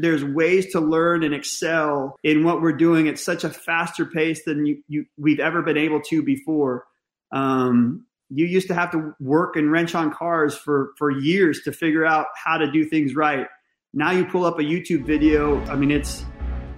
there's 0.00 0.24
ways 0.24 0.72
to 0.72 0.80
learn 0.80 1.22
and 1.22 1.34
excel 1.34 2.16
in 2.22 2.44
what 2.44 2.60
we're 2.60 2.72
doing 2.72 3.08
at 3.08 3.18
such 3.18 3.44
a 3.44 3.50
faster 3.50 4.04
pace 4.04 4.44
than 4.44 4.66
you, 4.66 4.82
you 4.88 5.04
we've 5.16 5.40
ever 5.40 5.62
been 5.62 5.76
able 5.76 6.00
to 6.02 6.22
before. 6.22 6.84
Um, 7.32 8.06
you 8.30 8.46
used 8.46 8.68
to 8.68 8.74
have 8.74 8.90
to 8.92 9.14
work 9.20 9.56
and 9.56 9.72
wrench 9.72 9.94
on 9.94 10.12
cars 10.12 10.56
for 10.56 10.92
for 10.98 11.10
years 11.10 11.62
to 11.62 11.72
figure 11.72 12.04
out 12.04 12.26
how 12.42 12.58
to 12.58 12.70
do 12.70 12.84
things 12.84 13.14
right. 13.14 13.46
Now 13.94 14.10
you 14.10 14.24
pull 14.24 14.44
up 14.44 14.58
a 14.58 14.62
YouTube 14.62 15.06
video. 15.06 15.60
I 15.66 15.76
mean, 15.76 15.90
it's 15.90 16.24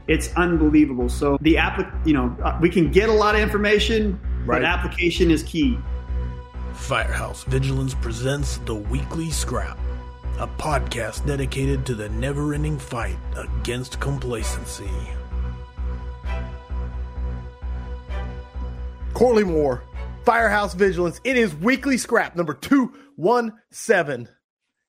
it's 0.06 0.32
unbelievable. 0.34 1.08
So 1.08 1.38
the 1.40 1.56
app, 1.56 2.06
you 2.06 2.14
know, 2.14 2.36
uh, 2.44 2.58
we 2.60 2.70
can 2.70 2.90
get 2.90 3.08
a 3.08 3.12
lot 3.12 3.34
of 3.34 3.40
information, 3.40 4.20
right. 4.44 4.60
but 4.60 4.64
application 4.64 5.30
is 5.30 5.42
key. 5.42 5.78
Firehouse 6.72 7.44
Vigilance 7.44 7.94
presents 7.94 8.58
the 8.58 8.74
Weekly 8.74 9.30
Scrap, 9.30 9.78
a 10.40 10.46
podcast 10.46 11.26
dedicated 11.26 11.84
to 11.84 11.94
the 11.94 12.08
never-ending 12.08 12.78
fight 12.78 13.18
against 13.36 14.00
complacency. 14.00 14.88
Corley 19.12 19.44
Moore 19.44 19.84
Firehouse 20.24 20.72
Vigilance. 20.72 21.20
It 21.24 21.36
is 21.36 21.54
weekly 21.54 21.98
scrap 21.98 22.36
number 22.36 22.54
217. 22.54 24.32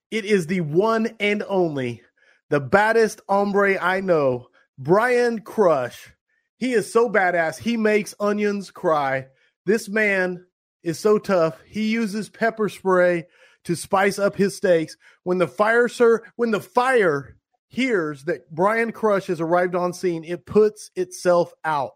It 0.09 0.23
is 0.23 0.47
the 0.47 0.61
one 0.61 1.15
and 1.19 1.43
only, 1.49 2.01
the 2.49 2.61
baddest 2.61 3.19
hombre 3.27 3.77
I 3.77 3.99
know, 3.99 4.47
Brian 4.77 5.41
Crush. 5.41 6.13
He 6.59 6.71
is 6.71 6.93
so 6.93 7.09
badass. 7.09 7.57
He 7.57 7.75
makes 7.75 8.15
onions 8.21 8.71
cry. 8.71 9.27
This 9.65 9.89
man 9.89 10.45
is 10.81 10.97
so 10.97 11.17
tough. 11.17 11.59
He 11.65 11.89
uses 11.89 12.29
pepper 12.29 12.69
spray 12.69 13.25
to 13.65 13.75
spice 13.75 14.19
up 14.19 14.35
his 14.35 14.55
steaks. 14.55 14.97
When 15.23 15.37
the 15.37 15.47
fire 15.47 15.87
sir, 15.87 16.23
when 16.35 16.51
the 16.51 16.61
fire 16.61 17.37
hears 17.67 18.25
that 18.25 18.51
Brian 18.53 18.91
Crush 18.91 19.27
has 19.27 19.39
arrived 19.39 19.75
on 19.75 19.93
scene, 19.93 20.23
it 20.23 20.45
puts 20.45 20.91
itself 20.95 21.53
out. 21.63 21.93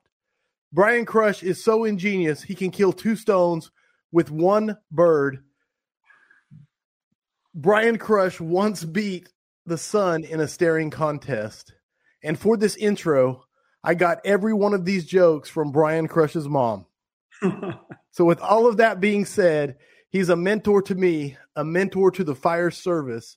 Brian 0.71 1.05
Crush 1.05 1.43
is 1.43 1.63
so 1.63 1.83
ingenious, 1.83 2.41
he 2.41 2.55
can 2.55 2.71
kill 2.71 2.93
two 2.93 3.15
stones 3.15 3.71
with 4.11 4.31
one 4.31 4.77
bird. 4.91 5.43
Brian 7.53 7.97
Crush 7.97 8.39
once 8.39 8.83
beat 8.83 9.29
the 9.65 9.77
sun 9.77 10.23
in 10.23 10.41
a 10.41 10.47
staring 10.47 10.89
contest. 10.89 11.73
And 12.23 12.37
for 12.37 12.57
this 12.57 12.75
intro, 12.75 13.43
I 13.83 13.93
got 13.93 14.19
every 14.25 14.53
one 14.53 14.73
of 14.73 14.83
these 14.83 15.05
jokes 15.05 15.49
from 15.49 15.71
Brian 15.71 16.07
Crush's 16.07 16.47
mom. 16.47 16.85
so, 18.11 18.25
with 18.25 18.39
all 18.39 18.67
of 18.67 18.77
that 18.77 18.99
being 18.99 19.25
said, 19.25 19.77
he's 20.15 20.29
a 20.29 20.35
mentor 20.35 20.81
to 20.81 20.95
me, 20.95 21.35
a 21.57 21.65
mentor 21.65 22.09
to 22.09 22.23
the 22.23 22.33
fire 22.33 22.71
service, 22.71 23.35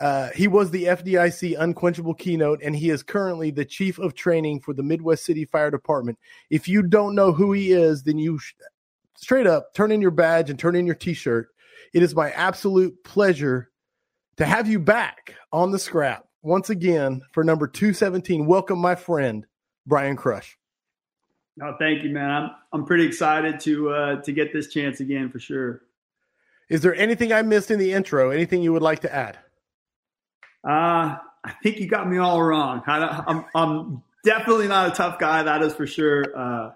uh, 0.00 0.28
he 0.32 0.46
was 0.46 0.70
the 0.70 0.84
FDIC 0.84 1.58
unquenchable 1.58 2.14
keynote, 2.14 2.60
and 2.62 2.76
he 2.76 2.90
is 2.90 3.02
currently 3.02 3.50
the 3.50 3.64
chief 3.64 3.98
of 3.98 4.14
training 4.14 4.60
for 4.60 4.72
the 4.72 4.82
Midwest 4.82 5.24
City 5.24 5.44
Fire 5.44 5.72
Department. 5.72 6.16
If 6.50 6.68
you 6.68 6.82
don't 6.82 7.16
know 7.16 7.32
who 7.32 7.52
he 7.52 7.72
is, 7.72 8.04
then 8.04 8.16
you 8.16 8.38
sh- 8.38 8.54
straight 9.16 9.48
up 9.48 9.74
turn 9.74 9.90
in 9.90 10.00
your 10.00 10.12
badge 10.12 10.50
and 10.50 10.58
turn 10.58 10.76
in 10.76 10.86
your 10.86 10.94
t 10.94 11.14
shirt. 11.14 11.48
It 11.92 12.04
is 12.04 12.14
my 12.14 12.30
absolute 12.30 13.02
pleasure 13.02 13.70
to 14.36 14.46
have 14.46 14.68
you 14.68 14.78
back 14.78 15.34
on 15.52 15.72
the 15.72 15.80
scrap 15.80 16.26
once 16.42 16.70
again 16.70 17.22
for 17.32 17.42
number 17.42 17.66
217. 17.66 18.46
Welcome, 18.46 18.78
my 18.78 18.94
friend, 18.94 19.46
Brian 19.84 20.14
Crush. 20.14 20.56
Oh, 21.60 21.74
thank 21.80 22.04
you, 22.04 22.10
man. 22.10 22.30
I'm, 22.30 22.50
I'm 22.72 22.84
pretty 22.84 23.04
excited 23.04 23.58
to 23.60 23.90
uh, 23.90 24.22
to 24.22 24.32
get 24.32 24.52
this 24.52 24.68
chance 24.68 25.00
again 25.00 25.28
for 25.28 25.40
sure. 25.40 25.82
Is 26.68 26.82
there 26.82 26.94
anything 26.94 27.32
I 27.32 27.42
missed 27.42 27.70
in 27.70 27.78
the 27.78 27.92
intro? 27.92 28.30
Anything 28.30 28.62
you 28.62 28.72
would 28.72 28.82
like 28.82 29.00
to 29.00 29.14
add? 29.14 29.38
Uh, 30.66 31.16
I 31.44 31.52
think 31.62 31.78
you 31.78 31.88
got 31.88 32.08
me 32.08 32.18
all 32.18 32.42
wrong. 32.42 32.82
I, 32.86 32.98
am 32.98 33.24
I'm, 33.26 33.44
I'm 33.54 34.02
definitely 34.24 34.68
not 34.68 34.88
a 34.88 34.94
tough 34.94 35.18
guy. 35.18 35.42
That 35.42 35.62
is 35.62 35.72
for 35.72 35.86
sure. 35.86 36.24
Uh, 36.36 36.70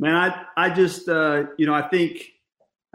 man, 0.00 0.14
I, 0.16 0.44
I 0.56 0.70
just, 0.70 1.08
uh, 1.08 1.44
you 1.56 1.66
know, 1.66 1.74
I 1.74 1.88
think, 1.88 2.24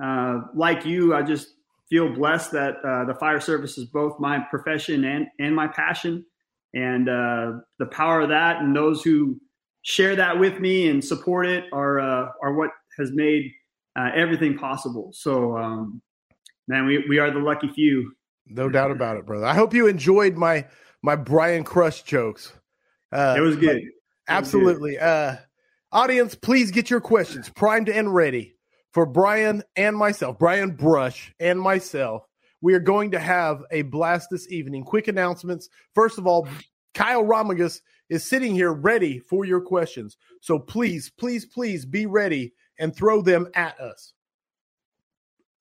uh, 0.03 0.41
like 0.53 0.85
you, 0.85 1.15
I 1.15 1.21
just 1.21 1.53
feel 1.89 2.13
blessed 2.13 2.51
that, 2.51 2.75
uh, 2.83 3.05
the 3.05 3.15
fire 3.17 3.39
service 3.39 3.77
is 3.77 3.85
both 3.85 4.19
my 4.19 4.39
profession 4.39 5.05
and, 5.05 5.27
and 5.39 5.55
my 5.55 5.67
passion 5.67 6.25
and, 6.73 7.07
uh, 7.07 7.53
the 7.79 7.85
power 7.85 8.21
of 8.21 8.29
that 8.29 8.57
and 8.61 8.75
those 8.75 9.01
who 9.01 9.39
share 9.83 10.17
that 10.17 10.37
with 10.37 10.59
me 10.59 10.89
and 10.89 11.03
support 11.03 11.45
it 11.45 11.63
are, 11.71 11.99
uh, 12.01 12.29
are 12.43 12.53
what 12.53 12.71
has 12.97 13.11
made, 13.13 13.49
uh, 13.97 14.09
everything 14.13 14.57
possible. 14.57 15.11
So, 15.13 15.57
um, 15.57 16.01
man, 16.67 16.85
we, 16.85 17.05
we 17.07 17.19
are 17.19 17.31
the 17.31 17.39
lucky 17.39 17.69
few. 17.69 18.13
No 18.45 18.69
doubt 18.69 18.91
about 18.91 19.17
it, 19.17 19.25
brother. 19.25 19.45
I 19.45 19.53
hope 19.53 19.73
you 19.73 19.87
enjoyed 19.87 20.35
my 20.35 20.67
my 21.01 21.15
Brian 21.15 21.63
Crush 21.63 22.03
jokes. 22.03 22.53
Uh, 23.11 23.35
it 23.37 23.41
was 23.41 23.55
good. 23.55 23.81
absolutely. 24.27 24.91
Was 24.91 24.99
good. 24.99 25.05
Uh, 25.05 25.35
audience, 25.91 26.35
please 26.35 26.71
get 26.71 26.89
your 26.89 27.01
questions 27.01 27.49
primed 27.49 27.89
and 27.89 28.13
ready 28.13 28.55
for 28.91 29.05
Brian 29.05 29.63
and 29.75 29.95
myself, 29.95 30.39
Brian 30.39 30.71
Brush 30.71 31.33
and 31.39 31.59
myself. 31.59 32.23
We 32.61 32.73
are 32.73 32.79
going 32.79 33.11
to 33.11 33.19
have 33.19 33.63
a 33.69 33.83
blast 33.83 34.29
this 34.31 34.51
evening. 34.51 34.83
Quick 34.83 35.07
announcements. 35.07 35.69
First 35.93 36.17
of 36.17 36.25
all, 36.25 36.47
Kyle 36.93 37.23
Romagus 37.23 37.81
is 38.09 38.25
sitting 38.25 38.55
here 38.55 38.73
ready 38.73 39.19
for 39.19 39.45
your 39.45 39.61
questions. 39.61 40.17
So 40.41 40.57
please, 40.57 41.11
please, 41.17 41.45
please 41.45 41.85
be 41.85 42.07
ready 42.07 42.53
and 42.79 42.95
throw 42.95 43.21
them 43.21 43.47
at 43.53 43.79
us 43.79 44.13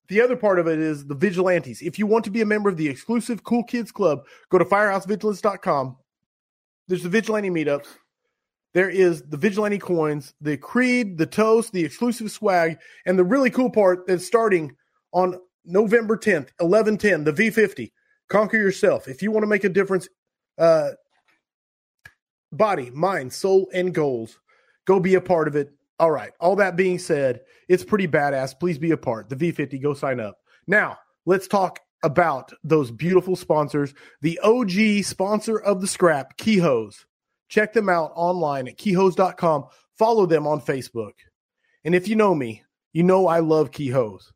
the 0.09 0.21
other 0.21 0.35
part 0.35 0.59
of 0.59 0.67
it 0.67 0.79
is 0.79 1.05
the 1.05 1.15
vigilantes. 1.15 1.81
If 1.81 1.99
you 1.99 2.07
want 2.07 2.25
to 2.25 2.31
be 2.31 2.41
a 2.41 2.45
member 2.45 2.69
of 2.69 2.77
the 2.77 2.87
exclusive 2.87 3.43
Cool 3.43 3.63
Kids 3.63 3.91
Club, 3.91 4.25
go 4.49 4.57
to 4.57 4.65
firehousevigilance.com. 4.65 5.97
There's 6.87 7.03
the 7.03 7.09
vigilante 7.09 7.49
meetups. 7.49 7.87
There 8.73 8.89
is 8.89 9.23
the 9.23 9.37
vigilante 9.37 9.79
coins, 9.79 10.33
the 10.39 10.57
creed, 10.57 11.17
the 11.17 11.25
toast, 11.25 11.73
the 11.73 11.83
exclusive 11.83 12.31
swag, 12.31 12.77
and 13.05 13.17
the 13.17 13.23
really 13.23 13.49
cool 13.49 13.69
part 13.69 14.07
that's 14.07 14.25
starting 14.25 14.75
on 15.13 15.39
November 15.65 16.15
10th, 16.15 16.49
1110, 16.59 17.23
the 17.23 17.33
V50. 17.33 17.91
Conquer 18.29 18.57
yourself. 18.57 19.07
If 19.07 19.21
you 19.21 19.31
want 19.31 19.43
to 19.43 19.47
make 19.47 19.63
a 19.63 19.69
difference, 19.69 20.07
uh, 20.57 20.91
body, 22.51 22.89
mind, 22.91 23.33
soul, 23.33 23.67
and 23.73 23.93
goals, 23.93 24.39
go 24.85 24.99
be 24.99 25.15
a 25.15 25.21
part 25.21 25.47
of 25.47 25.55
it. 25.55 25.71
All 25.99 26.11
right. 26.11 26.31
All 26.39 26.55
that 26.57 26.75
being 26.75 26.99
said, 26.99 27.41
it's 27.67 27.83
pretty 27.83 28.07
badass. 28.07 28.59
Please 28.59 28.77
be 28.77 28.91
a 28.91 28.97
part. 28.97 29.29
The 29.29 29.35
V50, 29.35 29.81
go 29.81 29.93
sign 29.93 30.19
up. 30.19 30.37
Now, 30.67 30.99
let's 31.25 31.47
talk 31.47 31.79
about 32.03 32.51
those 32.63 32.91
beautiful 32.91 33.35
sponsors. 33.35 33.93
The 34.21 34.39
OG 34.39 35.03
sponsor 35.05 35.57
of 35.57 35.81
the 35.81 35.87
scrap, 35.87 36.37
Keyhose. 36.37 37.05
Check 37.49 37.73
them 37.73 37.89
out 37.89 38.11
online 38.15 38.67
at 38.67 38.77
keyhose.com. 38.77 39.65
Follow 39.97 40.25
them 40.25 40.45
on 40.45 40.61
Facebook. 40.61 41.13
And 41.83 41.95
if 41.95 42.07
you 42.07 42.15
know 42.15 42.35
me, 42.35 42.63
you 42.93 43.03
know 43.03 43.27
I 43.27 43.39
love 43.39 43.71
Keyhose. 43.71 44.31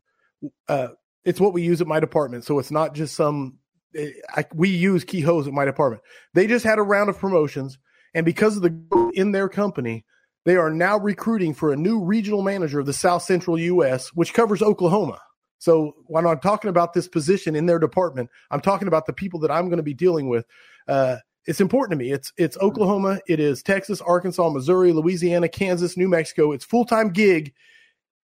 Uh, 0.68 0.88
it's 1.24 1.40
what 1.40 1.52
we 1.52 1.62
use 1.62 1.80
at 1.80 1.86
my 1.86 2.00
department. 2.00 2.44
So 2.44 2.58
it's 2.58 2.70
not 2.70 2.94
just 2.94 3.14
some, 3.14 3.58
eh, 3.94 4.10
I, 4.34 4.44
we 4.54 4.70
use 4.70 5.04
Keyhose 5.04 5.46
at 5.46 5.52
my 5.52 5.64
department. 5.64 6.02
They 6.34 6.46
just 6.46 6.64
had 6.64 6.78
a 6.78 6.82
round 6.82 7.10
of 7.10 7.18
promotions. 7.18 7.78
And 8.14 8.24
because 8.24 8.56
of 8.56 8.62
the 8.62 9.12
in 9.14 9.32
their 9.32 9.48
company, 9.48 10.04
they 10.44 10.56
are 10.56 10.70
now 10.70 10.98
recruiting 10.98 11.54
for 11.54 11.72
a 11.72 11.76
new 11.76 12.00
regional 12.00 12.42
manager 12.42 12.80
of 12.80 12.86
the 12.86 12.92
South 12.92 13.22
Central 13.22 13.58
U.S., 13.58 14.08
which 14.08 14.34
covers 14.34 14.62
Oklahoma. 14.62 15.20
So 15.58 15.94
when 16.06 16.26
I'm 16.26 16.40
talking 16.40 16.70
about 16.70 16.92
this 16.92 17.06
position 17.06 17.54
in 17.54 17.66
their 17.66 17.78
department, 17.78 18.30
I'm 18.50 18.60
talking 18.60 18.88
about 18.88 19.06
the 19.06 19.12
people 19.12 19.38
that 19.40 19.50
I'm 19.50 19.66
going 19.66 19.76
to 19.76 19.84
be 19.84 19.94
dealing 19.94 20.28
with. 20.28 20.44
Uh, 20.88 21.18
it's 21.46 21.60
important 21.60 21.98
to 21.98 22.04
me. 22.04 22.10
It's 22.10 22.32
it's 22.36 22.56
Oklahoma, 22.58 23.20
it 23.28 23.40
is 23.40 23.62
Texas, 23.62 24.00
Arkansas, 24.00 24.48
Missouri, 24.50 24.92
Louisiana, 24.92 25.48
Kansas, 25.48 25.96
New 25.96 26.08
Mexico. 26.08 26.52
It's 26.52 26.64
full 26.64 26.84
time 26.84 27.10
gig, 27.10 27.52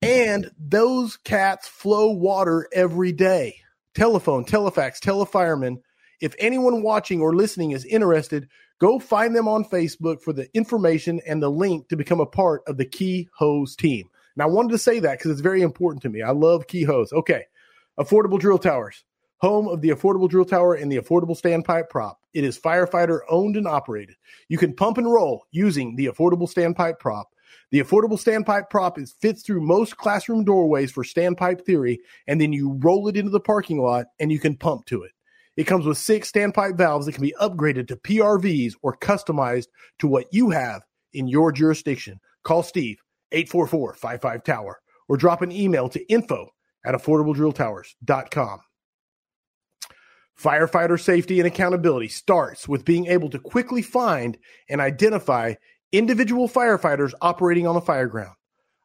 and 0.03 0.51
those 0.59 1.17
cats 1.17 1.69
flow 1.69 2.11
water 2.11 2.69
every 2.73 3.13
day. 3.13 3.57
Telephone, 3.95 4.45
telefax, 4.45 5.01
telefireman. 5.01 5.79
If 6.21 6.35
anyone 6.39 6.83
watching 6.83 7.21
or 7.21 7.35
listening 7.35 7.73
is 7.73 7.85
interested, 7.85 8.49
Go 8.79 8.99
find 8.99 9.35
them 9.35 9.49
on 9.49 9.65
Facebook 9.65 10.21
for 10.21 10.33
the 10.33 10.49
information 10.55 11.21
and 11.27 11.43
the 11.43 11.51
link 11.51 11.89
to 11.89 11.97
become 11.97 12.21
a 12.21 12.27
part 12.27 12.63
of 12.67 12.77
the 12.77 12.85
Key 12.85 13.29
Hose 13.35 13.75
team. 13.75 14.09
And 14.35 14.43
I 14.43 14.47
wanted 14.47 14.73
to 14.73 14.79
say 14.79 14.99
that 15.01 15.19
because 15.19 15.31
it's 15.31 15.41
very 15.41 15.63
important 15.63 16.03
to 16.03 16.11
me. 16.11 16.21
I 16.21 16.33
love 16.33 16.67
Key 16.67 16.85
Hose. 16.85 17.13
Okay. 17.13 17.45
Affordable 17.99 18.39
Drill 18.39 18.59
Towers, 18.59 19.05
home 19.39 19.67
of 19.69 19.81
the 19.81 19.89
Affordable 19.89 20.29
Drill 20.29 20.45
Tower 20.45 20.75
and 20.75 20.93
the 20.93 20.99
Affordable 20.99 21.41
Standpipe 21.41 21.89
Prop. 21.89 22.21
It 22.35 22.45
is 22.45 22.59
firefighter 22.59 23.21
owned 23.31 23.57
and 23.57 23.67
operated. 23.67 24.17
You 24.49 24.59
can 24.59 24.75
pump 24.75 24.99
and 24.99 25.11
roll 25.11 25.47
using 25.51 25.97
the 25.97 26.07
Affordable 26.07 26.53
Standpipe 26.53 26.99
Prop. 26.99 27.31
The 27.71 27.81
affordable 27.81 28.21
standpipe 28.23 28.71
prop 28.71 28.97
is 28.99 29.13
fits 29.13 29.43
through 29.43 29.61
most 29.61 29.97
classroom 29.97 30.45
doorways 30.45 30.93
for 30.93 31.03
standpipe 31.03 31.63
theory, 31.63 31.99
and 32.29 32.41
then 32.41 32.53
you 32.53 32.79
roll 32.81 33.09
it 33.09 33.17
into 33.17 33.31
the 33.31 33.41
parking 33.41 33.81
lot 33.81 34.07
and 34.21 34.31
you 34.31 34.39
can 34.39 34.57
pump 34.57 34.87
to 34.87 35.03
it. 35.03 35.11
It 35.57 35.65
comes 35.65 35.87
with 35.87 35.99
six 35.99 36.31
standpipe 36.31 36.77
valves 36.77 37.07
that 37.07 37.13
can 37.13 37.23
be 37.23 37.35
upgraded 37.41 37.89
to 37.89 37.97
PRVs 37.97 38.75
or 38.83 38.97
customized 38.97 39.69
to 39.99 40.07
what 40.07 40.27
you 40.31 40.51
have 40.51 40.83
in 41.13 41.29
your 41.29 41.51
jurisdiction. 41.51 42.21
Call 42.45 42.63
Steve 42.63 42.99
844 43.33 44.39
Tower 44.45 44.81
or 45.09 45.17
drop 45.17 45.43
an 45.43 45.53
email 45.53 45.89
to 45.89 46.13
info 46.13 46.49
at 46.85 46.95
affordabledrilltowers.com. 46.95 48.61
Firefighter 50.41 51.01
safety 51.01 51.41
and 51.41 51.47
accountability 51.47 52.09
starts 52.09 52.69
with 52.69 52.85
being 52.85 53.07
able 53.07 53.31
to 53.31 53.39
quickly 53.39 53.81
find 53.81 54.37
and 54.69 54.83
identify 54.83 55.55
individual 55.93 56.47
firefighters 56.49 57.15
operating 57.23 57.67
on 57.67 57.75
the 57.75 57.81
fire 57.81 58.07
ground. 58.07 58.35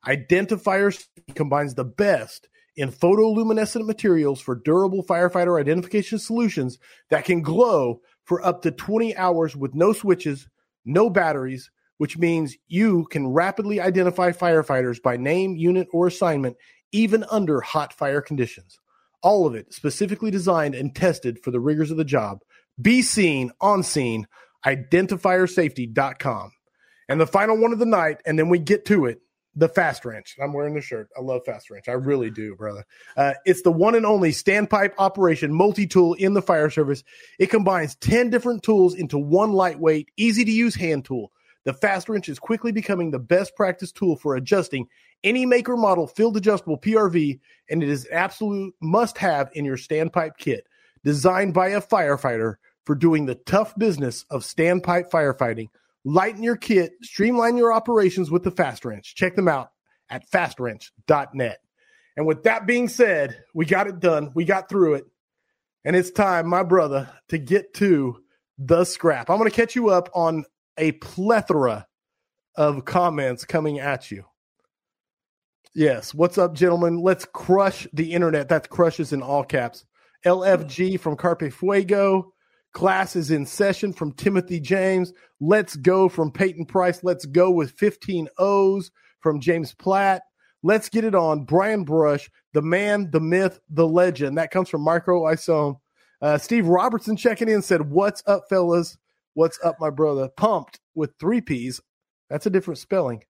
Identifier 0.05 0.97
combines 1.35 1.75
the 1.75 1.83
best 1.83 2.47
in 2.75 2.91
photoluminescent 2.91 3.85
materials 3.85 4.39
for 4.41 4.55
durable 4.55 5.03
firefighter 5.03 5.59
identification 5.59 6.17
solutions 6.17 6.77
that 7.09 7.25
can 7.25 7.41
glow 7.41 8.01
for 8.23 8.45
up 8.45 8.61
to 8.61 8.71
20 8.71 9.15
hours 9.17 9.55
with 9.55 9.75
no 9.75 9.93
switches, 9.93 10.47
no 10.85 11.09
batteries, 11.09 11.69
which 11.97 12.17
means 12.17 12.57
you 12.67 13.05
can 13.11 13.27
rapidly 13.27 13.79
identify 13.79 14.31
firefighters 14.31 15.01
by 15.01 15.17
name, 15.17 15.55
unit, 15.55 15.87
or 15.91 16.07
assignment, 16.07 16.55
even 16.91 17.23
under 17.29 17.61
hot 17.61 17.93
fire 17.93 18.21
conditions. 18.21 18.79
All 19.21 19.45
of 19.45 19.53
it 19.53 19.73
specifically 19.73 20.31
designed 20.31 20.73
and 20.73 20.95
tested 20.95 21.39
for 21.43 21.51
the 21.51 21.59
rigors 21.59 21.91
of 21.91 21.97
the 21.97 22.05
job. 22.05 22.39
Be 22.81 23.01
seen, 23.01 23.51
on 23.61 23.83
scene, 23.83 24.27
identifiersafety.com. 24.65 26.51
And 27.09 27.21
the 27.21 27.27
final 27.27 27.57
one 27.57 27.73
of 27.73 27.79
the 27.79 27.85
night, 27.85 28.21
and 28.25 28.39
then 28.39 28.49
we 28.49 28.57
get 28.57 28.85
to 28.85 29.05
it 29.05 29.21
the 29.55 29.69
Fast 29.69 30.05
Wrench. 30.05 30.37
I'm 30.41 30.53
wearing 30.53 30.73
the 30.73 30.81
shirt. 30.81 31.09
I 31.17 31.21
love 31.21 31.43
Fast 31.45 31.69
Wrench. 31.69 31.89
I 31.89 31.93
really 31.93 32.29
do, 32.29 32.55
brother. 32.55 32.85
Uh, 33.17 33.33
it's 33.45 33.61
the 33.61 33.71
one 33.71 33.95
and 33.95 34.05
only 34.05 34.31
standpipe 34.31 34.93
operation 34.97 35.53
multi 35.53 35.85
tool 35.85 36.13
in 36.15 36.33
the 36.33 36.41
fire 36.41 36.69
service. 36.69 37.03
It 37.37 37.49
combines 37.49 37.95
10 37.95 38.29
different 38.29 38.63
tools 38.63 38.95
into 38.95 39.17
one 39.17 39.51
lightweight, 39.51 40.09
easy 40.17 40.45
to 40.45 40.51
use 40.51 40.75
hand 40.75 41.05
tool. 41.05 41.31
The 41.63 41.73
Fast 41.73 42.09
Wrench 42.09 42.27
is 42.27 42.39
quickly 42.39 42.71
becoming 42.71 43.11
the 43.11 43.19
best 43.19 43.55
practice 43.55 43.91
tool 43.91 44.15
for 44.15 44.35
adjusting 44.35 44.87
any 45.23 45.45
maker 45.45 45.77
model 45.77 46.07
field 46.07 46.37
adjustable 46.37 46.79
PRV, 46.79 47.39
and 47.69 47.83
it 47.83 47.89
is 47.89 48.05
an 48.05 48.13
absolute 48.13 48.73
must 48.81 49.17
have 49.17 49.51
in 49.53 49.65
your 49.65 49.77
standpipe 49.77 50.37
kit. 50.37 50.65
Designed 51.03 51.53
by 51.53 51.69
a 51.69 51.81
firefighter 51.81 52.55
for 52.85 52.95
doing 52.95 53.25
the 53.25 53.35
tough 53.35 53.77
business 53.77 54.25
of 54.29 54.43
standpipe 54.43 55.09
firefighting. 55.09 55.69
Lighten 56.03 56.43
your 56.43 56.55
kit, 56.55 56.93
streamline 57.01 57.57
your 57.57 57.71
operations 57.71 58.31
with 58.31 58.43
the 58.43 58.51
Fast 58.51 58.85
Wrench. 58.85 59.15
Check 59.15 59.35
them 59.35 59.47
out 59.47 59.71
at 60.09 60.29
fastwrench.net. 60.29 61.59
And 62.17 62.25
with 62.25 62.43
that 62.43 62.65
being 62.65 62.87
said, 62.87 63.43
we 63.53 63.65
got 63.65 63.87
it 63.87 63.99
done. 63.99 64.31
We 64.33 64.43
got 64.45 64.67
through 64.67 64.95
it. 64.95 65.05
And 65.85 65.95
it's 65.95 66.11
time, 66.11 66.47
my 66.47 66.63
brother, 66.63 67.09
to 67.29 67.37
get 67.37 67.73
to 67.75 68.17
the 68.57 68.83
scrap. 68.83 69.29
I'm 69.29 69.37
going 69.37 69.49
to 69.49 69.55
catch 69.55 69.75
you 69.75 69.89
up 69.89 70.09
on 70.13 70.45
a 70.77 70.91
plethora 70.93 71.87
of 72.55 72.85
comments 72.85 73.45
coming 73.45 73.79
at 73.79 74.11
you. 74.11 74.25
Yes. 75.73 76.13
What's 76.13 76.37
up, 76.37 76.53
gentlemen? 76.53 77.01
Let's 77.01 77.25
crush 77.25 77.87
the 77.93 78.11
internet. 78.13 78.49
That's 78.49 78.67
crushes 78.67 79.13
in 79.13 79.21
all 79.21 79.43
caps. 79.43 79.85
LFG 80.25 80.99
from 80.99 81.15
Carpe 81.15 81.51
Fuego. 81.51 82.33
Class 82.73 83.15
is 83.15 83.31
in 83.31 83.45
session 83.45 83.91
from 83.91 84.13
Timothy 84.13 84.59
James. 84.59 85.13
Let's 85.39 85.75
go 85.75 86.07
from 86.07 86.31
Peyton 86.31 86.65
Price. 86.65 87.03
Let's 87.03 87.25
go 87.25 87.51
with 87.51 87.71
15 87.71 88.27
O's 88.37 88.91
from 89.19 89.39
James 89.41 89.73
Platt. 89.73 90.23
Let's 90.63 90.89
get 90.89 91.03
it 91.03 91.15
on. 91.15 91.43
Brian 91.43 91.83
Brush, 91.83 92.29
the 92.53 92.61
man, 92.61 93.09
the 93.11 93.19
myth, 93.19 93.59
the 93.69 93.87
legend. 93.87 94.37
That 94.37 94.51
comes 94.51 94.69
from 94.69 94.81
Micro 94.81 95.21
Isome. 95.23 95.79
Uh, 96.21 96.37
Steve 96.37 96.67
Robertson 96.67 97.17
checking 97.17 97.49
in 97.49 97.61
said, 97.61 97.89
What's 97.89 98.23
up, 98.27 98.43
fellas? 98.47 98.97
What's 99.33 99.59
up, 99.63 99.77
my 99.79 99.89
brother? 99.89 100.29
Pumped 100.37 100.79
with 100.93 101.13
three 101.19 101.41
P's. 101.41 101.81
That's 102.29 102.45
a 102.45 102.51
different 102.51 102.77
spelling. 102.77 103.23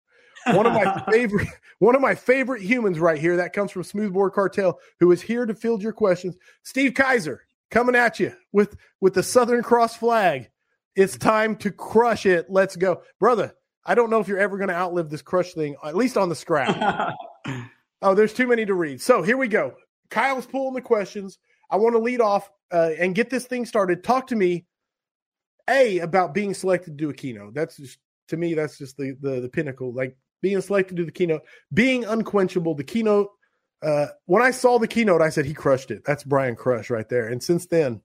One 0.48 0.66
of 0.66 0.74
my 0.74 1.04
favorite, 1.12 1.48
one 1.80 1.96
of 1.96 2.02
my 2.02 2.16
favorite 2.16 2.62
humans 2.62 3.00
right 3.00 3.20
here. 3.20 3.38
That 3.38 3.54
comes 3.54 3.72
from 3.72 3.84
Smoothbore 3.84 4.32
Cartel, 4.32 4.80
who 5.00 5.12
is 5.12 5.22
here 5.22 5.46
to 5.46 5.56
field 5.56 5.82
your 5.82 5.94
questions. 5.94 6.36
Steve 6.64 6.94
Kaiser 6.94 7.44
coming 7.72 7.96
at 7.96 8.20
you 8.20 8.34
with 8.52 8.78
with 9.00 9.16
the 9.16 9.24
Southern 9.24 9.64
Cross 9.64 9.98
flag. 9.98 10.50
It's 10.96 11.18
time 11.18 11.56
to 11.58 11.72
crush 11.72 12.26
it. 12.26 12.48
Let's 12.50 12.76
go, 12.76 13.02
brother. 13.20 13.54
I 13.86 13.96
don't 13.96 14.12
know 14.12 14.20
if 14.20 14.28
you're 14.28 14.38
ever 14.38 14.58
going 14.58 14.70
to 14.70 14.76
outlive 14.76 15.10
this 15.10 15.24
crush 15.24 15.54
thing, 15.54 15.76
at 15.84 15.96
least 15.96 16.18
on 16.18 16.30
the 16.30 16.36
scrap. 16.36 17.16
oh, 18.02 18.14
there's 18.14 18.34
too 18.34 18.46
many 18.46 18.66
to 18.66 18.76
read. 18.76 19.02
So 19.02 19.24
here 19.24 19.38
we 19.38 19.48
go. 19.48 19.74
Kyle's 20.12 20.46
pulling 20.46 20.76
the 20.76 20.82
questions. 20.82 21.40
I 21.72 21.78
want 21.78 21.96
to 21.96 22.00
lead 22.00 22.22
off 22.22 22.52
uh, 22.72 22.92
and 23.00 23.16
get 23.16 23.30
this 23.30 23.46
thing 23.46 23.66
started. 23.66 24.04
Talk 24.04 24.28
to 24.28 24.36
me, 24.36 24.66
a 25.70 26.00
about 26.00 26.34
being 26.34 26.54
selected 26.54 26.98
to 26.98 27.04
do 27.04 27.10
a 27.10 27.14
keynote. 27.14 27.54
That's 27.54 27.78
just 27.78 27.98
to 28.28 28.38
me. 28.38 28.54
That's 28.54 28.78
just 28.78 28.98
the 28.98 29.16
the, 29.22 29.42
the 29.42 29.50
pinnacle. 29.50 29.94
Like 29.94 30.18
being 30.42 30.60
selected 30.62 30.98
to 30.98 31.04
do 31.04 31.06
the 31.06 31.12
keynote, 31.12 31.42
being 31.74 32.04
unquenchable. 32.04 32.76
The 32.76 32.84
keynote 32.84 33.30
uh, 33.82 34.08
when 34.26 34.44
I 34.44 34.52
saw 34.52 34.78
the 34.78 34.88
keynote, 34.88 35.22
I 35.22 35.30
said 35.30 35.46
he 35.46 35.54
crushed 35.54 35.92
it. 35.92 36.04
That's 36.06 36.24
Brian 36.24 36.56
Crush 36.56 36.90
right 36.90 37.08
there. 37.10 37.28
And 37.28 37.42
since 37.42 37.66
then, 37.66 38.02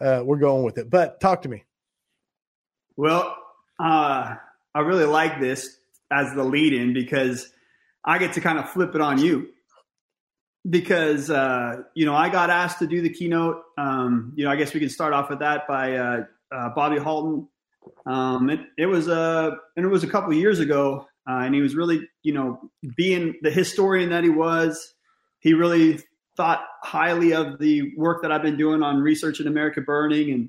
uh, 0.00 0.22
we're 0.24 0.38
going 0.38 0.64
with 0.64 0.78
it. 0.78 0.88
But 0.88 1.20
talk 1.20 1.42
to 1.42 1.48
me. 1.48 1.64
Well, 2.96 3.36
uh, 3.78 4.36
I 4.74 4.80
really 4.80 5.04
like 5.04 5.40
this 5.40 5.76
as 6.10 6.34
the 6.34 6.44
lead 6.44 6.72
in 6.72 6.92
because 6.94 7.50
I 8.04 8.18
get 8.18 8.34
to 8.34 8.40
kind 8.40 8.58
of 8.58 8.70
flip 8.70 8.94
it 8.94 9.00
on 9.00 9.18
you. 9.18 9.48
Because, 10.68 11.28
uh, 11.28 11.82
you 11.94 12.06
know, 12.06 12.14
I 12.14 12.28
got 12.28 12.48
asked 12.48 12.78
to 12.78 12.86
do 12.86 13.02
the 13.02 13.10
keynote. 13.10 13.62
Um, 13.76 14.32
you 14.36 14.44
know, 14.44 14.50
I 14.50 14.56
guess 14.56 14.72
we 14.72 14.80
can 14.80 14.88
start 14.88 15.12
off 15.12 15.28
with 15.28 15.40
that 15.40 15.66
by 15.66 15.96
uh, 15.96 16.24
uh, 16.52 16.68
Bobby 16.70 16.98
Halton. 16.98 17.48
Um, 18.06 18.48
it, 18.48 18.60
it 18.78 18.86
was 18.86 19.08
a, 19.08 19.56
and 19.76 19.84
it 19.84 19.88
was 19.88 20.04
a 20.04 20.06
couple 20.06 20.32
years 20.32 20.60
ago. 20.60 21.06
and 21.26 21.54
he 21.54 21.60
was 21.60 21.74
really, 21.74 22.08
you 22.22 22.32
know, 22.32 22.70
being 22.96 23.34
the 23.42 23.50
historian 23.50 24.10
that 24.10 24.22
he 24.22 24.30
was, 24.30 24.91
he 25.42 25.54
really 25.54 26.00
thought 26.36 26.64
highly 26.82 27.34
of 27.34 27.58
the 27.58 27.94
work 27.96 28.22
that 28.22 28.32
I've 28.32 28.42
been 28.42 28.56
doing 28.56 28.82
on 28.82 29.00
research 29.00 29.40
in 29.40 29.46
America 29.46 29.80
burning 29.80 30.30
and 30.30 30.48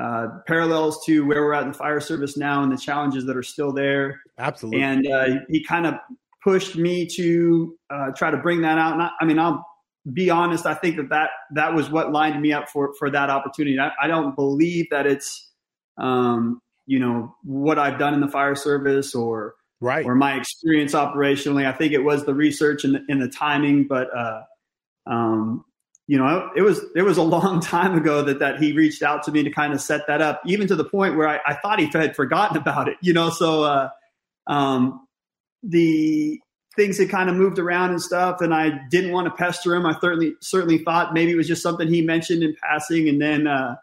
uh, 0.00 0.28
parallels 0.46 1.04
to 1.04 1.24
where 1.26 1.42
we're 1.42 1.52
at 1.52 1.62
in 1.62 1.72
the 1.72 1.78
fire 1.78 2.00
service 2.00 2.36
now 2.36 2.62
and 2.62 2.72
the 2.72 2.76
challenges 2.76 3.26
that 3.26 3.36
are 3.36 3.42
still 3.42 3.72
there. 3.72 4.20
Absolutely. 4.38 4.82
And 4.82 5.06
uh, 5.06 5.26
he 5.48 5.62
kind 5.62 5.86
of 5.86 5.94
pushed 6.42 6.76
me 6.76 7.06
to 7.06 7.76
uh, 7.90 8.10
try 8.16 8.30
to 8.30 8.38
bring 8.38 8.62
that 8.62 8.78
out. 8.78 8.94
And 8.94 9.02
I, 9.02 9.10
I, 9.20 9.24
mean, 9.24 9.38
I'll 9.38 9.64
be 10.12 10.30
honest. 10.30 10.66
I 10.66 10.74
think 10.74 10.96
that, 10.96 11.10
that 11.10 11.30
that 11.54 11.74
was 11.74 11.90
what 11.90 12.12
lined 12.12 12.40
me 12.40 12.52
up 12.52 12.68
for 12.68 12.94
for 12.98 13.10
that 13.10 13.30
opportunity. 13.30 13.78
I, 13.78 13.90
I 14.00 14.06
don't 14.06 14.34
believe 14.34 14.86
that 14.90 15.06
it's 15.06 15.50
um, 15.98 16.60
you 16.86 16.98
know 16.98 17.34
what 17.42 17.78
I've 17.78 17.98
done 17.98 18.14
in 18.14 18.20
the 18.20 18.28
fire 18.28 18.54
service 18.54 19.14
or 19.14 19.54
right. 19.80 20.04
or 20.04 20.14
my 20.14 20.34
experience 20.36 20.92
operationally. 20.92 21.66
I 21.66 21.72
think 21.72 21.92
it 21.92 22.04
was 22.04 22.24
the 22.24 22.34
research 22.34 22.84
and 22.84 22.94
the, 22.94 23.04
and 23.08 23.20
the 23.20 23.28
timing 23.28 23.86
but 23.86 24.08
uh, 24.16 24.42
um, 25.06 25.64
you 26.10 26.18
know 26.18 26.50
it 26.56 26.62
was 26.62 26.80
it 26.96 27.02
was 27.02 27.18
a 27.18 27.22
long 27.22 27.60
time 27.76 27.96
ago 27.96 28.20
that 28.22 28.40
that 28.40 28.60
he 28.60 28.72
reached 28.72 29.02
out 29.02 29.22
to 29.22 29.30
me 29.30 29.44
to 29.44 29.50
kind 29.50 29.72
of 29.72 29.80
set 29.80 30.06
that 30.08 30.20
up 30.20 30.42
even 30.44 30.66
to 30.66 30.74
the 30.74 30.84
point 30.84 31.16
where 31.16 31.28
i, 31.28 31.38
I 31.46 31.54
thought 31.54 31.78
he 31.78 31.86
had 31.86 32.16
forgotten 32.16 32.56
about 32.56 32.88
it 32.88 32.96
you 33.00 33.12
know? 33.12 33.30
So 33.30 33.62
uh, 33.62 33.88
um, 34.48 35.06
the 35.62 36.40
things 36.74 36.98
had 36.98 37.10
kind 37.10 37.30
of 37.30 37.36
moved 37.36 37.60
around 37.60 37.90
and 37.90 38.02
stuff 38.02 38.40
and 38.40 38.52
i 38.52 38.70
didn't 38.90 39.12
want 39.12 39.26
to 39.26 39.30
pester 39.32 39.74
him. 39.74 39.86
I 39.86 39.98
certainly 40.00 40.34
certainly 40.40 40.78
thought 40.78 41.14
maybe 41.14 41.30
it 41.30 41.36
was 41.36 41.48
just 41.48 41.62
something 41.62 41.86
he 41.86 42.02
mentioned 42.02 42.42
in 42.42 42.56
passing 42.60 43.08
and 43.08 43.22
then 43.22 43.46
uh, 43.46 43.76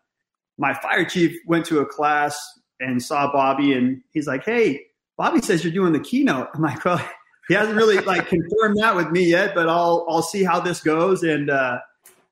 my 0.57 0.74
fire 0.74 1.05
chief 1.05 1.38
went 1.48 1.65
to 1.67 1.79
a 1.79 1.86
class 1.86 2.38
and 2.81 3.01
saw 3.01 3.31
bobby 3.31 3.71
and 3.74 4.01
he's 4.12 4.27
like 4.27 4.43
hey 4.43 4.81
Bobby 5.17 5.41
says 5.41 5.63
you're 5.63 5.74
doing 5.74 5.93
the 5.93 6.00
keynote. 6.00 6.50
I'm 6.53 6.62
like, 6.62 6.83
well, 6.86 7.01
he 7.47 7.53
hasn't 7.53 7.75
really 7.75 7.97
like 8.00 8.27
confirmed 8.27 8.77
that 8.79 8.95
with 8.95 9.09
me 9.09 9.25
yet, 9.25 9.55
but 9.55 9.67
I'll 9.67 10.05
I'll 10.07 10.21
see 10.21 10.43
how 10.43 10.59
this 10.59 10.81
goes. 10.81 11.24
And 11.24 11.50
uh, 11.50 11.79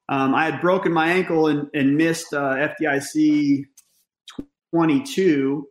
um, 0.09 0.35
I 0.35 0.45
had 0.45 0.61
broken 0.61 0.93
my 0.93 1.09
ankle 1.09 1.47
and, 1.47 1.69
and 1.73 1.97
missed 1.97 2.33
uh, 2.33 2.69
FDIC 2.81 3.65
22. 4.71 5.67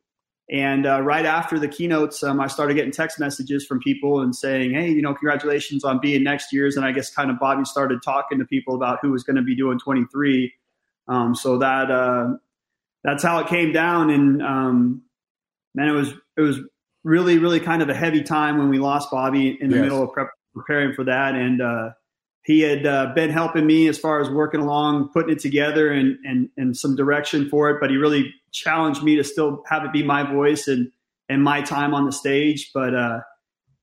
And 0.50 0.87
uh, 0.87 1.00
right 1.00 1.25
after 1.25 1.59
the 1.59 1.68
keynotes, 1.68 2.23
um, 2.23 2.38
I 2.38 2.49
started 2.49 2.75
getting 2.75 2.92
text 2.92 3.18
messages 3.18 3.64
from 3.64 3.80
people 3.80 4.21
and 4.21 4.37
saying, 4.37 4.75
"Hey, 4.75 4.90
you 4.90 5.00
know, 5.00 5.14
congratulations 5.14 5.85
on 5.85 6.00
being 6.00 6.23
next 6.23 6.52
year's." 6.52 6.76
And 6.76 6.85
I 6.85 6.92
guess 6.92 7.11
kind 7.11 7.30
of 7.30 7.38
Bobby 7.38 7.64
started 7.64 8.02
talking 8.02 8.38
to 8.38 8.44
people 8.44 8.75
about 8.75 8.99
who 9.00 9.11
was 9.11 9.23
going 9.23 9.37
to 9.37 9.42
be 9.42 9.56
doing 9.56 9.78
23. 9.78 10.52
Um, 11.09 11.35
so 11.35 11.59
that 11.59 11.90
uh, 11.90 12.35
that's 13.04 13.23
how 13.23 13.38
it 13.38 13.47
came 13.47 13.73
down. 13.73 14.11
And 14.11 14.42
um, 14.42 15.02
man, 15.75 15.88
it 15.88 15.92
was 15.92 16.12
it 16.37 16.42
was 16.42 16.61
really, 17.04 17.38
really 17.38 17.61
kind 17.61 17.82
of 17.82 17.88
a 17.88 17.94
heavy 17.94 18.23
time 18.23 18.58
when 18.58 18.70
we 18.70 18.78
lost 18.78 19.11
Bobby 19.11 19.56
in 19.61 19.70
the 19.70 19.76
yes. 19.76 19.82
middle 19.82 20.02
of 20.02 20.12
prep, 20.12 20.30
preparing 20.54 20.94
for 20.94 21.04
that. 21.04 21.34
And 21.34 21.62
uh, 21.62 21.90
he 22.44 22.61
had 22.61 22.87
uh, 22.87 23.12
been 23.14 23.30
helping 23.30 23.66
me 23.66 23.87
as 23.88 23.99
far 23.99 24.20
as 24.20 24.30
working 24.30 24.61
along, 24.61 25.11
putting 25.12 25.30
it 25.30 25.38
together 25.38 25.92
and, 25.92 26.18
and, 26.25 26.49
and 26.56 26.76
some 26.76 26.96
direction 26.96 27.49
for 27.49 27.70
it. 27.70 27.78
But 27.80 27.90
he 27.90 27.96
really 27.96 28.32
challenged 28.52 29.02
me 29.02 29.16
to 29.16 29.25
still 29.25 29.62
have 29.68 29.84
it 29.84 29.92
be 29.92 30.02
my 30.02 30.23
voice 30.23 30.66
and, 30.66 30.90
and 31.28 31.42
my 31.42 31.61
time 31.62 31.94
on 31.94 32.06
the 32.06 32.12
stage. 32.12 32.70
But 32.73 32.94
uh, 32.94 33.20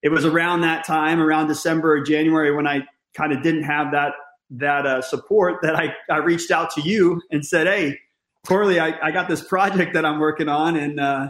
it 0.02 0.10
was 0.10 0.26
around 0.26 0.62
that 0.62 0.86
time, 0.86 1.22
around 1.22 1.48
December 1.48 1.94
or 1.94 2.02
January, 2.02 2.54
when 2.54 2.68
I 2.68 2.82
kind 3.16 3.32
of 3.32 3.44
didn't 3.44 3.64
have 3.64 3.92
that 3.92 4.14
that 4.54 4.86
uh, 4.86 5.02
support 5.02 5.62
that 5.62 5.78
I, 5.78 5.94
I 6.10 6.18
reached 6.18 6.52
out 6.52 6.72
to 6.72 6.82
you 6.82 7.22
and 7.32 7.46
said, 7.46 7.68
Hey, 7.68 7.98
Corley, 8.46 8.82
I, 8.82 8.94
I 9.02 9.12
got 9.12 9.30
this 9.30 9.42
project 9.42 9.94
that 9.94 10.06
I'm 10.06 10.20
working 10.20 10.50
on 10.50 10.76
and 10.76 11.00
uh, 11.00 11.30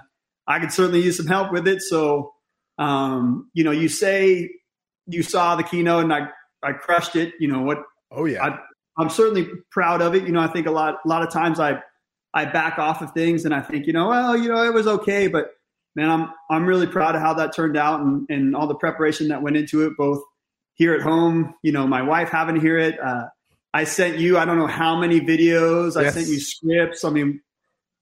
I 0.52 0.60
could 0.60 0.72
certainly 0.72 1.02
use 1.02 1.18
some 1.18 1.28
help 1.28 1.52
with 1.52 1.68
it. 1.68 1.82
So, 1.82 2.34
um, 2.78 3.50
you 3.54 3.64
know, 3.64 3.72
you 3.72 3.90
say 3.90 4.50
you 5.08 5.24
saw 5.24 5.56
the 5.56 5.64
keynote 5.64 6.04
and 6.04 6.14
I, 6.14 6.28
I 6.64 6.74
crushed 6.74 7.16
it. 7.16 7.34
You 7.40 7.48
know 7.48 7.62
what? 7.62 7.84
Oh 8.12 8.26
yeah. 8.26 8.44
I, 8.44 8.60
I'm 8.98 9.10
certainly 9.10 9.48
proud 9.72 10.02
of 10.02 10.16
it. 10.16 10.24
You 10.24 10.32
know, 10.32 10.42
I 10.42 10.48
think 10.48 10.68
a 10.68 10.72
lot 10.72 10.98
a 11.06 11.08
lot 11.08 11.24
of 11.24 11.32
times 11.32 11.60
I 11.60 11.82
I 12.34 12.46
back 12.46 12.80
off 12.80 13.02
of 13.02 13.12
things 13.14 13.46
and 13.46 13.54
I 13.54 13.62
think, 13.62 13.88
you 13.88 13.94
know, 13.94 14.10
well, 14.10 14.38
you 14.38 14.50
know, 14.50 14.64
it 14.64 14.74
was 14.74 14.88
okay, 14.88 15.28
but 15.28 15.52
man, 15.96 16.10
I'm 16.10 16.30
I'm 16.50 16.66
really 16.66 16.88
proud 16.88 17.16
of 17.16 17.22
how 17.22 17.34
that 17.36 17.56
turned 17.56 17.78
out 17.78 18.02
and, 18.02 18.26
and 18.30 18.56
all 18.56 18.68
the 18.68 18.76
preparation 18.76 19.30
that 19.30 19.42
went 19.42 19.58
into 19.58 19.86
it, 19.86 19.94
both 19.98 20.22
here 20.76 20.94
at 20.94 21.02
home, 21.02 21.56
you 21.64 21.72
know, 21.72 21.88
my 21.88 22.02
wife 22.02 22.30
having 22.30 22.56
to 22.56 22.62
hear 22.62 22.78
it. 22.78 23.00
Uh, 23.00 23.28
I 23.74 23.86
sent 23.86 24.18
you, 24.18 24.38
I 24.38 24.46
don't 24.46 24.58
know 24.58 24.68
how 24.68 25.00
many 25.00 25.22
videos. 25.22 25.96
I 25.96 26.10
sent 26.10 26.28
you 26.28 26.40
scripts. 26.40 27.06
I 27.06 27.10
mean, 27.10 27.42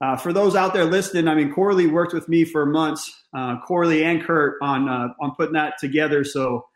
uh, 0.01 0.15
for 0.15 0.31
those 0.31 0.55
out 0.55 0.73
there 0.73 0.85
listening, 0.85 1.27
I 1.27 1.35
mean, 1.35 1.51
Corley 1.51 1.87
worked 1.87 2.13
with 2.13 2.29
me 2.29 2.45
for 2.45 2.65
months, 2.65 3.13
uh, 3.33 3.59
Corley 3.59 4.03
and 4.03 4.23
Kurt 4.23 4.57
on 4.61 4.87
uh, 4.87 5.09
on 5.19 5.35
putting 5.35 5.53
that 5.53 5.77
together. 5.77 6.23
So, 6.23 6.67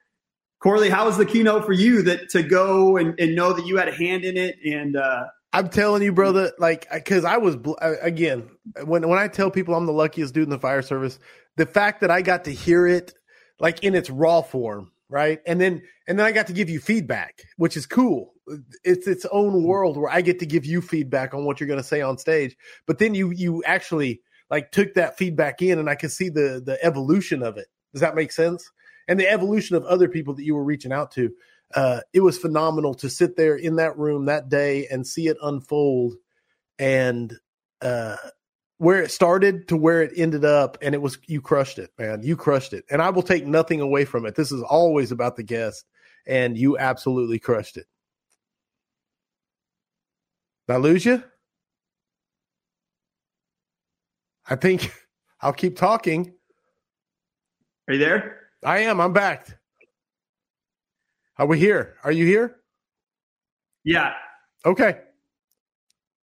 Corley, 0.61 0.89
how 0.89 1.05
was 1.05 1.17
the 1.17 1.25
keynote 1.25 1.65
for 1.65 1.71
you 1.71 2.01
that 2.03 2.29
to 2.31 2.43
go 2.43 2.97
and, 2.97 3.17
and 3.19 3.35
know 3.35 3.53
that 3.53 3.65
you 3.65 3.77
had 3.77 3.87
a 3.87 3.95
hand 3.95 4.25
in 4.25 4.35
it? 4.35 4.57
And 4.65 4.97
uh, 4.97 5.25
I'm 5.53 5.69
telling 5.69 6.01
you, 6.03 6.11
brother, 6.11 6.51
like 6.59 6.85
because 6.91 7.23
I 7.23 7.37
was 7.37 7.55
again 8.01 8.49
when 8.83 9.07
when 9.07 9.19
I 9.19 9.29
tell 9.29 9.49
people 9.49 9.73
I'm 9.73 9.85
the 9.85 9.93
luckiest 9.93 10.33
dude 10.33 10.43
in 10.43 10.49
the 10.49 10.59
fire 10.59 10.81
service, 10.81 11.17
the 11.55 11.65
fact 11.65 12.01
that 12.01 12.11
I 12.11 12.21
got 12.21 12.43
to 12.45 12.51
hear 12.51 12.85
it 12.85 13.13
like 13.57 13.85
in 13.85 13.95
its 13.95 14.09
raw 14.09 14.41
form, 14.41 14.91
right, 15.07 15.39
and 15.47 15.61
then 15.61 15.81
and 16.09 16.19
then 16.19 16.25
I 16.25 16.33
got 16.33 16.47
to 16.47 16.53
give 16.53 16.69
you 16.69 16.81
feedback, 16.81 17.43
which 17.55 17.77
is 17.77 17.85
cool 17.85 18.32
it's 18.83 19.07
its 19.07 19.25
own 19.31 19.63
world 19.63 19.97
where 19.97 20.11
I 20.11 20.21
get 20.21 20.39
to 20.39 20.45
give 20.45 20.65
you 20.65 20.81
feedback 20.81 21.33
on 21.33 21.45
what 21.45 21.59
you're 21.59 21.67
going 21.67 21.79
to 21.79 21.83
say 21.83 22.01
on 22.01 22.17
stage. 22.17 22.55
But 22.85 22.99
then 22.99 23.15
you 23.15 23.31
you 23.31 23.63
actually 23.65 24.21
like 24.49 24.71
took 24.71 24.93
that 24.95 25.17
feedback 25.17 25.61
in, 25.61 25.79
and 25.79 25.89
I 25.89 25.95
could 25.95 26.11
see 26.11 26.29
the 26.29 26.61
the 26.63 26.77
evolution 26.83 27.43
of 27.43 27.57
it. 27.57 27.67
Does 27.93 28.01
that 28.01 28.15
make 28.15 28.31
sense? 28.31 28.69
And 29.07 29.19
the 29.19 29.29
evolution 29.29 29.75
of 29.75 29.85
other 29.85 30.07
people 30.07 30.33
that 30.35 30.43
you 30.43 30.55
were 30.55 30.63
reaching 30.63 30.91
out 30.91 31.11
to. 31.11 31.31
Uh, 31.75 32.01
it 32.13 32.19
was 32.19 32.37
phenomenal 32.37 32.93
to 32.93 33.09
sit 33.09 33.35
there 33.35 33.55
in 33.55 33.77
that 33.77 33.97
room 33.97 34.25
that 34.25 34.47
day 34.47 34.85
and 34.91 35.07
see 35.07 35.27
it 35.27 35.37
unfold, 35.41 36.13
and 36.77 37.33
uh, 37.81 38.15
where 38.77 39.01
it 39.01 39.11
started 39.11 39.67
to 39.69 39.77
where 39.77 40.03
it 40.03 40.11
ended 40.15 40.45
up, 40.45 40.77
and 40.81 40.93
it 40.93 41.01
was 41.01 41.17
you 41.25 41.41
crushed 41.41 41.79
it, 41.79 41.89
man. 41.97 42.21
You 42.21 42.35
crushed 42.35 42.73
it, 42.73 42.85
and 42.91 43.01
I 43.01 43.09
will 43.09 43.23
take 43.23 43.47
nothing 43.47 43.81
away 43.81 44.05
from 44.05 44.25
it. 44.25 44.35
This 44.35 44.51
is 44.51 44.61
always 44.61 45.11
about 45.11 45.35
the 45.35 45.43
guest, 45.43 45.85
and 46.27 46.57
you 46.57 46.77
absolutely 46.77 47.39
crushed 47.39 47.77
it. 47.77 47.87
Did 50.67 50.73
I 50.73 50.77
lose 50.77 51.05
you? 51.05 51.23
I 54.49 54.55
think 54.55 54.91
I'll 55.41 55.53
keep 55.53 55.77
talking. 55.77 56.33
Are 57.87 57.93
you 57.93 57.99
there? 57.99 58.39
I 58.63 58.79
am. 58.79 59.01
I'm 59.01 59.13
back. 59.13 59.47
Are 61.37 61.45
we 61.45 61.59
here? 61.59 61.95
Are 62.03 62.11
you 62.11 62.25
here? 62.25 62.57
Yeah. 63.83 64.13
Okay. 64.65 64.99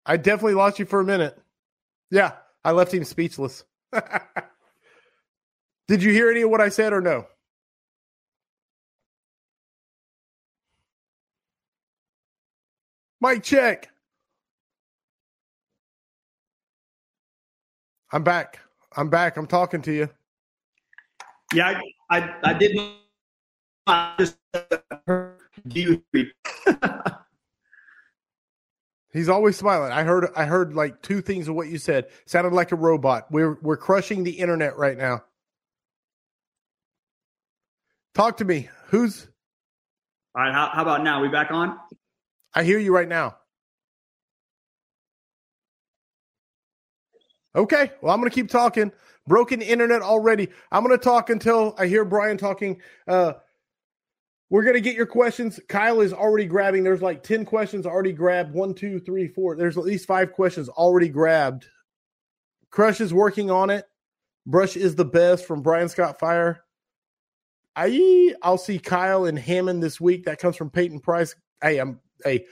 I 0.06 0.16
definitely 0.16 0.54
lost 0.54 0.78
you 0.78 0.86
for 0.86 1.00
a 1.00 1.04
minute. 1.04 1.38
Yeah, 2.10 2.32
I 2.64 2.72
left 2.72 2.94
him 2.94 3.04
speechless. 3.04 3.64
Did 5.88 6.02
you 6.02 6.12
hear 6.12 6.30
any 6.30 6.42
of 6.42 6.50
what 6.50 6.60
I 6.60 6.68
said 6.68 6.92
or 6.92 7.00
no? 7.00 7.26
Mike 13.20 13.42
check. 13.42 13.89
I'm 18.12 18.24
back. 18.24 18.58
I'm 18.96 19.08
back. 19.08 19.36
I'm 19.36 19.46
talking 19.46 19.82
to 19.82 19.92
you. 19.92 20.08
Yeah, 21.54 21.80
I 22.10 22.18
I, 22.18 22.34
I 22.42 22.54
did 22.54 22.76
not 23.86 24.18
just 24.18 24.36
you. 25.64 26.02
He's 29.12 29.28
always 29.28 29.56
smiling. 29.56 29.92
I 29.92 30.02
heard 30.02 30.28
I 30.36 30.44
heard 30.44 30.74
like 30.74 31.02
two 31.02 31.20
things 31.20 31.48
of 31.48 31.54
what 31.54 31.68
you 31.68 31.78
said. 31.78 32.06
Sounded 32.26 32.52
like 32.52 32.72
a 32.72 32.76
robot. 32.76 33.26
We're 33.30 33.58
we're 33.62 33.76
crushing 33.76 34.24
the 34.24 34.32
internet 34.32 34.76
right 34.76 34.96
now. 34.96 35.24
Talk 38.14 38.38
to 38.38 38.44
me. 38.44 38.68
Who's 38.86 39.28
All 40.34 40.42
right, 40.42 40.52
how, 40.52 40.70
how 40.72 40.82
about 40.82 41.04
now? 41.04 41.22
We 41.22 41.28
back 41.28 41.52
on? 41.52 41.78
I 42.54 42.64
hear 42.64 42.78
you 42.78 42.92
right 42.92 43.08
now. 43.08 43.36
Okay, 47.54 47.90
well, 48.00 48.12
I'm 48.12 48.20
going 48.20 48.30
to 48.30 48.34
keep 48.34 48.48
talking. 48.48 48.92
Broken 49.26 49.60
internet 49.62 50.02
already. 50.02 50.48
I'm 50.70 50.84
going 50.84 50.96
to 50.96 51.02
talk 51.02 51.30
until 51.30 51.74
I 51.78 51.86
hear 51.86 52.04
Brian 52.04 52.36
talking. 52.36 52.80
Uh, 53.06 53.34
we're 54.50 54.62
going 54.62 54.74
to 54.74 54.80
get 54.80 54.96
your 54.96 55.06
questions. 55.06 55.60
Kyle 55.68 56.00
is 56.00 56.12
already 56.12 56.46
grabbing. 56.46 56.82
There's 56.82 57.02
like 57.02 57.22
10 57.22 57.44
questions 57.44 57.86
already 57.86 58.12
grabbed. 58.12 58.52
One, 58.52 58.74
two, 58.74 58.98
three, 58.98 59.28
four. 59.28 59.56
There's 59.56 59.78
at 59.78 59.84
least 59.84 60.06
five 60.06 60.32
questions 60.32 60.68
already 60.68 61.08
grabbed. 61.08 61.66
Crush 62.70 63.00
is 63.00 63.14
working 63.14 63.50
on 63.50 63.70
it. 63.70 63.84
Brush 64.46 64.76
is 64.76 64.96
the 64.96 65.04
best 65.04 65.44
from 65.44 65.62
Brian 65.62 65.88
Scott 65.88 66.18
Fire. 66.18 66.64
I 67.76 68.34
I'll 68.42 68.58
see 68.58 68.78
Kyle 68.78 69.26
in 69.26 69.36
Hammond 69.36 69.82
this 69.82 70.00
week. 70.00 70.24
That 70.24 70.40
comes 70.40 70.56
from 70.56 70.70
Peyton 70.70 71.00
Price. 71.00 71.34
Hey, 71.62 71.78
I'm 71.78 72.00
hey, 72.24 72.46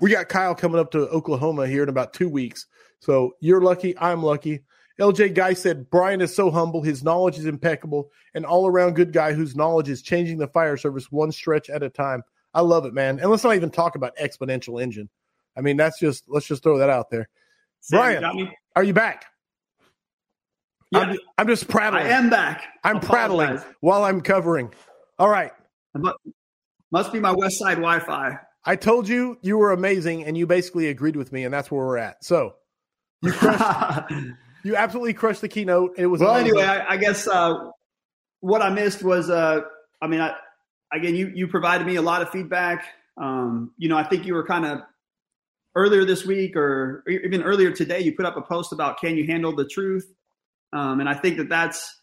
we 0.00 0.10
got 0.10 0.28
Kyle 0.28 0.54
coming 0.54 0.78
up 0.78 0.90
to 0.92 1.08
Oklahoma 1.08 1.66
here 1.66 1.82
in 1.82 1.88
about 1.88 2.12
two 2.12 2.28
weeks. 2.28 2.66
So 3.04 3.36
you're 3.40 3.60
lucky. 3.60 3.96
I'm 3.98 4.22
lucky. 4.22 4.60
LJ 4.98 5.34
Guy 5.34 5.52
said 5.52 5.90
Brian 5.90 6.22
is 6.22 6.34
so 6.34 6.50
humble. 6.50 6.80
His 6.80 7.04
knowledge 7.04 7.38
is 7.38 7.44
impeccable. 7.44 8.10
An 8.34 8.44
all 8.44 8.66
around 8.66 8.94
good 8.94 9.12
guy 9.12 9.34
whose 9.34 9.54
knowledge 9.54 9.90
is 9.90 10.00
changing 10.00 10.38
the 10.38 10.46
fire 10.46 10.76
service 10.76 11.12
one 11.12 11.30
stretch 11.30 11.68
at 11.68 11.82
a 11.82 11.90
time. 11.90 12.22
I 12.54 12.62
love 12.62 12.86
it, 12.86 12.94
man. 12.94 13.18
And 13.18 13.30
let's 13.30 13.44
not 13.44 13.56
even 13.56 13.70
talk 13.70 13.96
about 13.96 14.16
exponential 14.16 14.80
engine. 14.80 15.10
I 15.56 15.60
mean, 15.60 15.76
that's 15.76 15.98
just, 15.98 16.24
let's 16.28 16.46
just 16.46 16.62
throw 16.62 16.78
that 16.78 16.88
out 16.88 17.10
there. 17.10 17.28
Sam, 17.80 17.98
Brian, 17.98 18.52
are 18.74 18.84
you 18.84 18.94
back? 18.94 19.26
Yeah. 20.90 21.00
I'm, 21.00 21.18
I'm, 21.38 21.46
just 21.48 21.68
prattling. 21.68 22.04
I 22.04 22.08
am 22.10 22.30
back. 22.30 22.62
I'm 22.84 23.00
prattling 23.00 23.60
while 23.80 24.04
I'm 24.04 24.20
covering. 24.20 24.72
All 25.18 25.28
right. 25.28 25.52
Must 26.90 27.12
be 27.12 27.20
my 27.20 27.32
West 27.32 27.58
Side 27.58 27.76
Wi 27.76 27.98
Fi. 27.98 28.38
I 28.64 28.76
told 28.76 29.08
you 29.08 29.36
you 29.42 29.58
were 29.58 29.72
amazing, 29.72 30.24
and 30.24 30.38
you 30.38 30.46
basically 30.46 30.88
agreed 30.88 31.16
with 31.16 31.32
me, 31.32 31.44
and 31.44 31.52
that's 31.52 31.70
where 31.70 31.84
we're 31.84 31.98
at. 31.98 32.24
So 32.24 32.54
you 33.24 33.32
crushed. 33.38 34.12
you 34.62 34.76
absolutely 34.76 35.14
crushed 35.14 35.40
the 35.40 35.48
keynote. 35.48 35.94
It 35.98 36.06
was 36.06 36.20
well. 36.20 36.36
Amazing. 36.36 36.58
Anyway, 36.58 36.64
I, 36.64 36.94
I 36.94 36.96
guess 36.96 37.26
uh, 37.26 37.70
what 38.40 38.62
I 38.62 38.70
missed 38.70 39.02
was, 39.02 39.30
uh, 39.30 39.62
I 40.00 40.06
mean, 40.06 40.20
I, 40.20 40.34
again, 40.92 41.14
you 41.14 41.32
you 41.34 41.48
provided 41.48 41.86
me 41.86 41.96
a 41.96 42.02
lot 42.02 42.22
of 42.22 42.30
feedback. 42.30 42.84
Um, 43.16 43.72
you 43.78 43.88
know, 43.88 43.96
I 43.96 44.04
think 44.04 44.26
you 44.26 44.34
were 44.34 44.46
kind 44.46 44.66
of 44.66 44.80
earlier 45.74 46.04
this 46.04 46.24
week 46.24 46.56
or 46.56 47.04
even 47.08 47.42
earlier 47.42 47.70
today. 47.70 48.00
You 48.00 48.14
put 48.14 48.26
up 48.26 48.36
a 48.36 48.42
post 48.42 48.72
about 48.72 49.00
can 49.00 49.16
you 49.16 49.26
handle 49.26 49.54
the 49.54 49.66
truth, 49.66 50.12
um, 50.72 51.00
and 51.00 51.08
I 51.08 51.14
think 51.14 51.38
that 51.38 51.48
that's 51.48 52.00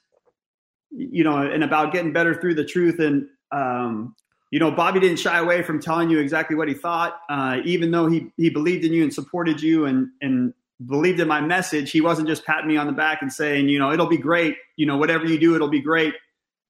you 0.92 1.24
know, 1.24 1.38
and 1.38 1.64
about 1.64 1.94
getting 1.94 2.12
better 2.12 2.40
through 2.40 2.56
the 2.56 2.66
truth. 2.66 3.00
And 3.00 3.28
um, 3.52 4.16
you 4.52 4.60
know, 4.60 4.72
Bobby 4.72 5.00
didn't 5.00 5.18
shy 5.18 5.40
away 5.40 5.64
from 5.64 5.82
telling 5.82 6.10
you 6.10 6.20
exactly 6.20 6.56
what 6.56 6.68
he 6.68 6.74
thought, 6.74 7.20
uh, 7.30 7.58
even 7.64 7.92
though 7.92 8.08
he 8.08 8.32
he 8.38 8.50
believed 8.50 8.84
in 8.84 8.94
you 8.94 9.04
and 9.04 9.14
supported 9.14 9.62
you 9.62 9.86
and 9.86 10.10
and 10.22 10.54
believed 10.86 11.20
in 11.20 11.28
my 11.28 11.42
message. 11.42 11.92
He 11.92 12.02
wasn't 12.02 12.28
just 12.28 12.46
patting 12.46 12.68
me 12.68 12.78
on 12.78 12.88
the 12.88 12.94
back 12.94 13.22
and 13.22 13.32
saying, 13.32 13.70
you 13.70 13.80
know, 13.80 13.92
it'll 13.92 14.08
be 14.08 14.18
great. 14.18 14.56
You 14.78 14.86
know, 14.86 14.98
whatever 14.98 15.26
you 15.26 15.40
do, 15.40 15.56
it'll 15.56 15.70
be 15.70 15.82
great. 15.82 16.14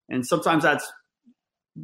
And 0.10 0.26
sometimes 0.26 0.64
that's 0.64 0.92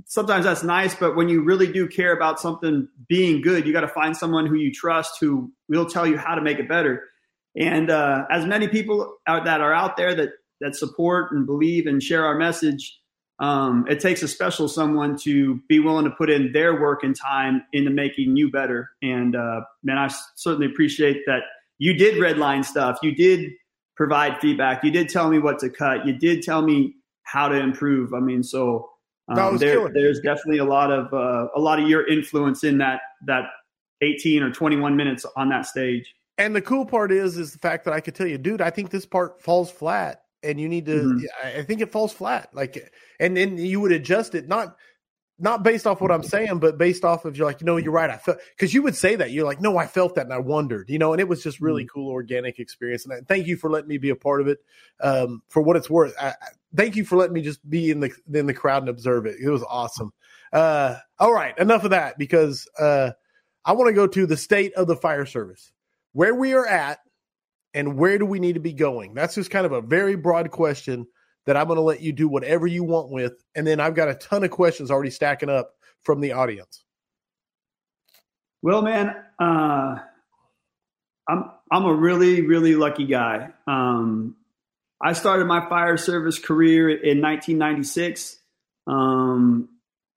sometimes 0.05 0.45
that's 0.45 0.63
nice, 0.63 0.95
but 0.95 1.15
when 1.15 1.29
you 1.29 1.41
really 1.41 1.71
do 1.71 1.87
care 1.87 2.13
about 2.13 2.39
something 2.39 2.87
being 3.07 3.41
good, 3.41 3.65
you 3.65 3.71
got 3.71 3.81
to 3.81 3.87
find 3.87 4.15
someone 4.15 4.45
who 4.45 4.55
you 4.55 4.71
trust 4.73 5.13
who 5.21 5.51
will 5.69 5.85
tell 5.85 6.05
you 6.05 6.17
how 6.17 6.35
to 6.35 6.41
make 6.41 6.59
it 6.59 6.67
better. 6.67 7.03
And 7.55 7.89
uh, 7.89 8.25
as 8.29 8.45
many 8.45 8.67
people 8.67 9.17
that 9.25 9.61
are 9.61 9.73
out 9.73 9.97
there 9.97 10.13
that 10.15 10.29
that 10.59 10.75
support 10.75 11.31
and 11.31 11.45
believe 11.45 11.85
and 11.85 12.01
share 12.01 12.25
our 12.25 12.35
message, 12.35 12.99
um, 13.39 13.85
it 13.87 13.99
takes 13.99 14.23
a 14.23 14.27
special 14.27 14.67
someone 14.67 15.15
to 15.19 15.61
be 15.69 15.79
willing 15.79 16.05
to 16.05 16.11
put 16.11 16.29
in 16.29 16.51
their 16.51 16.79
work 16.81 17.03
and 17.03 17.15
time 17.15 17.63
into 17.71 17.91
making 17.91 18.35
you 18.35 18.51
better. 18.51 18.89
And 19.01 19.35
uh, 19.35 19.61
man, 19.83 19.97
I 19.97 20.09
certainly 20.35 20.65
appreciate 20.65 21.23
that 21.27 21.43
you 21.79 21.93
did 21.93 22.15
redline 22.15 22.63
stuff. 22.63 22.99
You 23.01 23.13
did 23.13 23.51
provide 23.95 24.39
feedback. 24.39 24.83
You 24.83 24.91
did 24.91 25.09
tell 25.09 25.29
me 25.29 25.39
what 25.39 25.59
to 25.59 25.69
cut. 25.69 26.05
You 26.05 26.13
did 26.13 26.43
tell 26.43 26.61
me 26.61 26.95
how 27.23 27.47
to 27.49 27.55
improve. 27.55 28.13
I 28.13 28.19
mean, 28.19 28.43
so 28.43 28.89
um, 29.29 29.57
there, 29.57 29.89
there's 29.89 30.19
definitely 30.21 30.59
a 30.59 30.65
lot 30.65 30.91
of 30.91 31.13
uh, 31.13 31.47
a 31.55 31.59
lot 31.59 31.79
of 31.79 31.87
your 31.87 32.07
influence 32.07 32.63
in 32.63 32.77
that 32.77 33.01
that 33.25 33.45
18 34.01 34.43
or 34.43 34.51
21 34.51 34.95
minutes 34.95 35.25
on 35.35 35.49
that 35.49 35.65
stage. 35.65 36.13
And 36.37 36.55
the 36.55 36.61
cool 36.61 36.85
part 36.85 37.11
is, 37.11 37.37
is 37.37 37.51
the 37.51 37.59
fact 37.59 37.83
that 37.85 37.93
I 37.93 37.99
could 37.99 38.13
tell 38.13 38.27
you, 38.27 38.37
dude, 38.37 38.61
I 38.61 38.69
think 38.69 38.91
this 38.91 39.07
part 39.07 39.41
falls 39.41 39.71
flat, 39.71 40.21
and 40.43 40.61
you 40.61 40.69
need 40.69 40.85
to. 40.85 41.01
Mm-hmm. 41.01 41.59
I 41.59 41.63
think 41.63 41.81
it 41.81 41.91
falls 41.91 42.13
flat, 42.13 42.49
like, 42.53 42.91
and 43.19 43.35
then 43.35 43.57
you 43.57 43.79
would 43.81 43.91
adjust 43.91 44.35
it, 44.35 44.47
not 44.47 44.77
not 45.39 45.63
based 45.63 45.85
off 45.85 46.01
what 46.01 46.11
I'm 46.11 46.23
saying, 46.23 46.59
but 46.59 46.77
based 46.77 47.05
off 47.05 47.25
of 47.25 47.37
you're 47.37 47.45
like, 47.45 47.61
you 47.61 47.65
know, 47.65 47.77
you're 47.77 47.91
right. 47.91 48.09
I 48.09 48.17
felt 48.17 48.39
because 48.55 48.73
you 48.73 48.81
would 48.83 48.95
say 48.95 49.15
that 49.15 49.31
you're 49.31 49.45
like, 49.45 49.61
no, 49.61 49.77
I 49.77 49.85
felt 49.85 50.15
that 50.15 50.25
and 50.25 50.33
I 50.33 50.39
wondered, 50.39 50.89
you 50.89 50.97
know, 50.97 51.13
and 51.13 51.21
it 51.21 51.27
was 51.27 51.43
just 51.43 51.61
really 51.61 51.83
mm-hmm. 51.83 51.99
cool, 51.99 52.11
organic 52.11 52.59
experience. 52.59 53.05
And 53.05 53.13
I, 53.13 53.17
thank 53.27 53.47
you 53.47 53.55
for 53.55 53.69
letting 53.69 53.87
me 53.87 53.97
be 53.99 54.09
a 54.09 54.15
part 54.15 54.41
of 54.41 54.47
it. 54.47 54.59
Um, 54.99 55.43
for 55.49 55.61
what 55.61 55.75
it's 55.77 55.89
worth, 55.89 56.15
I, 56.19 56.29
I, 56.29 56.33
thank 56.75 56.95
you 56.95 57.05
for 57.05 57.17
letting 57.17 57.33
me 57.33 57.41
just 57.41 57.67
be 57.69 57.91
in 57.91 57.99
the 57.99 58.11
in 58.33 58.47
the 58.47 58.53
crowd 58.53 58.83
and 58.83 58.89
observe 58.89 59.25
it. 59.25 59.35
It 59.39 59.49
was 59.49 59.63
awesome. 59.63 60.11
Uh, 60.51 60.95
all 61.19 61.33
right, 61.33 61.57
enough 61.57 61.83
of 61.83 61.91
that 61.91 62.17
because 62.17 62.67
uh, 62.79 63.11
I 63.63 63.73
want 63.73 63.89
to 63.89 63.93
go 63.93 64.07
to 64.07 64.25
the 64.25 64.37
state 64.37 64.73
of 64.73 64.87
the 64.87 64.95
fire 64.95 65.25
service, 65.25 65.71
where 66.13 66.33
we 66.33 66.53
are 66.53 66.65
at, 66.65 66.99
and 67.75 67.97
where 67.97 68.17
do 68.17 68.25
we 68.25 68.39
need 68.39 68.53
to 68.53 68.59
be 68.59 68.73
going? 68.73 69.13
That's 69.13 69.35
just 69.35 69.51
kind 69.51 69.65
of 69.67 69.71
a 69.71 69.81
very 69.81 70.15
broad 70.15 70.49
question 70.49 71.05
that 71.47 71.55
I'm 71.55 71.65
going 71.65 71.77
to 71.77 71.81
let 71.81 72.01
you 72.01 72.11
do 72.11 72.27
whatever 72.27 72.67
you 72.67 72.83
want 72.83 73.09
with. 73.09 73.33
And 73.55 73.65
then 73.65 73.79
I've 73.79 73.95
got 73.95 74.09
a 74.09 74.13
ton 74.13 74.43
of 74.43 74.51
questions 74.51 74.91
already 74.91 75.09
stacking 75.09 75.49
up 75.49 75.73
from 76.03 76.21
the 76.21 76.33
audience. 76.33 76.83
Well, 78.61 78.81
man, 78.81 79.15
uh, 79.39 79.95
I'm 81.27 81.51
I'm 81.71 81.85
a 81.85 81.93
really 81.93 82.41
really 82.41 82.75
lucky 82.75 83.05
guy. 83.05 83.49
Um, 83.65 84.35
I 85.01 85.13
started 85.13 85.45
my 85.45 85.67
fire 85.69 85.97
service 85.97 86.39
career 86.39 86.89
in 86.89 87.21
1996. 87.21 88.39
Um, 88.87 89.69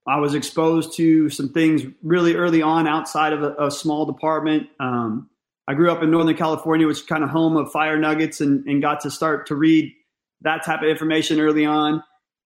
I 0.09 0.19
was 0.21 0.35
exposed 0.35 0.97
to 0.97 1.29
some 1.29 1.51
things 1.51 1.83
really 2.03 2.35
early 2.35 2.63
on 2.63 2.89
outside 2.89 3.35
of 3.35 3.43
a, 3.43 3.67
a 3.67 3.71
small 3.71 4.07
department. 4.07 4.69
Um, 4.81 5.29
I 5.69 5.75
grew 5.75 5.93
up 5.93 6.03
in 6.03 6.11
Northern 6.11 6.37
California, 6.37 6.87
which 6.87 6.99
is 6.99 7.03
kind 7.03 7.23
of 7.23 7.31
home 7.31 7.57
of 7.57 7.71
fire 7.71 7.99
nuggets, 7.99 8.41
and, 8.41 8.67
and 8.67 8.81
got 8.81 9.01
to 9.01 9.11
start 9.11 9.49
to 9.49 9.55
read 9.55 9.93
that 10.43 10.65
type 10.65 10.83
of 10.83 10.89
information 10.89 11.41
early 11.41 11.65
on. 11.65 12.03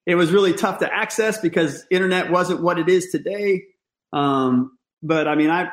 It 0.06 0.16
was 0.16 0.32
really 0.32 0.52
tough 0.52 0.80
to 0.80 0.92
access 0.92 1.40
because 1.40 1.86
internet 1.90 2.30
wasn't 2.30 2.62
what 2.62 2.78
it 2.78 2.88
is 2.88 3.10
today. 3.10 3.64
Um, 4.12 4.76
but 5.02 5.26
I 5.26 5.34
mean, 5.34 5.50
I 5.50 5.70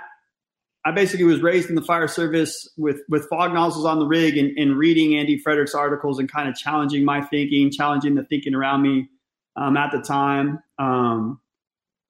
I 0.83 0.91
basically 0.91 1.25
was 1.25 1.41
raised 1.41 1.69
in 1.69 1.75
the 1.75 1.81
fire 1.81 2.07
service 2.07 2.67
with 2.77 3.01
with 3.07 3.27
fog 3.29 3.53
nozzles 3.53 3.85
on 3.85 3.99
the 3.99 4.05
rig 4.05 4.37
and, 4.37 4.57
and 4.57 4.77
reading 4.77 5.15
Andy 5.15 5.37
Fredericks 5.37 5.75
articles 5.75 6.17
and 6.17 6.31
kind 6.31 6.49
of 6.49 6.55
challenging 6.55 7.05
my 7.05 7.21
thinking, 7.21 7.71
challenging 7.71 8.15
the 8.15 8.23
thinking 8.23 8.55
around 8.55 8.81
me 8.81 9.09
um, 9.55 9.77
at 9.77 9.91
the 9.91 10.01
time. 10.01 10.59
Um, 10.79 11.39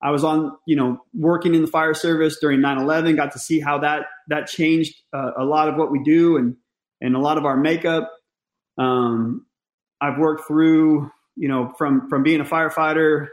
I 0.01 0.11
was 0.11 0.23
on, 0.23 0.57
you 0.65 0.75
know, 0.75 1.03
working 1.13 1.53
in 1.53 1.61
the 1.61 1.67
fire 1.67 1.93
service 1.93 2.37
during 2.39 2.59
9/11. 2.59 3.15
Got 3.15 3.33
to 3.33 3.39
see 3.39 3.59
how 3.59 3.79
that 3.79 4.05
that 4.29 4.47
changed 4.47 4.95
uh, 5.13 5.31
a 5.37 5.43
lot 5.43 5.67
of 5.67 5.75
what 5.75 5.91
we 5.91 6.01
do 6.03 6.37
and 6.37 6.55
and 7.01 7.15
a 7.15 7.19
lot 7.19 7.37
of 7.37 7.45
our 7.45 7.57
makeup. 7.57 8.09
Um, 8.77 9.45
I've 10.01 10.17
worked 10.17 10.47
through, 10.47 11.11
you 11.35 11.47
know, 11.47 11.73
from 11.77 12.09
from 12.09 12.23
being 12.23 12.41
a 12.41 12.45
firefighter 12.45 13.27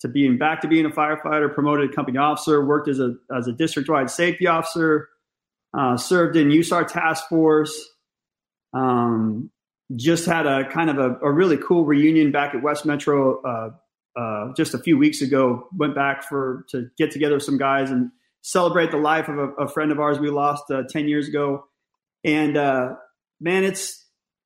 to 0.00 0.08
being 0.08 0.38
back 0.38 0.60
to 0.60 0.68
being 0.68 0.86
a 0.86 0.90
firefighter, 0.90 1.52
promoted 1.52 1.94
company 1.94 2.18
officer, 2.18 2.64
worked 2.64 2.88
as 2.88 3.00
a 3.00 3.14
as 3.36 3.48
a 3.48 3.52
district 3.52 3.88
wide 3.88 4.10
safety 4.10 4.46
officer, 4.46 5.08
uh, 5.76 5.96
served 5.96 6.36
in 6.36 6.48
USAR 6.48 6.86
task 6.86 7.28
force. 7.28 7.88
Um, 8.72 9.50
just 9.94 10.24
had 10.24 10.46
a 10.46 10.64
kind 10.70 10.88
of 10.88 10.98
a, 10.98 11.26
a, 11.26 11.30
really 11.30 11.58
cool 11.58 11.84
reunion 11.84 12.32
back 12.32 12.54
at 12.54 12.62
West 12.62 12.86
Metro 12.86 13.42
uh, 13.42 13.70
uh, 14.18 14.54
just 14.54 14.72
a 14.72 14.78
few 14.78 14.96
weeks 14.96 15.20
ago. 15.20 15.68
Went 15.76 15.94
back 15.94 16.26
for 16.26 16.64
to 16.70 16.88
get 16.96 17.10
together 17.10 17.34
with 17.34 17.42
some 17.42 17.58
guys 17.58 17.90
and 17.90 18.10
celebrate 18.40 18.90
the 18.90 18.96
life 18.96 19.28
of 19.28 19.38
a, 19.38 19.48
a 19.64 19.68
friend 19.68 19.92
of 19.92 20.00
ours 20.00 20.18
we 20.18 20.30
lost 20.30 20.64
uh, 20.70 20.82
ten 20.88 21.08
years 21.08 21.28
ago. 21.28 21.66
And 22.24 22.56
uh, 22.56 22.94
man, 23.40 23.64
it's 23.64 24.01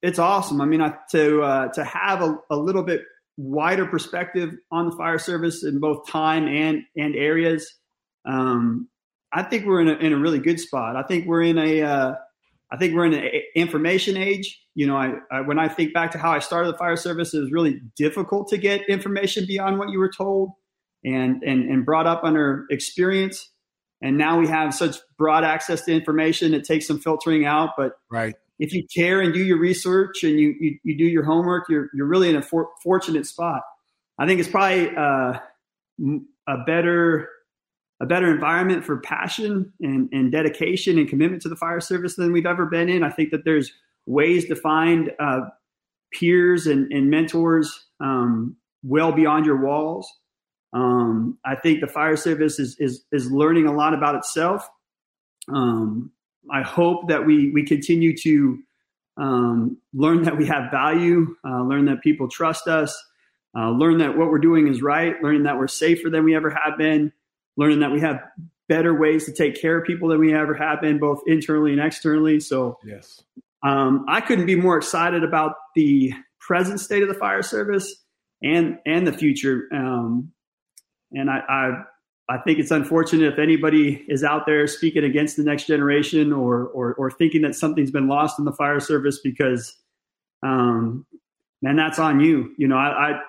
it's 0.06 0.20
awesome. 0.20 0.60
I 0.60 0.66
mean, 0.66 0.80
I, 0.80 0.94
to 1.10 1.42
uh, 1.42 1.68
to 1.72 1.84
have 1.84 2.22
a, 2.22 2.36
a 2.50 2.56
little 2.56 2.84
bit 2.84 3.02
wider 3.36 3.86
perspective 3.86 4.50
on 4.70 4.88
the 4.88 4.96
fire 4.96 5.18
service 5.18 5.64
in 5.64 5.80
both 5.80 6.08
time 6.08 6.46
and 6.46 6.82
and 6.96 7.16
areas. 7.16 7.74
Um, 8.24 8.88
I 9.32 9.42
think 9.42 9.66
we're 9.66 9.80
in 9.80 9.88
a, 9.88 9.94
in 9.94 10.12
a 10.12 10.16
really 10.16 10.38
good 10.38 10.60
spot. 10.60 10.96
I 10.96 11.02
think 11.02 11.26
we're 11.26 11.42
in 11.42 11.58
a 11.58 11.82
uh, 11.82 12.14
I 12.70 12.76
think 12.76 12.94
we're 12.94 13.06
in 13.06 13.14
an 13.14 13.28
information 13.56 14.16
age. 14.16 14.62
You 14.74 14.86
know, 14.86 14.96
I, 14.96 15.14
I, 15.30 15.40
when 15.40 15.58
I 15.58 15.68
think 15.68 15.92
back 15.92 16.12
to 16.12 16.18
how 16.18 16.30
I 16.30 16.38
started 16.38 16.72
the 16.72 16.78
fire 16.78 16.96
service, 16.96 17.34
it 17.34 17.40
was 17.40 17.50
really 17.50 17.80
difficult 17.96 18.48
to 18.48 18.58
get 18.58 18.88
information 18.88 19.44
beyond 19.46 19.78
what 19.78 19.90
you 19.90 19.98
were 19.98 20.10
told 20.10 20.50
and 21.04 21.42
and 21.42 21.68
and 21.68 21.84
brought 21.84 22.06
up 22.06 22.22
under 22.22 22.64
experience. 22.70 23.50
And 24.02 24.18
now 24.18 24.38
we 24.38 24.46
have 24.46 24.72
such 24.72 24.98
broad 25.18 25.42
access 25.42 25.84
to 25.86 25.92
information. 25.92 26.54
It 26.54 26.64
takes 26.64 26.86
some 26.86 27.00
filtering 27.00 27.44
out, 27.44 27.70
but 27.76 27.94
right 28.08 28.36
if 28.58 28.72
you 28.72 28.86
care 28.94 29.20
and 29.20 29.34
do 29.34 29.44
your 29.44 29.58
research 29.58 30.22
and 30.22 30.38
you, 30.38 30.54
you, 30.58 30.78
you 30.82 30.98
do 30.98 31.04
your 31.04 31.24
homework, 31.24 31.68
you're, 31.68 31.88
you're 31.94 32.06
really 32.06 32.30
in 32.30 32.36
a 32.36 32.42
for, 32.42 32.70
fortunate 32.82 33.26
spot. 33.26 33.62
I 34.18 34.26
think 34.26 34.40
it's 34.40 34.48
probably 34.48 34.94
uh, 34.96 35.38
a 36.46 36.58
better 36.66 37.28
a 37.98 38.06
better 38.06 38.30
environment 38.30 38.84
for 38.84 38.98
passion 38.98 39.72
and, 39.80 40.10
and 40.12 40.30
dedication 40.30 40.98
and 40.98 41.08
commitment 41.08 41.40
to 41.42 41.48
the 41.48 41.56
fire 41.56 41.80
service 41.80 42.16
than 42.16 42.30
we've 42.30 42.44
ever 42.44 42.66
been 42.66 42.90
in. 42.90 43.02
I 43.02 43.10
think 43.10 43.30
that 43.30 43.46
there's 43.46 43.72
ways 44.04 44.46
to 44.48 44.54
find 44.54 45.12
uh, 45.18 45.40
peers 46.12 46.66
and, 46.66 46.92
and 46.92 47.08
mentors 47.08 47.86
um, 48.00 48.56
well 48.82 49.12
beyond 49.12 49.46
your 49.46 49.64
walls. 49.64 50.12
Um, 50.74 51.38
I 51.44 51.56
think 51.56 51.80
the 51.80 51.86
fire 51.86 52.16
service 52.16 52.58
is, 52.58 52.76
is, 52.78 53.04
is 53.12 53.30
learning 53.30 53.66
a 53.66 53.74
lot 53.74 53.94
about 53.94 54.14
itself. 54.14 54.68
Um, 55.48 56.12
I 56.50 56.62
hope 56.62 57.08
that 57.08 57.26
we 57.26 57.50
we 57.50 57.64
continue 57.64 58.16
to 58.18 58.58
um, 59.16 59.78
learn 59.94 60.24
that 60.24 60.36
we 60.36 60.46
have 60.46 60.70
value, 60.70 61.36
uh, 61.44 61.62
learn 61.62 61.86
that 61.86 62.02
people 62.02 62.28
trust 62.28 62.68
us, 62.68 62.96
uh, 63.56 63.70
learn 63.70 63.98
that 63.98 64.16
what 64.16 64.28
we're 64.28 64.38
doing 64.38 64.68
is 64.68 64.82
right, 64.82 65.14
learning 65.22 65.44
that 65.44 65.58
we're 65.58 65.68
safer 65.68 66.10
than 66.10 66.24
we 66.24 66.36
ever 66.36 66.50
have 66.50 66.76
been, 66.76 67.12
learning 67.56 67.80
that 67.80 67.92
we 67.92 68.00
have 68.00 68.22
better 68.68 68.94
ways 68.94 69.24
to 69.24 69.32
take 69.32 69.60
care 69.60 69.78
of 69.78 69.86
people 69.86 70.08
than 70.08 70.18
we 70.18 70.34
ever 70.34 70.54
have 70.54 70.80
been, 70.80 70.98
both 70.98 71.20
internally 71.26 71.72
and 71.72 71.80
externally. 71.80 72.40
So, 72.40 72.78
yes, 72.84 73.22
um, 73.62 74.04
I 74.08 74.20
couldn't 74.20 74.46
be 74.46 74.56
more 74.56 74.76
excited 74.76 75.24
about 75.24 75.54
the 75.74 76.12
present 76.38 76.80
state 76.80 77.02
of 77.02 77.08
the 77.08 77.14
fire 77.14 77.42
service 77.42 78.04
and 78.42 78.78
and 78.84 79.06
the 79.06 79.12
future. 79.12 79.68
Um, 79.72 80.32
and 81.12 81.30
I, 81.30 81.40
I 81.48 81.82
I 82.28 82.38
think 82.38 82.58
it's 82.58 82.72
unfortunate 82.72 83.32
if 83.32 83.38
anybody 83.38 84.04
is 84.08 84.24
out 84.24 84.46
there 84.46 84.66
speaking 84.66 85.04
against 85.04 85.36
the 85.36 85.44
next 85.44 85.66
generation 85.66 86.32
or 86.32 86.66
or, 86.66 86.94
or 86.94 87.10
thinking 87.10 87.42
that 87.42 87.54
something's 87.54 87.90
been 87.90 88.08
lost 88.08 88.38
in 88.38 88.44
the 88.44 88.52
fire 88.52 88.80
service 88.80 89.20
because, 89.20 89.74
um, 90.42 91.06
man, 91.62 91.76
that's 91.76 91.98
on 91.98 92.20
you. 92.20 92.52
You 92.58 92.66
know, 92.68 92.76
I, 92.76 93.10
I 93.10 93.20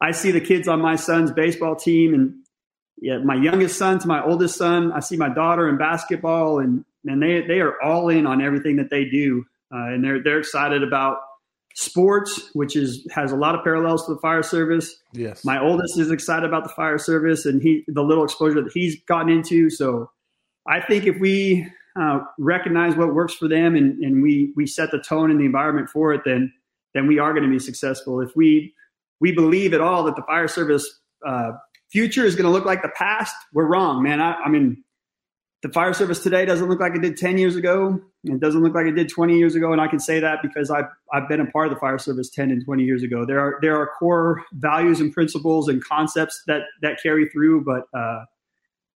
I 0.00 0.10
see 0.12 0.30
the 0.30 0.40
kids 0.40 0.68
on 0.68 0.80
my 0.80 0.96
son's 0.96 1.32
baseball 1.32 1.76
team 1.76 2.14
and 2.14 2.34
yeah, 2.98 3.18
my 3.18 3.34
youngest 3.34 3.76
son 3.76 3.98
to 3.98 4.08
my 4.08 4.24
oldest 4.24 4.56
son. 4.56 4.90
I 4.92 5.00
see 5.00 5.16
my 5.16 5.28
daughter 5.28 5.68
in 5.68 5.76
basketball 5.76 6.58
and 6.58 6.84
and 7.04 7.22
they 7.22 7.42
they 7.42 7.60
are 7.60 7.80
all 7.82 8.08
in 8.08 8.26
on 8.26 8.40
everything 8.40 8.76
that 8.76 8.88
they 8.88 9.04
do 9.04 9.44
uh, 9.72 9.86
and 9.88 10.02
they're 10.02 10.22
they're 10.22 10.38
excited 10.38 10.82
about 10.82 11.18
sports, 11.76 12.50
which 12.54 12.74
is 12.74 13.06
has 13.10 13.32
a 13.32 13.36
lot 13.36 13.54
of 13.54 13.62
parallels 13.62 14.06
to 14.06 14.14
the 14.14 14.20
fire 14.20 14.42
service. 14.42 14.96
Yes. 15.12 15.44
My 15.44 15.60
oldest 15.60 15.98
is 15.98 16.10
excited 16.10 16.46
about 16.46 16.64
the 16.64 16.70
fire 16.70 16.98
service 16.98 17.44
and 17.44 17.62
he 17.62 17.84
the 17.86 18.02
little 18.02 18.24
exposure 18.24 18.62
that 18.62 18.72
he's 18.72 19.00
gotten 19.04 19.28
into. 19.30 19.68
So 19.68 20.10
I 20.66 20.80
think 20.80 21.04
if 21.04 21.20
we 21.20 21.70
uh, 22.00 22.20
recognize 22.38 22.96
what 22.96 23.14
works 23.14 23.34
for 23.34 23.46
them 23.46 23.76
and, 23.76 24.02
and 24.02 24.22
we 24.22 24.52
we 24.56 24.66
set 24.66 24.90
the 24.90 24.98
tone 24.98 25.30
and 25.30 25.38
the 25.38 25.44
environment 25.44 25.90
for 25.90 26.14
it, 26.14 26.22
then 26.24 26.50
then 26.94 27.06
we 27.06 27.18
are 27.18 27.32
going 27.32 27.44
to 27.44 27.50
be 27.50 27.58
successful. 27.58 28.22
If 28.22 28.34
we 28.34 28.74
we 29.20 29.32
believe 29.32 29.74
at 29.74 29.82
all 29.82 30.02
that 30.04 30.16
the 30.16 30.22
fire 30.22 30.48
service 30.48 31.00
uh, 31.26 31.52
future 31.92 32.24
is 32.24 32.36
going 32.36 32.46
to 32.46 32.50
look 32.50 32.64
like 32.64 32.80
the 32.80 32.92
past, 32.96 33.34
we're 33.52 33.66
wrong, 33.66 34.02
man. 34.02 34.20
I, 34.22 34.32
I 34.34 34.48
mean, 34.48 34.82
the 35.62 35.68
fire 35.70 35.94
service 35.94 36.22
today 36.22 36.44
doesn't 36.44 36.68
look 36.68 36.80
like 36.80 36.94
it 36.94 37.02
did 37.02 37.16
10 37.16 37.38
years 37.38 37.56
ago. 37.56 37.98
It 38.24 38.40
doesn't 38.40 38.62
look 38.62 38.74
like 38.74 38.86
it 38.86 38.92
did 38.92 39.08
20 39.08 39.38
years 39.38 39.54
ago. 39.54 39.72
And 39.72 39.80
I 39.80 39.88
can 39.88 39.98
say 39.98 40.20
that 40.20 40.40
because 40.42 40.70
I've, 40.70 40.84
I've 41.12 41.28
been 41.28 41.40
a 41.40 41.46
part 41.46 41.68
of 41.68 41.74
the 41.74 41.80
fire 41.80 41.98
service 41.98 42.30
10 42.30 42.50
and 42.50 42.64
20 42.64 42.82
years 42.82 43.02
ago. 43.02 43.24
There 43.24 43.40
are, 43.40 43.58
there 43.62 43.76
are 43.76 43.90
core 43.98 44.42
values 44.52 45.00
and 45.00 45.12
principles 45.12 45.68
and 45.68 45.82
concepts 45.82 46.42
that, 46.46 46.62
that 46.82 46.98
carry 47.02 47.28
through, 47.30 47.64
but 47.64 47.84
uh, 47.98 48.24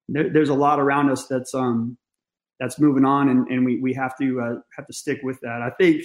there, 0.08 0.30
there's 0.30 0.50
a 0.50 0.54
lot 0.54 0.78
around 0.78 1.10
us 1.10 1.26
that's, 1.26 1.54
um, 1.54 1.96
that's 2.58 2.78
moving 2.78 3.06
on 3.06 3.30
and, 3.30 3.48
and 3.48 3.64
we, 3.64 3.80
we 3.80 3.94
have 3.94 4.16
to, 4.18 4.40
uh, 4.40 4.54
have 4.76 4.86
to 4.86 4.92
stick 4.92 5.20
with 5.22 5.40
that. 5.40 5.62
I 5.62 5.70
think, 5.70 6.04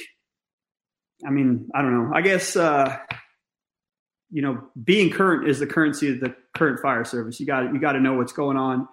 I 1.26 1.32
mean, 1.32 1.68
I 1.76 1.82
don't 1.82 1.94
know, 1.94 2.16
I 2.16 2.22
guess, 2.22 2.56
uh, 2.56 2.98
you 4.32 4.42
know, 4.42 4.62
being 4.84 5.12
current 5.12 5.48
is 5.48 5.60
the 5.60 5.68
currency 5.68 6.12
of 6.12 6.20
the 6.20 6.36
current 6.56 6.80
fire 6.82 7.06
service. 7.06 7.40
You 7.40 7.46
got 7.46 7.72
you 7.74 7.80
got 7.80 7.94
to 7.94 8.00
know 8.00 8.16
what's 8.16 8.34
going 8.34 8.58
on 8.58 8.88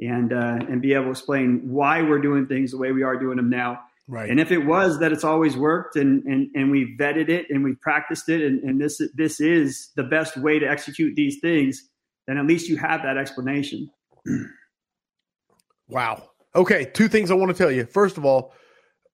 and 0.00 0.32
uh, 0.32 0.58
and 0.68 0.82
be 0.82 0.94
able 0.94 1.04
to 1.04 1.10
explain 1.10 1.60
why 1.64 2.02
we're 2.02 2.20
doing 2.20 2.46
things 2.46 2.70
the 2.70 2.78
way 2.78 2.92
we 2.92 3.02
are 3.02 3.16
doing 3.16 3.36
them 3.36 3.50
now. 3.50 3.80
Right. 4.06 4.28
And 4.28 4.38
if 4.38 4.52
it 4.52 4.58
was 4.58 4.98
that 5.00 5.12
it's 5.12 5.24
always 5.24 5.56
worked 5.56 5.96
and 5.96 6.22
and, 6.24 6.50
and 6.54 6.70
we 6.70 6.96
vetted 6.98 7.28
it 7.28 7.46
and 7.50 7.64
we 7.64 7.74
practiced 7.76 8.28
it 8.28 8.42
and, 8.42 8.62
and 8.62 8.80
this 8.80 9.00
this 9.14 9.40
is 9.40 9.90
the 9.96 10.04
best 10.04 10.36
way 10.36 10.58
to 10.58 10.66
execute 10.66 11.14
these 11.16 11.38
things, 11.40 11.88
then 12.26 12.38
at 12.38 12.46
least 12.46 12.68
you 12.68 12.76
have 12.76 13.02
that 13.02 13.16
explanation. 13.16 13.90
wow. 15.88 16.30
Okay, 16.56 16.84
two 16.84 17.08
things 17.08 17.30
I 17.30 17.34
want 17.34 17.50
to 17.50 17.58
tell 17.58 17.70
you. 17.70 17.84
First 17.84 18.16
of 18.16 18.24
all, 18.24 18.54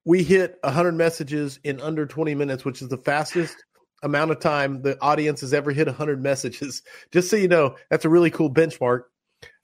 we 0.04 0.22
hit 0.22 0.58
100 0.62 0.92
messages 0.92 1.58
in 1.64 1.80
under 1.80 2.06
20 2.06 2.34
minutes, 2.34 2.64
which 2.64 2.82
is 2.82 2.88
the 2.88 2.98
fastest 2.98 3.56
amount 4.02 4.30
of 4.30 4.40
time 4.40 4.82
the 4.82 5.00
audience 5.00 5.40
has 5.42 5.52
ever 5.52 5.72
hit 5.72 5.86
100 5.86 6.22
messages. 6.22 6.82
Just 7.12 7.30
so 7.30 7.36
you 7.36 7.48
know, 7.48 7.76
that's 7.90 8.04
a 8.04 8.08
really 8.08 8.30
cool 8.30 8.52
benchmark. 8.52 9.02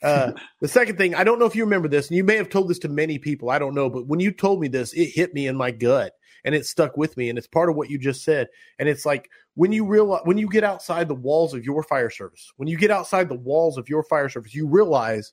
Uh, 0.02 0.32
the 0.60 0.68
second 0.68 0.96
thing, 0.96 1.14
I 1.14 1.24
don't 1.24 1.38
know 1.38 1.46
if 1.46 1.56
you 1.56 1.64
remember 1.64 1.88
this, 1.88 2.08
and 2.08 2.16
you 2.16 2.24
may 2.24 2.36
have 2.36 2.48
told 2.48 2.68
this 2.68 2.78
to 2.80 2.88
many 2.88 3.18
people. 3.18 3.50
I 3.50 3.58
don't 3.58 3.74
know, 3.74 3.90
but 3.90 4.06
when 4.06 4.20
you 4.20 4.30
told 4.30 4.60
me 4.60 4.68
this, 4.68 4.92
it 4.92 5.06
hit 5.06 5.34
me 5.34 5.46
in 5.46 5.56
my 5.56 5.70
gut 5.70 6.12
and 6.44 6.54
it 6.54 6.64
stuck 6.64 6.96
with 6.96 7.16
me. 7.16 7.28
And 7.28 7.38
it's 7.38 7.48
part 7.48 7.68
of 7.68 7.76
what 7.76 7.90
you 7.90 7.98
just 7.98 8.22
said. 8.24 8.48
And 8.78 8.88
it's 8.88 9.04
like 9.04 9.28
when 9.54 9.72
you 9.72 9.84
realize, 9.84 10.22
when 10.24 10.38
you 10.38 10.48
get 10.48 10.64
outside 10.64 11.08
the 11.08 11.14
walls 11.14 11.54
of 11.54 11.64
your 11.64 11.82
fire 11.82 12.10
service, 12.10 12.52
when 12.56 12.68
you 12.68 12.78
get 12.78 12.90
outside 12.90 13.28
the 13.28 13.34
walls 13.34 13.76
of 13.76 13.88
your 13.88 14.04
fire 14.04 14.28
service, 14.28 14.54
you 14.54 14.66
realize 14.66 15.32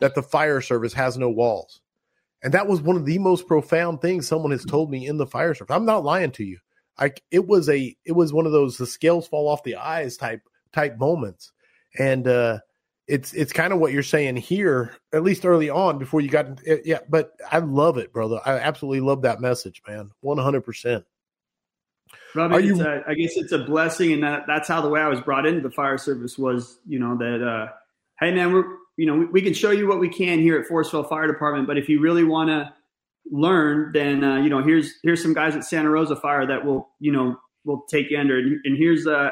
that 0.00 0.14
the 0.14 0.22
fire 0.22 0.60
service 0.60 0.92
has 0.94 1.16
no 1.16 1.30
walls. 1.30 1.80
And 2.42 2.54
that 2.54 2.66
was 2.66 2.80
one 2.80 2.96
of 2.96 3.04
the 3.04 3.18
most 3.18 3.46
profound 3.46 4.00
things 4.00 4.26
someone 4.26 4.52
has 4.52 4.64
told 4.64 4.90
me 4.90 5.06
in 5.06 5.16
the 5.16 5.26
fire 5.26 5.54
service. 5.54 5.74
I'm 5.74 5.86
not 5.86 6.04
lying 6.04 6.30
to 6.32 6.44
you. 6.44 6.58
I 6.98 7.12
it 7.30 7.46
was 7.46 7.68
a 7.68 7.96
it 8.04 8.12
was 8.12 8.32
one 8.32 8.46
of 8.46 8.52
those 8.52 8.76
the 8.76 8.86
scales 8.86 9.28
fall 9.28 9.48
off 9.48 9.62
the 9.62 9.76
eyes 9.76 10.16
type 10.16 10.42
type 10.72 10.98
moments. 10.98 11.52
And 11.98 12.26
uh 12.26 12.58
it's 13.08 13.32
it's 13.32 13.52
kind 13.52 13.72
of 13.72 13.78
what 13.78 13.92
you're 13.92 14.02
saying 14.02 14.36
here, 14.36 14.94
at 15.14 15.22
least 15.22 15.46
early 15.46 15.70
on 15.70 15.98
before 15.98 16.20
you 16.20 16.28
got 16.28 16.60
yeah, 16.84 16.98
but 17.08 17.32
I 17.50 17.58
love 17.58 17.96
it, 17.96 18.12
brother. 18.12 18.40
I 18.44 18.58
absolutely 18.58 19.00
love 19.00 19.22
that 19.22 19.40
message, 19.40 19.82
man. 19.88 20.10
100%. 20.22 21.04
Well, 22.34 22.54
I, 22.54 22.58
you, 22.58 22.80
a, 22.80 23.02
I 23.08 23.14
guess 23.14 23.36
it's 23.36 23.52
a 23.52 23.58
blessing, 23.58 24.12
and 24.12 24.22
that, 24.22 24.44
that's 24.46 24.68
how 24.68 24.80
the 24.80 24.88
way 24.88 25.00
I 25.00 25.08
was 25.08 25.20
brought 25.20 25.46
into 25.46 25.60
the 25.60 25.70
fire 25.70 25.98
service 25.98 26.38
was, 26.38 26.78
you 26.86 26.98
know, 26.98 27.16
that 27.16 27.46
uh, 27.46 27.72
hey 28.20 28.34
man, 28.34 28.52
we're 28.52 28.64
you 28.96 29.06
know 29.06 29.16
we, 29.16 29.24
we, 29.26 29.42
can 29.42 29.54
show 29.54 29.70
you 29.70 29.88
what 29.88 30.00
we 30.00 30.08
can 30.08 30.38
here 30.38 30.58
at 30.58 30.68
Forestville 30.68 31.08
Fire 31.08 31.26
Department, 31.26 31.66
but 31.66 31.78
if 31.78 31.88
you 31.88 32.00
really 32.00 32.24
want 32.24 32.50
to 32.50 32.72
learn, 33.30 33.92
then 33.92 34.22
uh, 34.22 34.36
you 34.36 34.50
know 34.50 34.62
here's 34.62 34.92
here's 35.02 35.22
some 35.22 35.32
guys 35.32 35.56
at 35.56 35.64
Santa 35.64 35.88
Rosa 35.88 36.16
Fire 36.16 36.46
that 36.46 36.64
will 36.64 36.90
you 37.00 37.12
know 37.12 37.36
will 37.64 37.82
take 37.88 38.10
you 38.10 38.18
under, 38.18 38.38
and, 38.38 38.60
and 38.64 38.76
here's 38.76 39.06
uh 39.06 39.30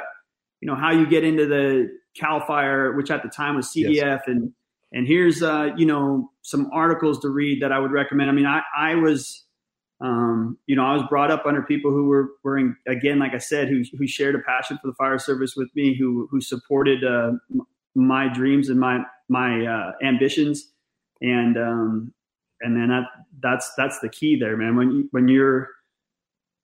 you 0.60 0.66
know 0.66 0.74
how 0.74 0.90
you 0.90 1.06
get 1.06 1.24
into 1.24 1.46
the 1.46 1.90
Cal 2.18 2.44
Fire, 2.46 2.96
which 2.96 3.10
at 3.10 3.22
the 3.22 3.28
time 3.28 3.56
was 3.56 3.68
CDF, 3.68 3.94
yes. 3.94 4.22
and 4.26 4.52
and 4.92 5.06
here's 5.06 5.42
uh 5.42 5.70
you 5.76 5.86
know 5.86 6.30
some 6.42 6.70
articles 6.72 7.20
to 7.20 7.28
read 7.28 7.62
that 7.62 7.72
I 7.72 7.78
would 7.78 7.92
recommend. 7.92 8.30
I 8.30 8.32
mean, 8.32 8.46
I 8.46 8.62
I 8.76 8.94
was 8.94 9.46
um, 10.00 10.58
you 10.66 10.76
know, 10.76 10.84
I 10.84 10.92
was 10.92 11.02
brought 11.08 11.30
up 11.30 11.46
under 11.46 11.62
people 11.62 11.90
who 11.90 12.06
were, 12.06 12.30
were 12.44 12.58
in, 12.58 12.76
again, 12.86 13.18
like 13.18 13.32
I 13.32 13.38
said, 13.38 13.68
who, 13.68 13.82
who 13.96 14.06
shared 14.06 14.34
a 14.34 14.40
passion 14.40 14.78
for 14.80 14.88
the 14.88 14.94
fire 14.94 15.18
service 15.18 15.56
with 15.56 15.68
me, 15.74 15.96
who, 15.96 16.28
who 16.30 16.40
supported, 16.40 17.02
uh, 17.02 17.32
my 17.94 18.28
dreams 18.32 18.68
and 18.68 18.78
my, 18.78 19.00
my, 19.28 19.64
uh, 19.64 19.92
ambitions. 20.02 20.70
And, 21.22 21.56
um, 21.56 22.12
and 22.60 22.76
then 22.76 22.88
that, 22.88 23.04
that's, 23.40 23.72
that's 23.76 24.00
the 24.00 24.10
key 24.10 24.38
there, 24.38 24.56
man. 24.56 24.76
When 24.76 24.90
you, 24.90 25.08
when 25.12 25.28
you're, 25.28 25.70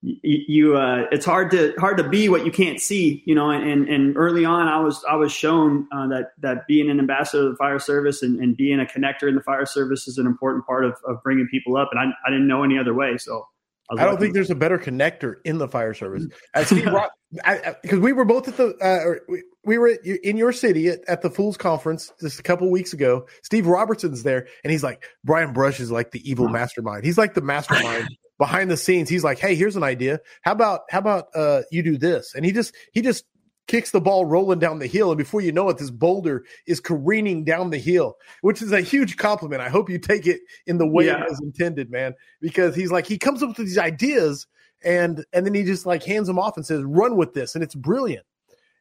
you, 0.02 0.44
you 0.48 0.76
uh, 0.76 1.06
it's 1.12 1.24
hard 1.24 1.50
to 1.52 1.74
hard 1.78 1.96
to 1.96 2.08
be 2.08 2.28
what 2.28 2.44
you 2.44 2.50
can't 2.50 2.80
see, 2.80 3.22
you 3.24 3.34
know. 3.34 3.50
And 3.50 3.88
and 3.88 4.16
early 4.16 4.44
on, 4.44 4.66
I 4.68 4.80
was 4.80 5.02
I 5.08 5.14
was 5.14 5.32
shown 5.32 5.86
uh, 5.92 6.08
that 6.08 6.32
that 6.40 6.66
being 6.66 6.90
an 6.90 6.98
ambassador 6.98 7.44
of 7.46 7.52
the 7.52 7.56
fire 7.56 7.78
service 7.78 8.22
and, 8.22 8.40
and 8.40 8.56
being 8.56 8.80
a 8.80 8.84
connector 8.84 9.28
in 9.28 9.36
the 9.36 9.42
fire 9.42 9.66
service 9.66 10.08
is 10.08 10.18
an 10.18 10.26
important 10.26 10.66
part 10.66 10.84
of, 10.84 10.96
of 11.06 11.22
bringing 11.22 11.46
people 11.48 11.76
up. 11.76 11.90
And 11.92 12.00
I, 12.00 12.04
I 12.26 12.30
didn't 12.30 12.48
know 12.48 12.64
any 12.64 12.78
other 12.78 12.94
way, 12.94 13.16
so 13.16 13.46
I, 13.90 14.02
I 14.02 14.04
don't 14.04 14.18
think 14.18 14.34
there's 14.34 14.50
a 14.50 14.56
better 14.56 14.78
connector 14.78 15.36
in 15.44 15.58
the 15.58 15.68
fire 15.68 15.94
service. 15.94 16.26
Because 16.52 16.70
we 17.92 18.12
were 18.12 18.24
both 18.24 18.48
at 18.48 18.56
the 18.56 18.74
uh, 18.78 19.22
we, 19.28 19.42
we, 19.64 19.78
were 19.78 19.88
in 19.88 20.36
your 20.36 20.52
city 20.52 20.88
at, 20.88 21.00
at, 21.06 21.22
the 21.22 21.30
Fools 21.30 21.56
Conference 21.56 22.12
just 22.20 22.40
a 22.40 22.42
couple 22.42 22.68
weeks 22.70 22.92
ago. 22.92 23.26
Steve 23.44 23.68
Robertson's 23.68 24.24
there, 24.24 24.48
and 24.64 24.72
he's 24.72 24.82
like, 24.82 25.04
Brian 25.22 25.52
Brush 25.52 25.78
is 25.78 25.92
like 25.92 26.10
the 26.10 26.28
evil 26.28 26.48
mastermind. 26.48 27.04
He's 27.04 27.18
like 27.18 27.34
the 27.34 27.40
mastermind 27.40 28.08
behind 28.38 28.70
the 28.70 28.76
scenes. 28.76 29.08
He's 29.08 29.24
like, 29.24 29.38
hey, 29.38 29.54
here's 29.54 29.76
an 29.76 29.82
idea. 29.82 30.20
How 30.42 30.52
about 30.52 30.82
how 30.90 30.98
about 30.98 31.26
uh, 31.34 31.62
you 31.70 31.82
do 31.82 31.96
this? 31.96 32.34
And 32.34 32.44
he 32.44 32.52
just 32.52 32.74
he 32.92 33.00
just 33.00 33.24
kicks 33.68 33.90
the 33.90 34.00
ball 34.00 34.24
rolling 34.24 34.58
down 34.58 34.78
the 34.78 34.86
hill. 34.86 35.10
And 35.10 35.18
before 35.18 35.40
you 35.40 35.52
know 35.52 35.68
it, 35.68 35.78
this 35.78 35.90
boulder 35.90 36.44
is 36.66 36.80
careening 36.80 37.44
down 37.44 37.70
the 37.70 37.78
hill, 37.78 38.16
which 38.40 38.62
is 38.62 38.72
a 38.72 38.80
huge 38.80 39.16
compliment. 39.16 39.62
I 39.62 39.68
hope 39.68 39.88
you 39.88 39.98
take 39.98 40.26
it 40.26 40.40
in 40.66 40.78
the 40.78 40.86
way 40.86 41.06
yeah. 41.06 41.22
it 41.22 41.30
was 41.30 41.40
intended, 41.40 41.90
man, 41.90 42.14
because 42.40 42.74
he's 42.74 42.90
like, 42.90 43.06
he 43.06 43.18
comes 43.18 43.42
up 43.42 43.48
with 43.48 43.66
these 43.66 43.78
ideas 43.78 44.46
and, 44.84 45.24
and 45.32 45.46
then 45.46 45.54
he 45.54 45.62
just 45.62 45.86
like 45.86 46.02
hands 46.02 46.26
them 46.26 46.38
off 46.38 46.56
and 46.56 46.66
says, 46.66 46.82
run 46.82 47.16
with 47.16 47.34
this. 47.34 47.54
And 47.54 47.62
it's 47.62 47.74
brilliant. 47.74 48.26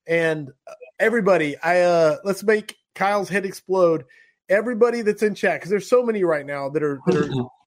And 0.08 0.50
uh, 0.68 0.74
everybody, 1.00 1.58
I, 1.58 1.82
uh, 1.82 2.18
let's 2.24 2.44
make 2.44 2.76
Kyle's 2.96 3.30
head 3.30 3.46
explode. 3.46 4.06
Everybody 4.50 5.04
that's 5.04 5.24
in 5.24 5.36
chat, 5.36 5.60
because 5.60 5.70
there's 5.70 5.88
so 5.88 6.04
many 6.04 6.24
right 6.24 6.46
now 6.46 6.70
that 6.70 6.84
are, 6.84 7.00
that 7.06 7.16
are 7.16 7.30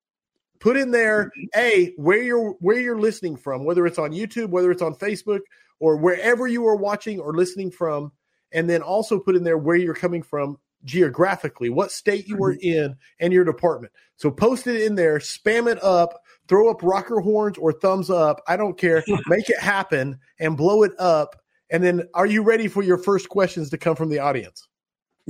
put 0.61 0.77
in 0.77 0.91
there 0.91 1.31
a 1.57 1.93
where 1.97 2.23
you're 2.23 2.53
where 2.61 2.79
you're 2.79 2.99
listening 2.99 3.37
from 3.37 3.65
whether 3.65 3.87
it's 3.87 3.99
on 3.99 4.13
youtube 4.13 4.49
whether 4.49 4.71
it's 4.71 4.83
on 4.83 4.95
facebook 4.95 5.41
or 5.81 5.97
wherever 5.97 6.47
you 6.47 6.67
are 6.67 6.77
watching 6.77 7.21
or 7.21 7.35
listening 7.35 7.71
from, 7.71 8.13
and 8.53 8.69
then 8.69 8.83
also 8.83 9.19
put 9.19 9.37
in 9.37 9.45
there 9.45 9.59
where 9.59 9.77
you're 9.77 9.95
coming 9.95 10.23
from 10.23 10.59
geographically, 10.85 11.71
what 11.71 11.91
state 11.91 12.29
you 12.29 12.37
are 12.43 12.55
mm-hmm. 12.55 12.85
in, 12.85 12.97
and 13.21 13.33
your 13.33 13.45
department. 13.45 13.93
So 14.17 14.31
post 14.31 14.67
it 14.67 14.83
in 14.83 14.95
there, 14.95 15.19
spam 15.19 15.71
it 15.71 15.83
up, 15.83 16.23
throw 16.49 16.71
up 16.71 16.83
rocker 16.83 17.21
horns 17.21 17.59
or 17.59 17.73
thumbs 17.73 18.11
up. 18.11 18.41
I 18.47 18.57
don't 18.57 18.79
care. 18.79 19.03
Make 19.27 19.51
it 19.51 19.61
happen 19.61 20.19
and 20.39 20.57
blow 20.57 20.83
it 20.83 20.93
up. 20.99 21.37
And 21.71 21.83
then, 21.83 22.03
are 22.15 22.27
you 22.27 22.43
ready 22.43 22.69
for 22.69 22.83
your 22.83 22.99
first 22.99 23.29
questions 23.29 23.71
to 23.71 23.79
come 23.79 23.97
from 23.97 24.11
the 24.11 24.19
audience? 24.19 24.69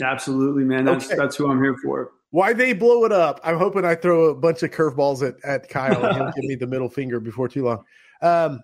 Absolutely, 0.03 0.65
man. 0.65 0.85
That's 0.85 1.07
okay. 1.07 1.17
that's 1.17 1.37
who 1.37 1.51
I'm 1.51 1.63
here 1.63 1.77
for. 1.83 2.11
Why 2.35 2.53
they 2.53 2.73
blow 2.73 3.05
it 3.05 3.13
up? 3.13 3.39
I'm 3.45 3.59
hoping 3.59 3.85
I 3.85 3.95
throw 3.95 4.25
a 4.25 4.35
bunch 4.35 4.65
of 4.65 4.73
curveballs 4.73 5.25
at 5.25 5.37
at 5.45 5.69
Kyle 5.69 6.05
and 6.05 6.17
he'll 6.17 6.33
give 6.35 6.45
me 6.45 6.57
the 6.57 6.67
middle 6.67 6.89
finger 6.89 7.21
before 7.21 7.47
too 7.47 7.63
long. 7.63 7.85
Um, 8.23 8.61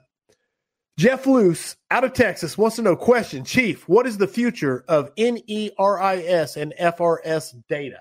Jeff 0.98 1.24
Luce 1.24 1.76
out 1.92 2.02
of 2.02 2.12
Texas 2.12 2.58
wants 2.58 2.74
to 2.76 2.82
know 2.82 2.96
question, 2.96 3.44
Chief, 3.44 3.88
what 3.88 4.08
is 4.08 4.18
the 4.18 4.26
future 4.26 4.84
of 4.88 5.12
NERIS 5.16 6.56
and 6.56 6.74
FRS 6.80 7.62
data? 7.68 8.00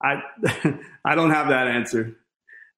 I 0.00 0.22
I 1.04 1.16
don't 1.16 1.32
have 1.32 1.48
that 1.48 1.66
answer. 1.66 2.16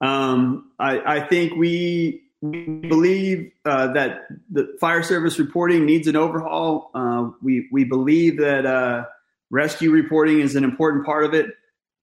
Um, 0.00 0.72
I, 0.78 1.18
I 1.18 1.28
think 1.28 1.56
we, 1.56 2.22
we 2.40 2.64
believe 2.88 3.52
uh, 3.66 3.92
that 3.92 4.28
the 4.50 4.78
fire 4.80 5.02
service 5.02 5.38
reporting 5.38 5.84
needs 5.84 6.08
an 6.08 6.16
overhaul. 6.16 6.90
Uh, 6.94 7.32
we 7.42 7.68
we 7.70 7.84
believe 7.84 8.38
that 8.38 8.64
uh, 8.64 9.04
rescue 9.50 9.90
reporting 9.90 10.40
is 10.40 10.56
an 10.56 10.64
important 10.64 11.04
part 11.04 11.24
of 11.24 11.34
it. 11.34 11.46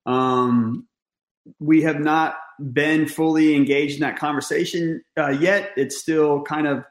Um, 0.06 0.88
we 1.60 1.84
have 1.84 2.00
not 2.00 2.38
been 2.60 3.08
fully 3.08 3.56
engaged 3.56 3.96
in 3.96 4.02
that 4.02 4.18
conversation 4.18 5.04
uh, 5.18 5.30
yet. 5.30 5.72
It's 5.76 5.98
still 5.98 6.42
kind 6.42 6.68
of 6.68 6.84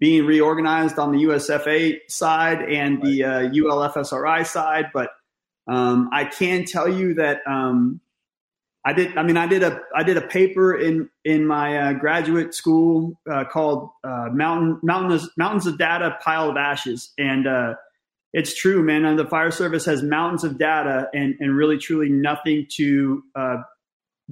being 0.00 0.26
reorganized 0.26 0.98
on 0.98 1.12
the 1.12 1.24
USFA 1.24 1.98
side 2.08 2.62
and 2.62 3.02
the 3.02 3.24
uh, 3.24 3.28
ULFSRI 3.50 4.46
side. 4.46 4.86
But 4.92 5.10
um, 5.68 6.10
I 6.12 6.24
can 6.24 6.64
tell 6.64 6.88
you 6.88 7.14
that 7.14 7.40
um, 7.46 8.00
I 8.84 8.92
did. 8.92 9.16
I 9.16 9.22
mean, 9.22 9.36
I 9.36 9.46
did 9.46 9.62
a 9.62 9.80
I 9.94 10.02
did 10.02 10.16
a 10.16 10.22
paper 10.22 10.76
in 10.76 11.08
in 11.24 11.46
my 11.46 11.78
uh, 11.78 11.92
graduate 11.92 12.52
school 12.52 13.18
uh, 13.30 13.44
called 13.44 13.90
uh, 14.02 14.28
Mountain 14.32 14.80
Mountains 14.82 15.28
Mountains 15.36 15.66
of 15.66 15.78
Data 15.78 16.18
Pile 16.20 16.50
of 16.50 16.56
Ashes, 16.56 17.12
and 17.16 17.46
uh, 17.46 17.74
it's 18.32 18.54
true, 18.54 18.82
man. 18.82 19.04
And 19.04 19.18
the 19.18 19.26
fire 19.26 19.50
service 19.50 19.84
has 19.86 20.02
mountains 20.02 20.44
of 20.44 20.58
data 20.58 21.08
and 21.14 21.34
and 21.40 21.56
really 21.56 21.78
truly 21.78 22.08
nothing 22.08 22.66
to 22.76 23.22
uh, 23.34 23.56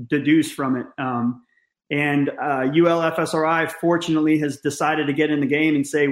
deduce 0.08 0.50
from 0.50 0.76
it. 0.76 0.86
Um, 0.98 1.42
and 1.90 2.30
uh, 2.30 2.70
ULFSRI 2.70 3.72
fortunately 3.72 4.38
has 4.38 4.58
decided 4.58 5.08
to 5.08 5.12
get 5.12 5.30
in 5.30 5.40
the 5.40 5.46
game 5.46 5.74
and 5.74 5.84
say, 5.86 6.08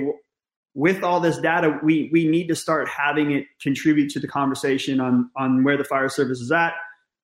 with 0.74 1.02
all 1.02 1.20
this 1.20 1.38
data, 1.38 1.78
we 1.82 2.10
we 2.12 2.26
need 2.26 2.48
to 2.48 2.56
start 2.56 2.88
having 2.88 3.32
it 3.32 3.46
contribute 3.62 4.10
to 4.10 4.20
the 4.20 4.28
conversation 4.28 5.00
on 5.00 5.30
on 5.36 5.64
where 5.64 5.76
the 5.76 5.84
fire 5.84 6.08
service 6.08 6.40
is 6.40 6.52
at, 6.52 6.74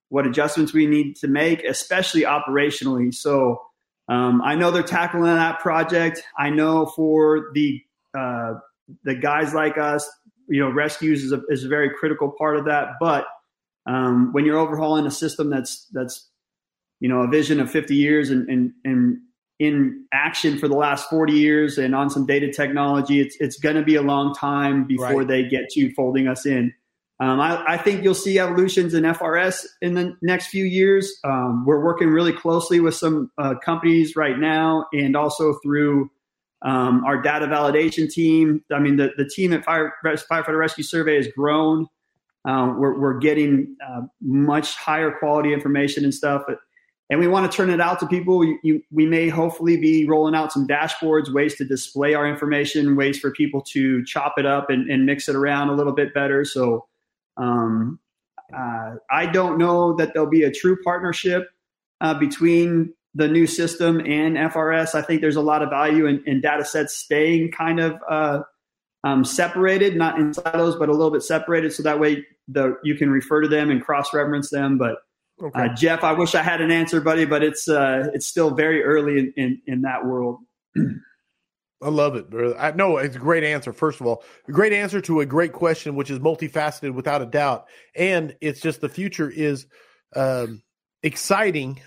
what 0.08 0.26
adjustments 0.26 0.72
we 0.72 0.86
need 0.86 1.16
to 1.16 1.28
make, 1.28 1.62
especially 1.64 2.22
operationally. 2.22 3.12
So 3.14 3.60
um, 4.08 4.40
I 4.42 4.54
know 4.54 4.70
they're 4.70 4.82
tackling 4.82 5.24
that 5.24 5.60
project. 5.60 6.22
I 6.38 6.50
know 6.50 6.86
for 6.86 7.50
the 7.54 7.82
uh, 8.16 8.54
the 9.02 9.14
guys 9.14 9.54
like 9.54 9.78
us, 9.78 10.08
you 10.48 10.60
know, 10.60 10.70
rescues 10.70 11.24
is 11.24 11.32
a, 11.32 11.40
is 11.48 11.64
a 11.64 11.68
very 11.68 11.90
critical 11.90 12.32
part 12.36 12.56
of 12.56 12.66
that. 12.66 12.94
But 13.00 13.26
um, 13.86 14.32
when 14.32 14.44
you're 14.44 14.58
overhauling 14.58 15.06
a 15.06 15.10
system 15.10 15.50
that's 15.50 15.86
that's 15.92 16.28
you 17.00 17.08
know, 17.10 17.20
a 17.20 17.28
vision 17.28 17.60
of 17.60 17.70
50 17.70 17.94
years 17.94 18.30
and, 18.30 18.48
and, 18.48 18.72
and 18.84 19.18
in 19.58 20.06
action 20.12 20.58
for 20.58 20.68
the 20.68 20.74
last 20.74 21.10
40 21.10 21.34
years 21.34 21.76
and 21.76 21.94
on 21.94 22.08
some 22.08 22.24
data 22.24 22.50
technology, 22.50 23.20
it's, 23.20 23.36
it's 23.40 23.58
going 23.58 23.76
to 23.76 23.82
be 23.82 23.96
a 23.96 24.02
long 24.02 24.34
time 24.34 24.86
before 24.86 25.18
right. 25.18 25.28
they 25.28 25.42
get 25.46 25.68
to 25.72 25.92
folding 25.92 26.28
us 26.28 26.46
in. 26.46 26.72
Um, 27.20 27.40
I, 27.40 27.74
I, 27.74 27.76
think 27.76 28.02
you'll 28.02 28.14
see 28.14 28.38
evolutions 28.38 28.94
in 28.94 29.04
FRS 29.04 29.66
in 29.82 29.92
the 29.92 30.16
next 30.22 30.46
few 30.46 30.64
years. 30.64 31.14
Um, 31.22 31.64
we're 31.66 31.84
working 31.84 32.08
really 32.08 32.32
closely 32.32 32.80
with 32.80 32.94
some 32.94 33.30
uh, 33.38 33.54
companies 33.62 34.16
right 34.16 34.38
now 34.38 34.86
and 34.92 35.14
also 35.14 35.58
through 35.62 36.10
um, 36.64 37.04
our 37.04 37.20
data 37.20 37.46
validation 37.46 38.10
team. 38.10 38.64
I 38.72 38.78
mean, 38.78 38.96
the, 38.96 39.10
the 39.16 39.28
team 39.28 39.52
at 39.52 39.64
Fire, 39.64 39.94
Firefighter 40.04 40.58
Rescue 40.58 40.84
Survey 40.84 41.16
has 41.16 41.28
grown. 41.28 41.86
Um, 42.46 42.78
we're, 42.78 42.98
we're, 42.98 43.18
getting 43.18 43.76
uh, 43.86 44.02
much 44.20 44.76
higher 44.76 45.10
quality 45.10 45.52
information 45.54 46.04
and 46.04 46.12
stuff. 46.12 46.42
But 46.46 46.58
and 47.10 47.20
we 47.20 47.28
want 47.28 47.50
to 47.50 47.54
turn 47.54 47.70
it 47.70 47.80
out 47.80 48.00
to 48.00 48.06
people. 48.06 48.44
You, 48.44 48.58
you, 48.62 48.82
we 48.90 49.06
may 49.06 49.28
hopefully 49.28 49.76
be 49.76 50.06
rolling 50.06 50.34
out 50.34 50.52
some 50.52 50.66
dashboards, 50.66 51.32
ways 51.32 51.54
to 51.56 51.64
display 51.64 52.14
our 52.14 52.26
information, 52.26 52.96
ways 52.96 53.18
for 53.18 53.30
people 53.30 53.62
to 53.72 54.04
chop 54.04 54.34
it 54.38 54.46
up 54.46 54.70
and, 54.70 54.90
and 54.90 55.06
mix 55.06 55.28
it 55.28 55.36
around 55.36 55.68
a 55.68 55.74
little 55.74 55.92
bit 55.94 56.12
better. 56.12 56.44
So 56.44 56.86
um, 57.36 57.98
uh, 58.54 58.96
I 59.10 59.26
don't 59.26 59.58
know 59.58 59.94
that 59.96 60.12
there'll 60.12 60.28
be 60.28 60.44
a 60.44 60.50
true 60.50 60.76
partnership 60.82 61.48
uh, 62.00 62.14
between 62.14 62.94
the 63.14 63.28
new 63.28 63.46
system 63.46 64.00
and 64.00 64.36
FRS. 64.36 64.94
I 64.94 65.02
think 65.02 65.20
there's 65.20 65.36
a 65.36 65.42
lot 65.42 65.62
of 65.62 65.70
value 65.70 66.06
in, 66.06 66.22
in 66.26 66.40
data 66.40 66.64
sets 66.64 66.96
staying 66.96 67.52
kind 67.52 67.80
of 67.80 67.98
uh, 68.08 68.40
um, 69.04 69.24
separated, 69.24 69.96
not 69.96 70.18
in 70.18 70.34
silos, 70.34 70.76
but 70.76 70.88
a 70.88 70.92
little 70.92 71.10
bit 71.10 71.22
separated, 71.22 71.72
so 71.72 71.82
that 71.82 72.00
way 72.00 72.24
the 72.48 72.76
you 72.82 72.94
can 72.94 73.10
refer 73.10 73.40
to 73.40 73.48
them 73.48 73.70
and 73.70 73.82
cross 73.82 74.12
reference 74.12 74.50
them. 74.50 74.78
But 74.78 74.98
Okay. 75.42 75.62
Uh, 75.62 75.68
Jeff, 75.74 76.04
I 76.04 76.12
wish 76.12 76.34
I 76.34 76.42
had 76.42 76.60
an 76.60 76.70
answer, 76.70 77.00
buddy, 77.00 77.24
but 77.24 77.42
it's 77.42 77.68
uh, 77.68 78.08
it's 78.14 78.26
still 78.26 78.54
very 78.54 78.82
early 78.84 79.18
in, 79.18 79.32
in, 79.36 79.62
in 79.66 79.80
that 79.82 80.06
world. 80.06 80.38
I 80.76 81.88
love 81.88 82.14
it. 82.16 82.26
I 82.58 82.70
know 82.70 82.96
it's 82.98 83.16
a 83.16 83.18
great 83.18 83.44
answer. 83.44 83.72
First 83.72 84.00
of 84.00 84.06
all, 84.06 84.22
a 84.48 84.52
great 84.52 84.72
answer 84.72 85.00
to 85.02 85.20
a 85.20 85.26
great 85.26 85.52
question, 85.52 85.96
which 85.96 86.10
is 86.10 86.18
multifaceted 86.18 86.94
without 86.94 87.20
a 87.20 87.26
doubt. 87.26 87.66
And 87.94 88.34
it's 88.40 88.60
just 88.60 88.80
the 88.80 88.88
future 88.88 89.28
is 89.28 89.66
um, 90.16 90.62
exciting 91.02 91.82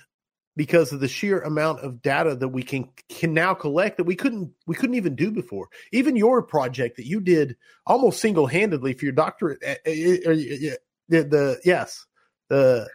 because 0.57 0.91
of 0.91 0.99
the 0.99 1.07
sheer 1.07 1.39
amount 1.39 1.79
of 1.79 2.01
data 2.01 2.35
that 2.35 2.49
we 2.49 2.63
can 2.63 2.89
can 3.07 3.33
now 3.33 3.53
collect 3.53 3.95
that 3.95 4.03
we 4.03 4.15
couldn't 4.15 4.51
we 4.65 4.75
couldn't 4.75 4.95
even 4.95 5.15
do 5.15 5.31
before. 5.31 5.69
Even 5.93 6.17
your 6.17 6.41
project 6.41 6.97
that 6.97 7.05
you 7.05 7.21
did 7.21 7.55
almost 7.85 8.19
single 8.19 8.47
handedly 8.47 8.91
for 8.91 9.05
your 9.05 9.13
doctorate, 9.13 9.63
uh, 9.63 9.75
uh, 9.85 10.31
uh, 10.31 10.75
the, 11.07 11.23
the 11.23 11.61
yes 11.63 12.05
the 12.49 12.89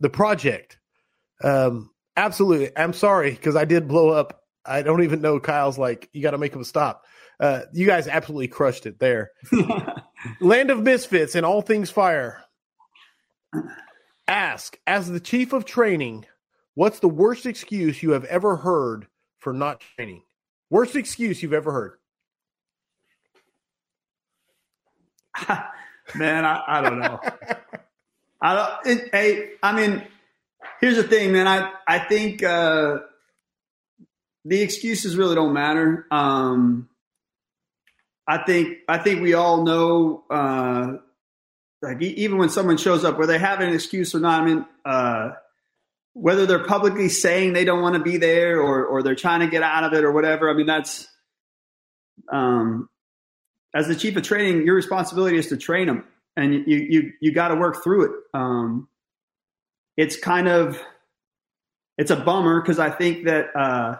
the 0.00 0.10
project. 0.10 0.78
Um, 1.44 1.90
absolutely. 2.16 2.70
I'm 2.76 2.92
sorry 2.92 3.30
because 3.30 3.56
I 3.56 3.64
did 3.64 3.88
blow 3.88 4.08
up. 4.08 4.42
I 4.64 4.82
don't 4.82 5.02
even 5.02 5.20
know. 5.20 5.40
Kyle's 5.40 5.78
like, 5.78 6.08
you 6.12 6.22
got 6.22 6.32
to 6.32 6.38
make 6.38 6.54
him 6.54 6.64
stop. 6.64 7.04
Uh, 7.40 7.62
you 7.72 7.86
guys 7.86 8.06
absolutely 8.06 8.48
crushed 8.48 8.86
it 8.86 8.98
there. 9.00 9.32
Land 10.40 10.70
of 10.70 10.82
Misfits 10.82 11.34
and 11.34 11.44
all 11.44 11.62
things 11.62 11.90
fire. 11.90 12.42
Ask, 14.28 14.78
as 14.86 15.10
the 15.10 15.18
chief 15.18 15.52
of 15.52 15.64
training, 15.64 16.26
what's 16.74 17.00
the 17.00 17.08
worst 17.08 17.46
excuse 17.46 18.02
you 18.02 18.12
have 18.12 18.24
ever 18.24 18.56
heard 18.56 19.06
for 19.38 19.52
not 19.52 19.82
training? 19.96 20.22
Worst 20.70 20.96
excuse 20.96 21.42
you've 21.42 21.52
ever 21.52 21.72
heard? 21.72 21.98
Man, 26.14 26.44
I, 26.44 26.62
I 26.66 26.80
don't 26.80 26.98
know. 26.98 27.20
I 28.40 28.54
don't. 28.54 28.86
It, 28.86 29.08
hey, 29.12 29.50
I 29.62 29.72
mean, 29.72 30.02
here's 30.80 30.96
the 30.96 31.04
thing, 31.04 31.32
man. 31.32 31.46
I 31.46 31.70
I 31.86 32.00
think 32.00 32.42
uh, 32.42 32.98
the 34.44 34.60
excuses 34.60 35.16
really 35.16 35.36
don't 35.36 35.52
matter. 35.52 36.06
Um, 36.10 36.88
I 38.26 38.38
think 38.38 38.78
I 38.88 38.98
think 38.98 39.22
we 39.22 39.34
all 39.34 39.64
know. 39.64 40.24
Uh, 40.28 40.96
like 41.80 42.02
even 42.02 42.38
when 42.38 42.48
someone 42.48 42.76
shows 42.76 43.04
up, 43.04 43.18
whether 43.18 43.32
they 43.32 43.38
have 43.38 43.60
an 43.60 43.72
excuse 43.72 44.14
or 44.14 44.20
not, 44.20 44.42
I 44.42 44.44
mean, 44.44 44.66
uh, 44.84 45.30
whether 46.14 46.46
they're 46.46 46.64
publicly 46.64 47.08
saying 47.08 47.52
they 47.52 47.64
don't 47.64 47.82
want 47.82 47.94
to 47.94 48.02
be 48.02 48.16
there 48.16 48.60
or 48.60 48.84
or 48.84 49.02
they're 49.02 49.14
trying 49.14 49.40
to 49.40 49.46
get 49.46 49.62
out 49.62 49.84
of 49.84 49.92
it 49.92 50.04
or 50.04 50.12
whatever. 50.12 50.50
I 50.50 50.54
mean, 50.54 50.66
that's 50.66 51.08
um, 52.30 52.88
as 53.74 53.88
the 53.88 53.96
chief 53.96 54.16
of 54.16 54.22
training, 54.22 54.66
your 54.66 54.74
responsibility 54.74 55.36
is 55.36 55.48
to 55.48 55.56
train 55.56 55.86
them 55.86 56.04
and 56.36 56.54
you 56.66 56.76
you 56.76 57.12
you 57.20 57.32
got 57.32 57.48
to 57.48 57.54
work 57.54 57.82
through 57.82 58.04
it. 58.04 58.20
Um, 58.34 58.88
it's 59.96 60.16
kind 60.16 60.48
of 60.48 60.80
it's 61.98 62.10
a 62.10 62.16
bummer 62.16 62.60
because 62.60 62.78
I 62.78 62.90
think 62.90 63.24
that 63.26 63.54
uh, 63.54 63.96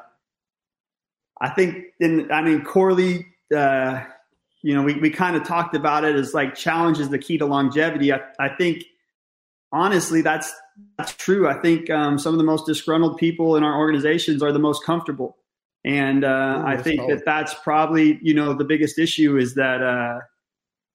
I 1.40 1.50
think 1.50 1.86
in 2.00 2.30
I 2.30 2.42
mean 2.42 2.64
Corley, 2.64 3.26
uh, 3.54 4.02
you 4.62 4.74
know, 4.74 4.82
we 4.82 4.94
we 4.94 5.10
kind 5.10 5.36
of 5.36 5.46
talked 5.46 5.74
about 5.74 6.04
it 6.04 6.16
as 6.16 6.34
like 6.34 6.54
challenge 6.54 6.98
is 6.98 7.10
the 7.10 7.18
key 7.18 7.38
to 7.38 7.46
longevity. 7.46 8.12
I, 8.12 8.20
I 8.38 8.48
think 8.56 8.84
honestly 9.72 10.22
that's 10.22 10.52
that's 10.96 11.14
true. 11.14 11.48
I 11.48 11.60
think 11.60 11.90
um, 11.90 12.18
some 12.18 12.34
of 12.34 12.38
the 12.38 12.44
most 12.44 12.66
disgruntled 12.66 13.18
people 13.18 13.56
in 13.56 13.64
our 13.64 13.76
organizations 13.78 14.42
are 14.42 14.52
the 14.52 14.58
most 14.58 14.84
comfortable. 14.84 15.36
And 15.84 16.24
uh, 16.24 16.28
Ooh, 16.28 16.66
I 16.66 16.76
think 16.76 17.00
solid. 17.00 17.18
that 17.18 17.24
that's 17.24 17.54
probably 17.54 18.18
you 18.22 18.34
know 18.34 18.54
the 18.54 18.64
biggest 18.64 18.98
issue 18.98 19.36
is 19.36 19.54
that 19.54 19.82
uh, 19.82 20.20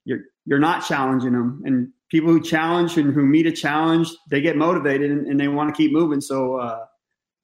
you're 0.06 0.22
you're 0.46 0.60
not 0.60 0.86
challenging 0.86 1.34
them. 1.34 1.62
And 1.66 1.90
people 2.10 2.30
who 2.30 2.42
challenge 2.42 2.98
and 2.98 3.14
who 3.14 3.26
meet 3.26 3.46
a 3.48 3.52
challenge, 3.52 4.10
they 4.30 4.42
get 4.42 4.56
motivated 4.56 5.12
and, 5.12 5.28
and 5.28 5.40
they 5.40 5.48
want 5.48 5.74
to 5.74 5.78
keep 5.78 5.92
moving. 5.92 6.22
So, 6.22 6.56
uh, 6.56 6.86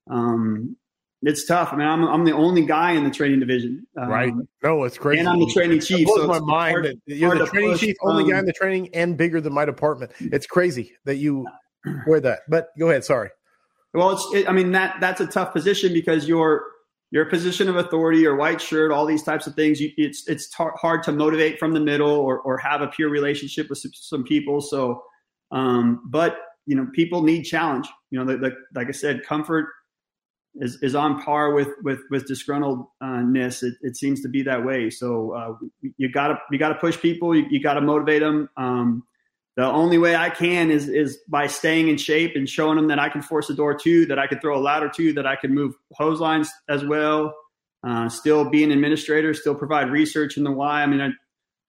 um, 0.10 0.78
it's 1.25 1.45
tough. 1.45 1.71
I 1.71 1.77
mean, 1.77 1.88
I'm, 1.88 2.03
I'm 2.03 2.25
the 2.25 2.33
only 2.33 2.65
guy 2.65 2.91
in 2.91 3.03
the 3.03 3.09
training 3.09 3.39
division. 3.39 3.88
Um, 3.97 4.09
right. 4.09 4.33
No, 4.62 4.83
it's 4.83 4.97
crazy. 4.97 5.19
And 5.19 5.29
I'm 5.29 5.39
the 5.39 5.51
training 5.53 5.79
chief. 5.79 6.01
It 6.01 6.05
blows 6.05 6.21
so 6.21 6.27
my 6.27 6.39
mind 6.39 6.71
hard, 6.71 6.86
that 6.86 7.15
you're 7.15 7.38
the 7.38 7.45
training 7.45 7.71
push, 7.71 7.79
chief, 7.79 7.95
only 8.01 8.23
um, 8.23 8.29
guy 8.31 8.39
in 8.39 8.45
the 8.45 8.53
training, 8.53 8.89
and 8.93 9.17
bigger 9.17 9.39
than 9.39 9.53
my 9.53 9.65
department. 9.65 10.12
It's 10.19 10.45
crazy 10.45 10.93
that 11.05 11.15
you 11.15 11.47
wear 12.07 12.19
that. 12.19 12.41
But 12.49 12.69
go 12.77 12.89
ahead. 12.89 13.05
Sorry. 13.05 13.29
Well, 13.93 14.12
it's. 14.12 14.27
It, 14.33 14.49
I 14.49 14.51
mean 14.51 14.71
that 14.71 14.97
that's 14.99 15.21
a 15.21 15.27
tough 15.27 15.53
position 15.53 15.93
because 15.93 16.27
you're 16.27 16.63
your 17.13 17.25
position 17.25 17.69
of 17.69 17.75
authority 17.75 18.25
or 18.25 18.36
white 18.36 18.59
shirt, 18.59 18.91
all 18.91 19.05
these 19.05 19.21
types 19.21 19.45
of 19.45 19.53
things, 19.53 19.79
you, 19.79 19.91
it's 19.97 20.27
it's 20.27 20.49
tar- 20.49 20.73
hard 20.75 21.03
to 21.03 21.12
motivate 21.12 21.59
from 21.59 21.73
the 21.73 21.79
middle 21.79 22.09
or 22.09 22.39
or 22.39 22.57
have 22.57 22.81
a 22.81 22.88
peer 22.88 23.07
relationship 23.07 23.69
with 23.69 23.77
some, 23.77 23.91
some 23.93 24.23
people. 24.23 24.59
So, 24.59 25.03
um, 25.51 26.01
but 26.09 26.38
you 26.65 26.75
know, 26.75 26.88
people 26.93 27.21
need 27.21 27.43
challenge. 27.43 27.88
You 28.09 28.19
know, 28.19 28.25
the, 28.25 28.38
the, 28.38 28.55
like 28.73 28.88
I 28.88 28.91
said, 28.91 29.23
comfort 29.23 29.67
is, 30.56 30.78
is 30.82 30.96
on 30.96 31.22
par 31.22 31.54
with 31.54 31.70
with 31.84 32.00
with 32.10 32.28
disgruntledness. 32.28 33.63
It, 33.63 33.76
it 33.82 33.98
seems 33.98 34.22
to 34.22 34.30
be 34.30 34.44
that 34.44 34.66
way. 34.66 34.89
So 34.89 35.32
uh, 35.32 35.54
you 35.98 36.12
gotta 36.12 36.39
you 36.52 36.60
gotta 36.60 36.76
push 36.76 37.00
people. 37.00 37.36
You, 37.36 37.46
you 37.50 37.62
gotta 37.62 37.82
motivate 37.82 38.22
them. 38.22 38.50
Um, 38.58 39.04
the 39.56 39.66
only 39.66 39.98
way 39.98 40.16
I 40.16 40.30
can 40.30 40.72
is 40.72 40.89
is 40.89 41.20
by 41.28 41.48
staying 41.48 41.88
in 41.88 41.98
shape 41.98 42.36
and 42.36 42.48
showing 42.48 42.76
them 42.76 42.88
that 42.88 43.00
I 43.00 43.10
can 43.10 43.22
force 43.22 43.50
a 43.50 43.54
door 43.54 43.76
too, 43.76 44.06
that 44.08 44.20
I 44.20 44.28
can 44.28 44.39
throw 44.39 44.58
a 44.58 44.62
ladder 44.62 44.89
too, 44.89 45.13
that 45.13 45.28
I 45.28 45.36
can 45.36 45.54
move 45.54 45.76
hose 45.94 46.20
lines 46.20 46.52
as 46.70 46.84
well. 46.84 47.34
Uh, 47.86 48.08
still 48.10 48.50
be 48.50 48.63
an 48.63 48.72
administrator, 48.72 49.34
still 49.34 49.56
provide 49.56 49.92
research 49.92 50.38
in 50.38 50.44
the 50.44 50.52
why. 50.52 50.82
I 50.82 50.86
mean, 50.86 51.02
I 51.02 51.10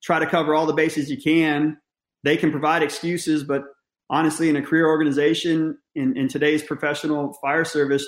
try 0.02 0.18
to 0.18 0.26
cover 0.26 0.54
all 0.54 0.66
the 0.66 0.72
bases 0.72 1.10
you 1.10 1.20
can. 1.20 1.76
They 2.22 2.36
can 2.36 2.50
provide 2.50 2.82
excuses, 2.82 3.42
but 3.42 3.64
honestly, 4.08 4.48
in 4.48 4.56
a 4.56 4.62
career 4.62 4.86
organization, 4.86 5.76
in, 5.94 6.16
in 6.16 6.28
today's 6.28 6.62
professional 6.62 7.34
fire 7.42 7.64
service, 7.64 8.06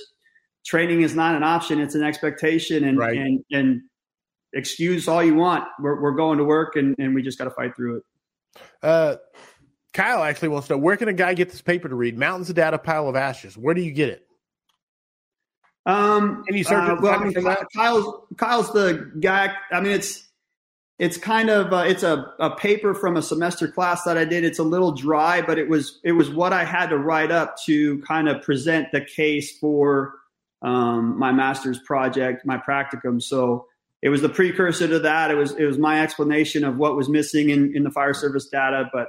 training 0.67 1.03
is 1.03 1.15
not 1.15 1.35
an 1.35 1.43
option; 1.43 1.81
it's 1.81 1.95
an 1.95 2.03
expectation. 2.03 2.85
And 2.85 2.99
right. 2.99 3.17
and 3.17 3.45
and 3.51 3.83
excuse 4.53 5.07
all 5.07 5.23
you 5.23 5.35
want. 5.35 5.65
We're, 5.79 6.01
we're 6.01 6.15
going 6.15 6.39
to 6.39 6.45
work, 6.45 6.77
and, 6.77 6.97
and 6.99 7.15
we 7.15 7.23
just 7.23 7.39
got 7.39 7.45
to 7.45 7.51
fight 7.51 7.77
through 7.77 7.99
it. 7.99 8.03
Uh, 8.83 9.17
Kyle 9.93 10.23
actually 10.23 10.49
wants 10.49 10.69
to 10.69 10.75
know 10.75 10.79
where 10.79 10.97
can 10.97 11.09
a 11.09 11.13
guy 11.13 11.35
get 11.35 11.51
this 11.51 11.63
paper 11.63 11.89
to 11.89 11.95
read? 11.95 12.19
Mountains 12.19 12.51
of 12.51 12.57
Data, 12.57 12.79
Pile 12.79 13.09
of 13.09 13.17
Ashes. 13.17 13.57
Where 13.57 13.75
do 13.75 13.81
you 13.81 13.93
get 13.93 14.09
it? 14.09 14.27
Um, 15.85 16.43
can 16.45 16.57
you 16.57 16.65
search 16.65 16.89
uh, 16.89 16.97
well, 17.01 17.21
I 17.21 17.25
mean, 17.25 17.33
Kyle's 17.75 18.27
Kyle's 18.37 18.73
the 18.73 19.13
guy. 19.21 19.55
I 19.71 19.81
mean, 19.81 19.93
it's 19.93 20.29
it's 20.99 21.17
kind 21.17 21.49
of 21.49 21.73
uh, 21.73 21.85
it's 21.87 22.03
a, 22.03 22.35
a 22.41 22.57
paper 22.57 22.93
from 22.93 23.17
a 23.17 23.23
semester 23.23 23.69
class 23.69 24.03
that 24.03 24.19
I 24.19 24.25
did. 24.25 24.45
It's 24.45 24.59
a 24.59 24.65
little 24.65 24.93
dry, 24.93 25.43
but 25.43 25.59
it 25.59 25.69
was 25.69 26.01
it 26.03 26.13
was 26.13 26.29
what 26.29 26.53
I 26.53 26.65
had 26.65 26.89
to 26.89 26.99
write 26.99 27.31
up 27.31 27.57
to 27.67 28.01
kind 28.01 28.29
of 28.29 28.43
present 28.43 28.89
the 28.93 29.01
case 29.01 29.57
for 29.59 30.15
um, 30.63 31.19
my 31.19 31.33
master's 31.33 31.79
project, 31.81 32.45
my 32.45 32.59
practicum. 32.59 33.23
So 33.23 33.67
it 34.03 34.09
was 34.09 34.23
the 34.23 34.29
precursor 34.29 34.89
to 34.89 34.99
that. 35.01 35.31
It 35.31 35.37
was 35.37 35.53
it 35.53 35.65
was 35.65 35.79
my 35.79 36.03
explanation 36.03 36.65
of 36.65 36.77
what 36.77 36.97
was 36.97 37.09
missing 37.09 37.51
in, 37.51 37.75
in 37.75 37.83
the 37.83 37.91
fire 37.91 38.15
service 38.15 38.49
data, 38.49 38.89
but 38.93 39.09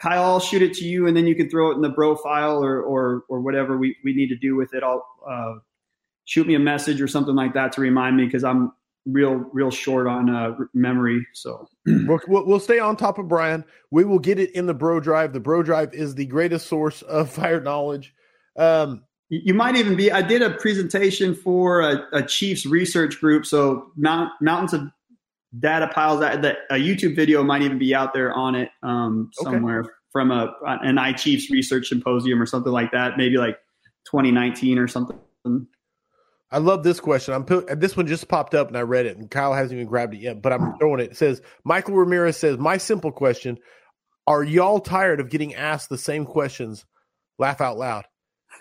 Kyle, 0.00 0.22
I'll 0.22 0.40
shoot 0.40 0.62
it 0.62 0.74
to 0.74 0.84
you, 0.84 1.08
and 1.08 1.16
then 1.16 1.26
you 1.26 1.34
can 1.34 1.50
throw 1.50 1.72
it 1.72 1.74
in 1.74 1.82
the 1.82 1.88
bro 1.88 2.14
file 2.14 2.62
or 2.62 2.80
or 2.80 3.24
or 3.28 3.40
whatever 3.40 3.76
we, 3.76 3.96
we 4.04 4.14
need 4.14 4.28
to 4.28 4.36
do 4.36 4.54
with 4.54 4.72
it. 4.72 4.82
I'll 4.82 5.04
uh, 5.28 5.54
shoot 6.24 6.46
me 6.46 6.54
a 6.54 6.60
message 6.60 7.00
or 7.00 7.08
something 7.08 7.34
like 7.34 7.54
that 7.54 7.72
to 7.72 7.80
remind 7.80 8.16
me 8.16 8.24
because 8.24 8.44
I'm 8.44 8.72
real 9.06 9.34
real 9.34 9.72
short 9.72 10.06
on 10.06 10.30
uh, 10.30 10.52
memory. 10.72 11.26
So 11.34 11.68
we'll, 11.86 12.20
we'll 12.28 12.60
stay 12.60 12.78
on 12.78 12.96
top 12.96 13.18
of 13.18 13.26
Brian. 13.26 13.64
We 13.90 14.04
will 14.04 14.20
get 14.20 14.38
it 14.38 14.52
in 14.52 14.66
the 14.66 14.74
Bro 14.74 15.00
Drive. 15.00 15.32
The 15.32 15.40
Bro 15.40 15.64
Drive 15.64 15.94
is 15.94 16.14
the 16.14 16.26
greatest 16.26 16.68
source 16.68 17.02
of 17.02 17.30
fire 17.30 17.60
knowledge. 17.60 18.14
Um, 18.56 19.02
you 19.28 19.54
might 19.54 19.76
even 19.76 19.96
be. 19.96 20.10
I 20.10 20.22
did 20.22 20.42
a 20.42 20.50
presentation 20.50 21.34
for 21.34 21.80
a, 21.80 22.06
a 22.12 22.22
Chiefs 22.22 22.64
research 22.64 23.20
group. 23.20 23.44
So 23.44 23.92
Mount, 23.96 24.32
Mountains 24.40 24.72
of 24.72 24.90
data 25.58 25.88
piles 25.88 26.20
that, 26.20 26.42
that 26.42 26.58
a 26.70 26.74
YouTube 26.74 27.16
video 27.16 27.42
might 27.42 27.62
even 27.62 27.78
be 27.78 27.94
out 27.94 28.12
there 28.14 28.32
on 28.32 28.54
it 28.54 28.70
um, 28.82 29.30
somewhere 29.34 29.80
okay. 29.80 29.90
from 30.12 30.30
a 30.30 30.54
an 30.66 30.96
iChiefs 30.96 31.50
research 31.50 31.88
symposium 31.88 32.40
or 32.40 32.46
something 32.46 32.72
like 32.72 32.92
that, 32.92 33.16
maybe 33.16 33.36
like 33.36 33.58
2019 34.10 34.78
or 34.78 34.88
something. 34.88 35.18
I 36.50 36.58
love 36.58 36.82
this 36.82 36.98
question. 36.98 37.34
I'm 37.34 37.44
put, 37.44 37.78
this 37.78 37.96
one 37.96 38.06
just 38.06 38.28
popped 38.28 38.54
up 38.54 38.68
and 38.68 38.76
I 38.76 38.80
read 38.80 39.06
it, 39.06 39.18
and 39.18 39.30
Kyle 39.30 39.52
hasn't 39.52 39.74
even 39.74 39.86
grabbed 39.86 40.14
it 40.14 40.20
yet, 40.20 40.40
but 40.40 40.52
I'm 40.52 40.78
throwing 40.78 41.00
it. 41.00 41.12
It 41.12 41.16
says 41.16 41.42
Michael 41.64 41.94
Ramirez 41.94 42.38
says, 42.38 42.56
"My 42.56 42.78
simple 42.78 43.12
question: 43.12 43.58
Are 44.26 44.42
y'all 44.42 44.80
tired 44.80 45.20
of 45.20 45.28
getting 45.28 45.54
asked 45.54 45.90
the 45.90 45.98
same 45.98 46.24
questions? 46.24 46.86
Laugh 47.38 47.60
out 47.60 47.76
loud." 47.76 48.06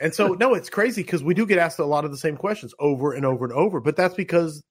And 0.01 0.13
so, 0.13 0.29
no, 0.33 0.53
it's 0.53 0.69
crazy 0.69 1.01
because 1.01 1.23
we 1.23 1.33
do 1.33 1.45
get 1.45 1.57
asked 1.57 1.79
a 1.79 1.86
lot 1.86 2.05
of 2.05 2.12
the 2.12 2.17
same 2.17 2.38
questions 2.38 2.73
over 2.79 3.13
and 3.13 3.25
over 3.25 3.45
and 3.45 3.53
over, 3.53 3.79
but 3.79 3.95
that's 3.95 4.15
because 4.15 4.63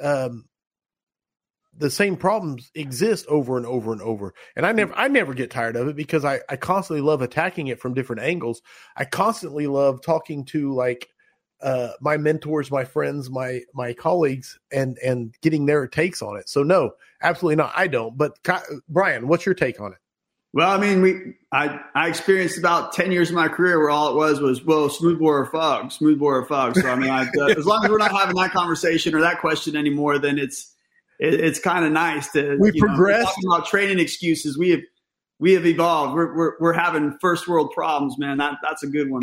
um, 0.00 0.44
the 1.76 1.90
same 1.90 2.16
problems 2.16 2.70
exist 2.74 3.26
over 3.28 3.56
and 3.56 3.66
over 3.66 3.92
and 3.92 4.02
over. 4.02 4.34
And 4.56 4.66
I 4.66 4.72
never 4.72 4.94
I 4.94 5.08
never 5.08 5.34
get 5.34 5.50
tired 5.50 5.76
of 5.76 5.88
it 5.88 5.96
because 5.96 6.24
I, 6.24 6.40
I 6.48 6.56
constantly 6.56 7.00
love 7.00 7.22
attacking 7.22 7.68
it 7.68 7.80
from 7.80 7.94
different 7.94 8.22
angles. 8.22 8.62
I 8.96 9.04
constantly 9.04 9.66
love 9.66 10.02
talking 10.02 10.44
to 10.46 10.72
like 10.72 11.08
uh, 11.62 11.92
my 12.00 12.16
mentors, 12.16 12.70
my 12.70 12.84
friends, 12.84 13.30
my 13.30 13.60
my 13.74 13.92
colleagues, 13.92 14.58
and 14.72 14.98
and 14.98 15.34
getting 15.40 15.66
their 15.66 15.86
takes 15.86 16.22
on 16.22 16.36
it. 16.36 16.48
So 16.48 16.62
no, 16.62 16.92
absolutely 17.22 17.56
not. 17.56 17.72
I 17.74 17.86
don't. 17.86 18.16
But 18.16 18.38
Brian, 18.88 19.28
what's 19.28 19.46
your 19.46 19.54
take 19.54 19.80
on 19.80 19.92
it? 19.92 19.98
Well, 20.54 20.70
I 20.70 20.78
mean, 20.78 21.02
we 21.02 21.34
I 21.50 21.80
I 21.96 22.08
experienced 22.08 22.58
about 22.58 22.92
ten 22.92 23.10
years 23.10 23.28
of 23.28 23.34
my 23.34 23.48
career 23.48 23.80
where 23.80 23.90
all 23.90 24.10
it 24.10 24.14
was 24.14 24.40
was 24.40 24.64
well, 24.64 24.88
smoothbore 24.88 25.40
or 25.40 25.46
fog, 25.46 25.90
smoothbore 25.90 26.38
or 26.38 26.46
fog. 26.46 26.76
So 26.76 26.88
I 26.88 26.94
mean, 26.94 27.10
I, 27.10 27.26
uh, 27.40 27.46
as 27.58 27.66
long 27.66 27.84
as 27.84 27.90
we're 27.90 27.98
not 27.98 28.12
having 28.12 28.36
that 28.36 28.52
conversation 28.52 29.16
or 29.16 29.20
that 29.22 29.40
question 29.40 29.74
anymore, 29.74 30.20
then 30.20 30.38
it's 30.38 30.72
it, 31.18 31.34
it's 31.34 31.58
kind 31.58 31.84
of 31.84 31.90
nice 31.90 32.30
to 32.32 32.56
we 32.60 32.70
progress. 32.78 33.34
about 33.44 33.66
training 33.66 33.98
excuses. 33.98 34.56
We 34.56 34.70
have 34.70 34.80
we 35.40 35.54
have 35.54 35.66
evolved. 35.66 36.14
We're 36.14 36.36
we're, 36.36 36.52
we're 36.60 36.72
having 36.72 37.18
first 37.20 37.48
world 37.48 37.72
problems, 37.72 38.16
man. 38.16 38.38
That 38.38 38.58
that's 38.62 38.84
a 38.84 38.88
good 38.88 39.10
one. 39.10 39.22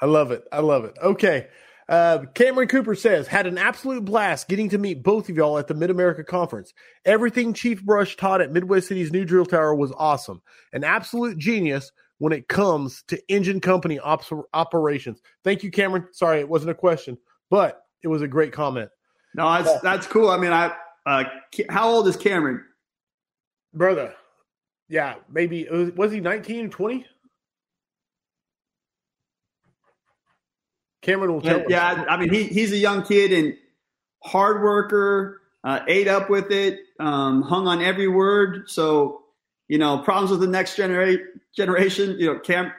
I 0.00 0.06
love 0.06 0.30
it. 0.30 0.48
I 0.50 0.60
love 0.60 0.86
it. 0.86 0.96
Okay. 1.02 1.48
Uh, 1.88 2.20
Cameron 2.34 2.68
Cooper 2.68 2.94
says, 2.94 3.26
had 3.26 3.46
an 3.46 3.58
absolute 3.58 4.04
blast 4.04 4.48
getting 4.48 4.68
to 4.70 4.78
meet 4.78 5.02
both 5.02 5.28
of 5.28 5.36
y'all 5.36 5.58
at 5.58 5.66
the 5.68 5.74
Mid 5.74 5.90
America 5.90 6.24
Conference. 6.24 6.72
Everything 7.04 7.52
Chief 7.52 7.82
Brush 7.82 8.16
taught 8.16 8.40
at 8.40 8.52
Midwest 8.52 8.88
City's 8.88 9.12
new 9.12 9.24
drill 9.24 9.46
tower 9.46 9.74
was 9.74 9.92
awesome. 9.96 10.40
An 10.72 10.84
absolute 10.84 11.38
genius 11.38 11.90
when 12.18 12.32
it 12.32 12.48
comes 12.48 13.02
to 13.08 13.20
engine 13.28 13.60
company 13.60 13.98
op- 13.98 14.24
operations. 14.54 15.20
Thank 15.42 15.64
you, 15.64 15.70
Cameron. 15.70 16.06
Sorry, 16.12 16.38
it 16.38 16.48
wasn't 16.48 16.70
a 16.70 16.74
question, 16.74 17.18
but 17.50 17.82
it 18.02 18.08
was 18.08 18.22
a 18.22 18.28
great 18.28 18.52
comment. 18.52 18.90
No, 19.34 19.50
that's 19.62 19.80
that's 19.80 20.06
cool. 20.06 20.30
I 20.30 20.38
mean, 20.38 20.52
I 20.52 20.72
uh, 21.06 21.24
how 21.68 21.88
old 21.88 22.06
is 22.06 22.16
Cameron? 22.16 22.64
Brother, 23.74 24.14
yeah, 24.88 25.14
maybe 25.30 25.66
was, 25.70 25.90
was 25.92 26.12
he 26.12 26.20
19, 26.20 26.70
20? 26.70 27.06
Cameron 31.02 31.34
will 31.34 31.40
tell. 31.40 31.58
Yeah, 31.68 31.96
yeah 31.96 32.04
I 32.08 32.16
mean 32.16 32.32
he 32.32 32.44
he's 32.44 32.72
a 32.72 32.76
young 32.76 33.02
kid 33.02 33.32
and 33.32 33.54
hard 34.22 34.62
worker, 34.62 35.40
uh, 35.64 35.80
ate 35.88 36.08
up 36.08 36.30
with 36.30 36.50
it, 36.50 36.80
um, 37.00 37.42
hung 37.42 37.66
on 37.68 37.82
every 37.82 38.08
word. 38.08 38.70
So 38.70 39.22
you 39.68 39.78
know 39.78 39.98
problems 39.98 40.30
with 40.30 40.40
the 40.40 40.46
next 40.46 40.76
genera- 40.76 41.18
generation. 41.54 42.16
You 42.18 42.34
know 42.34 42.38
Cam. 42.38 42.72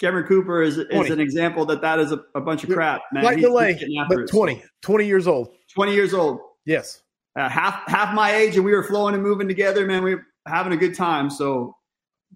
Cameron 0.00 0.26
Cooper 0.26 0.62
is, 0.62 0.78
is 0.78 1.10
an 1.10 1.18
example 1.18 1.66
that 1.66 1.80
that 1.80 1.98
is 1.98 2.12
a, 2.12 2.22
a 2.36 2.40
bunch 2.40 2.62
of 2.62 2.70
crap, 2.70 3.00
man. 3.12 3.24
Slight 3.24 3.40
delay, 3.40 3.76
but 4.08 4.28
20, 4.28 4.62
20 4.80 5.06
years 5.06 5.26
old. 5.26 5.48
20 5.74 5.92
years 5.92 6.14
old. 6.14 6.38
Yes. 6.64 7.02
Uh, 7.34 7.48
half 7.48 7.82
half 7.88 8.14
my 8.14 8.32
age, 8.32 8.54
and 8.54 8.64
we 8.64 8.72
were 8.72 8.84
flowing 8.84 9.14
and 9.14 9.22
moving 9.24 9.48
together, 9.48 9.86
man. 9.86 10.04
We 10.04 10.14
were 10.14 10.26
having 10.46 10.72
a 10.72 10.76
good 10.76 10.94
time. 10.94 11.30
So 11.30 11.76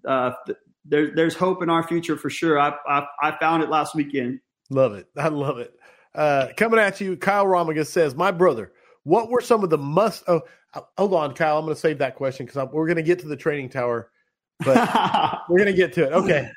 uh, 0.07 0.31
th- 0.45 0.57
there, 0.85 1.15
there's 1.15 1.35
hope 1.35 1.63
in 1.63 1.69
our 1.69 1.87
future 1.87 2.17
for 2.17 2.29
sure. 2.29 2.59
I, 2.59 2.73
I, 2.87 3.05
I 3.21 3.37
found 3.39 3.63
it 3.63 3.69
last 3.69 3.95
weekend. 3.95 4.39
Love 4.69 4.93
it. 4.93 5.07
I 5.17 5.27
love 5.27 5.59
it. 5.59 5.73
Uh, 6.15 6.47
coming 6.57 6.79
at 6.79 7.01
you, 7.01 7.17
Kyle 7.17 7.45
Romiga 7.45 7.85
says, 7.85 8.15
"My 8.15 8.31
brother, 8.31 8.71
what 9.03 9.29
were 9.29 9.41
some 9.41 9.63
of 9.63 9.69
the 9.69 9.77
must? 9.77 10.23
Oh, 10.27 10.41
uh, 10.73 10.81
hold 10.97 11.13
on, 11.13 11.33
Kyle. 11.33 11.57
I'm 11.57 11.65
going 11.65 11.75
to 11.75 11.79
save 11.79 11.97
that 11.99 12.15
question 12.15 12.45
because 12.45 12.69
we're 12.71 12.87
going 12.87 12.97
to 12.97 13.03
get 13.03 13.19
to 13.19 13.27
the 13.27 13.35
training 13.35 13.69
tower, 13.69 14.09
but 14.63 15.41
we're 15.49 15.57
going 15.57 15.71
to 15.71 15.77
get 15.77 15.93
to 15.93 16.05
it. 16.05 16.13
Okay. 16.13 16.49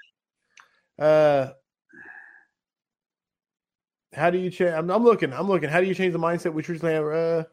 Uh, 0.98 1.48
how 4.14 4.30
do 4.30 4.38
you 4.38 4.50
change? 4.50 4.72
I'm, 4.72 4.90
I'm, 4.90 5.04
looking. 5.04 5.32
I'm 5.32 5.48
looking. 5.48 5.68
How 5.68 5.80
do 5.80 5.86
you 5.86 5.94
change 5.94 6.12
the 6.12 6.18
mindset? 6.18 6.52
Which 6.52 6.68
We 6.68 6.78
traditionally 6.78 6.94
have. 6.94 7.06
Uh, 7.06 7.44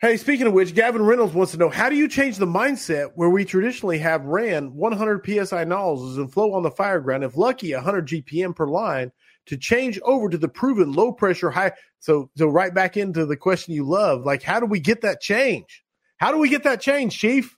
Hey, 0.00 0.16
speaking 0.16 0.46
of 0.46 0.52
which, 0.52 0.76
Gavin 0.76 1.02
Reynolds 1.02 1.34
wants 1.34 1.50
to 1.50 1.58
know 1.58 1.70
how 1.70 1.88
do 1.88 1.96
you 1.96 2.06
change 2.06 2.36
the 2.36 2.46
mindset 2.46 3.10
where 3.16 3.30
we 3.30 3.44
traditionally 3.44 3.98
have 3.98 4.24
ran 4.26 4.72
100 4.76 5.26
psi 5.26 5.64
nozzles 5.64 6.18
and 6.18 6.32
flow 6.32 6.54
on 6.54 6.62
the 6.62 6.70
fire 6.70 7.00
ground, 7.00 7.24
if 7.24 7.36
lucky, 7.36 7.74
100 7.74 8.06
GPM 8.06 8.54
per 8.54 8.68
line, 8.68 9.10
to 9.46 9.56
change 9.56 9.98
over 10.04 10.28
to 10.28 10.38
the 10.38 10.46
proven 10.46 10.92
low 10.92 11.10
pressure 11.10 11.50
high. 11.50 11.72
So, 11.98 12.30
so 12.36 12.46
right 12.46 12.72
back 12.72 12.96
into 12.96 13.26
the 13.26 13.36
question 13.36 13.74
you 13.74 13.82
love, 13.88 14.24
like 14.24 14.40
how 14.40 14.60
do 14.60 14.66
we 14.66 14.78
get 14.78 15.00
that 15.00 15.20
change? 15.20 15.82
How 16.18 16.30
do 16.30 16.38
we 16.38 16.48
get 16.48 16.62
that 16.62 16.80
change, 16.80 17.18
Chief? 17.18 17.56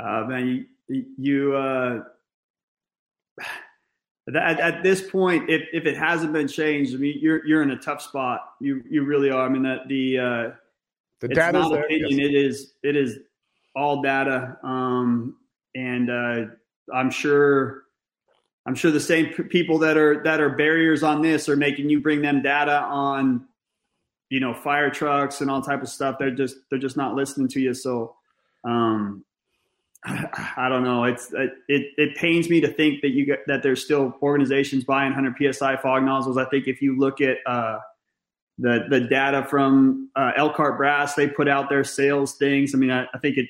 Uh, 0.00 0.24
man, 0.26 0.66
you, 0.88 1.04
you 1.18 1.54
uh, 1.54 2.00
at, 4.34 4.58
at, 4.58 4.82
this 4.82 5.02
point, 5.02 5.50
if, 5.50 5.68
if 5.74 5.84
it 5.84 5.98
hasn't 5.98 6.32
been 6.32 6.48
changed, 6.48 6.94
I 6.94 6.96
mean, 6.96 7.18
you're 7.20 7.46
you're 7.46 7.62
in 7.62 7.72
a 7.72 7.78
tough 7.78 8.00
spot. 8.00 8.40
You 8.58 8.82
you 8.88 9.04
really 9.04 9.30
are. 9.30 9.44
I 9.44 9.50
mean, 9.50 9.64
that 9.64 9.86
the 9.86 10.18
uh, 10.18 10.50
the 11.20 11.28
data 11.28 11.60
is 11.60 11.70
there. 11.70 11.84
Opinion. 11.84 12.18
Yes. 12.18 12.28
It 12.28 12.34
is 12.34 12.72
it 12.82 12.96
is 12.96 13.18
all 13.74 14.02
data, 14.02 14.58
um, 14.62 15.36
and 15.74 16.10
uh, 16.10 16.44
I'm 16.92 17.10
sure 17.10 17.84
I'm 18.66 18.74
sure 18.74 18.90
the 18.90 19.00
same 19.00 19.32
people 19.48 19.78
that 19.78 19.96
are 19.96 20.22
that 20.24 20.40
are 20.40 20.50
barriers 20.50 21.02
on 21.02 21.22
this 21.22 21.48
are 21.48 21.56
making 21.56 21.90
you 21.90 22.00
bring 22.00 22.22
them 22.22 22.42
data 22.42 22.80
on 22.82 23.46
you 24.30 24.40
know 24.40 24.54
fire 24.54 24.90
trucks 24.90 25.40
and 25.40 25.50
all 25.50 25.62
type 25.62 25.82
of 25.82 25.88
stuff. 25.88 26.16
They're 26.18 26.34
just 26.34 26.56
they're 26.70 26.78
just 26.78 26.96
not 26.96 27.14
listening 27.14 27.48
to 27.48 27.60
you. 27.60 27.74
So 27.74 28.16
um, 28.64 29.24
I 30.04 30.68
don't 30.68 30.84
know. 30.84 31.04
It's 31.04 31.32
it, 31.32 31.52
it, 31.68 31.92
it 31.96 32.16
pains 32.16 32.48
me 32.48 32.60
to 32.60 32.68
think 32.68 33.02
that 33.02 33.10
you 33.10 33.26
get, 33.26 33.40
that 33.46 33.62
there's 33.62 33.84
still 33.84 34.16
organizations 34.22 34.84
buying 34.84 35.12
100 35.12 35.54
psi 35.54 35.76
fog 35.78 36.02
nozzles. 36.02 36.36
I 36.36 36.44
think 36.46 36.66
if 36.66 36.82
you 36.82 36.98
look 36.98 37.20
at 37.20 37.38
uh, 37.46 37.78
the 38.58 38.86
the 38.88 39.00
data 39.00 39.46
from 39.48 40.10
uh, 40.16 40.32
Elkhart 40.36 40.76
Brass. 40.76 41.14
They 41.14 41.28
put 41.28 41.48
out 41.48 41.68
their 41.68 41.84
sales 41.84 42.36
things. 42.36 42.74
I 42.74 42.78
mean, 42.78 42.90
I, 42.90 43.06
I 43.12 43.18
think 43.18 43.36
it 43.36 43.46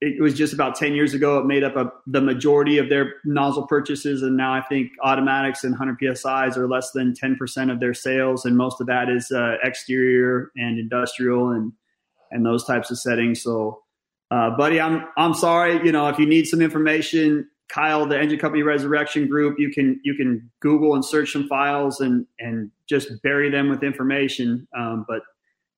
it 0.00 0.20
was 0.20 0.34
just 0.34 0.52
about 0.52 0.74
10 0.74 0.94
years 0.94 1.14
ago. 1.14 1.38
It 1.38 1.46
made 1.46 1.64
up 1.64 1.74
a, 1.74 1.90
the 2.06 2.20
majority 2.20 2.76
of 2.76 2.90
their 2.90 3.14
nozzle 3.24 3.66
purchases. 3.66 4.22
And 4.22 4.36
now 4.36 4.52
I 4.52 4.60
think 4.60 4.90
automatics 5.02 5.64
and 5.64 5.72
100 5.72 5.98
PSIs 5.98 6.56
are 6.56 6.68
less 6.68 6.90
than 6.90 7.14
10% 7.14 7.72
of 7.72 7.80
their 7.80 7.94
sales. 7.94 8.44
And 8.44 8.56
most 8.56 8.80
of 8.80 8.88
that 8.88 9.08
is 9.08 9.32
uh, 9.32 9.56
exterior 9.62 10.50
and 10.54 10.78
industrial 10.78 11.50
and, 11.50 11.72
and 12.30 12.44
those 12.44 12.64
types 12.64 12.90
of 12.90 12.98
settings. 12.98 13.42
So, 13.42 13.82
uh, 14.30 14.50
buddy, 14.50 14.80
I'm, 14.80 15.06
I'm 15.16 15.32
sorry. 15.32 15.82
You 15.84 15.92
know, 15.92 16.08
if 16.08 16.18
you 16.18 16.26
need 16.26 16.46
some 16.46 16.60
information, 16.60 17.48
Kyle, 17.68 18.06
the 18.06 18.18
Engine 18.18 18.38
Company 18.38 18.62
Resurrection 18.62 19.26
Group, 19.28 19.56
you 19.58 19.70
can 19.70 20.00
you 20.04 20.14
can 20.14 20.50
Google 20.60 20.94
and 20.94 21.04
search 21.04 21.32
some 21.32 21.48
files 21.48 22.00
and 22.00 22.26
and 22.38 22.70
just 22.88 23.10
bury 23.22 23.50
them 23.50 23.68
with 23.68 23.82
information. 23.82 24.66
Um, 24.76 25.04
but 25.08 25.20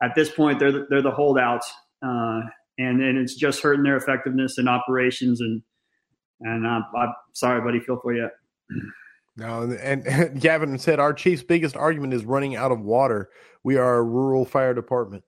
at 0.02 0.14
this 0.14 0.30
point, 0.30 0.58
they're 0.58 0.72
the, 0.72 0.86
they're 0.90 1.02
the 1.02 1.10
holdouts, 1.10 1.70
uh, 2.04 2.40
and 2.78 3.00
and 3.02 3.18
it's 3.18 3.34
just 3.34 3.62
hurting 3.62 3.84
their 3.84 3.96
effectiveness 3.96 4.58
and 4.58 4.68
operations. 4.68 5.40
And 5.40 5.62
and 6.40 6.66
uh, 6.66 6.80
I'm 6.96 7.14
sorry, 7.32 7.60
buddy, 7.62 7.80
feel 7.80 7.98
for 8.02 8.14
you. 8.14 8.28
No, 9.36 9.62
and, 9.62 10.06
and 10.06 10.40
Gavin 10.40 10.78
said 10.78 10.98
our 10.98 11.14
chief's 11.14 11.42
biggest 11.42 11.76
argument 11.76 12.12
is 12.12 12.24
running 12.24 12.56
out 12.56 12.72
of 12.72 12.80
water. 12.80 13.30
We 13.62 13.76
are 13.76 13.98
a 13.98 14.02
rural 14.02 14.44
fire 14.44 14.74
department 14.74 15.24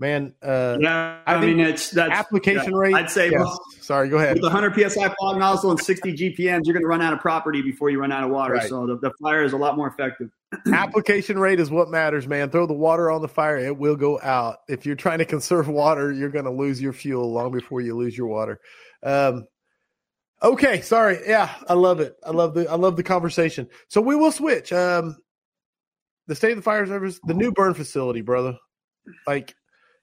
man. 0.00 0.34
Uh, 0.42 0.78
yeah, 0.80 1.20
I, 1.26 1.34
I 1.34 1.40
mean 1.40 1.60
it's 1.60 1.90
that 1.90 2.10
application 2.10 2.72
yeah, 2.72 2.78
rate. 2.78 2.94
I'd 2.94 3.10
say. 3.10 3.30
Yes. 3.30 3.40
Well, 3.40 3.60
Sorry, 3.80 4.08
go 4.08 4.16
ahead. 4.16 4.36
With 4.36 4.44
100 4.44 4.90
psi 4.90 5.14
fog 5.20 5.38
nozzle 5.38 5.70
and 5.70 5.80
60 5.80 6.12
GPMs, 6.14 6.62
you're 6.64 6.74
going 6.74 6.82
to 6.82 6.88
run 6.88 7.02
out 7.02 7.12
of 7.12 7.20
property 7.20 7.62
before 7.62 7.90
you 7.90 8.00
run 8.00 8.10
out 8.10 8.24
of 8.24 8.30
water. 8.30 8.54
Right. 8.54 8.68
So 8.68 8.86
the, 8.86 8.98
the 8.98 9.12
fire 9.22 9.44
is 9.44 9.52
a 9.52 9.56
lot 9.56 9.76
more 9.76 9.88
effective. 9.88 10.30
application 10.72 11.38
rate 11.38 11.60
is 11.60 11.70
what 11.70 11.90
matters, 11.90 12.26
man. 12.26 12.50
Throw 12.50 12.66
the 12.66 12.72
water 12.72 13.10
on 13.10 13.22
the 13.22 13.28
fire; 13.28 13.58
it 13.58 13.76
will 13.76 13.96
go 13.96 14.20
out. 14.20 14.58
If 14.68 14.86
you're 14.86 14.96
trying 14.96 15.18
to 15.18 15.24
conserve 15.24 15.68
water, 15.68 16.12
you're 16.12 16.30
going 16.30 16.46
to 16.46 16.50
lose 16.50 16.80
your 16.80 16.92
fuel 16.92 17.30
long 17.30 17.52
before 17.52 17.80
you 17.80 17.96
lose 17.96 18.16
your 18.16 18.26
water. 18.26 18.60
Um, 19.02 19.46
okay, 20.42 20.80
sorry. 20.80 21.20
Yeah, 21.26 21.54
I 21.68 21.74
love 21.74 22.00
it. 22.00 22.16
I 22.24 22.30
love 22.30 22.54
the 22.54 22.68
I 22.68 22.74
love 22.74 22.96
the 22.96 23.02
conversation. 23.02 23.68
So 23.88 24.00
we 24.00 24.16
will 24.16 24.32
switch. 24.32 24.72
Um, 24.72 25.16
the 26.26 26.34
state 26.34 26.52
of 26.52 26.58
the 26.58 26.62
fire 26.62 26.86
service, 26.86 27.20
the 27.24 27.34
new 27.34 27.50
burn 27.52 27.74
facility, 27.74 28.20
brother. 28.20 28.56
Like 29.26 29.54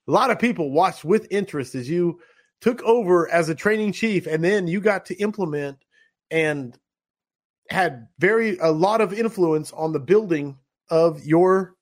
a 0.07 0.11
lot 0.11 0.31
of 0.31 0.39
people 0.39 0.71
watched 0.71 1.03
with 1.03 1.27
interest 1.31 1.75
as 1.75 1.89
you 1.89 2.19
took 2.61 2.81
over 2.83 3.29
as 3.29 3.49
a 3.49 3.55
training 3.55 3.91
chief 3.91 4.25
and 4.25 4.43
then 4.43 4.67
you 4.67 4.81
got 4.81 5.05
to 5.05 5.15
implement 5.15 5.77
and 6.31 6.77
had 7.69 8.07
very 8.19 8.57
a 8.59 8.71
lot 8.71 9.01
of 9.01 9.13
influence 9.13 9.71
on 9.73 9.91
the 9.91 9.99
building 9.99 10.57
of 10.89 11.23
your 11.25 11.75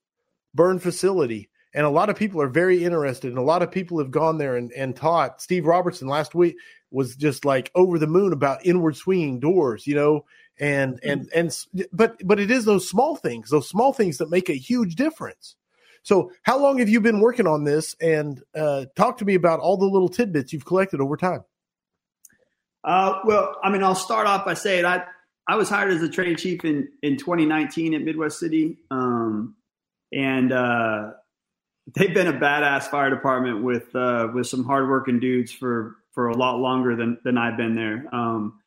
burn 0.53 0.79
facility. 0.79 1.49
And 1.73 1.85
a 1.85 1.89
lot 1.89 2.09
of 2.09 2.15
people 2.15 2.41
are 2.41 2.47
very 2.47 2.83
interested 2.83 3.29
and 3.29 3.37
a 3.37 3.43
lot 3.43 3.61
of 3.61 3.71
people 3.71 3.99
have 3.99 4.11
gone 4.11 4.37
there 4.37 4.55
and, 4.55 4.71
and 4.71 4.95
taught. 4.95 5.41
Steve 5.41 5.65
robertson 5.65 6.07
last 6.07 6.33
week 6.33 6.55
was 6.91 7.15
just 7.15 7.45
like 7.45 7.71
over 7.75 7.99
the 7.99 8.07
moon 8.07 8.31
about 8.31 8.65
inward 8.65 8.95
swinging 8.95 9.39
doors 9.39 9.85
you 9.85 9.93
know 9.95 10.25
and 10.59 10.99
and 11.03 11.29
mm-hmm. 11.29 11.39
and 11.39 11.87
but 11.91 12.15
but 12.25 12.39
it 12.39 12.49
is 12.49 12.65
those 12.65 12.89
small 12.89 13.15
things 13.15 13.49
those 13.49 13.67
small 13.67 13.91
things 13.91 14.17
that 14.17 14.29
make 14.29 14.49
a 14.49 14.53
huge 14.53 14.95
difference 14.95 15.55
so, 16.05 16.31
how 16.43 16.59
long 16.59 16.77
have 16.77 16.87
you 16.87 17.01
been 17.01 17.19
working 17.19 17.47
on 17.47 17.63
this? 17.63 17.95
And 17.99 18.39
uh, 18.55 18.85
talk 18.95 19.17
to 19.17 19.25
me 19.25 19.33
about 19.33 19.59
all 19.59 19.75
the 19.75 19.87
little 19.87 20.07
tidbits 20.07 20.53
you've 20.53 20.63
collected 20.63 21.01
over 21.01 21.17
time. 21.17 21.43
Uh, 22.83 23.21
well, 23.25 23.55
I 23.63 23.71
mean, 23.71 23.81
I'll 23.81 23.95
start 23.95 24.27
off 24.27 24.45
by 24.45 24.53
saying 24.53 24.85
I 24.85 25.03
I 25.47 25.55
was 25.55 25.67
hired 25.67 25.91
as 25.91 26.03
a 26.03 26.09
training 26.09 26.35
chief 26.35 26.63
in 26.63 26.89
in 27.01 27.17
2019 27.17 27.95
at 27.95 28.03
Midwest 28.03 28.39
City, 28.39 28.77
um, 28.91 29.55
and 30.13 30.51
uh, 30.51 31.13
they've 31.95 32.13
been 32.13 32.27
a 32.27 32.33
badass 32.33 32.83
fire 32.83 33.09
department 33.09 33.63
with 33.63 33.93
uh, 33.95 34.27
with 34.31 34.45
some 34.45 34.63
hardworking 34.63 35.19
dudes 35.19 35.51
for 35.51 35.95
for 36.11 36.27
a 36.27 36.37
lot 36.37 36.59
longer 36.59 36.95
than 36.95 37.17
than 37.23 37.35
I've 37.35 37.57
been 37.57 37.73
there. 37.73 38.05
Um, 38.13 38.59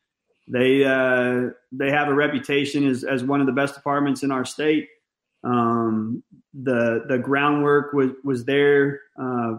they 0.49 0.83
uh, 0.83 1.51
they 1.71 1.89
have 1.89 2.09
a 2.09 2.13
reputation 2.13 2.85
as 2.85 3.05
as 3.05 3.23
one 3.23 3.39
of 3.39 3.47
the 3.47 3.53
best 3.53 3.75
departments 3.75 4.23
in 4.23 4.31
our 4.31 4.43
state. 4.43 4.89
Um, 5.43 6.23
the 6.53 7.05
the 7.07 7.17
groundwork 7.17 7.93
was 7.93 8.11
was 8.23 8.45
there. 8.45 9.01
Uh, 9.21 9.55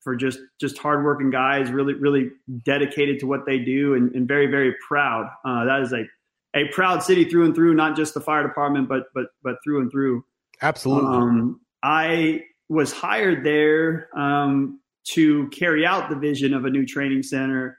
for 0.00 0.16
just 0.16 0.38
just 0.58 0.78
hardworking 0.78 1.30
guys, 1.30 1.70
really 1.70 1.94
really 1.94 2.30
dedicated 2.64 3.20
to 3.20 3.26
what 3.26 3.44
they 3.46 3.58
do, 3.58 3.94
and, 3.94 4.14
and 4.14 4.26
very 4.26 4.46
very 4.46 4.74
proud. 4.86 5.30
Uh, 5.44 5.64
that 5.64 5.82
is 5.82 5.92
a 5.92 6.04
a 6.54 6.68
proud 6.68 7.02
city 7.02 7.24
through 7.24 7.44
and 7.44 7.54
through, 7.54 7.74
not 7.74 7.96
just 7.96 8.14
the 8.14 8.20
fire 8.20 8.46
department, 8.46 8.88
but 8.88 9.04
but 9.14 9.26
but 9.42 9.56
through 9.62 9.82
and 9.82 9.90
through. 9.90 10.24
Absolutely. 10.62 11.16
Um, 11.16 11.60
I 11.82 12.42
was 12.68 12.92
hired 12.92 13.44
there 13.44 14.08
um, 14.16 14.80
to 15.04 15.48
carry 15.48 15.86
out 15.86 16.10
the 16.10 16.16
vision 16.16 16.54
of 16.54 16.64
a 16.64 16.70
new 16.70 16.86
training 16.86 17.22
center 17.22 17.78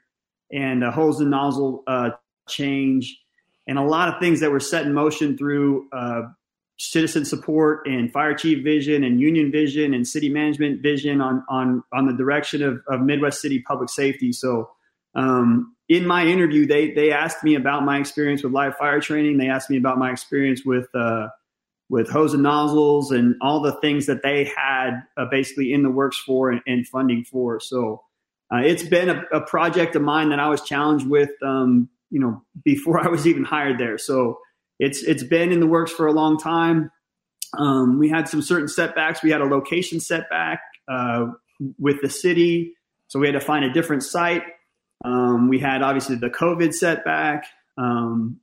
and 0.52 0.84
a 0.84 0.90
hose 0.90 1.20
and 1.20 1.30
nozzle 1.30 1.82
uh, 1.86 2.10
change, 2.48 3.18
and 3.66 3.78
a 3.78 3.82
lot 3.82 4.08
of 4.08 4.20
things 4.20 4.40
that 4.40 4.50
were 4.50 4.60
set 4.60 4.86
in 4.86 4.92
motion 4.92 5.36
through 5.36 5.88
uh, 5.92 6.22
citizen 6.82 7.24
support 7.24 7.86
and 7.86 8.12
fire 8.12 8.34
chief 8.34 8.64
vision 8.64 9.04
and 9.04 9.20
union 9.20 9.52
vision 9.52 9.94
and 9.94 10.06
city 10.06 10.28
management 10.28 10.82
vision 10.82 11.20
on 11.20 11.44
on 11.48 11.84
on 11.92 12.06
the 12.06 12.12
direction 12.12 12.60
of, 12.60 12.80
of 12.88 13.00
Midwest 13.00 13.40
City 13.40 13.60
public 13.60 13.88
safety. 13.88 14.32
So 14.32 14.68
um, 15.14 15.76
in 15.88 16.04
my 16.04 16.26
interview, 16.26 16.66
they 16.66 16.90
they 16.90 17.12
asked 17.12 17.44
me 17.44 17.54
about 17.54 17.84
my 17.84 18.00
experience 18.00 18.42
with 18.42 18.52
live 18.52 18.76
fire 18.76 19.00
training. 19.00 19.38
They 19.38 19.48
asked 19.48 19.70
me 19.70 19.76
about 19.76 19.96
my 19.96 20.10
experience 20.10 20.64
with 20.64 20.88
uh, 20.92 21.28
with 21.88 22.10
hose 22.10 22.34
and 22.34 22.42
nozzles 22.42 23.12
and 23.12 23.36
all 23.40 23.60
the 23.60 23.78
things 23.80 24.06
that 24.06 24.24
they 24.24 24.50
had 24.56 25.02
uh, 25.16 25.26
basically 25.30 25.72
in 25.72 25.84
the 25.84 25.90
works 25.90 26.18
for 26.18 26.50
and, 26.50 26.62
and 26.66 26.84
funding 26.88 27.24
for. 27.24 27.60
So 27.60 28.02
uh, 28.52 28.58
it's 28.58 28.82
been 28.82 29.08
a, 29.08 29.22
a, 29.32 29.40
project 29.42 29.94
of 29.94 30.02
mine 30.02 30.30
that 30.30 30.38
I 30.38 30.48
was 30.48 30.62
challenged 30.62 31.06
with, 31.06 31.30
um, 31.42 31.90
you 32.10 32.18
know, 32.18 32.42
before 32.64 32.98
I 33.06 33.08
was 33.08 33.26
even 33.26 33.44
hired 33.44 33.78
there. 33.78 33.98
So 33.98 34.38
it's 34.82 35.00
it's 35.04 35.22
been 35.22 35.52
in 35.52 35.60
the 35.60 35.66
works 35.66 35.92
for 35.92 36.08
a 36.08 36.12
long 36.12 36.38
time. 36.38 36.90
Um, 37.56 38.00
we 38.00 38.08
had 38.08 38.28
some 38.28 38.42
certain 38.42 38.66
setbacks. 38.66 39.22
We 39.22 39.30
had 39.30 39.40
a 39.40 39.44
location 39.44 40.00
setback 40.00 40.60
uh, 40.88 41.26
with 41.78 42.02
the 42.02 42.10
city, 42.10 42.74
so 43.06 43.20
we 43.20 43.28
had 43.28 43.34
to 43.34 43.40
find 43.40 43.64
a 43.64 43.72
different 43.72 44.02
site. 44.02 44.42
Um, 45.04 45.48
we 45.48 45.60
had 45.60 45.82
obviously 45.82 46.16
the 46.16 46.30
COVID 46.30 46.74
setback, 46.74 47.46
um, 47.78 48.40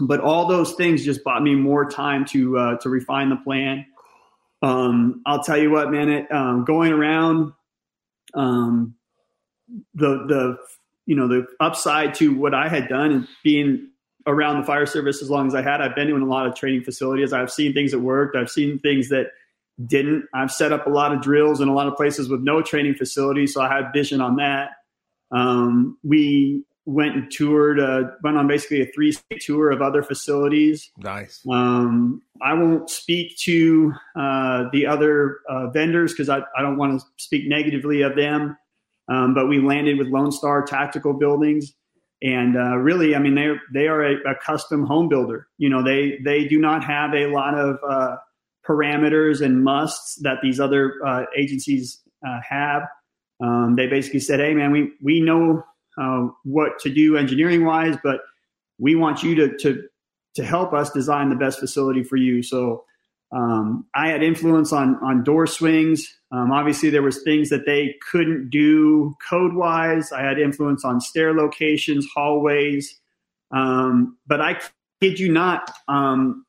but 0.00 0.18
all 0.18 0.48
those 0.48 0.74
things 0.74 1.04
just 1.04 1.22
bought 1.22 1.44
me 1.44 1.54
more 1.54 1.88
time 1.88 2.24
to 2.26 2.58
uh, 2.58 2.76
to 2.78 2.88
refine 2.88 3.28
the 3.28 3.36
plan. 3.36 3.86
Um, 4.60 5.22
I'll 5.26 5.44
tell 5.44 5.58
you 5.58 5.70
what, 5.70 5.92
man, 5.92 6.08
it, 6.08 6.32
um, 6.32 6.64
going 6.64 6.92
around 6.92 7.52
um, 8.34 8.96
the 9.94 10.24
the 10.26 10.56
you 11.06 11.14
know 11.14 11.28
the 11.28 11.46
upside 11.60 12.14
to 12.14 12.34
what 12.36 12.52
I 12.52 12.68
had 12.68 12.88
done 12.88 13.12
and 13.12 13.28
being 13.44 13.90
around 14.28 14.60
the 14.60 14.66
fire 14.66 14.86
service 14.86 15.22
as 15.22 15.30
long 15.30 15.46
as 15.46 15.54
I 15.54 15.62
had. 15.62 15.80
I've 15.80 15.96
been 15.96 16.06
doing 16.06 16.22
a 16.22 16.26
lot 16.26 16.46
of 16.46 16.54
training 16.54 16.84
facilities. 16.84 17.32
I've 17.32 17.50
seen 17.50 17.72
things 17.72 17.90
that 17.90 18.00
worked. 18.00 18.36
I've 18.36 18.50
seen 18.50 18.78
things 18.78 19.08
that 19.08 19.28
didn't. 19.84 20.26
I've 20.34 20.52
set 20.52 20.72
up 20.72 20.86
a 20.86 20.90
lot 20.90 21.12
of 21.12 21.22
drills 21.22 21.60
in 21.60 21.68
a 21.68 21.74
lot 21.74 21.88
of 21.88 21.96
places 21.96 22.28
with 22.28 22.42
no 22.42 22.62
training 22.62 22.94
facilities, 22.94 23.54
so 23.54 23.62
I 23.62 23.74
had 23.74 23.92
vision 23.92 24.20
on 24.20 24.36
that. 24.36 24.70
Um, 25.30 25.98
we 26.04 26.64
went 26.84 27.14
and 27.14 27.30
toured, 27.30 27.78
uh, 27.78 28.04
went 28.22 28.38
on 28.38 28.46
basically 28.46 28.80
a 28.80 28.86
three 28.86 29.12
state 29.12 29.40
tour 29.40 29.70
of 29.70 29.82
other 29.82 30.02
facilities. 30.02 30.90
Nice. 30.96 31.42
Um, 31.48 32.22
I 32.40 32.54
won't 32.54 32.88
speak 32.88 33.36
to 33.40 33.92
uh, 34.16 34.64
the 34.72 34.86
other 34.86 35.40
uh, 35.50 35.68
vendors 35.68 36.12
because 36.12 36.30
I, 36.30 36.38
I, 36.56 36.62
don't 36.62 36.78
want 36.78 36.98
to 36.98 37.06
speak 37.18 37.46
negatively 37.46 38.00
of 38.00 38.16
them. 38.16 38.56
Um, 39.10 39.34
but 39.34 39.48
we 39.48 39.60
landed 39.60 39.98
with 39.98 40.08
Lone 40.08 40.32
Star 40.32 40.62
Tactical 40.62 41.12
Buildings, 41.12 41.74
and 42.20 42.56
uh, 42.56 42.76
really, 42.76 43.14
I 43.14 43.20
mean, 43.20 43.34
they 43.34 43.48
they 43.72 43.86
are 43.86 44.02
a, 44.02 44.14
a, 44.30 44.34
custom 44.44 44.84
home 44.84 45.08
builder. 45.08 45.46
You 45.56 45.68
know, 45.68 45.84
they 45.84 46.18
they 46.24 46.46
do 46.46 46.58
not 46.58 46.84
have 46.84 47.14
a 47.14 47.26
lot 47.26 47.54
of 47.54 47.78
uh, 47.88 48.16
parameters 48.68 49.40
and 49.40 49.62
musts 49.62 50.18
that 50.22 50.38
these 50.42 50.58
other 50.58 50.94
uh, 51.06 51.24
agencies 51.36 52.00
have. 52.48 52.82
Um, 53.40 53.76
they 53.76 53.86
basically 53.86 54.20
said, 54.20 54.40
"Hey, 54.40 54.54
man, 54.54 54.72
we 54.72 54.92
we 55.00 55.20
know 55.20 55.62
uh, 56.00 56.28
what 56.44 56.78
to 56.80 56.90
do 56.90 57.16
engineering 57.16 57.64
wise, 57.64 57.96
but 58.02 58.20
we 58.78 58.94
want 58.96 59.22
you 59.22 59.34
to 59.36 59.56
to 59.58 59.82
to 60.34 60.44
help 60.44 60.72
us 60.72 60.90
design 60.90 61.30
the 61.30 61.36
best 61.36 61.60
facility 61.60 62.02
for 62.02 62.16
you." 62.16 62.42
So 62.42 62.84
um, 63.30 63.86
I 63.94 64.08
had 64.08 64.22
influence 64.22 64.72
on 64.72 64.96
on 64.96 65.22
door 65.22 65.46
swings. 65.46 66.12
Um, 66.30 66.52
obviously, 66.52 66.90
there 66.90 67.02
was 67.02 67.22
things 67.22 67.48
that 67.48 67.64
they 67.64 67.96
couldn't 68.10 68.50
do 68.50 69.16
code 69.28 69.54
wise. 69.54 70.12
I 70.12 70.22
had 70.22 70.38
influence 70.38 70.84
on 70.84 71.00
stair 71.00 71.32
locations, 71.32 72.06
hallways, 72.14 72.98
um, 73.50 74.18
but 74.26 74.40
I 74.40 74.60
kid 75.00 75.18
you 75.18 75.32
not, 75.32 75.70
um, 75.88 76.44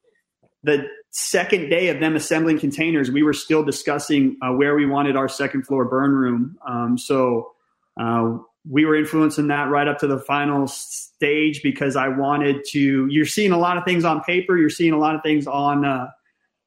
the 0.64 0.88
second 1.12 1.70
day 1.70 1.88
of 1.88 2.00
them 2.00 2.16
assembling 2.16 2.60
containers, 2.60 3.10
we 3.10 3.24
were 3.24 3.34
still 3.34 3.64
discussing 3.64 4.38
uh, 4.42 4.52
where 4.52 4.76
we 4.76 4.86
wanted 4.86 5.16
our 5.16 5.30
second 5.30 5.66
floor 5.66 5.86
burn 5.86 6.12
room. 6.12 6.58
Um, 6.68 6.98
so 6.98 7.52
uh, 8.00 8.38
we 8.70 8.86
were 8.86 8.96
influencing 8.96 9.48
that 9.48 9.70
right 9.70 9.88
up 9.88 10.00
to 10.00 10.08
the 10.08 10.20
final 10.20 10.68
stage 10.68 11.64
because 11.64 11.96
I 11.96 12.10
wanted 12.10 12.66
to. 12.72 13.08
You're 13.10 13.26
seeing 13.26 13.52
a 13.52 13.58
lot 13.58 13.78
of 13.78 13.86
things 13.86 14.04
on 14.04 14.22
paper. 14.24 14.58
You're 14.58 14.70
seeing 14.70 14.94
a 14.94 15.00
lot 15.00 15.16
of 15.16 15.24
things 15.24 15.48
on 15.48 15.86
uh, 15.86 16.08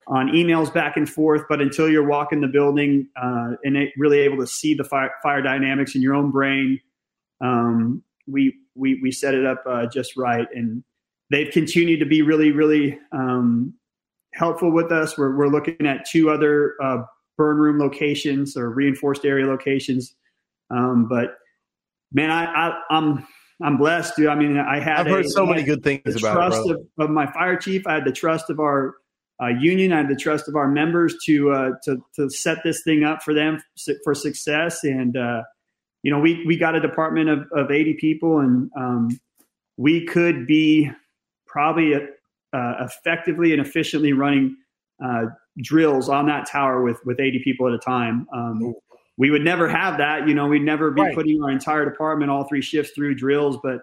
on 0.06 0.28
emails 0.28 0.72
back 0.72 0.96
and 0.96 1.08
forth. 1.08 1.42
But 1.48 1.60
until 1.60 1.88
you're 1.88 2.06
walking 2.06 2.40
the 2.40 2.48
building 2.48 3.08
uh, 3.20 3.52
and 3.64 3.76
really 3.96 4.20
able 4.20 4.38
to 4.38 4.46
see 4.46 4.74
the 4.74 4.84
fire, 4.84 5.12
fire 5.22 5.42
dynamics 5.42 5.94
in 5.94 6.02
your 6.02 6.14
own 6.14 6.30
brain, 6.30 6.80
um, 7.40 8.02
we 8.26 8.54
we 8.74 9.00
we 9.02 9.10
set 9.10 9.34
it 9.34 9.44
up 9.46 9.62
uh, 9.66 9.86
just 9.86 10.16
right 10.16 10.46
and. 10.54 10.84
They've 11.30 11.50
continued 11.50 11.98
to 12.00 12.04
be 12.04 12.20
really, 12.20 12.50
really 12.50 12.98
um, 13.10 13.72
helpful 14.34 14.70
with 14.70 14.92
us. 14.92 15.16
We're, 15.16 15.34
we're 15.34 15.48
looking 15.48 15.86
at 15.86 16.04
two 16.04 16.28
other 16.28 16.74
uh, 16.82 17.04
burn 17.36 17.56
room 17.56 17.78
locations 17.78 18.56
or 18.56 18.70
reinforced 18.70 19.24
area 19.24 19.46
locations. 19.46 20.14
Um, 20.70 21.08
but 21.08 21.36
man, 22.12 22.30
I, 22.30 22.44
I, 22.44 22.80
I'm 22.90 23.26
I'm 23.62 23.76
blessed, 23.76 24.16
dude. 24.16 24.28
I 24.28 24.34
mean, 24.34 24.58
I 24.58 24.80
had 24.80 25.00
I've 25.00 25.06
heard 25.06 25.24
a, 25.24 25.28
so 25.28 25.46
many 25.46 25.62
good 25.62 25.84
things 25.84 26.16
about 26.16 26.34
trust 26.34 26.68
it, 26.68 26.72
of, 26.72 26.80
of, 26.98 27.10
my 27.10 27.30
fire 27.32 27.56
chief. 27.56 27.86
I 27.86 27.94
had 27.94 28.04
the 28.04 28.12
trust 28.12 28.50
of 28.50 28.58
our 28.58 28.96
uh, 29.40 29.48
union. 29.48 29.92
I 29.92 29.98
had 29.98 30.08
the 30.08 30.16
trust 30.16 30.48
of 30.48 30.56
our 30.56 30.68
members 30.68 31.14
to 31.26 31.52
uh, 31.52 31.70
to 31.84 31.98
to 32.16 32.30
set 32.30 32.58
this 32.64 32.82
thing 32.82 33.04
up 33.04 33.22
for 33.22 33.34
them 33.34 33.62
for 34.04 34.14
success. 34.14 34.84
And 34.84 35.16
uh, 35.16 35.42
you 36.02 36.10
know, 36.10 36.18
we 36.18 36.44
we 36.46 36.56
got 36.56 36.74
a 36.74 36.80
department 36.80 37.28
of, 37.28 37.46
of 37.52 37.70
80 37.70 37.94
people, 38.00 38.38
and 38.40 38.70
um, 38.76 39.20
we 39.76 40.04
could 40.04 40.46
be 40.46 40.90
probably 41.46 41.94
uh, 41.94 42.74
effectively 42.80 43.52
and 43.52 43.60
efficiently 43.60 44.12
running 44.12 44.56
uh, 45.04 45.26
drills 45.58 46.08
on 46.08 46.26
that 46.26 46.48
tower 46.48 46.82
with 46.82 46.98
with 47.04 47.20
80 47.20 47.40
people 47.44 47.68
at 47.68 47.74
a 47.74 47.78
time. 47.78 48.26
Um, 48.34 48.74
we 49.18 49.30
would 49.30 49.42
never 49.42 49.68
have 49.68 49.98
that. 49.98 50.26
You 50.26 50.34
know, 50.34 50.46
we'd 50.46 50.62
never 50.62 50.90
be 50.90 51.02
right. 51.02 51.14
putting 51.14 51.42
our 51.42 51.50
entire 51.50 51.88
department, 51.88 52.30
all 52.30 52.44
three 52.44 52.62
shifts, 52.62 52.92
through 52.94 53.14
drills. 53.14 53.58
But 53.62 53.80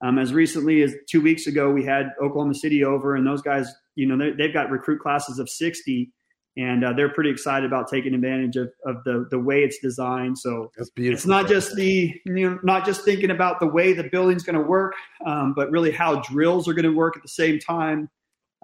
um, 0.00 0.18
as 0.18 0.32
recently 0.32 0.82
as 0.82 0.94
two 1.08 1.20
weeks 1.20 1.46
ago, 1.46 1.70
we 1.70 1.84
had 1.84 2.12
Oklahoma 2.22 2.54
City 2.54 2.84
over, 2.84 3.16
and 3.16 3.26
those 3.26 3.42
guys, 3.42 3.72
you 3.98 4.06
know, 4.06 4.32
they've 4.36 4.52
got 4.52 4.70
recruit 4.70 5.00
classes 5.00 5.40
of 5.40 5.48
60 5.48 6.12
and 6.56 6.84
uh, 6.84 6.92
they're 6.92 7.08
pretty 7.08 7.30
excited 7.30 7.66
about 7.66 7.88
taking 7.88 8.14
advantage 8.14 8.56
of, 8.56 8.70
of 8.84 9.02
the 9.04 9.26
the 9.30 9.38
way 9.38 9.62
it's 9.62 9.78
designed. 9.78 10.38
So 10.38 10.72
it's 10.96 11.26
not 11.26 11.46
just 11.46 11.74
the 11.74 12.20
you 12.24 12.50
know 12.50 12.58
not 12.62 12.84
just 12.84 13.04
thinking 13.04 13.30
about 13.30 13.60
the 13.60 13.66
way 13.66 13.92
the 13.92 14.04
building's 14.04 14.42
going 14.42 14.56
to 14.56 14.62
work, 14.62 14.94
um, 15.24 15.52
but 15.54 15.70
really 15.70 15.92
how 15.92 16.20
drills 16.22 16.68
are 16.68 16.74
going 16.74 16.84
to 16.84 16.94
work 16.94 17.16
at 17.16 17.22
the 17.22 17.28
same 17.28 17.58
time. 17.58 18.08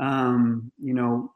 Um, 0.00 0.72
you 0.82 0.92
know, 0.92 1.32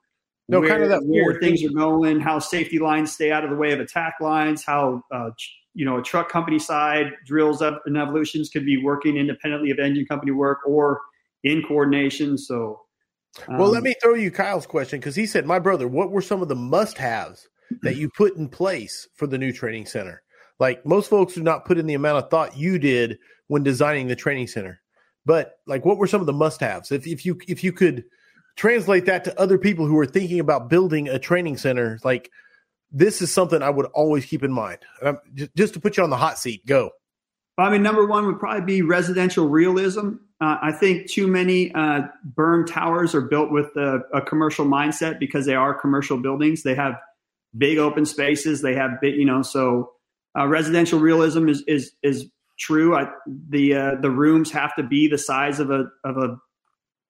no 0.49 0.61
where, 0.61 0.69
kind 0.69 0.83
of 0.83 0.89
that 0.89 1.03
where 1.05 1.39
things 1.41 1.63
are 1.65 1.71
going, 1.73 2.19
how 2.19 2.41
safety 2.41 2.81
lines 2.81 3.13
stay 3.13 3.31
out 3.31 3.45
of 3.45 3.51
the 3.51 3.57
way 3.57 3.73
of 3.73 3.79
attack 3.79 4.15
lines, 4.21 4.65
how 4.65 5.03
uh, 5.13 5.31
you 5.75 5.85
know 5.85 5.99
a 5.99 6.03
truck 6.03 6.29
company 6.29 6.59
side 6.59 7.13
drills 7.25 7.63
up 7.63 7.83
and 7.87 7.97
evolutions 7.97 8.49
could 8.49 8.67
be 8.67 8.83
working 8.83 9.17
independently 9.17 9.71
of 9.71 9.79
engine 9.79 10.07
company 10.07 10.33
work 10.33 10.59
or 10.67 11.01
in 11.45 11.63
coordination. 11.63 12.37
So 12.37 12.81
well, 13.49 13.68
um, 13.68 13.72
let 13.72 13.82
me 13.82 13.95
throw 14.03 14.14
you 14.14 14.30
Kyle's 14.30 14.66
question 14.66 15.01
because 15.01 15.16
he 15.16 15.26
said, 15.26 15.47
"My 15.47 15.59
brother, 15.59 15.86
what 15.86 16.11
were 16.11 16.22
some 16.22 16.43
of 16.43 16.49
the 16.49 16.57
must-haves 16.57 17.49
that 17.82 17.97
you 17.97 18.11
put 18.11 18.36
in 18.36 18.49
place 18.49 19.09
for 19.14 19.26
the 19.26 19.39
new 19.39 19.53
training 19.53 19.86
center? 19.86 20.22
Like 20.59 20.84
most 20.84 21.11
folks 21.11 21.34
do 21.34 21.43
not 21.43 21.64
put 21.64 21.78
in 21.78 21.86
the 21.86 21.95
amount 21.95 22.24
of 22.24 22.30
thought 22.30 22.57
you 22.57 22.78
did 22.78 23.18
when 23.47 23.62
designing 23.62 24.09
the 24.09 24.16
training 24.16 24.49
center, 24.49 24.80
but 25.24 25.59
like, 25.66 25.84
what 25.84 25.99
were 25.99 26.07
some 26.07 26.20
of 26.20 26.26
the 26.26 26.32
must-haves? 26.32 26.91
If 26.91 27.07
if 27.07 27.24
you 27.24 27.39
if 27.47 27.62
you 27.62 27.72
could 27.72 28.05
translate 28.57 29.07
that 29.07 29.24
to 29.24 29.41
other 29.41 29.59
people 29.59 29.86
who 29.86 29.99
are 29.99 30.07
thinking 30.07 30.41
about 30.41 30.68
building 30.68 31.09
a 31.09 31.18
training 31.18 31.57
center, 31.57 31.99
like 32.03 32.30
this 32.91 33.22
is 33.22 33.30
something 33.30 33.62
I 33.62 33.70
would 33.70 33.86
always 33.86 34.24
keep 34.24 34.43
in 34.43 34.53
mind. 34.53 34.78
Um, 35.03 35.18
just 35.57 35.74
to 35.74 35.80
put 35.80 35.97
you 35.97 36.03
on 36.03 36.11
the 36.11 36.16
hot 36.16 36.39
seat, 36.39 36.66
go. 36.66 36.91
I 37.59 37.70
mean, 37.70 37.82
number 37.82 38.07
one 38.07 38.26
would 38.26 38.39
probably 38.39 38.64
be 38.64 38.82
residential 38.82 39.49
realism. 39.49 40.12
Uh, 40.41 40.57
I 40.62 40.72
think 40.72 41.11
too 41.11 41.26
many 41.26 41.72
uh, 41.74 42.03
burn 42.22 42.64
towers 42.64 43.14
are 43.14 43.22
built 43.22 43.51
with 43.51 43.74
a, 43.76 44.01
a, 44.14 44.20
commercial 44.20 44.64
mindset 44.64 45.18
because 45.18 45.47
they 45.47 45.57
are 45.57 45.74
commercial 45.74 46.16
buildings. 46.16 46.62
They 46.62 46.76
have 46.76 46.95
big 47.57 47.78
open 47.78 48.07
spaces. 48.07 48.62
They 48.62 48.74
have 48.74 49.01
big, 49.01 49.16
you 49.16 49.24
know, 49.24 49.43
so 49.43 49.93
uh, 50.39 50.47
residential 50.47 51.01
realism 51.01 51.49
is 51.49 51.64
is 51.66 51.93
is 52.05 52.30
true. 52.57 52.95
I, 52.95 53.09
the 53.26 53.74
uh, 53.74 53.95
the 54.01 54.11
rooms 54.11 54.53
have 54.53 54.76
to 54.76 54.84
be 54.84 55.09
the 55.09 55.18
size 55.18 55.59
of 55.59 55.70
a 55.70 55.86
of 56.05 56.16
a, 56.16 56.36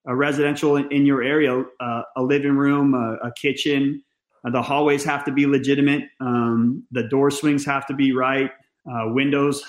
a 0.06 0.16
residential 0.16 0.76
in, 0.76 0.90
in 0.90 1.04
your 1.04 1.22
area, 1.22 1.64
uh, 1.80 2.02
a 2.16 2.22
living 2.22 2.56
room, 2.56 2.94
a, 2.94 3.28
a 3.28 3.32
kitchen, 3.32 4.02
Uh, 4.42 4.50
the 4.50 4.62
hallways 4.62 5.04
have 5.04 5.24
to 5.24 5.32
be 5.32 5.46
legitimate. 5.46 6.04
Um, 6.20 6.86
the 6.92 7.02
door 7.02 7.30
swings 7.30 7.66
have 7.66 7.86
to 7.88 7.94
be 7.94 8.12
right. 8.12 8.50
Windows, 8.86 9.62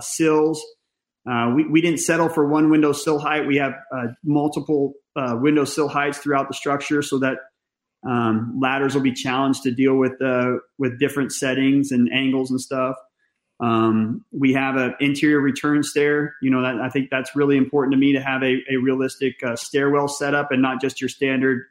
sills. 0.00 0.60
Uh, 1.28 1.52
we, 1.54 1.66
we 1.66 1.80
didn't 1.80 2.00
settle 2.00 2.28
for 2.28 2.46
one 2.46 2.70
window 2.70 2.92
sill 2.92 3.18
height. 3.18 3.46
We 3.46 3.56
have 3.56 3.72
uh, 3.94 4.08
multiple 4.24 4.94
uh, 5.16 5.36
window 5.40 5.64
sill 5.64 5.88
heights 5.88 6.18
throughout 6.18 6.48
the 6.48 6.54
structure 6.54 7.02
so 7.02 7.18
that 7.20 7.38
um, 8.06 8.58
ladders 8.60 8.94
will 8.94 9.02
be 9.02 9.14
challenged 9.14 9.62
to 9.62 9.70
deal 9.70 9.94
with 9.94 10.12
with 10.78 10.98
different 10.98 11.32
settings 11.32 11.90
and 11.90 12.12
angles 12.12 12.50
and 12.50 12.60
stuff. 12.60 12.96
Um, 13.60 14.26
we 14.32 14.52
have 14.52 14.76
an 14.76 14.94
interior 15.00 15.40
return 15.40 15.82
stair. 15.82 16.34
You 16.42 16.50
know, 16.50 16.60
that, 16.60 16.76
I 16.82 16.90
think 16.90 17.08
that's 17.10 17.34
really 17.34 17.56
important 17.56 17.92
to 17.94 17.98
me 17.98 18.12
to 18.12 18.20
have 18.20 18.42
a, 18.42 18.56
a 18.70 18.76
realistic 18.76 19.36
stairwell 19.54 20.08
setup 20.08 20.50
and 20.50 20.60
not 20.60 20.82
just 20.82 21.00
your 21.00 21.08
standard 21.08 21.62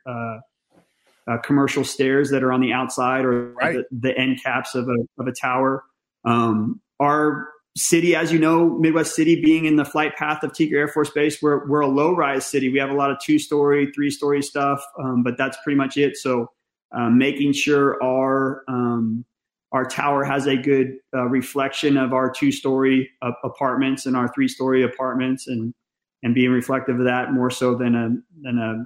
uh, 1.28 1.38
commercial 1.38 1.84
stairs 1.84 2.30
that 2.32 2.44
are 2.44 2.52
on 2.52 2.62
the 2.62 2.74
outside 2.74 3.26
or 3.26 3.54
right. 3.54 3.78
the, 3.92 4.10
the, 4.10 4.18
end 4.18 4.42
caps 4.44 4.76
of 4.76 4.88
a, 4.88 5.22
of 5.22 5.28
a 5.28 5.32
tower. 5.32 5.84
Um, 6.26 6.82
our 7.00 7.48
city, 7.76 8.16
as 8.16 8.32
you 8.32 8.40
know, 8.40 8.70
Midwest 8.70 9.16
City 9.16 9.42
being 9.42 9.66
in 9.66 9.76
the 9.76 9.86
flight 9.86 10.16
path 10.16 10.44
of 10.44 10.54
Tinker 10.54 10.76
Air 10.76 10.88
Force 10.88 11.10
Base, 11.10 11.42
we're, 11.42 11.68
we're 11.68 11.82
a 11.82 11.88
low 11.88 12.16
rise 12.16 12.46
city. 12.46 12.70
We 12.70 12.80
have 12.80 12.92
a 12.92 12.96
lot 12.96 13.12
of 13.12 13.18
two 13.20 13.40
story, 13.40 13.92
three 13.94 14.12
story 14.12 14.42
stuff, 14.42 14.84
um, 15.00 15.24
but 15.24 15.38
that's 15.38 15.58
pretty 15.64 15.78
much 15.78 15.98
it. 15.98 16.18
So 16.18 16.52
um, 16.92 17.18
making 17.18 17.54
sure 17.54 18.02
our 18.04 18.64
um, 18.68 19.26
our 19.72 19.86
tower 19.86 20.24
has 20.24 20.46
a 20.46 20.56
good 20.56 20.98
uh, 21.16 21.26
reflection 21.26 21.98
of 21.98 22.14
our 22.14 22.32
two 22.32 22.52
story 22.52 23.10
uh, 23.24 23.32
apartments 23.44 24.06
and 24.06 24.16
our 24.16 24.32
three 24.34 24.48
story 24.48 24.84
apartments 24.84 25.48
and 25.48 25.74
and 26.22 26.36
being 26.36 26.52
reflective 26.52 27.00
of 27.00 27.06
that 27.06 27.34
more 27.34 27.50
so 27.50 27.76
than 27.76 27.96
a 27.96 28.10
than 28.42 28.60
a 28.60 28.86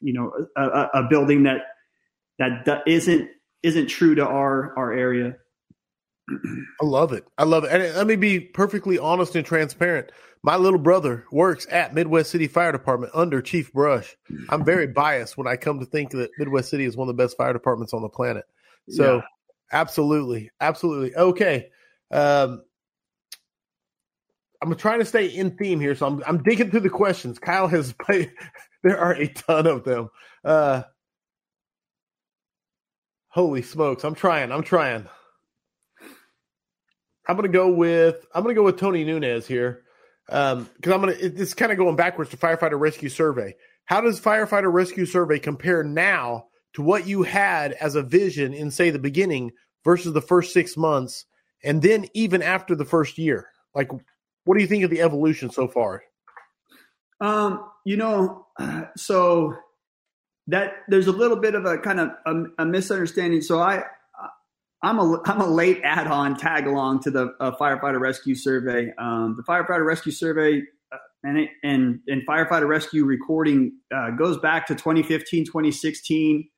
you 0.00 0.14
know 0.14 0.32
a, 0.56 0.88
a 0.94 1.06
building 1.08 1.42
that 1.42 1.60
that 2.38 2.82
isn't 2.86 3.28
isn't 3.62 3.88
true 3.88 4.14
to 4.14 4.26
our 4.26 4.76
our 4.78 4.92
area. 4.92 5.36
I 6.30 6.84
love 6.84 7.12
it. 7.12 7.24
I 7.38 7.44
love 7.44 7.64
it. 7.64 7.72
And 7.72 7.96
let 7.96 8.06
me 8.06 8.16
be 8.16 8.40
perfectly 8.40 8.98
honest 8.98 9.36
and 9.36 9.44
transparent. 9.44 10.10
My 10.44 10.56
little 10.56 10.78
brother 10.78 11.24
works 11.30 11.66
at 11.70 11.94
Midwest 11.94 12.30
City 12.30 12.48
Fire 12.48 12.72
Department 12.72 13.12
under 13.14 13.40
Chief 13.40 13.72
Brush. 13.72 14.16
I'm 14.48 14.64
very 14.64 14.86
biased 14.88 15.36
when 15.36 15.46
I 15.46 15.56
come 15.56 15.78
to 15.80 15.86
think 15.86 16.10
that 16.10 16.30
Midwest 16.38 16.70
City 16.70 16.84
is 16.84 16.96
one 16.96 17.08
of 17.08 17.16
the 17.16 17.22
best 17.22 17.36
fire 17.36 17.52
departments 17.52 17.92
on 17.92 18.02
the 18.02 18.08
planet. 18.08 18.44
So, 18.88 19.16
yeah. 19.16 19.22
absolutely, 19.72 20.50
absolutely. 20.60 21.14
Okay. 21.14 21.68
Um, 22.10 22.62
I'm 24.62 24.74
trying 24.76 25.00
to 25.00 25.04
stay 25.04 25.26
in 25.26 25.56
theme 25.56 25.80
here, 25.80 25.94
so 25.94 26.06
I'm 26.06 26.22
I'm 26.26 26.42
digging 26.42 26.70
through 26.70 26.80
the 26.80 26.90
questions. 26.90 27.38
Kyle 27.38 27.66
has 27.66 27.92
played. 28.00 28.32
There 28.84 28.98
are 28.98 29.14
a 29.14 29.26
ton 29.28 29.66
of 29.66 29.84
them. 29.84 30.08
Uh, 30.44 30.82
Holy 33.28 33.62
smokes! 33.62 34.04
I'm 34.04 34.14
trying. 34.14 34.52
I'm 34.52 34.62
trying. 34.62 35.08
I'm 37.26 37.36
gonna 37.36 37.48
go 37.48 37.70
with 37.70 38.26
I'm 38.34 38.42
gonna 38.42 38.54
go 38.54 38.64
with 38.64 38.78
Tony 38.78 39.04
Nunez 39.04 39.46
here 39.46 39.82
because 40.26 40.56
um, 40.56 40.68
I'm 40.84 41.00
gonna. 41.00 41.16
It's 41.18 41.54
kind 41.54 41.72
of 41.72 41.78
going 41.78 41.96
backwards 41.96 42.30
to 42.30 42.36
firefighter 42.36 42.78
rescue 42.78 43.08
survey. 43.08 43.54
How 43.84 44.00
does 44.00 44.20
firefighter 44.20 44.72
rescue 44.72 45.06
survey 45.06 45.38
compare 45.38 45.82
now 45.82 46.46
to 46.74 46.82
what 46.82 47.06
you 47.06 47.22
had 47.22 47.72
as 47.72 47.94
a 47.94 48.02
vision 48.02 48.54
in 48.54 48.70
say 48.70 48.90
the 48.90 48.98
beginning 48.98 49.52
versus 49.84 50.12
the 50.12 50.20
first 50.20 50.52
six 50.52 50.76
months, 50.76 51.26
and 51.62 51.82
then 51.82 52.06
even 52.14 52.42
after 52.42 52.74
the 52.74 52.84
first 52.84 53.18
year? 53.18 53.48
Like, 53.74 53.90
what 54.44 54.56
do 54.56 54.60
you 54.60 54.68
think 54.68 54.84
of 54.84 54.90
the 54.90 55.02
evolution 55.02 55.50
so 55.50 55.68
far? 55.68 56.02
Um, 57.20 57.64
you 57.84 57.96
know, 57.96 58.46
so 58.96 59.54
that 60.48 60.72
there's 60.88 61.06
a 61.06 61.12
little 61.12 61.36
bit 61.36 61.54
of 61.54 61.64
a 61.64 61.78
kind 61.78 62.00
of 62.00 62.10
a, 62.26 62.44
a 62.58 62.66
misunderstanding. 62.66 63.42
So 63.42 63.60
I, 63.60 63.84
I'm 64.82 64.98
a 64.98 65.20
I'm 65.24 65.40
a 65.40 65.46
late 65.46 65.80
add-on 65.84 66.36
tag 66.36 66.66
along 66.66 67.02
to 67.04 67.10
the 67.10 67.34
uh, 67.40 67.52
firefighter 67.52 68.00
rescue 68.00 68.34
survey. 68.34 68.92
Um, 68.98 69.36
the 69.36 69.44
firefighter 69.44 69.86
rescue 69.86 70.12
survey 70.12 70.62
uh, 70.92 70.96
and 71.22 71.38
it, 71.38 71.50
and 71.62 72.00
and 72.08 72.22
firefighter 72.26 72.66
rescue 72.66 73.04
recording 73.04 73.78
uh, 73.94 74.10
goes 74.10 74.38
back 74.38 74.66
to 74.66 74.74
2015, 74.74 75.46
2016. 75.46 76.48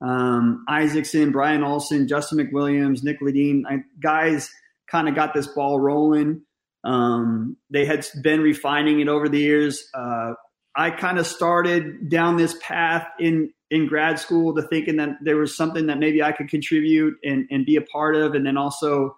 Um, 0.00 0.64
Isaacson, 0.68 1.32
Brian 1.32 1.62
Olson, 1.62 2.08
Justin 2.08 2.38
McWilliams, 2.38 3.02
Nick 3.02 3.20
Ledeen, 3.20 3.62
I, 3.68 3.78
guys 4.00 4.50
kind 4.90 5.08
of 5.08 5.14
got 5.14 5.34
this 5.34 5.46
ball 5.46 5.80
rolling. 5.80 6.42
Um, 6.84 7.56
they 7.70 7.84
had 7.86 8.06
been 8.22 8.40
refining 8.40 9.00
it 9.00 9.08
over 9.08 9.28
the 9.28 9.38
years. 9.38 9.88
Uh, 9.94 10.34
I 10.74 10.90
kind 10.90 11.18
of 11.18 11.26
started 11.26 12.10
down 12.10 12.36
this 12.36 12.56
path 12.60 13.06
in 13.18 13.50
in 13.70 13.86
grad 13.86 14.18
school 14.18 14.54
to 14.54 14.62
thinking 14.62 14.96
that 14.96 15.10
there 15.22 15.36
was 15.36 15.56
something 15.56 15.86
that 15.86 15.98
maybe 15.98 16.22
I 16.22 16.32
could 16.32 16.48
contribute 16.48 17.14
and, 17.24 17.46
and 17.50 17.66
be 17.66 17.76
a 17.76 17.82
part 17.82 18.14
of, 18.14 18.34
and 18.34 18.46
then 18.46 18.56
also 18.56 19.16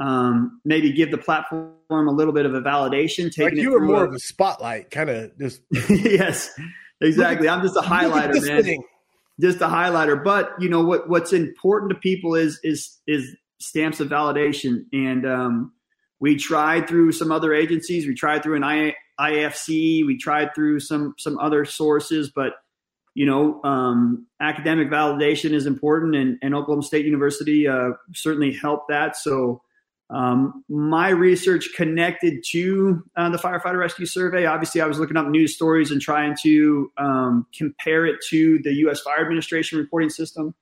um, 0.00 0.60
maybe 0.64 0.92
give 0.92 1.10
the 1.10 1.18
platform 1.18 1.74
a 1.90 2.10
little 2.10 2.32
bit 2.32 2.46
of 2.46 2.54
a 2.54 2.60
validation. 2.60 3.30
Taking 3.30 3.44
like 3.44 3.62
you 3.62 3.72
were 3.72 3.80
more 3.80 4.04
a, 4.04 4.08
of 4.08 4.14
a 4.14 4.18
spotlight, 4.18 4.90
kind 4.90 5.10
of 5.10 5.38
just. 5.38 5.60
yes, 5.90 6.50
exactly. 7.00 7.48
I'm 7.48 7.62
just 7.62 7.76
a 7.76 7.80
highlighter, 7.80 8.46
man. 8.46 8.62
Thing. 8.62 8.82
Just 9.40 9.60
a 9.60 9.66
highlighter. 9.66 10.22
But 10.22 10.52
you 10.58 10.68
know 10.68 10.84
what? 10.84 11.08
What's 11.08 11.32
important 11.32 11.90
to 11.90 11.98
people 11.98 12.34
is 12.34 12.58
is 12.62 12.98
is 13.06 13.36
stamps 13.58 14.00
of 14.00 14.08
validation, 14.08 14.84
and 14.92 15.26
um, 15.26 15.72
we 16.18 16.36
tried 16.36 16.88
through 16.88 17.12
some 17.12 17.30
other 17.30 17.52
agencies. 17.52 18.06
We 18.06 18.14
tried 18.14 18.42
through 18.42 18.56
an 18.56 18.64
I, 18.64 18.94
IFC. 19.20 20.06
We 20.06 20.16
tried 20.18 20.54
through 20.54 20.80
some 20.80 21.14
some 21.18 21.38
other 21.38 21.64
sources, 21.66 22.30
but 22.34 22.54
you 23.20 23.26
know, 23.26 23.60
um, 23.64 24.26
academic 24.40 24.88
validation 24.88 25.52
is 25.52 25.66
important, 25.66 26.16
and, 26.16 26.38
and 26.40 26.54
Oklahoma 26.54 26.82
State 26.82 27.04
University 27.04 27.68
uh, 27.68 27.90
certainly 28.14 28.52
helped 28.52 28.88
that. 28.88 29.16
So. 29.16 29.60
Um, 30.12 30.64
my 30.68 31.10
research 31.10 31.68
connected 31.76 32.42
to 32.50 33.00
uh, 33.14 33.30
the 33.30 33.38
firefighter 33.38 33.78
rescue 33.78 34.06
survey. 34.06 34.44
Obviously, 34.44 34.80
I 34.80 34.86
was 34.86 34.98
looking 34.98 35.16
up 35.16 35.28
news 35.28 35.54
stories 35.54 35.92
and 35.92 36.00
trying 36.00 36.34
to 36.42 36.90
um, 36.98 37.46
compare 37.56 38.06
it 38.06 38.16
to 38.30 38.58
the 38.64 38.72
U.S. 38.78 39.02
Fire 39.02 39.20
Administration 39.20 39.78
reporting 39.78 40.10
system, 40.10 40.52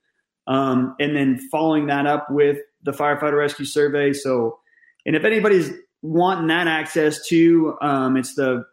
um, 0.45 0.95
and 0.99 1.15
then 1.15 1.39
following 1.49 1.87
that 1.87 2.05
up 2.05 2.27
with 2.29 2.59
the 2.83 2.91
firefighter 2.91 3.39
rescue 3.39 3.65
survey. 3.65 4.13
So, 4.13 4.59
and 5.07 5.15
if 5.15 5.23
anybody's 5.23 5.71
wanting 6.01 6.47
that 6.47 6.67
access 6.67 7.25
to. 7.29 7.75
Um, 7.81 8.17
it's 8.17 8.35
the 8.35 8.65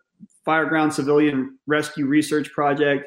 Fireground 0.46 0.92
Civilian 0.92 1.58
Rescue 1.66 2.06
Research 2.06 2.52
Project. 2.52 3.04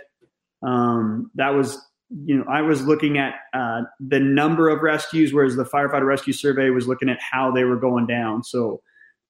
Um, 0.61 1.31
that 1.35 1.49
was, 1.49 1.77
you 2.09 2.37
know, 2.37 2.45
I 2.49 2.61
was 2.61 2.85
looking 2.85 3.17
at 3.17 3.35
uh, 3.53 3.81
the 3.99 4.19
number 4.19 4.69
of 4.69 4.81
rescues, 4.81 5.33
whereas 5.33 5.55
the 5.55 5.65
Firefighter 5.65 6.05
Rescue 6.05 6.33
Survey 6.33 6.69
was 6.69 6.87
looking 6.87 7.09
at 7.09 7.19
how 7.19 7.51
they 7.51 7.63
were 7.63 7.77
going 7.77 8.07
down. 8.07 8.43
So, 8.43 8.81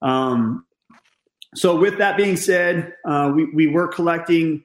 um, 0.01 0.65
so 1.55 1.75
with 1.79 1.97
that 1.97 2.15
being 2.17 2.37
said, 2.37 2.93
uh, 3.05 3.31
we 3.35 3.45
we 3.53 3.67
were 3.67 3.87
collecting, 3.87 4.63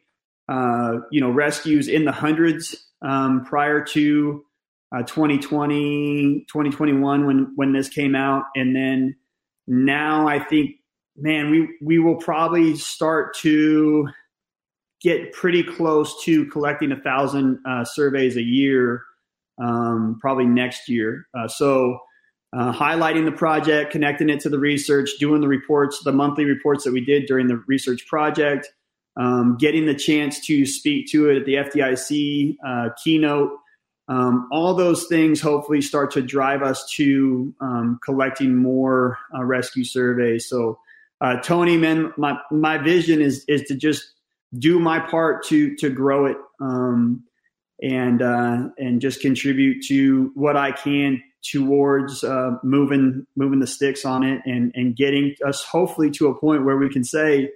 uh, 0.49 0.99
you 1.11 1.21
know, 1.21 1.31
rescues 1.31 1.89
in 1.89 2.05
the 2.05 2.13
hundreds 2.13 2.77
um, 3.03 3.45
prior 3.45 3.83
to. 3.85 4.45
Uh, 4.95 5.03
2020 5.03 6.47
2021 6.47 7.27
when 7.27 7.53
when 7.57 7.73
this 7.73 7.89
came 7.89 8.15
out 8.15 8.45
and 8.55 8.77
then 8.77 9.17
now 9.67 10.29
I 10.29 10.39
think, 10.39 10.77
man, 11.17 11.51
we 11.51 11.77
we 11.81 11.99
will 11.99 12.17
probably 12.17 12.77
start 12.77 13.37
to 13.39 14.09
get 15.05 15.33
pretty 15.33 15.63
close 15.63 16.25
to 16.25 16.47
collecting 16.47 16.91
a 16.91 17.01
thousand 17.01 17.61
uh, 17.69 17.85
surveys 17.85 18.37
a 18.37 18.43
year, 18.43 19.05
um, 19.63 20.19
probably 20.21 20.47
next 20.47 20.89
year. 20.89 21.27
Uh, 21.39 21.49
so. 21.49 21.99
Uh, 22.57 22.73
highlighting 22.73 23.25
the 23.25 23.33
project, 23.33 23.91
connecting 23.91 24.31
it 24.31 24.39
to 24.39 24.49
the 24.49 24.61
research, 24.61 25.11
doing 25.19 25.41
the 25.41 25.49
reports, 25.49 26.01
the 26.05 26.13
monthly 26.13 26.45
reports 26.45 26.85
that 26.85 26.93
we 26.93 27.05
did 27.05 27.27
during 27.27 27.49
the 27.49 27.61
research 27.67 28.07
project, 28.07 28.73
um, 29.17 29.57
getting 29.59 29.87
the 29.87 29.95
chance 29.95 30.39
to 30.47 30.65
speak 30.65 31.11
to 31.11 31.29
it 31.31 31.37
at 31.37 31.47
the 31.47 31.55
FDIC 31.55 32.57
uh, 32.65 32.91
keynote, 33.03 33.51
um, 34.09 34.49
all 34.53 34.75
those 34.75 35.07
things 35.07 35.41
hopefully 35.41 35.81
start 35.81 36.11
to 36.13 36.23
drive 36.23 36.63
us 36.63 36.89
to 36.97 37.55
um, 37.61 37.99
collecting 38.05 38.57
more 38.57 39.19
uh, 39.35 39.43
rescue 39.43 39.85
surveys. 39.85 40.49
So, 40.49 40.79
uh, 41.21 41.41
Tony, 41.41 41.77
man, 41.77 42.13
my 42.19 42.39
my 42.51 42.77
vision 42.77 43.23
is 43.23 43.45
is 43.49 43.63
to 43.63 43.75
just 43.75 44.13
do 44.59 44.79
my 44.79 45.01
part 45.01 45.45
to 45.47 45.75
to 45.77 45.91
grow 45.91 46.27
it 46.27 46.37
um, 46.61 47.25
and 47.83 48.23
uh, 48.23 48.69
and 48.79 49.01
just 49.01 49.21
contribute 49.21 49.85
to 49.89 50.31
what 50.35 50.57
I 50.57 50.73
can 50.73 51.23
towards 51.43 52.25
uh, 52.25 52.53
moving 52.63 53.27
moving 53.37 53.61
the 53.61 53.67
sticks 53.67 54.05
on 54.05 54.23
it 54.23 54.41
and 54.47 54.73
and 54.75 54.97
getting 54.97 55.35
us 55.47 55.63
hopefully 55.63 56.11
to 56.13 56.29
a 56.29 56.39
point 56.39 56.65
where 56.65 56.77
we 56.77 56.89
can 56.89 57.05
say 57.05 57.51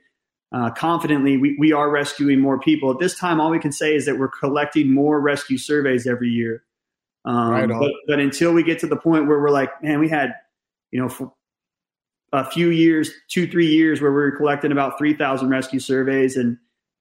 uh, 0.53 0.71
confidently 0.71 1.37
we, 1.37 1.57
we 1.59 1.73
are 1.73 1.91
rescuing 1.91 2.41
more 2.41 2.59
people. 2.59 2.91
At 2.91 2.99
this 2.99 3.19
time, 3.19 3.41
all 3.41 3.51
we 3.51 3.59
can 3.59 3.73
say 3.73 3.95
is 3.95 4.07
that 4.07 4.19
we're 4.19 4.29
collecting 4.29 4.93
more 4.93 5.21
rescue 5.21 5.59
surveys 5.59 6.07
every 6.07 6.31
year. 6.31 6.65
Um, 7.25 7.51
right 7.51 7.69
but, 7.69 7.93
but, 8.07 8.21
until 8.21 8.53
we 8.53 8.63
get 8.63 8.79
to 8.79 8.87
the 8.87 8.97
point 8.97 9.27
where 9.27 9.39
we're 9.39 9.51
like, 9.51 9.83
man, 9.83 9.99
we 9.99 10.09
had, 10.09 10.35
you 10.91 11.01
know, 11.01 11.11
for 11.11 11.35
a 12.33 12.49
few 12.51 12.71
years, 12.71 13.11
two, 13.29 13.47
three 13.47 13.67
years 13.67 14.01
where 14.01 14.11
we 14.11 14.17
were 14.17 14.37
collecting 14.37 14.73
about 14.73 14.97
3,000 14.97 15.51
rescue 15.51 15.81
surveys. 15.81 16.37
And, 16.37 16.57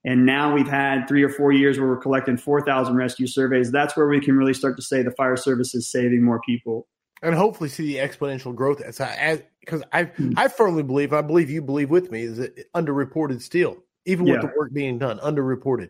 And 0.06 0.26
now 0.26 0.54
we've 0.54 0.68
had 0.68 1.08
three 1.08 1.24
or 1.24 1.30
four 1.30 1.52
years 1.52 1.78
where 1.78 1.88
we're 1.88 1.98
collecting 1.98 2.38
4,000 2.38 2.96
rescue 2.96 3.28
surveys. 3.28 3.72
That's 3.72 3.98
where 3.98 4.08
we 4.08 4.22
can 4.22 4.38
really 4.38 4.54
start 4.54 4.78
to 4.78 4.82
say 4.82 5.02
the 5.02 5.12
fire 5.12 5.36
service 5.36 5.76
is 5.76 5.90
saving 5.90 6.24
more 6.24 6.40
people. 6.42 6.88
And 7.22 7.34
hopefully 7.34 7.70
see 7.70 7.94
the 7.94 8.00
exponential 8.00 8.56
growth 8.56 8.80
as 8.80 9.02
I, 9.02 9.44
because 9.60 9.84
I, 9.92 10.06
mm-hmm. 10.06 10.34
I 10.38 10.48
firmly 10.48 10.84
believe, 10.84 11.14
I 11.14 11.22
believe 11.22 11.50
you 11.50 11.62
believe 11.62 11.90
with 11.90 12.12
me, 12.12 12.22
is 12.22 12.40
it 12.40 12.72
underreported 12.76 13.42
still, 13.42 13.78
even 14.06 14.28
yeah. 14.28 14.34
with 14.34 14.42
the 14.44 14.52
work 14.56 14.72
being 14.72 15.00
done, 15.00 15.20
underreported. 15.20 15.90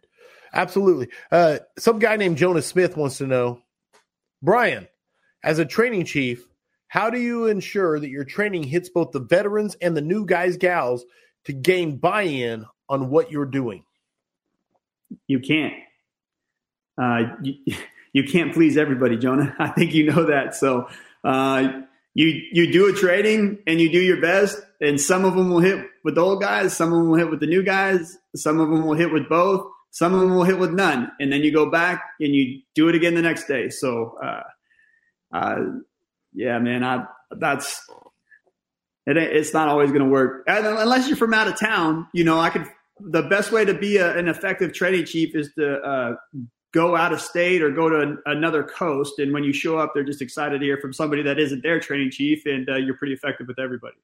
Absolutely. 0.53 1.09
Uh, 1.31 1.59
some 1.77 1.99
guy 1.99 2.15
named 2.15 2.37
Jonas 2.37 2.65
Smith 2.65 2.95
wants 2.95 3.17
to 3.17 3.27
know, 3.27 3.61
Brian, 4.41 4.87
as 5.43 5.59
a 5.59 5.65
training 5.65 6.05
chief, 6.05 6.47
how 6.87 7.09
do 7.09 7.19
you 7.19 7.47
ensure 7.47 7.99
that 7.99 8.09
your 8.09 8.23
training 8.23 8.63
hits 8.63 8.89
both 8.89 9.11
the 9.11 9.19
veterans 9.19 9.75
and 9.81 9.95
the 9.95 10.01
new 10.01 10.25
guys, 10.25 10.57
gals 10.57 11.05
to 11.45 11.53
gain 11.53 11.97
buy 11.97 12.23
in 12.23 12.65
on 12.89 13.09
what 13.09 13.31
you're 13.31 13.45
doing? 13.45 13.83
You 15.27 15.39
can't. 15.39 15.73
Uh, 16.99 17.35
you, 17.41 17.55
you 18.13 18.23
can't 18.23 18.53
please 18.53 18.77
everybody, 18.77 19.17
Jonah. 19.17 19.55
I 19.59 19.69
think 19.69 19.93
you 19.93 20.11
know 20.11 20.25
that. 20.25 20.55
So 20.55 20.89
uh, 21.23 21.81
you 22.13 22.41
you 22.51 22.71
do 22.71 22.89
a 22.89 22.93
trading 22.93 23.59
and 23.67 23.79
you 23.79 23.91
do 23.91 23.99
your 23.99 24.21
best, 24.21 24.57
and 24.81 24.99
some 24.99 25.25
of 25.25 25.35
them 25.35 25.49
will 25.51 25.59
hit 25.59 25.85
with 26.03 26.15
the 26.15 26.21
old 26.21 26.41
guys, 26.41 26.75
some 26.75 26.91
of 26.91 26.99
them 26.99 27.09
will 27.09 27.17
hit 27.17 27.29
with 27.29 27.39
the 27.39 27.47
new 27.47 27.63
guys, 27.63 28.17
some 28.35 28.59
of 28.59 28.69
them 28.69 28.85
will 28.85 28.95
hit 28.95 29.11
with 29.11 29.29
both, 29.29 29.69
some 29.91 30.13
of 30.13 30.21
them 30.21 30.35
will 30.35 30.43
hit 30.43 30.57
with 30.57 30.71
none, 30.71 31.11
and 31.19 31.31
then 31.31 31.41
you 31.41 31.51
go 31.51 31.69
back 31.69 32.03
and 32.19 32.33
you 32.33 32.61
do 32.75 32.89
it 32.89 32.95
again 32.95 33.13
the 33.13 33.21
next 33.21 33.47
day. 33.47 33.69
So, 33.69 34.17
uh, 34.23 34.43
uh, 35.33 35.59
yeah, 36.33 36.59
man, 36.59 36.83
I 36.83 37.05
that's 37.31 37.85
it. 39.05 39.17
It's 39.17 39.53
not 39.53 39.67
always 39.67 39.89
going 39.89 40.03
to 40.03 40.09
work 40.09 40.43
unless 40.47 41.07
you're 41.07 41.17
from 41.17 41.33
out 41.33 41.47
of 41.47 41.59
town. 41.59 42.07
You 42.13 42.23
know, 42.23 42.39
I 42.39 42.49
could. 42.49 42.65
The 42.99 43.23
best 43.23 43.51
way 43.51 43.65
to 43.65 43.73
be 43.73 43.97
a, 43.97 44.17
an 44.17 44.27
effective 44.27 44.73
training 44.73 45.05
chief 45.05 45.35
is 45.35 45.51
to 45.55 45.77
uh, 45.79 46.15
go 46.73 46.95
out 46.95 47.13
of 47.13 47.21
state 47.21 47.61
or 47.61 47.71
go 47.71 47.89
to 47.89 47.99
an, 47.99 48.19
another 48.25 48.63
coast. 48.63 49.19
And 49.19 49.33
when 49.33 49.43
you 49.43 49.53
show 49.53 49.77
up, 49.77 49.93
they're 49.93 50.03
just 50.03 50.21
excited 50.21 50.59
to 50.59 50.65
hear 50.65 50.77
from 50.77 50.93
somebody 50.93 51.21
that 51.23 51.39
isn't 51.39 51.63
their 51.63 51.79
training 51.79 52.11
chief, 52.11 52.45
and 52.45 52.69
uh, 52.69 52.75
you're 52.75 52.97
pretty 52.97 53.13
effective 53.13 53.47
with 53.47 53.59
everybody. 53.59 53.97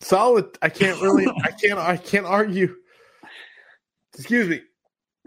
Solid. 0.00 0.56
I 0.62 0.68
can't 0.68 1.00
really. 1.00 1.26
I 1.44 1.50
can't. 1.50 1.78
I 1.78 1.96
can't 1.96 2.26
argue. 2.26 2.76
Excuse 4.14 4.48
me. 4.48 4.62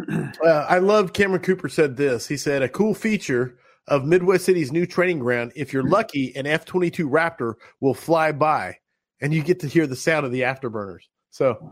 Uh, 0.07 0.65
I 0.69 0.79
love 0.79 1.13
Cameron 1.13 1.41
Cooper 1.41 1.69
said 1.69 1.97
this. 1.97 2.27
He 2.27 2.37
said 2.37 2.61
a 2.61 2.69
cool 2.69 2.93
feature 2.93 3.57
of 3.87 4.05
Midwest 4.05 4.45
City's 4.45 4.71
new 4.71 4.85
training 4.85 5.19
ground. 5.19 5.51
If 5.55 5.73
you're 5.73 5.83
lucky, 5.83 6.35
an 6.35 6.45
F 6.47 6.65
twenty 6.65 6.89
two 6.89 7.09
Raptor 7.09 7.55
will 7.81 7.93
fly 7.93 8.31
by, 8.31 8.77
and 9.21 9.33
you 9.33 9.43
get 9.43 9.59
to 9.61 9.67
hear 9.67 9.87
the 9.87 9.95
sound 9.95 10.25
of 10.25 10.31
the 10.31 10.41
afterburners. 10.41 11.03
So 11.31 11.71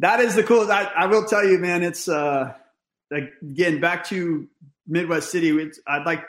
that 0.00 0.20
is 0.20 0.34
the 0.34 0.42
coolest. 0.42 0.70
I, 0.70 0.84
I 0.84 1.06
will 1.06 1.24
tell 1.26 1.46
you, 1.46 1.58
man. 1.58 1.82
It's 1.82 2.08
uh, 2.08 2.54
again 3.12 3.80
back 3.80 4.04
to 4.06 4.48
Midwest 4.86 5.30
City. 5.30 5.50
It's, 5.50 5.78
I'd 5.86 6.04
like. 6.04 6.24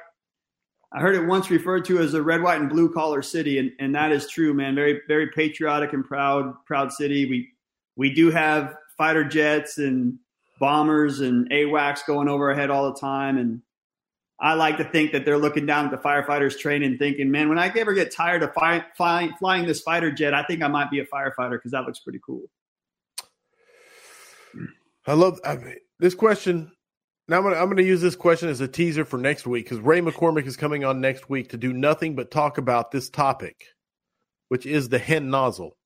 I 0.93 0.99
heard 0.99 1.15
it 1.15 1.25
once 1.25 1.49
referred 1.49 1.85
to 1.85 1.99
as 1.99 2.13
a 2.13 2.21
red, 2.21 2.41
white, 2.41 2.59
and 2.59 2.69
blue 2.69 2.93
collar 2.93 3.21
city, 3.21 3.59
and, 3.59 3.71
and 3.79 3.95
that 3.95 4.11
is 4.11 4.27
true, 4.27 4.53
man. 4.53 4.75
Very, 4.75 4.99
very 5.07 5.29
patriotic 5.29 5.93
and 5.93 6.03
proud, 6.03 6.53
proud 6.65 6.91
city. 6.91 7.25
We 7.25 7.49
we 7.95 8.13
do 8.13 8.29
have 8.29 8.75
fighter 8.97 9.23
jets 9.23 9.77
and 9.77 10.19
bombers 10.59 11.21
and 11.21 11.49
AWACS 11.49 12.05
going 12.05 12.27
over 12.27 12.49
our 12.49 12.55
head 12.55 12.69
all 12.69 12.91
the 12.91 12.99
time, 12.99 13.37
and 13.37 13.61
I 14.37 14.55
like 14.55 14.77
to 14.77 14.83
think 14.83 15.13
that 15.13 15.23
they're 15.23 15.37
looking 15.37 15.65
down 15.65 15.85
at 15.85 15.91
the 15.91 15.97
firefighters 15.97 16.59
training, 16.59 16.97
thinking, 16.97 17.31
"Man, 17.31 17.47
when 17.47 17.57
I 17.57 17.71
ever 17.73 17.93
get 17.93 18.13
tired 18.13 18.43
of 18.43 18.53
fly, 18.53 18.83
fly, 18.97 19.29
flying 19.39 19.65
this 19.65 19.79
fighter 19.79 20.11
jet, 20.11 20.33
I 20.33 20.43
think 20.43 20.61
I 20.61 20.67
might 20.67 20.91
be 20.91 20.99
a 20.99 21.05
firefighter 21.05 21.51
because 21.51 21.71
that 21.71 21.85
looks 21.85 21.99
pretty 21.99 22.19
cool." 22.25 22.49
I 25.07 25.13
love 25.13 25.39
I 25.45 25.55
mean, 25.55 25.75
this 25.99 26.15
question. 26.15 26.71
Now 27.27 27.37
I'm 27.37 27.43
gonna, 27.43 27.55
I'm 27.55 27.69
gonna 27.69 27.83
use 27.83 28.01
this 28.01 28.15
question 28.15 28.49
as 28.49 28.61
a 28.61 28.67
teaser 28.67 29.05
for 29.05 29.17
next 29.17 29.47
week 29.47 29.65
because 29.65 29.79
Ray 29.79 30.01
McCormick 30.01 30.45
is 30.45 30.57
coming 30.57 30.83
on 30.83 31.01
next 31.01 31.29
week 31.29 31.49
to 31.49 31.57
do 31.57 31.73
nothing 31.73 32.15
but 32.15 32.31
talk 32.31 32.57
about 32.57 32.91
this 32.91 33.09
topic, 33.09 33.65
which 34.49 34.65
is 34.65 34.89
the 34.89 34.99
hen 34.99 35.29
nozzle. 35.29 35.77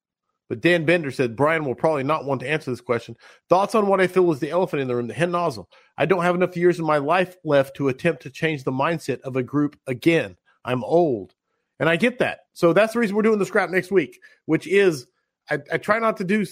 But 0.47 0.61
Dan 0.61 0.85
Bender 0.85 1.11
said 1.11 1.35
Brian 1.35 1.65
will 1.65 1.75
probably 1.75 2.03
not 2.03 2.25
want 2.25 2.41
to 2.41 2.49
answer 2.49 2.69
this 2.69 2.81
question. 2.81 3.17
Thoughts 3.49 3.73
on 3.73 3.87
what 3.87 3.99
I 3.99 4.07
feel 4.07 4.31
is 4.31 4.39
the 4.39 4.51
elephant 4.51 4.81
in 4.81 4.87
the 4.87 4.95
room, 4.95 5.07
the 5.07 5.13
hen 5.13 5.31
nozzle. 5.31 5.69
I 5.97 6.05
don't 6.05 6.23
have 6.23 6.35
enough 6.35 6.55
years 6.55 6.77
in 6.77 6.85
my 6.85 6.97
life 6.97 7.35
left 7.43 7.75
to 7.77 7.89
attempt 7.89 8.21
to 8.23 8.29
change 8.29 8.63
the 8.63 8.71
mindset 8.71 9.21
of 9.21 9.35
a 9.35 9.43
group 9.43 9.77
again. 9.87 10.37
I'm 10.63 10.83
old. 10.83 11.33
And 11.79 11.89
I 11.89 11.95
get 11.95 12.19
that. 12.19 12.41
So 12.53 12.73
that's 12.73 12.93
the 12.93 12.99
reason 12.99 13.15
we're 13.15 13.23
doing 13.23 13.39
the 13.39 13.45
scrap 13.45 13.69
next 13.69 13.91
week, 13.91 14.19
which 14.45 14.67
is 14.67 15.07
I, 15.49 15.59
I 15.71 15.77
try 15.77 15.99
not 15.99 16.17
to 16.17 16.23
do 16.23 16.45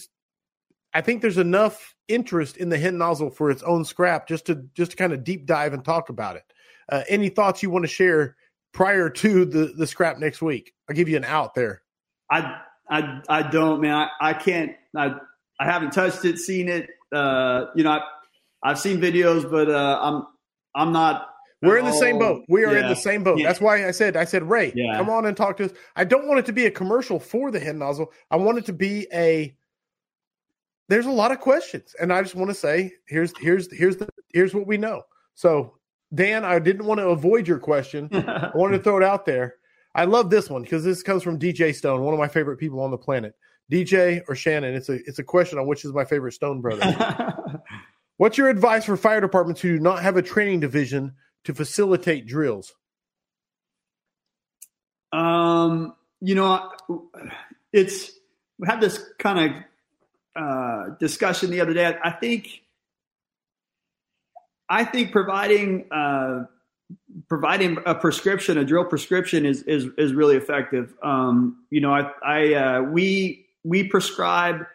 I 0.93 1.01
think 1.01 1.21
there's 1.21 1.37
enough 1.37 1.95
interest 2.07 2.57
in 2.57 2.69
the 2.69 2.77
hen 2.77 2.97
nozzle 2.97 3.29
for 3.29 3.49
its 3.49 3.63
own 3.63 3.85
scrap 3.85 4.27
just 4.27 4.45
to 4.47 4.65
just 4.73 4.91
to 4.91 4.97
kind 4.97 5.13
of 5.13 5.23
deep 5.23 5.45
dive 5.45 5.73
and 5.73 5.83
talk 5.83 6.09
about 6.09 6.35
it. 6.35 6.43
Uh, 6.91 7.03
any 7.07 7.29
thoughts 7.29 7.63
you 7.63 7.69
want 7.69 7.83
to 7.83 7.89
share 7.89 8.35
prior 8.73 9.09
to 9.09 9.45
the 9.45 9.73
the 9.77 9.87
scrap 9.87 10.19
next 10.19 10.41
week? 10.41 10.73
I'll 10.89 10.95
give 10.95 11.09
you 11.09 11.17
an 11.17 11.23
out 11.23 11.55
there. 11.55 11.81
I 12.29 12.59
I 12.89 13.21
I 13.29 13.41
don't, 13.43 13.81
man. 13.81 13.95
I, 13.95 14.09
I 14.29 14.33
can't. 14.33 14.71
I 14.95 15.15
I 15.59 15.65
haven't 15.65 15.91
touched 15.91 16.25
it, 16.25 16.37
seen 16.37 16.67
it. 16.69 16.89
Uh, 17.11 17.65
you 17.75 17.83
know, 17.83 17.91
I, 17.91 18.01
I've 18.63 18.79
seen 18.79 18.99
videos, 18.99 19.49
but 19.49 19.69
uh, 19.69 19.99
I'm 20.01 20.27
I'm 20.75 20.91
not. 20.91 21.29
We're 21.61 21.77
in 21.77 21.85
the 21.85 21.93
same 21.93 22.19
boat. 22.19 22.43
We 22.49 22.65
are 22.65 22.73
yeah. 22.73 22.81
in 22.81 22.89
the 22.89 22.95
same 22.95 23.23
boat. 23.23 23.39
Yeah. 23.39 23.47
That's 23.47 23.61
why 23.61 23.87
I 23.87 23.91
said 23.91 24.17
I 24.17 24.25
said 24.25 24.43
Ray, 24.43 24.73
yeah. 24.75 24.97
come 24.97 25.09
on 25.09 25.25
and 25.25 25.37
talk 25.37 25.55
to 25.57 25.65
us. 25.65 25.71
I 25.95 26.03
don't 26.03 26.27
want 26.27 26.39
it 26.39 26.45
to 26.47 26.53
be 26.53 26.65
a 26.65 26.71
commercial 26.71 27.19
for 27.19 27.51
the 27.51 27.59
hen 27.59 27.79
nozzle. 27.79 28.11
I 28.29 28.35
want 28.35 28.57
it 28.57 28.65
to 28.65 28.73
be 28.73 29.07
a. 29.13 29.55
There's 30.93 31.07
a 31.07 31.11
lot 31.11 31.31
of 31.31 31.39
questions, 31.39 31.95
and 31.99 32.13
I 32.13 32.21
just 32.21 32.35
want 32.35 32.51
to 32.51 32.53
say 32.53 32.93
here's 33.07 33.35
here's 33.39 33.67
here's 33.75 33.97
the 33.97 34.07
here's 34.31 34.53
what 34.53 34.67
we 34.67 34.77
know. 34.77 35.01
So 35.33 35.73
Dan, 36.13 36.45
I 36.45 36.59
didn't 36.59 36.85
want 36.85 36.99
to 36.99 37.07
avoid 37.07 37.47
your 37.47 37.57
question. 37.57 38.09
I 38.13 38.51
wanted 38.53 38.77
to 38.77 38.83
throw 38.83 38.97
it 38.97 39.03
out 39.03 39.25
there. 39.25 39.55
I 39.95 40.05
love 40.05 40.29
this 40.29 40.51
one 40.51 40.61
because 40.61 40.83
this 40.83 41.01
comes 41.01 41.23
from 41.23 41.39
DJ 41.39 41.73
Stone, 41.73 42.01
one 42.01 42.13
of 42.13 42.19
my 42.19 42.27
favorite 42.27 42.57
people 42.57 42.79
on 42.79 42.91
the 42.91 42.97
planet. 42.99 43.33
DJ 43.71 44.21
or 44.27 44.35
Shannon, 44.35 44.75
it's 44.75 44.87
a 44.87 44.99
it's 45.07 45.17
a 45.17 45.23
question 45.23 45.57
on 45.57 45.65
which 45.65 45.83
is 45.83 45.91
my 45.93 46.05
favorite 46.05 46.33
Stone 46.33 46.61
brother. 46.61 47.33
What's 48.17 48.37
your 48.37 48.49
advice 48.49 48.85
for 48.85 48.95
fire 48.95 49.19
departments 49.19 49.61
who 49.61 49.77
do 49.77 49.79
not 49.79 50.03
have 50.03 50.15
a 50.15 50.21
training 50.21 50.59
division 50.59 51.13
to 51.45 51.55
facilitate 51.55 52.27
drills? 52.27 52.71
Um, 55.11 55.95
you 56.21 56.35
know, 56.35 56.69
it's 57.71 58.11
we 58.59 58.67
had 58.67 58.79
this 58.79 59.03
kind 59.17 59.39
of 59.39 59.63
uh, 60.35 60.89
discussion 60.99 61.51
the 61.51 61.61
other 61.61 61.73
day. 61.73 61.95
I 62.03 62.11
think 62.11 62.61
I 64.69 64.85
think 64.85 65.11
providing 65.11 65.85
uh, 65.91 66.45
providing 67.27 67.77
a 67.85 67.95
prescription, 67.95 68.57
a 68.57 68.65
drill 68.65 68.85
prescription, 68.85 69.45
is 69.45 69.63
is 69.63 69.87
is 69.97 70.13
really 70.13 70.35
effective. 70.35 70.93
Um, 71.03 71.65
you 71.69 71.81
know, 71.81 71.93
I, 71.93 72.11
I 72.25 72.53
uh, 72.53 72.81
we 72.81 73.45
we 73.63 73.83
prescribe 73.83 74.65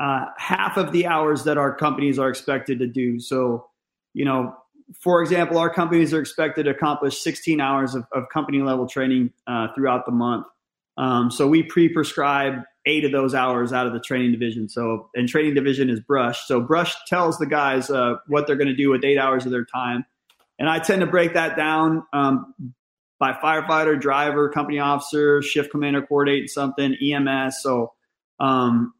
uh, 0.00 0.26
half 0.36 0.76
of 0.76 0.92
the 0.92 1.06
hours 1.06 1.44
that 1.44 1.58
our 1.58 1.74
companies 1.74 2.18
are 2.18 2.28
expected 2.28 2.78
to 2.80 2.86
do. 2.86 3.20
So, 3.20 3.66
you 4.12 4.24
know, 4.24 4.56
for 5.00 5.22
example, 5.22 5.58
our 5.58 5.72
companies 5.72 6.12
are 6.12 6.20
expected 6.20 6.64
to 6.64 6.70
accomplish 6.70 7.20
16 7.20 7.60
hours 7.60 7.94
of, 7.94 8.04
of 8.12 8.28
company 8.28 8.60
level 8.60 8.88
training 8.88 9.32
uh, 9.46 9.68
throughout 9.74 10.04
the 10.04 10.12
month. 10.12 10.46
Um, 10.96 11.30
so 11.30 11.46
we 11.48 11.62
pre-prescribe 11.62 12.62
eight 12.86 13.04
of 13.04 13.12
those 13.12 13.34
hours 13.34 13.72
out 13.72 13.86
of 13.86 13.92
the 13.92 14.00
training 14.00 14.32
division. 14.32 14.68
So, 14.68 15.08
and 15.14 15.28
training 15.28 15.54
division 15.54 15.88
is 15.88 16.00
Brush. 16.00 16.46
So 16.46 16.60
Brush 16.60 16.94
tells 17.06 17.38
the 17.38 17.46
guys 17.46 17.90
uh, 17.90 18.16
what 18.26 18.46
they're 18.46 18.56
going 18.56 18.68
to 18.68 18.76
do 18.76 18.90
with 18.90 19.04
eight 19.04 19.18
hours 19.18 19.46
of 19.46 19.52
their 19.52 19.64
time 19.64 20.04
and 20.58 20.68
I 20.68 20.78
tend 20.78 21.00
to 21.00 21.06
break 21.06 21.34
that 21.34 21.56
down 21.56 22.04
um, 22.12 22.54
by 23.18 23.32
firefighter, 23.32 24.00
driver, 24.00 24.48
company 24.50 24.78
officer, 24.78 25.42
shift 25.42 25.70
commander, 25.70 26.02
coordinate 26.02 26.50
something, 26.50 26.94
EMS. 26.94 27.62
So 27.62 27.92
um, 28.38 28.94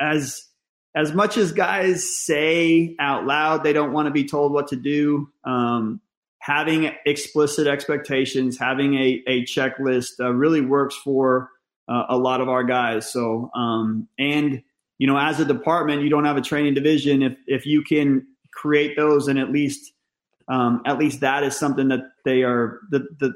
as 0.00 0.46
as 0.94 1.12
much 1.14 1.36
as 1.36 1.52
guys 1.52 2.18
say 2.18 2.96
out 2.98 3.24
loud 3.24 3.62
they 3.62 3.72
don't 3.72 3.92
want 3.92 4.06
to 4.06 4.12
be 4.12 4.24
told 4.24 4.52
what 4.52 4.68
to 4.68 4.76
do, 4.76 5.30
um, 5.44 6.00
having 6.40 6.90
explicit 7.06 7.66
expectations, 7.66 8.58
having 8.58 8.94
a, 8.94 9.22
a 9.26 9.44
checklist 9.44 10.18
uh, 10.18 10.32
really 10.32 10.60
works 10.60 10.96
for 10.96 11.50
uh, 11.88 12.04
a 12.08 12.16
lot 12.16 12.40
of 12.40 12.48
our 12.48 12.64
guys. 12.64 13.10
So 13.10 13.50
um, 13.54 14.08
and 14.18 14.62
you 14.98 15.06
know, 15.06 15.16
as 15.16 15.40
a 15.40 15.44
department, 15.44 16.02
you 16.02 16.10
don't 16.10 16.26
have 16.26 16.36
a 16.36 16.42
training 16.42 16.74
division. 16.74 17.22
If 17.22 17.38
if 17.46 17.66
you 17.66 17.82
can 17.82 18.26
create 18.52 18.96
those 18.96 19.28
and 19.28 19.38
at 19.38 19.50
least 19.50 19.92
um, 20.48 20.82
at 20.84 20.98
least 20.98 21.20
that 21.20 21.42
is 21.44 21.56
something 21.56 21.88
that 21.88 22.00
they 22.24 22.42
are 22.42 22.80
the 22.90 23.06
the 23.18 23.32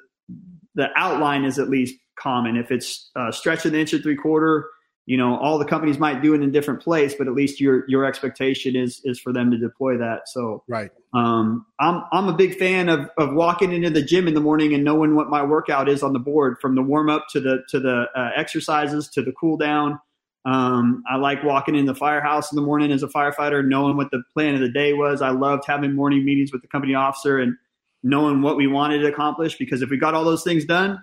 the 0.74 0.88
outline 0.96 1.44
is 1.44 1.58
at 1.58 1.70
least 1.70 1.96
common. 2.18 2.56
If 2.56 2.70
it's 2.70 3.10
uh, 3.16 3.30
stretch 3.32 3.64
an 3.64 3.74
inch 3.74 3.92
and 3.92 4.02
three 4.02 4.16
quarter, 4.16 4.68
you 5.06 5.18
know, 5.18 5.36
all 5.36 5.58
the 5.58 5.66
companies 5.66 5.98
might 5.98 6.22
do 6.22 6.32
it 6.32 6.36
in 6.36 6.48
a 6.48 6.50
different 6.50 6.80
place, 6.80 7.14
but 7.14 7.26
at 7.26 7.34
least 7.34 7.60
your 7.60 7.84
your 7.88 8.06
expectation 8.06 8.74
is 8.74 9.00
is 9.04 9.20
for 9.20 9.32
them 9.32 9.50
to 9.50 9.58
deploy 9.58 9.98
that. 9.98 10.28
So 10.28 10.64
right. 10.66 10.90
Um, 11.12 11.66
I'm 11.78 12.02
I'm 12.12 12.28
a 12.28 12.32
big 12.32 12.56
fan 12.58 12.88
of 12.88 13.10
of 13.18 13.34
walking 13.34 13.72
into 13.72 13.90
the 13.90 14.02
gym 14.02 14.26
in 14.26 14.34
the 14.34 14.40
morning 14.40 14.72
and 14.72 14.82
knowing 14.82 15.14
what 15.14 15.28
my 15.28 15.42
workout 15.42 15.88
is 15.88 16.02
on 16.02 16.14
the 16.14 16.18
board, 16.18 16.56
from 16.60 16.74
the 16.74 16.82
warm 16.82 17.10
up 17.10 17.26
to 17.32 17.40
the 17.40 17.62
to 17.68 17.80
the 17.80 18.06
uh, 18.16 18.30
exercises 18.34 19.08
to 19.10 19.22
the 19.22 19.32
cool 19.32 19.58
down. 19.58 20.00
Um, 20.46 21.02
I 21.10 21.16
like 21.16 21.42
walking 21.42 21.74
in 21.74 21.86
the 21.86 21.94
firehouse 21.94 22.52
in 22.52 22.56
the 22.56 22.62
morning 22.62 22.90
as 22.90 23.02
a 23.02 23.08
firefighter, 23.08 23.66
knowing 23.66 23.96
what 23.96 24.10
the 24.10 24.22
plan 24.32 24.54
of 24.54 24.60
the 24.60 24.70
day 24.70 24.92
was. 24.92 25.22
I 25.22 25.30
loved 25.30 25.64
having 25.66 25.94
morning 25.94 26.24
meetings 26.24 26.52
with 26.52 26.62
the 26.62 26.68
company 26.68 26.94
officer 26.94 27.38
and 27.38 27.56
knowing 28.02 28.42
what 28.42 28.56
we 28.56 28.66
wanted 28.66 28.98
to 29.00 29.06
accomplish 29.06 29.56
because 29.56 29.80
if 29.80 29.88
we 29.88 29.96
got 29.96 30.14
all 30.14 30.24
those 30.24 30.44
things 30.44 30.66
done, 30.66 31.02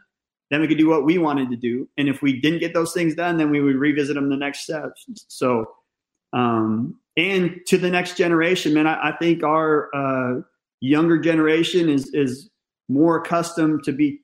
then 0.51 0.59
we 0.59 0.67
could 0.67 0.77
do 0.77 0.89
what 0.89 1.05
we 1.05 1.17
wanted 1.17 1.49
to 1.49 1.55
do. 1.55 1.87
And 1.97 2.09
if 2.09 2.21
we 2.21 2.39
didn't 2.39 2.59
get 2.59 2.73
those 2.73 2.93
things 2.93 3.15
done, 3.15 3.37
then 3.37 3.49
we 3.49 3.61
would 3.61 3.77
revisit 3.77 4.15
them 4.15 4.29
the 4.29 4.35
next 4.35 4.59
steps. 4.59 5.05
So, 5.29 5.65
um, 6.33 6.99
and 7.15 7.61
to 7.67 7.77
the 7.77 7.89
next 7.89 8.17
generation, 8.17 8.73
man, 8.73 8.85
I, 8.85 9.09
I 9.09 9.17
think 9.17 9.43
our 9.43 9.89
uh, 9.95 10.41
younger 10.81 11.17
generation 11.17 11.89
is 11.89 12.13
is 12.13 12.49
more 12.89 13.17
accustomed 13.17 13.85
to 13.85 13.93
be 13.93 14.19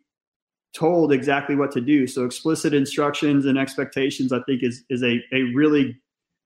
told 0.76 1.14
exactly 1.14 1.56
what 1.56 1.72
to 1.72 1.82
do. 1.82 2.06
So 2.08 2.26
explicit 2.26 2.74
instructions 2.74 3.46
and 3.46 3.58
expectations, 3.58 4.34
I 4.34 4.42
think, 4.44 4.64
is 4.64 4.84
is 4.90 5.04
a, 5.04 5.24
a 5.34 5.44
really 5.56 5.98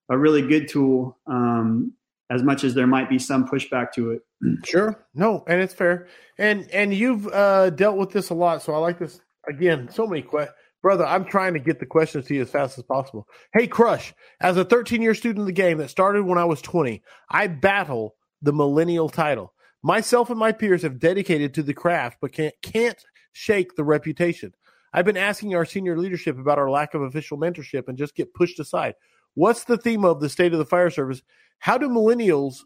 a 0.10 0.18
really 0.18 0.44
good 0.44 0.68
tool. 0.68 1.18
Um, 1.26 1.94
as 2.30 2.44
much 2.44 2.64
as 2.64 2.74
there 2.74 2.88
might 2.88 3.10
be 3.10 3.20
some 3.20 3.46
pushback 3.46 3.92
to 3.92 4.12
it. 4.12 4.22
Sure, 4.64 4.96
no, 5.14 5.44
and 5.48 5.60
it's 5.60 5.74
fair. 5.74 6.08
And 6.38 6.70
and 6.72 6.94
you've 6.94 7.28
uh, 7.28 7.72
dealt 7.72 7.98
with 7.98 8.12
this 8.12 8.30
a 8.30 8.34
lot, 8.34 8.62
so 8.62 8.74
I 8.74 8.78
like 8.78 9.00
this. 9.00 9.20
Again, 9.48 9.90
so 9.90 10.08
many 10.08 10.22
questions. 10.22 10.56
Brother, 10.82 11.06
I'm 11.06 11.26
trying 11.26 11.54
to 11.54 11.60
get 11.60 11.80
the 11.80 11.86
questions 11.86 12.26
to 12.26 12.34
you 12.34 12.42
as 12.42 12.50
fast 12.50 12.78
as 12.78 12.84
possible. 12.84 13.28
Hey, 13.54 13.68
Crush, 13.68 14.14
as 14.40 14.58
a 14.58 14.66
13 14.66 15.02
year 15.02 15.14
student 15.14 15.42
of 15.42 15.46
the 15.46 15.52
game 15.52 15.78
that 15.78 15.90
started 15.90 16.24
when 16.26 16.40
I 16.40 16.46
was 16.46 16.62
20, 16.62 17.04
I 17.30 17.48
battle 17.48 18.16
the 18.42 18.54
millennial 18.54 19.10
title. 19.10 19.54
Myself 19.84 20.30
and 20.30 20.40
my 20.40 20.52
peers 20.52 20.82
have 20.82 21.00
dedicated 21.00 21.54
to 21.54 21.64
the 21.64 21.74
craft, 21.74 22.18
but 22.20 22.32
can't, 22.32 22.56
can't 22.64 23.04
shake 23.32 23.76
the 23.76 23.84
reputation. 23.84 24.54
I've 24.94 25.06
been 25.06 25.18
asking 25.18 25.56
our 25.56 25.66
senior 25.66 25.98
leadership 25.98 26.38
about 26.38 26.58
our 26.58 26.70
lack 26.70 26.94
of 26.94 27.02
official 27.02 27.38
mentorship 27.38 27.88
and 27.88 27.98
just 27.98 28.16
get 28.16 28.34
pushed 28.34 28.60
aside. 28.60 28.96
What's 29.36 29.64
the 29.64 29.78
theme 29.78 30.04
of 30.04 30.20
the 30.20 30.30
state 30.30 30.54
of 30.54 30.60
the 30.60 30.66
fire 30.66 30.90
service? 30.90 31.22
How 31.60 31.78
do 31.78 31.88
millennials 31.88 32.58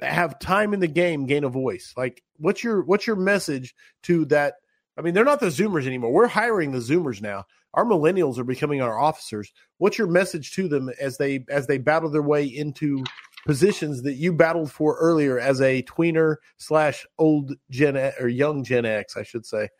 have 0.00 0.38
time 0.38 0.74
in 0.74 0.80
the 0.80 0.88
game 0.88 1.26
gain 1.26 1.44
a 1.44 1.48
voice? 1.48 1.92
Like, 1.96 2.22
what's 2.36 2.62
your 2.62 2.82
what's 2.82 3.06
your 3.06 3.16
message 3.16 3.74
to 4.04 4.24
that? 4.26 4.54
I 4.96 5.00
mean, 5.00 5.14
they're 5.14 5.24
not 5.24 5.40
the 5.40 5.46
Zoomers 5.46 5.86
anymore. 5.86 6.12
We're 6.12 6.26
hiring 6.26 6.72
the 6.72 6.78
Zoomers 6.78 7.22
now. 7.22 7.46
Our 7.74 7.84
millennials 7.84 8.38
are 8.38 8.44
becoming 8.44 8.82
our 8.82 8.98
officers. 8.98 9.52
What's 9.78 9.96
your 9.96 10.06
message 10.06 10.52
to 10.52 10.68
them 10.68 10.90
as 11.00 11.16
they 11.16 11.44
as 11.48 11.66
they 11.66 11.78
battle 11.78 12.10
their 12.10 12.22
way 12.22 12.44
into 12.44 13.02
positions 13.46 14.02
that 14.02 14.14
you 14.14 14.32
battled 14.32 14.70
for 14.70 14.96
earlier 14.98 15.38
as 15.38 15.60
a 15.60 15.82
tweener 15.84 16.36
slash 16.58 17.06
old 17.18 17.54
Gen 17.70 17.96
X, 17.96 18.20
or 18.20 18.28
young 18.28 18.64
Gen 18.64 18.84
X, 18.84 19.16
I 19.16 19.22
should 19.22 19.46
say? 19.46 19.70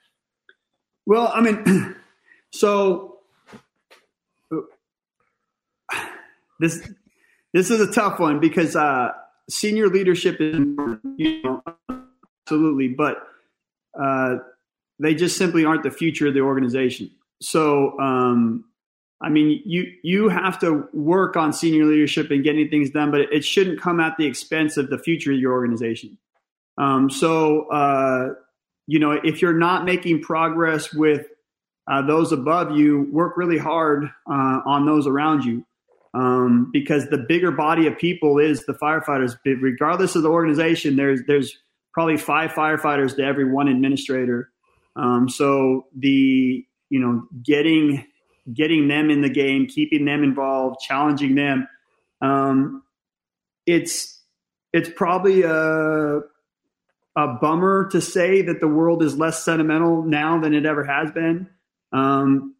Well, 1.04 1.30
I 1.34 1.42
mean, 1.42 1.96
so 2.50 3.18
this 6.60 6.88
this 7.52 7.70
is 7.70 7.80
a 7.80 7.92
tough 7.92 8.18
one 8.18 8.40
because 8.40 8.74
uh, 8.74 9.10
senior 9.50 9.88
leadership 9.88 10.36
is 10.40 10.58
you 11.16 11.42
know 11.42 11.62
absolutely, 12.46 12.88
but 12.88 13.18
uh, 14.00 14.36
they 15.02 15.14
just 15.14 15.36
simply 15.36 15.64
aren't 15.64 15.82
the 15.82 15.90
future 15.90 16.28
of 16.28 16.34
the 16.34 16.40
organization. 16.40 17.10
So 17.40 17.98
um, 17.98 18.64
I 19.22 19.28
mean, 19.28 19.62
you 19.64 19.92
you 20.02 20.28
have 20.28 20.58
to 20.60 20.88
work 20.92 21.36
on 21.36 21.52
senior 21.52 21.84
leadership 21.84 22.30
and 22.30 22.42
getting 22.42 22.68
things 22.68 22.90
done, 22.90 23.12
but 23.12 23.20
it 23.20 23.44
shouldn't 23.44 23.80
come 23.80 24.00
at 24.00 24.16
the 24.18 24.26
expense 24.26 24.76
of 24.76 24.90
the 24.90 24.98
future 24.98 25.32
of 25.32 25.38
your 25.38 25.52
organization. 25.52 26.18
Um, 26.76 27.08
so, 27.08 27.68
uh, 27.70 28.30
you 28.88 28.98
know, 28.98 29.12
if 29.12 29.40
you're 29.40 29.56
not 29.56 29.84
making 29.84 30.22
progress 30.22 30.92
with 30.92 31.26
uh, 31.88 32.02
those 32.02 32.32
above 32.32 32.76
you, 32.76 33.08
work 33.12 33.36
really 33.36 33.58
hard 33.58 34.06
uh, 34.28 34.60
on 34.66 34.86
those 34.86 35.06
around 35.06 35.44
you, 35.44 35.64
um, 36.14 36.70
because 36.72 37.08
the 37.08 37.18
bigger 37.18 37.52
body 37.52 37.86
of 37.86 37.96
people 37.98 38.38
is 38.38 38.66
the 38.66 38.74
firefighters. 38.74 39.36
Regardless 39.44 40.16
of 40.16 40.22
the 40.24 40.30
organization, 40.30 40.96
there's 40.96 41.20
there's 41.28 41.56
probably 41.94 42.16
five 42.16 42.50
firefighters 42.50 43.14
to 43.16 43.22
every 43.22 43.48
one 43.48 43.68
administrator. 43.68 44.50
Um, 44.96 45.28
so 45.28 45.86
the 45.96 46.64
you 46.90 47.00
know 47.00 47.26
getting 47.42 48.06
getting 48.52 48.88
them 48.88 49.10
in 49.10 49.20
the 49.20 49.30
game, 49.30 49.66
keeping 49.66 50.04
them 50.04 50.22
involved, 50.22 50.80
challenging 50.80 51.34
them. 51.34 51.68
Um, 52.20 52.82
it's 53.66 54.20
it's 54.72 54.90
probably 54.94 55.42
a 55.42 56.20
a 57.14 57.28
bummer 57.40 57.88
to 57.90 58.00
say 58.00 58.42
that 58.42 58.60
the 58.60 58.68
world 58.68 59.02
is 59.02 59.18
less 59.18 59.44
sentimental 59.44 60.02
now 60.02 60.40
than 60.40 60.54
it 60.54 60.64
ever 60.64 60.84
has 60.84 61.10
been. 61.10 61.48
Um, 61.92 62.54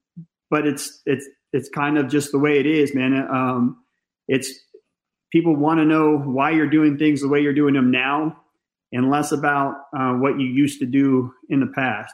but 0.50 0.66
it's 0.66 1.00
it's 1.06 1.26
it's 1.52 1.68
kind 1.68 1.98
of 1.98 2.08
just 2.08 2.32
the 2.32 2.38
way 2.38 2.58
it 2.58 2.66
is, 2.66 2.94
man. 2.94 3.14
Um, 3.14 3.82
it's 4.28 4.52
people 5.30 5.56
want 5.56 5.80
to 5.80 5.84
know 5.84 6.18
why 6.18 6.50
you're 6.50 6.68
doing 6.68 6.98
things 6.98 7.22
the 7.22 7.28
way 7.28 7.40
you're 7.40 7.54
doing 7.54 7.74
them 7.74 7.90
now, 7.90 8.36
and 8.92 9.10
less 9.10 9.32
about 9.32 9.74
uh, 9.96 10.12
what 10.12 10.38
you 10.38 10.46
used 10.46 10.80
to 10.80 10.86
do 10.86 11.32
in 11.48 11.60
the 11.60 11.72
past. 11.74 12.12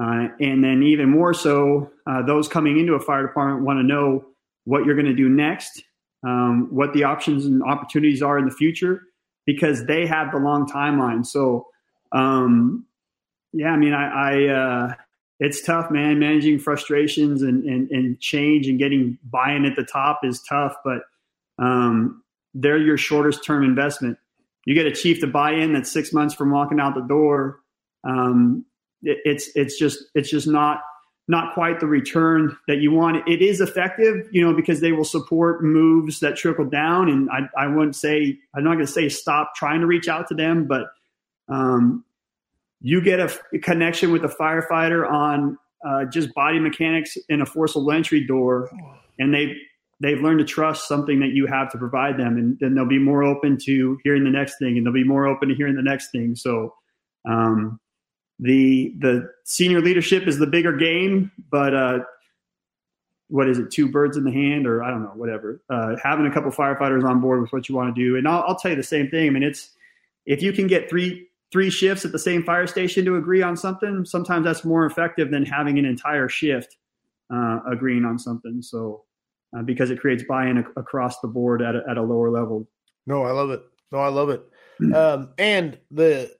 Uh, 0.00 0.28
and 0.40 0.62
then 0.62 0.82
even 0.82 1.08
more 1.08 1.34
so, 1.34 1.90
uh, 2.06 2.22
those 2.22 2.46
coming 2.46 2.78
into 2.78 2.94
a 2.94 3.00
fire 3.00 3.26
department 3.26 3.64
want 3.64 3.78
to 3.78 3.82
know 3.82 4.24
what 4.64 4.84
you're 4.84 4.94
going 4.94 5.06
to 5.06 5.14
do 5.14 5.28
next, 5.28 5.82
um, 6.24 6.68
what 6.70 6.92
the 6.92 7.02
options 7.02 7.44
and 7.46 7.62
opportunities 7.64 8.22
are 8.22 8.38
in 8.38 8.44
the 8.44 8.50
future, 8.50 9.02
because 9.44 9.86
they 9.86 10.06
have 10.06 10.30
the 10.30 10.38
long 10.38 10.68
timeline. 10.68 11.26
So, 11.26 11.66
um, 12.12 12.86
yeah, 13.52 13.70
I 13.70 13.76
mean, 13.76 13.92
I, 13.92 14.06
I 14.06 14.46
uh, 14.46 14.94
it's 15.40 15.62
tough, 15.62 15.90
man. 15.90 16.18
Managing 16.18 16.58
frustrations 16.58 17.42
and, 17.42 17.64
and, 17.64 17.90
and 17.90 18.20
change 18.20 18.68
and 18.68 18.78
getting 18.78 19.18
buy-in 19.24 19.64
at 19.64 19.74
the 19.74 19.84
top 19.84 20.20
is 20.22 20.42
tough, 20.48 20.76
but 20.84 21.02
um, 21.58 22.22
they're 22.54 22.78
your 22.78 22.98
shortest 22.98 23.44
term 23.44 23.64
investment. 23.64 24.18
You 24.64 24.74
get 24.74 24.86
a 24.86 24.92
chief 24.92 25.20
to 25.20 25.26
buy 25.26 25.52
in 25.52 25.72
that's 25.72 25.90
six 25.90 26.12
months 26.12 26.34
from 26.34 26.50
walking 26.50 26.78
out 26.78 26.94
the 26.94 27.00
door. 27.00 27.60
Um, 28.04 28.64
it, 29.02 29.18
it's 29.24 29.50
it's 29.54 29.78
just 29.78 30.04
it's 30.14 30.30
just 30.30 30.46
not 30.46 30.80
not 31.28 31.52
quite 31.52 31.78
the 31.78 31.86
return 31.86 32.56
that 32.66 32.78
you 32.78 32.90
want. 32.90 33.28
It 33.28 33.42
is 33.42 33.60
effective, 33.60 34.26
you 34.32 34.42
know, 34.42 34.54
because 34.54 34.80
they 34.80 34.92
will 34.92 35.04
support 35.04 35.62
moves 35.62 36.20
that 36.20 36.36
trickle 36.36 36.64
down. 36.64 37.10
And 37.10 37.28
I, 37.30 37.64
I 37.64 37.66
wouldn't 37.66 37.96
say 37.96 38.38
I'm 38.56 38.64
not 38.64 38.74
going 38.74 38.86
to 38.86 38.92
say 38.92 39.10
stop 39.10 39.54
trying 39.54 39.80
to 39.80 39.86
reach 39.86 40.08
out 40.08 40.26
to 40.28 40.34
them, 40.34 40.66
but 40.66 40.86
um, 41.48 42.02
you 42.80 43.02
get 43.02 43.20
a, 43.20 43.30
a, 43.52 43.58
connection 43.58 44.10
with 44.10 44.24
a 44.24 44.28
firefighter 44.28 45.08
on 45.08 45.58
uh, 45.86 46.06
just 46.06 46.32
body 46.34 46.58
mechanics 46.58 47.18
in 47.28 47.42
a 47.42 47.46
forcible 47.46 47.92
entry 47.92 48.26
door, 48.26 48.70
and 49.18 49.32
they 49.32 49.54
they've 50.00 50.20
learned 50.20 50.38
to 50.38 50.44
trust 50.44 50.88
something 50.88 51.20
that 51.20 51.30
you 51.30 51.46
have 51.46 51.70
to 51.72 51.78
provide 51.78 52.18
them, 52.18 52.38
and 52.38 52.56
then 52.60 52.74
they'll 52.74 52.86
be 52.86 52.98
more 52.98 53.22
open 53.22 53.58
to 53.64 53.98
hearing 54.02 54.24
the 54.24 54.30
next 54.30 54.58
thing, 54.58 54.78
and 54.78 54.86
they'll 54.86 54.94
be 54.94 55.04
more 55.04 55.26
open 55.26 55.48
to 55.50 55.54
hearing 55.54 55.76
the 55.76 55.82
next 55.82 56.10
thing. 56.10 56.34
So. 56.34 56.74
Um, 57.28 57.78
the 58.38 58.94
the 58.98 59.30
senior 59.44 59.80
leadership 59.80 60.26
is 60.26 60.38
the 60.38 60.46
bigger 60.46 60.76
game, 60.76 61.32
but 61.50 61.74
uh, 61.74 61.98
what 63.28 63.48
is 63.48 63.58
it? 63.58 63.70
Two 63.70 63.90
birds 63.90 64.16
in 64.16 64.24
the 64.24 64.32
hand, 64.32 64.66
or 64.66 64.82
I 64.82 64.90
don't 64.90 65.02
know, 65.02 65.12
whatever. 65.14 65.62
Uh, 65.68 65.96
having 66.02 66.26
a 66.26 66.32
couple 66.32 66.50
firefighters 66.50 67.04
on 67.04 67.20
board 67.20 67.40
with 67.40 67.52
what 67.52 67.68
you 67.68 67.74
want 67.74 67.94
to 67.94 68.00
do, 68.00 68.16
and 68.16 68.26
I'll, 68.26 68.44
I'll 68.46 68.56
tell 68.56 68.70
you 68.70 68.76
the 68.76 68.82
same 68.82 69.08
thing. 69.10 69.26
I 69.26 69.30
mean, 69.30 69.42
it's 69.42 69.70
if 70.26 70.42
you 70.42 70.52
can 70.52 70.66
get 70.66 70.88
three 70.88 71.26
three 71.50 71.70
shifts 71.70 72.04
at 72.04 72.12
the 72.12 72.18
same 72.18 72.42
fire 72.42 72.66
station 72.66 73.04
to 73.06 73.16
agree 73.16 73.42
on 73.42 73.56
something, 73.56 74.04
sometimes 74.04 74.44
that's 74.44 74.64
more 74.64 74.86
effective 74.86 75.30
than 75.30 75.44
having 75.44 75.78
an 75.78 75.84
entire 75.84 76.28
shift 76.28 76.76
uh, 77.32 77.60
agreeing 77.70 78.04
on 78.04 78.18
something. 78.18 78.60
So 78.62 79.04
uh, 79.56 79.62
because 79.62 79.90
it 79.90 79.98
creates 79.98 80.22
buy-in 80.28 80.58
ac- 80.58 80.68
across 80.76 81.20
the 81.20 81.28
board 81.28 81.62
at 81.62 81.74
a, 81.74 81.82
at 81.88 81.96
a 81.96 82.02
lower 82.02 82.30
level. 82.30 82.68
No, 83.06 83.24
I 83.24 83.30
love 83.30 83.50
it. 83.50 83.62
No, 83.90 83.98
I 83.98 84.08
love 84.08 84.28
it. 84.28 84.42
Um, 84.94 85.30
and 85.38 85.78
the 85.90 86.30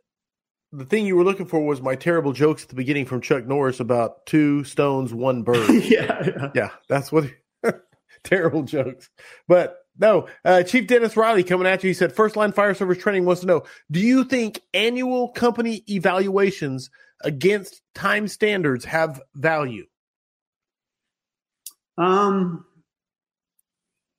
the 0.72 0.84
thing 0.84 1.06
you 1.06 1.16
were 1.16 1.24
looking 1.24 1.46
for 1.46 1.64
was 1.64 1.80
my 1.80 1.94
terrible 1.94 2.32
jokes 2.32 2.62
at 2.62 2.68
the 2.68 2.74
beginning 2.74 3.06
from 3.06 3.20
Chuck 3.20 3.46
Norris 3.46 3.80
about 3.80 4.26
two 4.26 4.64
stones, 4.64 5.14
one 5.14 5.42
bird. 5.42 5.68
yeah, 5.84 6.24
yeah, 6.26 6.50
yeah, 6.54 6.70
that's 6.88 7.10
what 7.10 7.24
terrible 8.24 8.62
jokes. 8.62 9.08
But 9.46 9.78
no, 9.98 10.28
uh, 10.44 10.62
Chief 10.62 10.86
Dennis 10.86 11.16
Riley 11.16 11.42
coming 11.42 11.66
at 11.66 11.82
you. 11.82 11.88
He 11.88 11.94
said, 11.94 12.14
First 12.14 12.36
line 12.36 12.52
fire 12.52 12.74
service 12.74 12.98
training 12.98 13.24
wants 13.24 13.40
to 13.40 13.46
know 13.46 13.64
Do 13.90 14.00
you 14.00 14.24
think 14.24 14.60
annual 14.74 15.28
company 15.28 15.82
evaluations 15.88 16.90
against 17.24 17.80
time 17.94 18.28
standards 18.28 18.84
have 18.84 19.20
value? 19.34 19.86
Um, 21.96 22.64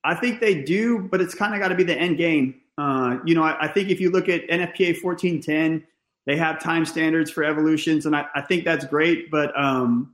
I 0.04 0.16
think 0.16 0.42
they 0.42 0.64
do, 0.64 1.00
but 1.00 1.22
it's 1.22 1.34
kind 1.34 1.54
of 1.54 1.62
got 1.62 1.70
to 1.70 1.76
be 1.76 1.84
the 1.84 1.98
end 1.98 2.18
game. 2.18 2.60
Uh, 2.78 3.20
you 3.26 3.36
know, 3.36 3.44
I, 3.44 3.66
I, 3.66 3.68
think 3.70 3.90
if 3.90 4.00
you 4.00 4.10
look 4.10 4.30
at 4.30 4.48
NFPA 4.50 5.02
1410, 5.04 5.86
they 6.30 6.36
have 6.36 6.62
time 6.62 6.86
standards 6.86 7.32
for 7.32 7.44
evolutions, 7.44 8.06
and 8.06 8.16
I, 8.16 8.26
I 8.36 8.42
think 8.42 8.64
that's 8.64 8.86
great. 8.86 9.32
But 9.32 9.52
um, 9.60 10.14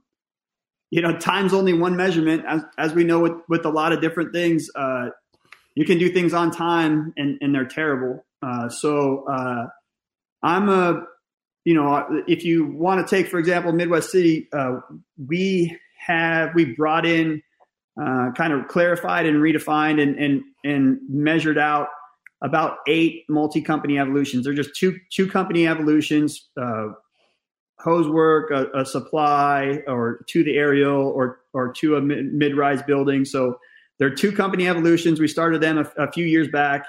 you 0.90 1.02
know, 1.02 1.18
time's 1.18 1.54
only 1.54 1.74
one 1.74 1.98
measurement, 1.98 2.46
as 2.48 2.62
as 2.78 2.94
we 2.94 3.04
know 3.04 3.20
with 3.20 3.34
with 3.50 3.66
a 3.66 3.70
lot 3.70 3.92
of 3.92 4.00
different 4.00 4.32
things. 4.32 4.70
Uh, 4.74 5.10
you 5.76 5.84
can 5.84 5.98
do 5.98 6.08
things 6.08 6.34
on 6.34 6.52
time, 6.52 7.14
and 7.18 7.38
and 7.42 7.54
they're 7.54 7.66
terrible. 7.66 8.26
Uh, 8.42 8.70
so 8.70 9.26
uh, 9.28 9.68
I'm 10.42 10.70
a 10.70 11.04
you 11.66 11.74
know, 11.74 12.24
if 12.30 12.46
you 12.46 12.66
want 12.66 13.06
to 13.06 13.16
take, 13.16 13.28
for 13.28 13.38
example, 13.38 13.74
Midwest 13.74 14.10
City, 14.10 14.48
uh, 14.54 14.80
we 15.28 15.78
have 15.98 16.56
we 16.56 16.64
brought 16.64 17.06
in 17.06 17.44
uh, 18.02 18.32
kind 18.38 18.54
of 18.54 18.70
clarified 18.70 19.26
and 19.26 19.42
redefined 19.42 20.02
and 20.02 20.18
and 20.18 20.44
and 20.64 21.00
measured 21.10 21.58
out 21.58 21.90
about 22.44 22.78
eight 22.88 23.24
multi-company 23.30 23.98
evolutions. 23.98 24.46
They're 24.46 24.54
just 24.54 24.76
two 24.76 24.98
two 25.12 25.28
company 25.28 25.68
evolutions. 25.68 26.50
Uh, 26.60 26.90
hose 27.80 28.08
work, 28.08 28.52
a, 28.52 28.66
a, 28.80 28.86
supply, 28.86 29.82
or 29.88 30.26
to 30.28 30.44
the 30.44 30.58
aerial, 30.58 31.08
or 31.08 31.42
or 31.54 31.72
to 31.74 31.96
a 31.96 32.02
mid-rise 32.02 32.82
building. 32.84 33.26
So 33.26 33.60
they're 34.00 34.14
two 34.14 34.32
company 34.32 34.68
evolutions. 34.68 35.20
We 35.20 35.28
started 35.28 35.62
them 35.62 35.78
a, 35.78 36.04
a 36.04 36.12
few 36.12 36.26
years 36.26 36.48
back, 36.48 36.86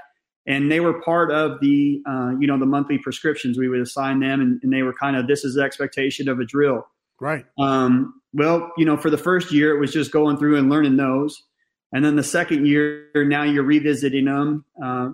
and 0.46 0.70
they 0.70 0.80
were 0.80 1.00
part 1.02 1.30
of 1.30 1.60
the 1.60 2.02
uh, 2.08 2.32
you 2.38 2.46
know 2.46 2.58
the 2.58 2.66
monthly 2.66 2.98
prescriptions. 2.98 3.58
We 3.58 3.68
would 3.68 3.80
assign 3.80 4.20
them, 4.20 4.40
and, 4.40 4.60
and, 4.62 4.72
they 4.72 4.82
were 4.82 4.94
kind 4.94 5.16
of 5.16 5.26
this 5.26 5.44
is 5.44 5.54
the 5.54 5.62
expectation 5.62 6.28
of 6.28 6.40
a 6.40 6.44
drill. 6.44 6.86
Right. 7.20 7.46
Um, 7.58 8.20
well, 8.34 8.72
you 8.76 8.84
know, 8.84 8.96
for 8.96 9.08
the 9.08 9.18
first 9.18 9.50
year, 9.50 9.74
it 9.74 9.80
was 9.80 9.92
just 9.92 10.10
going 10.10 10.36
through 10.36 10.56
and 10.56 10.68
learning 10.68 10.96
those, 10.96 11.42
and 11.92 12.04
then 12.04 12.16
the 12.16 12.24
second 12.24 12.66
year, 12.66 13.08
now 13.14 13.42
you're 13.42 13.64
revisiting 13.64 14.26
them. 14.26 14.64
Uh, 14.82 15.10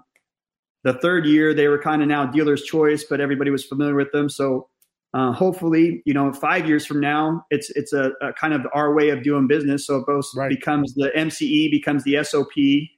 the 0.85 0.95
third 0.95 1.27
year, 1.27 1.55
they 1.55 1.69
were 1.69 1.79
kind 1.79 2.03
of 2.03 2.09
now 2.09 2.27
dealer's 2.27 2.63
choice, 2.63 3.05
but 3.05 3.21
everybody 3.21 3.51
was 3.51 3.65
familiar 3.65 3.95
with 3.95 4.13
them. 4.13 4.29
So 4.29 4.69
uh, 5.15 5.33
hopefully, 5.33 6.03
you 6.07 6.15
know, 6.15 6.33
five 6.33 6.67
years 6.67 6.87
from 6.87 6.99
now, 6.99 7.45
it's 7.51 7.71
it's 7.71 7.93
a, 7.93 8.13
a, 8.23 8.33
kind 8.33 8.55
of 8.55 8.63
our 8.73 8.95
way 8.95 9.11
of 9.11 9.23
doing 9.23 9.47
business. 9.47 9.87
So 9.87 9.97
it 9.97 10.07
both 10.07 10.27
right. 10.35 10.49
becomes 10.49 10.95
the 10.95 11.11
MCE, 11.15 11.71
becomes 11.71 12.05
the 12.05 12.23
SOP, 12.25 12.53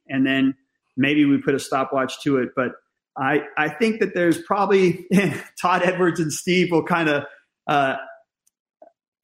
and 0.09 0.24
then 0.24 0.55
maybe 0.97 1.24
we 1.24 1.39
put 1.39 1.55
a 1.55 1.59
stopwatch 1.59 2.22
to 2.22 2.39
it. 2.39 2.51
But 2.55 2.72
I 3.18 3.43
I 3.59 3.68
think 3.68 3.99
that 3.99 4.14
there's 4.14 4.41
probably 4.41 5.07
Todd 5.61 5.82
Edwards 5.82 6.20
and 6.20 6.32
Steve 6.32 6.70
will 6.70 6.85
kind 6.85 7.09
of 7.09 7.24
uh, 7.66 7.97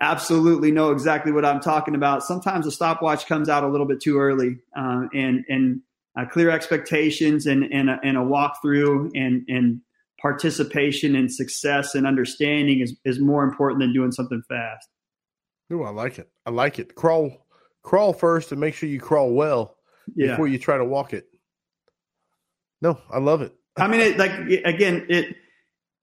absolutely 0.00 0.72
know 0.72 0.90
exactly 0.90 1.30
what 1.30 1.44
I'm 1.44 1.61
talking 1.61 1.94
about. 1.94 2.24
Sometimes 2.24 2.66
a 2.66 2.72
stopwatch 2.72 3.26
comes 3.26 3.48
out 3.48 3.62
a 3.62 3.68
little 3.68 3.86
bit 3.86 4.00
too 4.00 4.18
early, 4.18 4.58
uh, 4.76 5.04
and 5.14 5.44
and 5.48 5.80
uh, 6.20 6.26
clear 6.26 6.50
expectations 6.50 7.46
and 7.46 7.64
and 7.72 7.90
a, 7.90 7.98
and 8.02 8.16
a 8.16 8.20
walkthrough 8.20 9.10
and 9.14 9.44
and 9.48 9.80
participation 10.20 11.16
and 11.16 11.32
success 11.32 11.94
and 11.94 12.06
understanding 12.06 12.80
is, 12.80 12.94
is 13.04 13.18
more 13.18 13.42
important 13.42 13.80
than 13.80 13.92
doing 13.92 14.12
something 14.12 14.42
fast. 14.48 14.88
Oh, 15.72 15.82
I 15.82 15.90
like 15.90 16.18
it. 16.18 16.28
I 16.44 16.50
like 16.50 16.78
it. 16.78 16.94
Crawl, 16.94 17.46
crawl 17.82 18.12
first, 18.12 18.52
and 18.52 18.60
make 18.60 18.74
sure 18.74 18.88
you 18.88 19.00
crawl 19.00 19.32
well 19.32 19.76
yeah. 20.14 20.32
before 20.32 20.48
you 20.48 20.58
try 20.58 20.76
to 20.76 20.84
walk 20.84 21.14
it. 21.14 21.26
No, 22.82 22.98
I 23.10 23.18
love 23.18 23.42
it. 23.42 23.54
I 23.76 23.86
mean, 23.86 24.00
it, 24.00 24.18
like 24.18 24.32
again, 24.64 25.06
it 25.08 25.36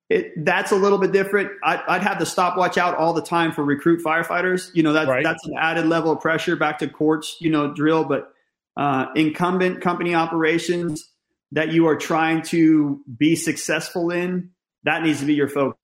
it 0.10 0.46
that's 0.46 0.72
a 0.72 0.76
little 0.76 0.98
bit 0.98 1.12
different. 1.12 1.52
I, 1.64 1.98
would 1.98 2.04
have 2.04 2.18
the 2.18 2.26
stopwatch 2.26 2.78
out 2.78 2.96
all 2.98 3.14
the 3.14 3.22
time 3.22 3.52
for 3.52 3.64
recruit 3.64 4.02
firefighters. 4.04 4.70
You 4.74 4.84
know, 4.84 4.94
that's 4.94 5.10
right. 5.10 5.24
that's 5.24 5.46
an 5.46 5.54
added 5.60 5.86
level 5.86 6.12
of 6.12 6.22
pressure 6.22 6.56
back 6.56 6.80
to 6.80 6.88
courts. 6.88 7.38
You 7.40 7.52
know, 7.52 7.74
drill, 7.74 8.04
but 8.06 8.32
uh, 8.78 9.08
incumbent 9.16 9.82
company 9.82 10.16
operations 10.16 11.04
that 11.52 11.70
you 11.70 11.88
are 11.88 11.96
trying 11.96 12.42
to 12.44 13.02
be 13.18 13.36
successful 13.36 14.12
in, 14.12 14.52
that 14.84 15.04
needs 15.04 15.20
to 15.20 15.26
be 15.26 15.34
your 15.34 15.50
focus. 15.50 15.78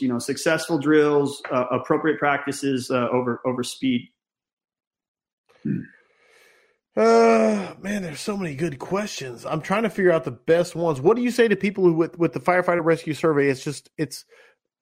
You 0.00 0.08
know, 0.08 0.18
successful 0.18 0.78
drills, 0.78 1.40
uh, 1.52 1.66
appropriate 1.70 2.18
practices 2.18 2.90
uh, 2.90 3.08
over 3.12 3.40
over 3.46 3.62
speed. 3.62 4.08
Uh, 6.96 7.74
man, 7.80 8.02
there's 8.02 8.18
so 8.18 8.36
many 8.36 8.56
good 8.56 8.80
questions. 8.80 9.46
I'm 9.46 9.60
trying 9.60 9.84
to 9.84 9.90
figure 9.90 10.10
out 10.10 10.24
the 10.24 10.32
best 10.32 10.74
ones. 10.74 11.00
What 11.00 11.16
do 11.16 11.22
you 11.22 11.30
say 11.30 11.46
to 11.46 11.54
people 11.54 11.84
who, 11.84 11.92
with 11.92 12.18
with 12.18 12.32
the 12.32 12.40
firefighter 12.40 12.84
rescue 12.84 13.14
survey? 13.14 13.48
It's 13.48 13.62
just 13.62 13.88
it's 13.96 14.24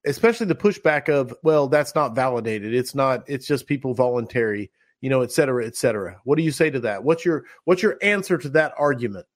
especially 0.06 0.46
the 0.46 0.54
pushback 0.54 1.10
of 1.10 1.34
well, 1.42 1.68
that's 1.68 1.94
not 1.94 2.14
validated. 2.14 2.72
It's 2.72 2.94
not. 2.94 3.24
It's 3.26 3.46
just 3.46 3.66
people 3.66 3.92
voluntary, 3.92 4.70
you 5.06 5.10
know, 5.10 5.20
et 5.20 5.30
cetera, 5.30 5.64
et 5.64 5.76
cetera. 5.76 6.20
What 6.24 6.36
do 6.36 6.42
you 6.42 6.50
say 6.50 6.68
to 6.68 6.80
that? 6.80 7.04
What's 7.04 7.24
your 7.24 7.44
what's 7.64 7.80
your 7.80 7.96
answer 8.02 8.38
to 8.38 8.48
that 8.48 8.74
argument? 8.76 9.26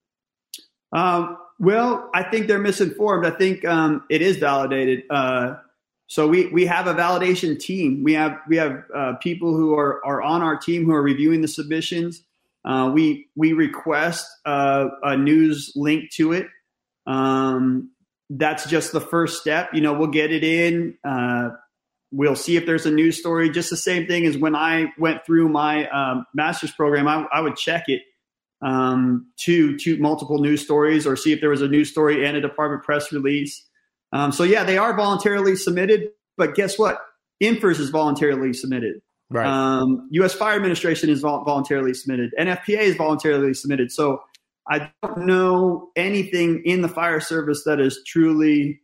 Um, 0.92 1.38
well, 1.60 2.10
I 2.12 2.24
think 2.24 2.48
they're 2.48 2.58
misinformed. 2.58 3.24
I 3.24 3.30
think 3.30 3.64
um, 3.64 4.02
it 4.10 4.20
is 4.20 4.38
validated. 4.38 5.04
Uh, 5.08 5.58
so 6.08 6.26
we 6.26 6.48
we 6.48 6.66
have 6.66 6.88
a 6.88 6.94
validation 6.94 7.56
team. 7.56 8.02
We 8.02 8.14
have 8.14 8.38
we 8.48 8.56
have 8.56 8.82
uh, 8.92 9.12
people 9.22 9.56
who 9.56 9.78
are 9.78 10.04
are 10.04 10.20
on 10.20 10.42
our 10.42 10.56
team 10.56 10.86
who 10.86 10.92
are 10.92 11.02
reviewing 11.02 11.40
the 11.40 11.46
submissions. 11.46 12.24
Uh, 12.64 12.90
we 12.92 13.28
we 13.36 13.52
request 13.52 14.26
uh, 14.44 14.88
a 15.04 15.16
news 15.16 15.72
link 15.76 16.10
to 16.14 16.32
it. 16.32 16.48
Um, 17.06 17.92
that's 18.28 18.68
just 18.68 18.90
the 18.90 19.00
first 19.00 19.40
step. 19.40 19.72
You 19.72 19.82
know, 19.82 19.92
we'll 19.92 20.08
get 20.08 20.32
it 20.32 20.42
in. 20.42 20.98
We'll 22.12 22.36
see 22.36 22.56
if 22.56 22.66
there's 22.66 22.86
a 22.86 22.90
news 22.90 23.18
story. 23.18 23.50
Just 23.50 23.70
the 23.70 23.76
same 23.76 24.06
thing 24.06 24.26
as 24.26 24.36
when 24.36 24.56
I 24.56 24.92
went 24.98 25.24
through 25.24 25.48
my 25.48 25.88
um, 25.90 26.26
master's 26.34 26.72
program. 26.72 27.06
I, 27.06 27.24
I 27.32 27.40
would 27.40 27.56
check 27.56 27.84
it 27.88 28.02
um, 28.62 29.30
to 29.40 29.76
to 29.78 29.96
multiple 29.98 30.38
news 30.38 30.62
stories 30.62 31.06
or 31.06 31.16
see 31.16 31.32
if 31.32 31.40
there 31.40 31.50
was 31.50 31.62
a 31.62 31.68
news 31.68 31.90
story 31.90 32.26
and 32.26 32.36
a 32.36 32.40
department 32.40 32.82
press 32.82 33.12
release. 33.12 33.64
Um, 34.12 34.32
so 34.32 34.42
yeah, 34.42 34.64
they 34.64 34.76
are 34.76 34.96
voluntarily 34.96 35.56
submitted, 35.56 36.08
but 36.36 36.54
guess 36.54 36.78
what? 36.78 37.00
NFIRS 37.42 37.80
is 37.80 37.90
voluntarily 37.90 38.52
submitted. 38.52 39.00
Right. 39.30 39.46
Um, 39.46 40.08
U.S. 40.10 40.34
Fire 40.34 40.56
Administration 40.56 41.08
is 41.08 41.20
vol- 41.20 41.44
voluntarily 41.44 41.94
submitted. 41.94 42.34
NFPA 42.38 42.80
is 42.80 42.96
voluntarily 42.96 43.54
submitted. 43.54 43.92
So 43.92 44.20
I 44.68 44.90
don't 45.02 45.26
know 45.26 45.90
anything 45.96 46.62
in 46.64 46.82
the 46.82 46.88
fire 46.88 47.20
service 47.20 47.62
that 47.64 47.80
is 47.80 48.02
truly 48.06 48.80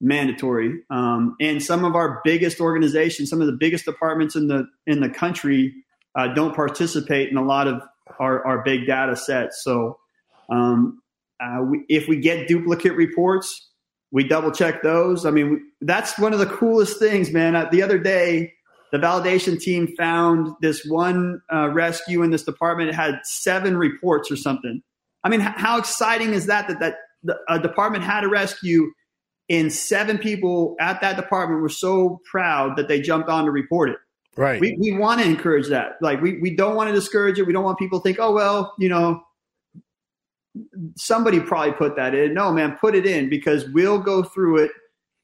mandatory. 0.00 0.80
Um, 0.90 1.36
and 1.40 1.62
some 1.62 1.84
of 1.84 1.94
our 1.94 2.20
biggest 2.24 2.60
organizations, 2.60 3.30
some 3.30 3.40
of 3.40 3.46
the 3.46 3.56
biggest 3.58 3.84
departments 3.84 4.36
in 4.36 4.48
the 4.48 4.66
in 4.86 5.00
the 5.00 5.08
country, 5.08 5.74
uh, 6.16 6.28
don't 6.34 6.54
participate 6.54 7.30
in 7.30 7.36
a 7.36 7.44
lot 7.44 7.66
of 7.66 7.82
our, 8.18 8.46
our 8.46 8.62
big 8.62 8.86
data 8.86 9.16
sets. 9.16 9.62
So 9.62 9.98
um, 10.50 11.00
uh, 11.40 11.62
we, 11.62 11.84
if 11.88 12.08
we 12.08 12.16
get 12.16 12.48
duplicate 12.48 12.94
reports, 12.94 13.70
we 14.10 14.26
double 14.26 14.50
check 14.50 14.82
those. 14.82 15.26
I 15.26 15.30
mean, 15.30 15.50
we, 15.50 15.58
that's 15.82 16.18
one 16.18 16.32
of 16.32 16.38
the 16.38 16.46
coolest 16.46 16.98
things, 16.98 17.30
man. 17.30 17.54
Uh, 17.54 17.68
the 17.70 17.82
other 17.82 17.98
day, 17.98 18.54
the 18.90 18.98
validation 18.98 19.60
team 19.60 19.94
found 19.98 20.48
this 20.62 20.84
one 20.86 21.40
uh, 21.52 21.68
rescue 21.68 22.22
in 22.22 22.30
this 22.30 22.42
department. 22.42 22.88
It 22.88 22.94
had 22.94 23.20
seven 23.24 23.76
reports 23.76 24.30
or 24.30 24.36
something. 24.36 24.82
I 25.22 25.28
mean, 25.28 25.42
h- 25.42 25.54
how 25.56 25.78
exciting 25.78 26.32
is 26.32 26.46
that? 26.46 26.68
That 26.68 26.80
that 26.80 26.94
the, 27.22 27.36
a 27.48 27.58
department 27.58 28.04
had 28.04 28.24
a 28.24 28.28
rescue, 28.28 28.90
and 29.48 29.72
seven 29.72 30.18
people 30.18 30.76
at 30.80 31.00
that 31.00 31.16
department 31.16 31.62
were 31.62 31.68
so 31.68 32.20
proud 32.30 32.76
that 32.76 32.88
they 32.88 33.00
jumped 33.00 33.28
on 33.28 33.44
to 33.44 33.50
report 33.50 33.90
it. 33.90 33.96
Right. 34.36 34.60
We, 34.60 34.76
we 34.78 34.96
want 34.96 35.20
to 35.20 35.26
encourage 35.26 35.68
that. 35.68 35.96
Like 36.00 36.20
we, 36.20 36.38
we 36.38 36.54
don't 36.54 36.76
want 36.76 36.88
to 36.88 36.94
discourage 36.94 37.38
it. 37.38 37.46
We 37.46 37.52
don't 37.52 37.64
want 37.64 37.78
people 37.78 37.98
to 37.98 38.02
think, 38.02 38.18
oh, 38.20 38.32
well, 38.32 38.74
you 38.78 38.88
know, 38.88 39.22
somebody 40.96 41.40
probably 41.40 41.72
put 41.72 41.96
that 41.96 42.14
in. 42.14 42.34
No, 42.34 42.52
man, 42.52 42.76
put 42.80 42.94
it 42.94 43.06
in 43.06 43.28
because 43.28 43.68
we'll 43.70 43.98
go 43.98 44.22
through 44.22 44.58
it. 44.58 44.70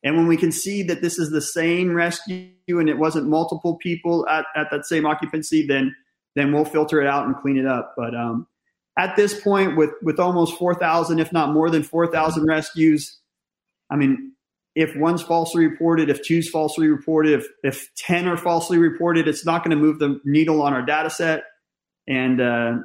And 0.03 0.17
when 0.17 0.27
we 0.27 0.37
can 0.37 0.53
see 0.53 0.83
that 0.85 1.01
this 1.01 1.19
is 1.19 1.31
the 1.31 1.41
same 1.41 1.95
rescue 1.95 2.51
and 2.69 2.89
it 2.89 2.99
wasn't 2.99 3.29
multiple 3.29 3.77
people 3.77 4.29
at, 4.29 4.47
at 4.55 4.67
that 4.71 4.85
same 4.85 5.07
occupancy, 5.07 5.67
then 5.67 5.95
then 6.37 6.53
we'll 6.53 6.65
filter 6.65 7.01
it 7.01 7.07
out 7.07 7.27
and 7.27 7.37
clean 7.37 7.57
it 7.57 7.67
up. 7.67 7.95
But 7.97 8.15
um, 8.15 8.49
at 8.99 9.17
this 9.17 9.41
point, 9.41 9.77
with 9.77 9.91
with 10.03 10.19
almost 10.19 10.59
four 10.59 10.75
thousand, 10.75 11.21
if 11.21 11.33
not 11.33 11.53
more 11.53 11.71
than 11.71 11.83
four 11.83 12.07
thousand 12.07 12.47
rescues, 12.47 13.19
I 13.95 13.97
mean, 13.97 14.33
if 14.75 14.97
one's 14.97 15.23
falsely 15.23 15.65
reported, 15.69 16.11
if 16.11 16.27
two's 16.27 16.51
falsely 16.51 16.89
reported, 16.89 17.41
if, 17.41 17.47
if 17.63 17.95
10 17.95 18.27
are 18.27 18.37
falsely 18.37 18.77
reported, 18.77 19.29
it's 19.29 19.47
not 19.47 19.63
going 19.63 19.71
to 19.71 19.81
move 19.81 20.01
the 20.01 20.21
needle 20.25 20.61
on 20.63 20.75
our 20.75 20.83
data 20.83 21.11
set. 21.11 21.45
And, 22.09 22.41
uh, 22.41 22.79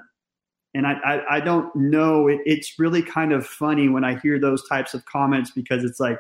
and 0.76 0.86
I, 0.86 0.93
I, 1.03 1.38
I, 1.38 1.39
don't 1.39 1.76
know. 1.76 2.28
It, 2.28 2.41
it's 2.45 2.78
really 2.78 3.01
kind 3.01 3.34
of 3.34 3.43
funny 3.43 3.89
when 3.89 4.03
I 4.03 4.20
hear 4.20 4.39
those 4.39 4.62
types 4.70 4.93
of 4.93 5.03
comments 5.05 5.49
because 5.49 5.84
it's 5.84 5.99
like, 5.99 6.20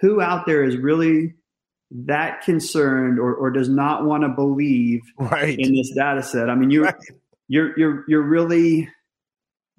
who 0.00 0.20
out 0.20 0.46
there 0.46 0.64
is 0.64 0.76
really 0.76 1.34
that 1.92 2.42
concerned 2.42 3.20
or, 3.20 3.32
or 3.34 3.52
does 3.52 3.68
not 3.68 4.04
want 4.04 4.24
to 4.24 4.28
believe 4.28 5.02
right. 5.16 5.56
in 5.56 5.76
this 5.76 5.92
data 5.94 6.24
set? 6.24 6.50
I 6.50 6.56
mean, 6.56 6.70
you're, 6.70 6.84
right. 6.86 6.96
you're, 7.46 7.78
you're, 7.78 8.04
you're 8.08 8.22
really, 8.22 8.88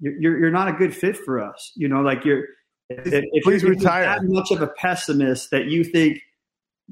you're, 0.00 0.38
you're 0.38 0.50
not 0.50 0.68
a 0.68 0.72
good 0.72 0.96
fit 0.96 1.18
for 1.18 1.44
us. 1.44 1.72
You 1.76 1.88
know, 1.88 2.00
like 2.00 2.24
you're, 2.24 2.46
if, 2.90 3.24
if 3.32 3.44
Please 3.44 3.62
you're 3.62 3.72
retire. 3.72 4.04
that 4.04 4.24
much 4.24 4.50
of 4.50 4.62
a 4.62 4.66
pessimist 4.66 5.50
that 5.50 5.66
you 5.66 5.84
think 5.84 6.20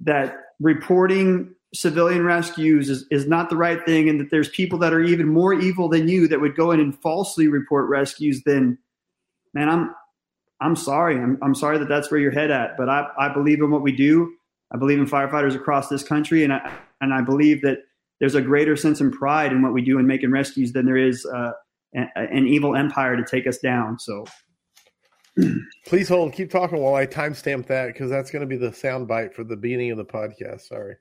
that 0.04 0.36
reporting 0.60 1.54
civilian 1.74 2.24
rescues 2.24 2.88
is, 2.88 3.04
is 3.10 3.26
not 3.26 3.50
the 3.50 3.56
right 3.56 3.84
thing 3.84 4.08
and 4.08 4.18
that 4.18 4.30
there's 4.30 4.48
people 4.48 4.78
that 4.78 4.94
are 4.94 5.02
even 5.02 5.28
more 5.28 5.52
evil 5.52 5.88
than 5.88 6.08
you 6.08 6.26
that 6.28 6.40
would 6.40 6.56
go 6.56 6.70
in 6.70 6.80
and 6.80 6.98
falsely 7.00 7.46
report 7.48 7.88
rescues, 7.88 8.42
then 8.44 8.78
man, 9.52 9.68
I'm 9.68 9.94
I'm 10.60 10.74
sorry. 10.74 11.16
I'm, 11.16 11.38
I'm 11.40 11.54
sorry 11.54 11.78
that 11.78 11.88
that's 11.88 12.10
where 12.10 12.20
your 12.20 12.32
head 12.32 12.50
at. 12.50 12.76
But 12.76 12.88
I, 12.88 13.06
I 13.16 13.32
believe 13.32 13.60
in 13.60 13.70
what 13.70 13.82
we 13.82 13.92
do. 13.92 14.34
I 14.72 14.76
believe 14.76 14.98
in 14.98 15.06
firefighters 15.06 15.54
across 15.54 15.88
this 15.88 16.02
country, 16.02 16.44
and 16.44 16.52
I 16.52 16.72
and 17.00 17.14
I 17.14 17.22
believe 17.22 17.62
that 17.62 17.78
there's 18.20 18.34
a 18.34 18.42
greater 18.42 18.76
sense 18.76 19.00
and 19.00 19.12
pride 19.12 19.52
in 19.52 19.62
what 19.62 19.72
we 19.72 19.82
do 19.82 19.98
in 19.98 20.06
making 20.06 20.30
rescues 20.30 20.72
than 20.72 20.84
there 20.84 20.96
is 20.96 21.24
uh, 21.26 21.52
an, 21.94 22.10
an 22.16 22.46
evil 22.46 22.74
empire 22.74 23.16
to 23.16 23.24
take 23.24 23.46
us 23.46 23.58
down. 23.58 23.98
So 23.98 24.26
Please 25.86 26.08
hold. 26.08 26.32
Keep 26.32 26.50
talking 26.50 26.78
while 26.78 26.94
I 26.94 27.06
timestamp 27.06 27.66
that 27.66 27.88
because 27.88 28.10
that's 28.10 28.30
going 28.30 28.40
to 28.40 28.46
be 28.46 28.56
the 28.56 28.72
sound 28.72 29.08
bite 29.08 29.34
for 29.34 29.44
the 29.44 29.56
beginning 29.56 29.90
of 29.90 29.98
the 29.98 30.04
podcast. 30.04 30.62
Sorry. 30.62 30.96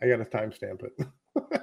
I 0.00 0.08
got 0.08 0.16
to 0.16 0.24
timestamp 0.24 0.82
it. 0.82 1.62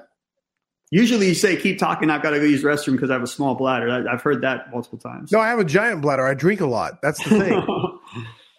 Usually 0.90 1.28
you 1.28 1.34
say 1.34 1.56
keep 1.56 1.78
talking. 1.78 2.10
I've 2.10 2.22
got 2.22 2.30
to 2.30 2.38
go 2.38 2.44
use 2.44 2.62
the 2.62 2.68
restroom 2.68 2.92
because 2.92 3.10
I 3.10 3.14
have 3.14 3.22
a 3.22 3.28
small 3.28 3.54
bladder. 3.54 3.90
I, 3.90 4.10
have 4.10 4.22
heard 4.22 4.42
that 4.42 4.72
multiple 4.72 4.98
times. 4.98 5.30
No, 5.30 5.38
I 5.38 5.48
have 5.48 5.60
a 5.60 5.64
giant 5.64 6.02
bladder. 6.02 6.26
I 6.26 6.34
drink 6.34 6.60
a 6.60 6.66
lot. 6.66 7.00
That's 7.00 7.22
the 7.22 7.38
thing. 7.38 7.66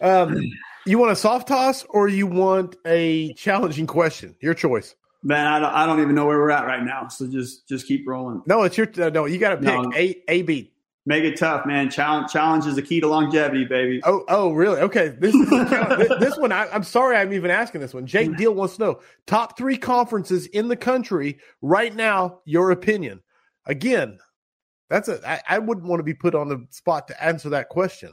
um, 0.00 0.40
you 0.86 0.98
want 0.98 1.12
a 1.12 1.16
soft 1.16 1.48
toss 1.48 1.84
or 1.90 2.08
you 2.08 2.26
want 2.26 2.76
a 2.86 3.34
challenging 3.34 3.86
question? 3.86 4.34
Your 4.40 4.54
choice. 4.54 4.94
Man, 5.22 5.46
I 5.46 5.60
don't, 5.60 5.72
I 5.72 5.86
don't 5.86 6.00
even 6.00 6.14
know 6.14 6.26
where 6.26 6.38
we're 6.38 6.50
at 6.50 6.66
right 6.66 6.82
now. 6.82 7.08
So 7.08 7.26
just 7.28 7.68
just 7.68 7.86
keep 7.86 8.08
rolling. 8.08 8.42
No, 8.46 8.62
it's 8.62 8.76
your 8.76 8.88
uh, 8.98 9.10
no. 9.10 9.26
You 9.26 9.38
got 9.38 9.50
to 9.50 9.56
pick 9.58 9.66
no. 9.66 9.92
a 9.94 10.16
a 10.28 10.42
B. 10.42 10.71
Make 11.04 11.24
it 11.24 11.36
tough, 11.36 11.66
man. 11.66 11.90
Challenge, 11.90 12.30
challenge 12.30 12.64
is 12.66 12.76
the 12.76 12.82
key 12.82 13.00
to 13.00 13.08
longevity, 13.08 13.64
baby. 13.64 14.00
Oh, 14.04 14.24
oh, 14.28 14.52
really? 14.52 14.80
Okay. 14.82 15.08
This 15.08 15.32
this, 16.20 16.38
one. 16.38 16.52
I, 16.52 16.68
am 16.72 16.84
sorry, 16.84 17.16
I'm 17.16 17.32
even 17.32 17.50
asking 17.50 17.80
this 17.80 17.92
one. 17.92 18.06
Jake 18.06 18.36
Deal 18.36 18.54
wants 18.54 18.76
to 18.76 18.82
know 18.82 19.00
top 19.26 19.58
three 19.58 19.76
conferences 19.76 20.46
in 20.46 20.68
the 20.68 20.76
country 20.76 21.38
right 21.60 21.92
now. 21.92 22.38
Your 22.44 22.70
opinion. 22.70 23.20
Again, 23.66 24.18
that's 24.90 25.08
a. 25.08 25.20
I, 25.28 25.56
I 25.56 25.58
wouldn't 25.58 25.88
want 25.88 25.98
to 25.98 26.04
be 26.04 26.14
put 26.14 26.36
on 26.36 26.48
the 26.48 26.64
spot 26.70 27.08
to 27.08 27.24
answer 27.24 27.48
that 27.48 27.68
question. 27.68 28.12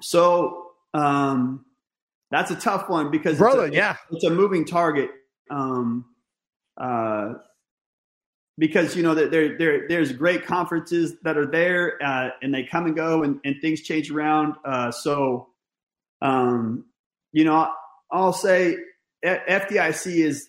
So, 0.00 0.70
um, 0.94 1.66
that's 2.30 2.50
a 2.50 2.56
tough 2.56 2.88
one 2.88 3.10
because 3.10 3.36
brother, 3.36 3.66
it's 3.66 3.74
a, 3.74 3.76
yeah, 3.76 3.96
it's 4.10 4.24
a 4.24 4.30
moving 4.30 4.64
target. 4.64 5.10
Um, 5.50 6.06
uh, 6.78 7.34
because 8.58 8.96
you 8.96 9.02
know 9.02 9.14
that 9.14 9.30
there, 9.30 9.56
there 9.56 9.88
there's 9.88 10.12
great 10.12 10.44
conferences 10.44 11.14
that 11.22 11.36
are 11.36 11.46
there 11.46 12.02
uh, 12.02 12.30
and 12.42 12.54
they 12.54 12.64
come 12.64 12.86
and 12.86 12.96
go 12.96 13.22
and, 13.22 13.40
and 13.44 13.56
things 13.60 13.80
change 13.82 14.10
around. 14.10 14.54
Uh, 14.64 14.90
so, 14.90 15.48
um, 16.20 16.84
you 17.32 17.44
know, 17.44 17.70
I'll 18.10 18.32
say 18.32 18.76
FDIC 19.24 20.24
is 20.24 20.48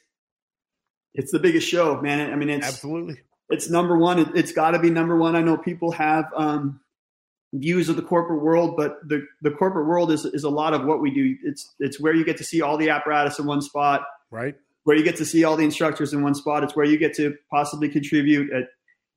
it's 1.14 1.32
the 1.32 1.40
biggest 1.40 1.68
show, 1.68 2.02
man. 2.02 2.32
I 2.32 2.36
mean, 2.36 2.50
it's 2.50 2.68
absolutely 2.68 3.18
it's 3.50 3.70
number 3.70 3.98
one. 3.98 4.20
It, 4.20 4.36
has 4.36 4.52
got 4.52 4.72
to 4.72 4.80
be 4.80 4.90
number 4.90 5.16
one. 5.16 5.36
I 5.36 5.42
know 5.42 5.58
people 5.58 5.92
have 5.92 6.26
um, 6.36 6.80
views 7.54 7.88
of 7.90 7.96
the 7.96 8.02
corporate 8.02 8.42
world, 8.42 8.76
but 8.76 8.98
the 9.08 9.26
the 9.42 9.52
corporate 9.52 9.88
world 9.88 10.12
is 10.12 10.26
is 10.26 10.44
a 10.44 10.50
lot 10.50 10.74
of 10.74 10.86
what 10.86 11.02
we 11.02 11.12
do. 11.12 11.38
It's 11.44 11.74
it's 11.80 12.00
where 12.00 12.14
you 12.14 12.26
get 12.26 12.38
to 12.38 12.44
see 12.44 12.62
all 12.62 12.78
the 12.78 12.90
apparatus 12.90 13.40
in 13.40 13.46
one 13.46 13.62
spot, 13.62 14.04
right? 14.32 14.56
Where 14.84 14.98
you 14.98 15.04
get 15.04 15.18
to 15.18 15.26
see 15.26 15.44
all 15.44 15.56
the 15.56 15.64
instructors 15.64 16.14
in 16.14 16.22
one 16.22 16.36
spot. 16.36 16.64
It's 16.64 16.76
where 16.76 16.86
you 16.86 16.98
get 16.98 17.14
to 17.16 17.36
possibly 17.50 17.90
contribute. 17.90 18.52
At, 18.52 18.64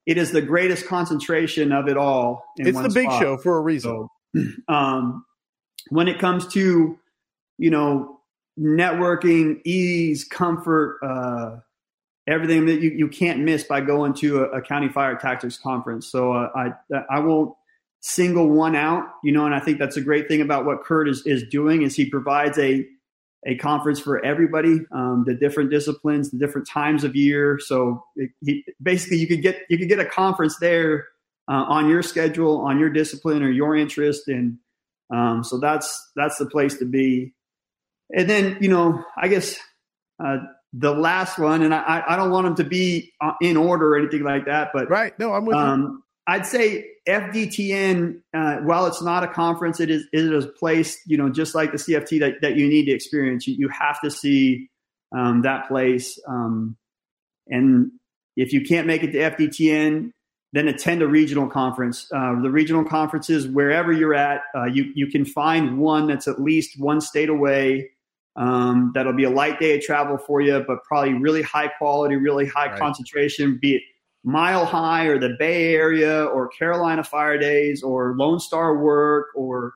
it 0.06 0.18
is 0.18 0.30
the 0.30 0.42
greatest 0.42 0.86
concentration 0.86 1.72
of 1.72 1.88
it 1.88 1.96
all. 1.96 2.44
it's 2.56 2.80
the 2.80 2.88
big 2.88 3.06
spot. 3.06 3.20
show 3.20 3.36
for 3.36 3.56
a 3.58 3.60
reason. 3.60 4.08
So, 4.34 4.48
um, 4.68 5.24
when 5.90 6.08
it 6.08 6.18
comes 6.18 6.46
to, 6.48 6.98
you 7.58 7.70
know, 7.70 8.20
networking, 8.58 9.60
ease, 9.64 10.24
comfort, 10.24 10.98
uh, 11.02 11.60
everything 12.26 12.66
that 12.66 12.80
you, 12.80 12.90
you 12.90 13.08
can't 13.08 13.40
miss 13.40 13.64
by 13.64 13.80
going 13.80 14.14
to 14.14 14.44
a, 14.44 14.58
a 14.58 14.62
county 14.62 14.88
fire 14.88 15.16
tactics 15.16 15.58
conference. 15.58 16.10
So 16.10 16.32
uh, 16.32 16.50
I 16.54 16.72
I 17.10 17.20
won't 17.20 17.54
single 18.00 18.48
one 18.48 18.76
out, 18.76 19.08
you 19.24 19.32
know, 19.32 19.46
and 19.46 19.54
I 19.54 19.60
think 19.60 19.78
that's 19.78 19.96
a 19.96 20.00
great 20.00 20.28
thing 20.28 20.40
about 20.40 20.64
what 20.64 20.84
Kurt 20.84 21.08
is, 21.08 21.26
is 21.26 21.44
doing 21.50 21.82
is 21.82 21.96
he 21.96 22.08
provides 22.08 22.58
a 22.58 22.86
a 23.46 23.56
conference 23.56 24.00
for 24.00 24.22
everybody, 24.24 24.80
um, 24.92 25.24
the 25.26 25.34
different 25.34 25.70
disciplines, 25.70 26.30
the 26.30 26.38
different 26.38 26.68
times 26.68 27.04
of 27.04 27.14
year. 27.14 27.58
So 27.60 28.04
it, 28.16 28.30
he, 28.44 28.64
basically, 28.82 29.18
you 29.18 29.28
could 29.28 29.40
get 29.40 29.60
you 29.70 29.78
could 29.78 29.88
get 29.88 30.00
a 30.00 30.04
conference 30.04 30.58
there 30.58 31.06
uh, 31.48 31.64
on 31.68 31.88
your 31.88 32.02
schedule, 32.02 32.58
on 32.58 32.78
your 32.78 32.90
discipline 32.90 33.42
or 33.42 33.50
your 33.50 33.76
interest, 33.76 34.28
and 34.28 34.58
um, 35.14 35.44
so 35.44 35.58
that's 35.58 36.10
that's 36.16 36.38
the 36.38 36.46
place 36.46 36.78
to 36.78 36.84
be. 36.84 37.34
And 38.14 38.28
then 38.28 38.58
you 38.60 38.68
know, 38.68 39.04
I 39.16 39.28
guess 39.28 39.56
uh, 40.22 40.38
the 40.72 40.92
last 40.92 41.38
one, 41.38 41.62
and 41.62 41.72
I, 41.72 42.02
I 42.06 42.16
don't 42.16 42.30
want 42.30 42.46
them 42.46 42.56
to 42.56 42.64
be 42.64 43.12
uh, 43.20 43.32
in 43.40 43.56
order 43.56 43.94
or 43.94 43.98
anything 43.98 44.24
like 44.24 44.46
that, 44.46 44.70
but 44.74 44.90
right, 44.90 45.16
no, 45.20 45.32
I'm 45.32 45.46
with 45.46 45.56
um, 45.56 45.80
you. 45.80 46.02
I'd 46.26 46.46
say 46.46 46.86
FDTN, 47.08 48.20
uh, 48.34 48.56
while 48.58 48.86
it's 48.86 49.00
not 49.00 49.22
a 49.22 49.28
conference, 49.28 49.78
it 49.78 49.90
is 49.90 50.06
it 50.12 50.20
is 50.20 50.44
a 50.44 50.48
place, 50.48 51.00
you 51.06 51.16
know, 51.16 51.28
just 51.28 51.54
like 51.54 51.70
the 51.70 51.78
CFT 51.78 52.18
that, 52.20 52.34
that 52.42 52.56
you 52.56 52.68
need 52.68 52.86
to 52.86 52.92
experience. 52.92 53.46
You, 53.46 53.54
you 53.56 53.68
have 53.68 54.00
to 54.00 54.10
see 54.10 54.68
um, 55.16 55.42
that 55.42 55.68
place. 55.68 56.18
Um, 56.26 56.76
and 57.48 57.92
if 58.36 58.52
you 58.52 58.62
can't 58.62 58.86
make 58.86 59.04
it 59.04 59.12
to 59.12 59.18
FDTN, 59.18 60.10
then 60.52 60.68
attend 60.68 61.02
a 61.02 61.06
regional 61.06 61.48
conference. 61.48 62.08
Uh, 62.12 62.40
the 62.40 62.50
regional 62.50 62.84
conferences, 62.84 63.46
wherever 63.46 63.92
you're 63.92 64.14
at, 64.14 64.42
uh, 64.54 64.64
you, 64.64 64.90
you 64.94 65.06
can 65.06 65.24
find 65.24 65.78
one 65.78 66.06
that's 66.08 66.26
at 66.26 66.40
least 66.40 66.80
one 66.80 67.00
state 67.00 67.28
away. 67.28 67.90
Um, 68.36 68.92
that'll 68.94 69.14
be 69.14 69.24
a 69.24 69.30
light 69.30 69.60
day 69.60 69.76
of 69.76 69.82
travel 69.82 70.18
for 70.18 70.40
you, 70.40 70.62
but 70.66 70.82
probably 70.84 71.14
really 71.14 71.42
high 71.42 71.68
quality, 71.68 72.16
really 72.16 72.46
high 72.46 72.66
right. 72.66 72.78
concentration, 72.78 73.58
be 73.60 73.76
it 73.76 73.82
Mile 74.26 74.66
High 74.66 75.04
or 75.04 75.18
the 75.18 75.36
Bay 75.38 75.74
Area 75.74 76.24
or 76.24 76.48
Carolina 76.48 77.04
Fire 77.04 77.38
Days 77.38 77.82
or 77.82 78.16
Lone 78.16 78.40
Star 78.40 78.76
Work 78.76 79.28
or 79.36 79.74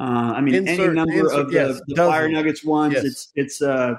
uh, 0.00 0.32
I 0.34 0.40
mean 0.40 0.54
insert, 0.54 0.80
any 0.80 0.94
number 0.94 1.12
insert, 1.12 1.46
of 1.46 1.52
yes, 1.52 1.80
the, 1.86 1.94
the 1.94 2.06
Fire 2.06 2.28
Nuggets 2.28 2.64
ones. 2.64 2.94
Yes. 2.94 3.04
It's 3.04 3.32
it's 3.34 3.62
uh, 3.62 3.94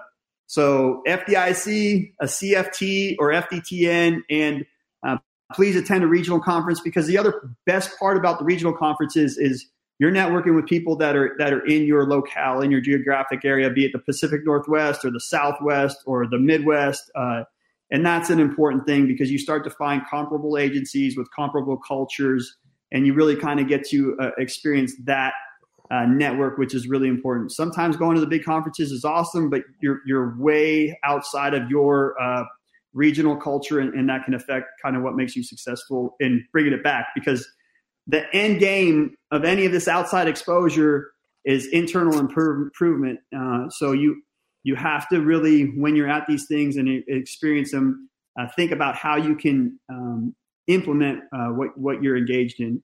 so 0.47 1.03
FDIC, 1.07 2.13
a 2.19 2.25
CFT 2.25 3.15
or 3.19 3.31
FDTN, 3.31 4.21
and 4.31 4.65
uh, 5.05 5.17
please 5.53 5.75
attend 5.75 6.03
a 6.03 6.07
regional 6.07 6.39
conference 6.39 6.81
because 6.81 7.05
the 7.05 7.19
other 7.19 7.55
best 7.67 7.91
part 7.99 8.17
about 8.17 8.39
the 8.39 8.45
regional 8.45 8.73
conferences 8.73 9.37
is 9.37 9.67
you're 9.99 10.11
networking 10.11 10.55
with 10.55 10.65
people 10.65 10.95
that 10.95 11.15
are 11.15 11.35
that 11.37 11.53
are 11.53 11.63
in 11.67 11.83
your 11.83 12.07
locale, 12.07 12.61
in 12.61 12.71
your 12.71 12.81
geographic 12.81 13.45
area, 13.45 13.69
be 13.69 13.85
it 13.85 13.91
the 13.93 13.99
Pacific 13.99 14.41
Northwest 14.43 15.05
or 15.05 15.11
the 15.11 15.19
Southwest 15.19 15.99
or 16.07 16.25
the 16.25 16.39
Midwest. 16.39 17.11
Uh, 17.13 17.43
and 17.91 18.05
that's 18.05 18.29
an 18.29 18.39
important 18.39 18.85
thing 18.85 19.05
because 19.05 19.29
you 19.29 19.37
start 19.37 19.63
to 19.65 19.69
find 19.69 20.01
comparable 20.09 20.57
agencies 20.57 21.17
with 21.17 21.27
comparable 21.35 21.77
cultures, 21.77 22.55
and 22.91 23.05
you 23.05 23.13
really 23.13 23.35
kind 23.35 23.59
of 23.59 23.67
get 23.67 23.85
to 23.89 24.17
uh, 24.19 24.31
experience 24.37 24.93
that 25.05 25.33
uh, 25.91 26.05
network, 26.05 26.57
which 26.57 26.73
is 26.73 26.87
really 26.87 27.09
important. 27.09 27.51
Sometimes 27.51 27.97
going 27.97 28.15
to 28.15 28.21
the 28.21 28.27
big 28.27 28.45
conferences 28.45 28.91
is 28.91 29.03
awesome, 29.03 29.49
but 29.49 29.63
you're 29.81 29.99
you're 30.05 30.37
way 30.39 30.97
outside 31.03 31.53
of 31.53 31.69
your 31.69 32.15
uh, 32.21 32.45
regional 32.93 33.35
culture, 33.35 33.79
and, 33.79 33.93
and, 33.93 34.09
that 34.09 34.23
can 34.23 34.33
affect 34.33 34.67
kind 34.81 34.95
of 34.95 35.03
what 35.03 35.15
makes 35.15 35.35
you 35.35 35.43
successful 35.43 36.15
in 36.19 36.45
bringing 36.53 36.73
it 36.73 36.83
back. 36.83 37.07
Because 37.13 37.45
the 38.07 38.23
end 38.33 38.59
game 38.59 39.15
of 39.31 39.43
any 39.43 39.65
of 39.65 39.73
this 39.73 39.87
outside 39.87 40.27
exposure 40.27 41.11
is 41.43 41.67
internal 41.67 42.19
improve, 42.19 42.61
improvement. 42.61 43.19
Uh, 43.35 43.69
so 43.69 43.91
you 43.91 44.21
you 44.63 44.75
have 44.75 45.07
to 45.09 45.21
really, 45.21 45.65
when 45.77 45.95
you're 45.95 46.09
at 46.09 46.27
these 46.27 46.47
things 46.47 46.77
and 46.77 47.03
experience 47.07 47.71
them, 47.71 48.09
uh, 48.39 48.47
think 48.55 48.71
about 48.71 48.95
how 48.95 49.15
you 49.15 49.35
can 49.35 49.79
um, 49.89 50.35
implement 50.67 51.23
uh, 51.33 51.47
what 51.47 51.77
what 51.77 52.01
you're 52.01 52.17
engaged 52.17 52.59
in. 52.59 52.81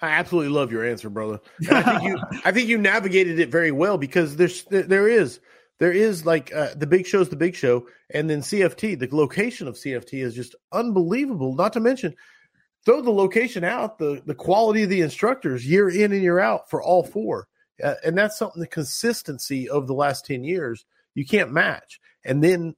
I 0.00 0.08
absolutely 0.10 0.50
love 0.50 0.72
your 0.72 0.84
answer, 0.84 1.08
brother. 1.08 1.40
I 1.70 1.82
think 1.82 2.02
you, 2.02 2.20
I 2.44 2.52
think 2.52 2.68
you 2.68 2.78
navigated 2.78 3.38
it 3.38 3.50
very 3.50 3.72
well 3.72 3.96
because 3.98 4.36
there's 4.36 4.64
there 4.64 5.08
is 5.08 5.40
there 5.78 5.92
is 5.92 6.26
like 6.26 6.54
uh, 6.54 6.74
the 6.76 6.86
big 6.86 7.06
show's 7.06 7.28
the 7.28 7.36
big 7.36 7.54
show, 7.54 7.86
and 8.12 8.28
then 8.28 8.40
CFT. 8.40 8.98
The 8.98 9.08
location 9.14 9.68
of 9.68 9.74
CFT 9.74 10.22
is 10.22 10.34
just 10.34 10.54
unbelievable. 10.72 11.54
Not 11.54 11.72
to 11.74 11.80
mention, 11.80 12.14
throw 12.84 13.00
the 13.00 13.10
location 13.10 13.64
out, 13.64 13.98
the 13.98 14.22
the 14.26 14.34
quality 14.34 14.82
of 14.82 14.90
the 14.90 15.00
instructors 15.00 15.66
year 15.66 15.88
in 15.88 16.12
and 16.12 16.22
year 16.22 16.38
out 16.38 16.68
for 16.70 16.82
all 16.82 17.02
four. 17.02 17.48
Uh, 17.82 17.94
and 18.04 18.16
that's 18.16 18.38
something 18.38 18.60
the 18.60 18.66
consistency 18.66 19.68
of 19.68 19.86
the 19.86 19.94
last 19.94 20.26
10 20.26 20.44
years 20.44 20.84
you 21.14 21.26
can't 21.26 21.52
match. 21.52 22.00
And 22.24 22.42
then 22.42 22.74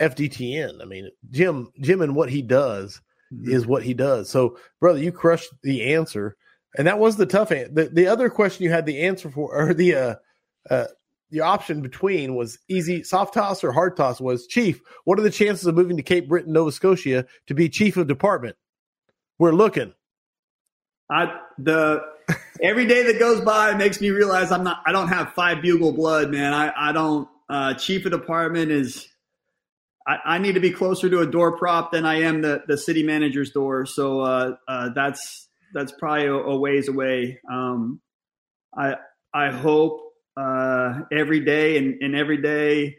FDTN, 0.00 0.82
I 0.82 0.84
mean, 0.84 1.10
Jim, 1.30 1.72
Jim 1.80 2.02
and 2.02 2.14
what 2.14 2.30
he 2.30 2.42
does 2.42 3.00
mm-hmm. 3.32 3.50
is 3.50 3.66
what 3.66 3.82
he 3.82 3.94
does. 3.94 4.28
So, 4.28 4.58
brother, 4.80 5.00
you 5.00 5.12
crushed 5.12 5.52
the 5.62 5.94
answer. 5.94 6.36
And 6.76 6.86
that 6.86 6.98
was 6.98 7.16
the 7.16 7.26
tough 7.26 7.52
answer. 7.52 7.72
The, 7.72 7.84
the 7.88 8.06
other 8.06 8.28
question 8.28 8.64
you 8.64 8.70
had 8.70 8.86
the 8.86 9.02
answer 9.02 9.30
for, 9.30 9.54
or 9.54 9.74
the, 9.74 9.94
uh, 9.94 10.14
uh, 10.70 10.86
the 11.30 11.40
option 11.40 11.80
between 11.80 12.34
was 12.34 12.58
easy 12.68 13.02
soft 13.02 13.34
toss 13.34 13.64
or 13.64 13.72
hard 13.72 13.96
toss 13.96 14.20
was 14.20 14.46
chief. 14.46 14.80
What 15.04 15.18
are 15.18 15.22
the 15.22 15.30
chances 15.30 15.66
of 15.66 15.74
moving 15.74 15.96
to 15.96 16.02
Cape 16.02 16.28
Breton, 16.28 16.52
Nova 16.52 16.70
Scotia 16.70 17.26
to 17.46 17.54
be 17.54 17.68
chief 17.68 17.96
of 17.96 18.06
department? 18.06 18.56
We're 19.38 19.52
looking. 19.52 19.92
I 21.10 21.40
the 21.58 22.02
every 22.62 22.86
day 22.86 23.04
that 23.04 23.18
goes 23.18 23.40
by 23.40 23.74
makes 23.74 24.00
me 24.00 24.10
realize 24.10 24.52
I'm 24.52 24.64
not. 24.64 24.82
I 24.86 24.92
don't 24.92 25.08
have 25.08 25.32
five 25.34 25.62
bugle 25.62 25.92
blood, 25.92 26.30
man. 26.30 26.52
I 26.52 26.72
I 26.76 26.92
don't. 26.92 27.28
Uh, 27.48 27.74
chief 27.74 28.04
of 28.06 28.12
department 28.12 28.70
is. 28.70 29.08
I, 30.08 30.18
I 30.24 30.38
need 30.38 30.52
to 30.54 30.60
be 30.60 30.70
closer 30.70 31.10
to 31.10 31.20
a 31.20 31.26
door 31.26 31.56
prop 31.58 31.92
than 31.92 32.06
I 32.06 32.20
am 32.22 32.42
the 32.42 32.62
the 32.66 32.78
city 32.78 33.02
manager's 33.02 33.50
door. 33.50 33.86
So 33.86 34.20
uh, 34.20 34.56
uh, 34.68 34.90
that's 34.94 35.48
that's 35.74 35.92
probably 35.92 36.26
a, 36.26 36.34
a 36.34 36.56
ways 36.56 36.88
away. 36.88 37.40
Um, 37.50 38.00
I 38.76 38.96
I 39.34 39.50
hope 39.50 40.00
uh, 40.36 41.00
every 41.12 41.40
day 41.40 41.78
and, 41.78 42.02
and 42.02 42.14
every 42.14 42.40
day. 42.40 42.96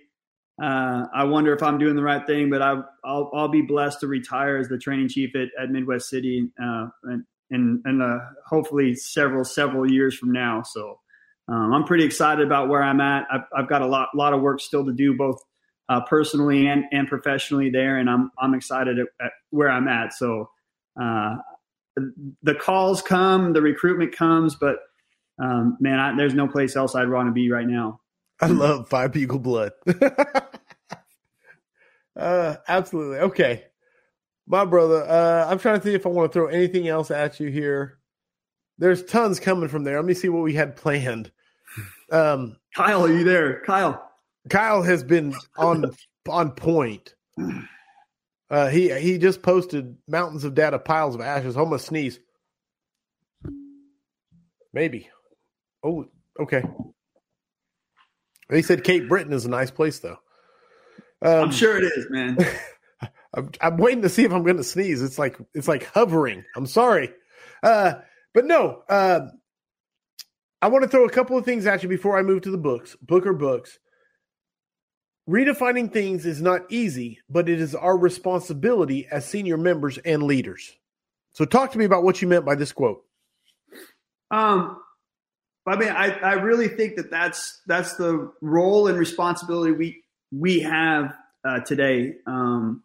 Uh, 0.62 1.06
I 1.14 1.26
wonder 1.26 1.54
if 1.54 1.62
I'm 1.62 1.78
doing 1.78 1.96
the 1.96 2.02
right 2.02 2.26
thing, 2.26 2.50
but 2.50 2.64
I, 2.64 2.74
will 2.74 3.32
I'll 3.34 3.48
be 3.48 3.62
blessed 3.62 4.00
to 4.00 4.08
retire 4.08 4.58
as 4.58 4.68
the 4.68 4.80
training 4.80 5.10
chief 5.10 5.36
at, 5.36 5.50
at 5.62 5.70
Midwest 5.70 6.10
City, 6.10 6.50
uh, 6.60 6.88
and 7.04 7.26
and 7.52 7.82
and 7.86 8.02
uh, 8.02 8.20
hopefully 8.46 8.96
several 8.96 9.44
several 9.44 9.90
years 9.90 10.18
from 10.18 10.32
now. 10.32 10.64
So 10.64 11.00
um, 11.48 11.74
I'm 11.74 11.84
pretty 11.84 12.04
excited 12.04 12.46
about 12.46 12.68
where 12.68 12.84
I'm 12.84 13.00
at. 13.00 13.26
I've, 13.32 13.46
I've, 13.56 13.70
got 13.70 13.82
a 13.82 13.88
lot 13.88 14.10
lot 14.14 14.34
of 14.34 14.42
work 14.42 14.60
still 14.60 14.86
to 14.86 14.92
do, 14.92 15.16
both 15.16 15.42
uh, 15.90 16.02
personally 16.02 16.68
and, 16.68 16.84
and 16.92 17.08
professionally 17.08 17.70
there, 17.70 17.98
and 17.98 18.10
I'm 18.10 18.32
I'm 18.40 18.54
excited 18.54 19.00
at, 19.00 19.08
at 19.22 19.32
where 19.52 19.70
I'm 19.70 19.88
at. 19.88 20.14
So 20.14 20.50
uh, 21.02 21.36
the 22.44 22.56
calls 22.56 23.02
come, 23.02 23.54
the 23.54 23.62
recruitment 23.62 24.16
comes, 24.16 24.56
but 24.56 24.78
um, 25.40 25.78
man, 25.80 26.00
I, 26.00 26.16
there's 26.16 26.34
no 26.34 26.48
place 26.48 26.76
else 26.76 26.96
I'd 26.96 27.10
want 27.10 27.28
to 27.28 27.34
be 27.34 27.52
right 27.52 27.68
now. 27.68 28.02
I 28.42 28.48
love 28.48 28.90
Five 28.90 29.14
Bugle 29.14 29.40
Blood. 29.40 29.72
uh, 32.16 32.56
absolutely. 32.68 33.20
Okay. 33.20 33.64
My 34.48 34.64
brother, 34.64 35.04
uh, 35.08 35.46
I'm 35.50 35.60
trying 35.60 35.80
to 35.80 35.86
see 35.86 35.94
if 35.94 36.06
I 36.06 36.10
want 36.10 36.32
to 36.32 36.34
throw 36.34 36.48
anything 36.48 36.88
else 36.88 37.12
at 37.12 37.40
you 37.40 37.50
here. 37.50 38.00
There's 38.78 39.04
tons 39.04 39.40
coming 39.40 39.68
from 39.68 39.84
there. 39.84 39.98
Let 39.98 40.06
me 40.06 40.14
see 40.14 40.30
what 40.30 40.44
we 40.44 40.54
had 40.54 40.76
planned. 40.78 41.32
Um, 42.12 42.56
Kyle, 42.74 43.06
are 43.06 43.12
you 43.12 43.26
there? 43.26 43.62
Kyle. 43.66 44.10
Kyle 44.50 44.82
has 44.82 45.04
been 45.04 45.36
on 45.58 45.92
on 46.30 46.52
point. 46.52 47.16
Uh, 48.50 48.70
he 48.70 48.98
he 49.00 49.18
just 49.18 49.42
posted 49.42 49.98
mountains 50.08 50.46
of 50.46 50.56
data, 50.56 50.80
piles 50.80 51.16
of 51.16 51.22
ashes. 51.22 51.58
Almost 51.58 51.88
sneeze. 51.88 52.20
Maybe. 54.72 55.10
Oh, 55.84 56.08
okay. 56.40 56.64
He 58.50 58.62
said 58.62 58.84
Cape 58.84 59.10
Breton 59.10 59.34
is 59.34 59.46
a 59.46 59.50
nice 59.50 59.72
place, 59.72 60.00
though. 60.00 60.20
Um, 61.22 61.46
I'm 61.46 61.52
sure 61.52 61.78
it 61.78 61.84
is, 61.84 62.08
man. 62.10 62.38
I'm, 63.38 63.52
I'm, 63.62 63.78
waiting 63.78 64.02
to 64.02 64.10
see 64.10 64.24
if 64.24 64.34
I'm 64.34 64.44
going 64.44 64.58
to 64.58 64.64
sneeze. 64.64 65.02
It's 65.02 65.20
like 65.20 65.38
it's 65.54 65.68
like 65.68 65.86
hovering. 65.86 66.44
I'm 66.56 66.66
sorry, 66.66 67.12
uh, 67.64 67.96
but 68.34 68.46
no. 68.46 68.82
Uh, 68.90 69.28
I 70.62 70.70
want 70.70 70.84
to 70.84 70.90
throw 70.90 71.06
a 71.06 71.12
couple 71.12 71.38
of 71.38 71.46
things 71.46 71.68
at 71.68 71.84
you 71.84 71.90
before 71.90 72.18
I 72.18 72.24
move 72.24 72.42
to 72.42 72.52
the 72.52 72.58
books. 72.58 72.98
Booker 73.02 73.34
books. 73.34 73.78
Redefining 75.30 75.92
things 75.92 76.26
is 76.26 76.42
not 76.42 76.62
easy, 76.70 77.20
but 77.30 77.48
it 77.48 77.62
is 77.62 77.76
our 77.76 77.98
responsibility 77.98 79.08
as 79.12 79.26
senior 79.26 79.58
members 79.58 79.98
and 80.00 80.24
leaders. 80.24 80.74
So, 81.34 81.46
talk 81.46 81.74
to 81.74 81.78
me 81.78 81.86
about 81.86 82.04
what 82.04 82.22
you 82.22 82.28
meant 82.28 82.46
by 82.46 82.56
this 82.56 82.72
quote. 82.72 83.04
Um, 84.32 84.82
I 85.68 85.76
mean, 85.76 85.90
I, 85.90 86.12
I 86.20 86.34
really 86.34 86.70
think 86.70 86.96
that 86.96 87.12
that's 87.12 87.62
that's 87.68 87.96
the 87.98 88.32
role 88.42 88.88
and 88.88 88.98
responsibility 88.98 89.74
we 89.74 90.04
we 90.32 90.62
have 90.62 91.14
uh, 91.44 91.60
today. 91.60 92.16
Um, 92.26 92.84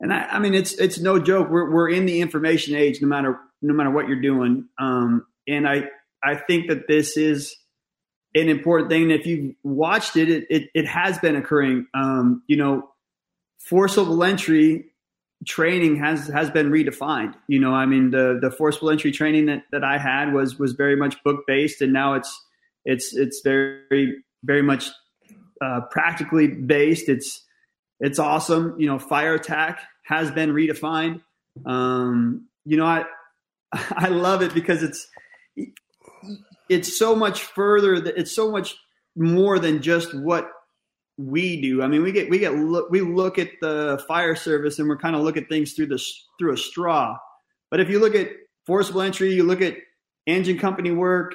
and 0.00 0.12
I, 0.12 0.24
I, 0.24 0.38
mean, 0.38 0.54
it's 0.54 0.74
it's 0.74 0.98
no 0.98 1.18
joke. 1.18 1.48
We're 1.50 1.70
we're 1.70 1.90
in 1.90 2.06
the 2.06 2.20
information 2.20 2.74
age, 2.74 3.02
no 3.02 3.08
matter 3.08 3.38
no 3.62 3.74
matter 3.74 3.90
what 3.90 4.08
you're 4.08 4.20
doing. 4.20 4.68
Um, 4.78 5.26
and 5.46 5.68
I 5.68 5.84
I 6.22 6.36
think 6.36 6.68
that 6.68 6.86
this 6.86 7.16
is 7.16 7.56
an 8.34 8.48
important 8.48 8.90
thing. 8.90 9.10
If 9.10 9.26
you've 9.26 9.54
watched 9.62 10.16
it, 10.16 10.30
it 10.30 10.46
it, 10.50 10.70
it 10.74 10.86
has 10.86 11.18
been 11.18 11.36
occurring. 11.36 11.86
Um, 11.94 12.42
you 12.46 12.56
know, 12.56 12.90
forcible 13.58 14.22
entry 14.22 14.92
training 15.46 15.96
has 15.96 16.28
has 16.28 16.50
been 16.50 16.70
redefined. 16.70 17.34
You 17.48 17.58
know, 17.58 17.72
I 17.72 17.86
mean 17.86 18.10
the 18.10 18.38
the 18.40 18.50
forcible 18.50 18.90
entry 18.90 19.10
training 19.10 19.46
that, 19.46 19.64
that 19.72 19.84
I 19.84 19.98
had 19.98 20.32
was 20.32 20.58
was 20.58 20.72
very 20.72 20.96
much 20.96 21.22
book 21.24 21.44
based, 21.46 21.82
and 21.82 21.92
now 21.92 22.14
it's 22.14 22.44
it's 22.84 23.16
it's 23.16 23.40
very 23.42 24.22
very 24.44 24.62
much 24.62 24.90
uh, 25.60 25.80
practically 25.90 26.46
based. 26.46 27.08
It's 27.08 27.44
it's 28.00 28.18
awesome. 28.18 28.74
You 28.78 28.86
know, 28.86 28.98
fire 28.98 29.34
attack 29.34 29.80
has 30.04 30.30
been 30.30 30.52
redefined. 30.52 31.22
Um, 31.66 32.48
you 32.64 32.76
know, 32.76 32.86
I 32.86 33.04
I 33.72 34.08
love 34.08 34.42
it 34.42 34.54
because 34.54 34.82
it's 34.82 35.08
it's 36.68 36.98
so 36.98 37.14
much 37.14 37.42
further. 37.42 38.00
That 38.00 38.16
it's 38.16 38.34
so 38.34 38.50
much 38.50 38.76
more 39.16 39.58
than 39.58 39.82
just 39.82 40.14
what 40.14 40.50
we 41.16 41.60
do. 41.60 41.82
I 41.82 41.88
mean, 41.88 42.02
we 42.02 42.12
get 42.12 42.30
we 42.30 42.38
get 42.38 42.54
look 42.54 42.90
we 42.90 43.00
look 43.00 43.38
at 43.38 43.50
the 43.60 44.02
fire 44.06 44.36
service 44.36 44.78
and 44.78 44.88
we're 44.88 44.98
kind 44.98 45.16
of 45.16 45.22
look 45.22 45.36
at 45.36 45.48
things 45.48 45.72
through 45.72 45.86
the 45.86 46.02
through 46.38 46.54
a 46.54 46.56
straw. 46.56 47.16
But 47.70 47.80
if 47.80 47.90
you 47.90 47.98
look 47.98 48.14
at 48.14 48.28
forcible 48.66 49.02
entry, 49.02 49.34
you 49.34 49.42
look 49.42 49.60
at 49.60 49.76
engine 50.26 50.58
company 50.58 50.92
work, 50.92 51.34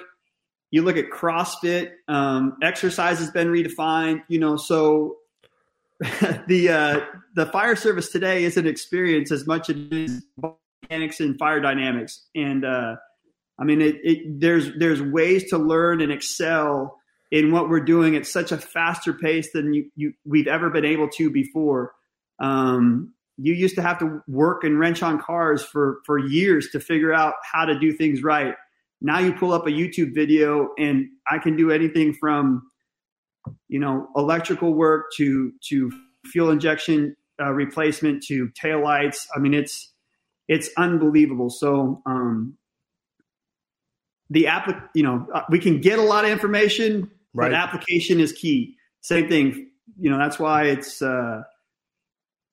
you 0.72 0.82
look 0.82 0.98
at 0.98 1.10
CrossFit, 1.12 1.92
um, 2.08 2.58
exercise 2.64 3.20
has 3.20 3.30
been 3.30 3.50
redefined. 3.50 4.24
You 4.30 4.40
know, 4.40 4.56
so 4.56 5.18
the 6.48 6.70
uh, 6.70 7.00
the 7.36 7.46
fire 7.48 7.76
service 7.76 8.12
today 8.12 8.44
is 8.44 8.58
an 8.58 8.68
experience 8.68 9.32
as 9.32 9.48
much 9.48 9.70
as 9.70 9.78
it 9.78 9.94
is 9.94 10.26
mechanics 10.82 11.20
and 11.20 11.38
fire 11.38 11.62
dynamics. 11.62 12.26
And 12.36 12.66
uh, 12.66 12.96
I 13.60 13.64
mean, 13.64 13.82
it, 13.82 13.96
it, 14.04 14.40
there's 14.40 14.72
there's 14.78 15.02
ways 15.02 15.50
to 15.52 15.58
learn 15.58 16.02
and 16.02 16.12
excel 16.12 17.00
in 17.32 17.52
what 17.52 17.70
we're 17.70 17.80
doing 17.80 18.16
at 18.16 18.26
such 18.26 18.52
a 18.52 18.58
faster 18.58 19.14
pace 19.14 19.52
than 19.54 19.74
you, 19.74 19.90
you 19.96 20.14
we've 20.26 20.48
ever 20.48 20.70
been 20.70 20.86
able 20.86 21.08
to 21.10 21.30
before. 21.30 21.94
Um, 22.40 23.14
you 23.38 23.54
used 23.54 23.76
to 23.76 23.82
have 23.82 24.00
to 24.00 24.22
work 24.28 24.64
and 24.64 24.78
wrench 24.78 25.04
on 25.04 25.22
cars 25.22 25.64
for 25.64 26.00
for 26.06 26.18
years 26.18 26.70
to 26.72 26.80
figure 26.80 27.14
out 27.14 27.36
how 27.50 27.66
to 27.66 27.80
do 27.80 27.94
things 27.94 28.24
right. 28.24 28.56
Now 29.02 29.20
you 29.20 29.34
pull 29.34 29.54
up 29.54 29.68
a 29.68 29.72
YouTube 29.72 30.14
video 30.14 30.70
and 30.78 31.08
I 31.30 31.38
can 31.38 31.56
do 31.56 31.72
anything 31.72 32.14
from 32.14 32.64
you 33.68 33.80
know 33.80 34.08
electrical 34.16 34.74
work 34.74 35.08
to 35.18 35.52
to 35.70 35.92
fuel 36.26 36.50
injection 36.50 37.16
uh, 37.42 37.52
replacement 37.52 38.24
to 38.24 38.50
tail 38.50 38.84
lights. 38.84 39.28
I 39.36 39.40
mean 39.40 39.54
it's 39.54 39.92
it's 40.48 40.70
unbelievable. 40.78 41.50
So 41.50 42.02
um, 42.06 42.58
the 44.30 44.48
app, 44.48 44.90
you 44.94 45.04
know, 45.04 45.28
uh, 45.34 45.44
we 45.50 45.60
can 45.60 45.80
get 45.80 46.00
a 46.00 46.02
lot 46.02 46.26
of 46.26 46.32
information 46.32 47.10
Right. 47.34 47.52
But 47.52 47.56
application 47.56 48.20
is 48.20 48.32
key. 48.32 48.78
Same 49.02 49.28
thing. 49.28 49.72
You 50.00 50.10
know, 50.12 50.18
that's 50.18 50.40
why 50.40 50.66
it's, 50.66 51.02
uh, 51.02 51.42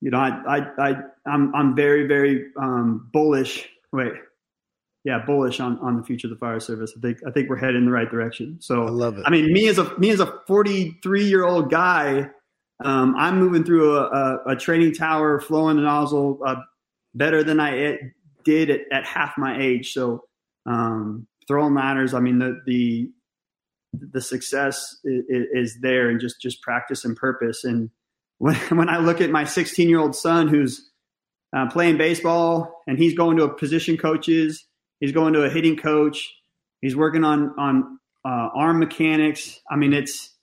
you 0.01 0.11
know, 0.11 0.19
I, 0.19 0.41
I, 0.49 0.91
I, 0.91 0.95
I'm, 1.27 1.55
I'm 1.55 1.77
very, 1.77 2.07
very 2.07 2.47
um, 2.57 3.09
bullish. 3.13 3.69
Wait, 3.93 4.13
yeah, 5.05 5.19
bullish 5.25 5.61
on, 5.61 5.79
on 5.79 5.97
the 5.97 6.03
future 6.03 6.27
of 6.27 6.31
the 6.31 6.37
fire 6.37 6.61
service. 6.61 6.93
I 6.97 7.01
think, 7.01 7.19
I 7.27 7.31
think 7.31 7.49
we're 7.49 7.57
headed 7.57 7.77
in 7.77 7.87
the 7.87 7.91
right 7.91 8.11
direction. 8.11 8.59
So 8.61 8.85
I 8.85 8.91
love 8.91 9.17
it. 9.17 9.25
I 9.27 9.31
mean, 9.31 9.53
me 9.53 9.69
as 9.69 9.79
a, 9.79 9.99
me 9.99 10.11
as 10.11 10.21
a 10.21 10.41
43 10.47 11.25
year 11.25 11.45
old 11.45 11.71
guy, 11.71 12.29
um, 12.85 13.15
I'm 13.17 13.39
moving 13.39 13.65
through 13.65 13.97
a, 13.97 14.03
a, 14.03 14.39
a, 14.49 14.57
training 14.57 14.95
tower, 14.95 15.41
flowing 15.41 15.77
the 15.77 15.83
nozzle 15.83 16.41
uh, 16.47 16.57
better 17.15 17.43
than 17.43 17.61
I 17.61 17.99
did 18.45 18.71
at, 18.71 18.81
at, 18.91 19.05
half 19.05 19.37
my 19.37 19.61
age. 19.61 19.93
So, 19.93 20.25
um, 20.67 21.27
throwing 21.47 21.75
ladders. 21.75 22.15
I 22.15 22.21
mean, 22.21 22.39
the, 22.39 22.61
the, 22.65 23.11
the 23.93 24.21
success 24.21 24.97
is, 25.05 25.47
is, 25.53 25.79
there 25.81 26.09
and 26.11 26.21
just 26.21 26.41
just 26.41 26.63
practice 26.63 27.05
and 27.05 27.17
purpose 27.17 27.65
and 27.65 27.91
when, 28.39 28.55
when 28.71 28.89
i 28.89 28.99
look 28.99 29.21
at 29.21 29.31
my 29.31 29.45
16 29.45 29.89
year 29.89 29.99
old 29.99 30.15
son 30.15 30.47
who's 30.47 30.91
uh, 31.57 31.69
playing 31.69 31.99
baseball 31.99 32.83
and 32.87 32.99
he's 32.99 33.17
going 33.17 33.37
to 33.37 33.43
a 33.43 33.53
position 33.53 33.97
coaches 33.97 34.69
he's 35.01 35.13
going 35.13 35.33
to 35.33 35.43
a 35.45 35.51
hitting 35.51 35.77
coach. 35.77 36.33
He's 36.81 36.95
working 36.95 37.25
on 37.25 37.55
on 37.59 37.99
uh, 38.25 38.49
arm 38.55 38.79
mechanics. 38.79 39.61
I 39.71 39.77
mean 39.77 39.93
it's 39.93 40.35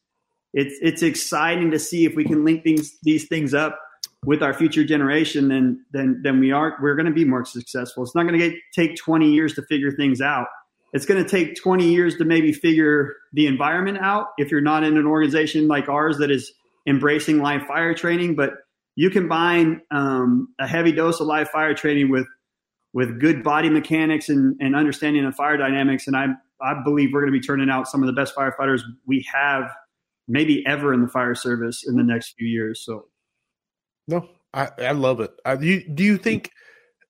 it's 0.53 0.76
it's 0.82 1.01
exciting 1.03 1.72
to 1.72 1.80
see 1.80 2.05
if 2.05 2.16
we 2.16 2.26
can 2.26 2.43
link 2.43 2.64
these 2.64 2.97
these 3.03 3.28
things 3.28 3.53
up 3.53 3.80
with 4.26 4.41
our 4.41 4.53
future 4.53 4.84
generation 4.84 5.47
then 5.47 5.86
then 5.91 6.22
then 6.24 6.39
we 6.39 6.51
are 6.51 6.78
we're 6.82 6.95
going 6.95 7.06
to 7.06 7.11
be 7.11 7.26
more 7.26 7.45
successful. 7.45 8.03
It's 8.03 8.15
not 8.15 8.27
going 8.27 8.40
to 8.40 8.56
take 8.73 8.98
20 8.98 9.32
years 9.32 9.53
to 9.56 9.61
figure 9.64 9.91
things 9.91 10.22
out. 10.22 10.48
It's 10.94 11.06
going 11.06 11.23
to 11.23 11.30
take 11.30 11.56
20 11.56 11.88
years 11.88 12.15
to 12.18 12.26
maybe 12.26 12.53
figure 12.53 13.15
the 13.34 13.45
environment 13.45 13.99
out 13.99 14.27
if 14.38 14.52
you're 14.52 14.61
not 14.61 14.84
in 14.84 14.98
an 14.98 15.06
organization 15.06 15.68
like 15.68 15.90
ours 15.90 16.18
that 16.19 16.32
is 16.32 16.52
embracing 16.88 17.40
live 17.40 17.64
fire 17.68 17.94
training. 17.94 18.36
But 18.36 18.53
you 18.95 19.10
combine 19.10 19.82
um, 19.91 20.48
a 20.60 20.65
heavy 20.65 20.91
dose 20.91 21.19
of 21.19 21.27
live 21.27 21.49
fire 21.49 21.73
training 21.73 22.10
with 22.10 22.26
with 22.93 23.19
good 23.19 23.43
body 23.43 23.69
mechanics 23.69 24.30
and, 24.30 24.55
and 24.59 24.76
understanding 24.76 25.26
of 25.26 25.35
fire 25.35 25.57
dynamics, 25.57 26.07
and 26.07 26.15
I 26.15 26.27
I 26.61 26.81
believe 26.84 27.09
we're 27.14 27.22
going 27.22 27.34
to 27.34 27.39
be 27.39 27.45
turning 27.45 27.69
out 27.69 27.88
some 27.88 28.01
of 28.01 28.07
the 28.07 28.14
best 28.14 28.35
firefighters 28.35 28.81
we 29.05 29.26
have 29.34 29.69
maybe 30.27 30.64
ever 30.65 30.93
in 30.93 31.01
the 31.01 31.07
fire 31.07 31.35
service 31.35 31.84
in 31.88 31.95
the 31.95 32.03
next 32.03 32.34
few 32.38 32.47
years. 32.47 32.84
So, 32.84 33.05
no, 34.07 34.27
I, 34.53 34.69
I 34.80 34.91
love 34.91 35.19
it. 35.19 35.31
I, 35.45 35.55
do, 35.55 35.65
you, 35.65 35.88
do 35.88 36.03
you 36.03 36.18
think 36.18 36.51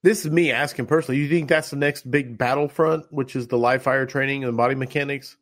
this 0.04 0.26
is 0.26 0.32
me 0.32 0.52
asking 0.52 0.86
personally. 0.86 1.20
You 1.20 1.30
think 1.30 1.50
that's 1.50 1.70
the 1.70 1.76
next 1.76 2.10
big 2.10 2.38
battlefront, 2.38 3.06
which 3.12 3.36
is 3.36 3.48
the 3.48 3.58
live 3.58 3.84
fire 3.84 4.06
training 4.06 4.44
and 4.44 4.56
body 4.56 4.76
mechanics? 4.76 5.36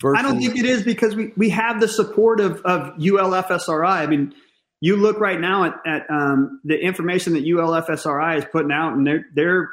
Versus- 0.00 0.18
I 0.18 0.22
don't 0.22 0.40
think 0.40 0.56
it 0.56 0.64
is 0.64 0.82
because 0.82 1.14
we, 1.14 1.32
we 1.36 1.50
have 1.50 1.80
the 1.80 1.88
support 1.88 2.40
of, 2.40 2.60
of 2.62 2.96
ULFSRI. 2.98 3.88
I 3.88 4.06
mean, 4.06 4.34
you 4.80 4.96
look 4.96 5.18
right 5.18 5.40
now 5.40 5.64
at, 5.64 5.74
at 5.84 6.10
um, 6.10 6.60
the 6.64 6.78
information 6.78 7.34
that 7.34 7.44
ULFSRI 7.44 8.38
is 8.38 8.44
putting 8.50 8.70
out, 8.70 8.94
and 8.94 9.06
they're 9.06 9.24
they're 9.34 9.68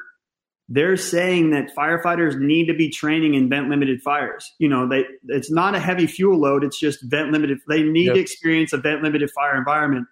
they're 0.67 0.97
saying 0.97 1.51
that 1.51 1.75
firefighters 1.75 2.39
need 2.39 2.65
to 2.67 2.73
be 2.73 2.89
training 2.89 3.35
in 3.35 3.49
vent 3.49 3.69
limited 3.69 4.01
fires. 4.01 4.51
You 4.57 4.67
know, 4.67 4.87
they 4.87 5.05
it's 5.27 5.51
not 5.51 5.75
a 5.75 5.79
heavy 5.79 6.07
fuel 6.07 6.39
load; 6.39 6.63
it's 6.63 6.79
just 6.79 6.99
vent 7.03 7.31
limited. 7.31 7.59
They 7.67 7.83
need 7.83 8.07
yep. 8.07 8.15
to 8.15 8.19
experience 8.19 8.73
a 8.73 8.77
vent 8.77 9.03
limited 9.03 9.29
fire 9.31 9.55
environment. 9.55 10.07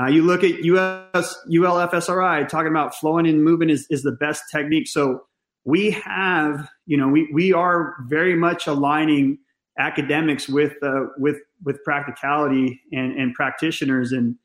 Uh, 0.00 0.06
you 0.06 0.22
look 0.22 0.42
at 0.42 0.64
US 0.64 1.36
ULFSRI 1.50 2.48
talking 2.48 2.70
about 2.70 2.94
flowing 2.94 3.26
and 3.26 3.44
moving 3.44 3.70
is, 3.70 3.86
is 3.90 4.02
the 4.02 4.12
best 4.12 4.42
technique. 4.50 4.88
So 4.88 5.20
we 5.64 5.90
have, 5.90 6.66
you 6.86 6.96
know, 6.96 7.08
we, 7.08 7.30
we 7.32 7.52
are 7.52 7.94
very 8.08 8.34
much 8.34 8.66
aligning 8.66 9.38
academics 9.78 10.48
with 10.48 10.74
uh, 10.82 11.06
with 11.18 11.36
with 11.62 11.82
practicality 11.84 12.80
and, 12.90 13.18
and 13.18 13.34
practitioners. 13.34 14.12
And 14.12 14.36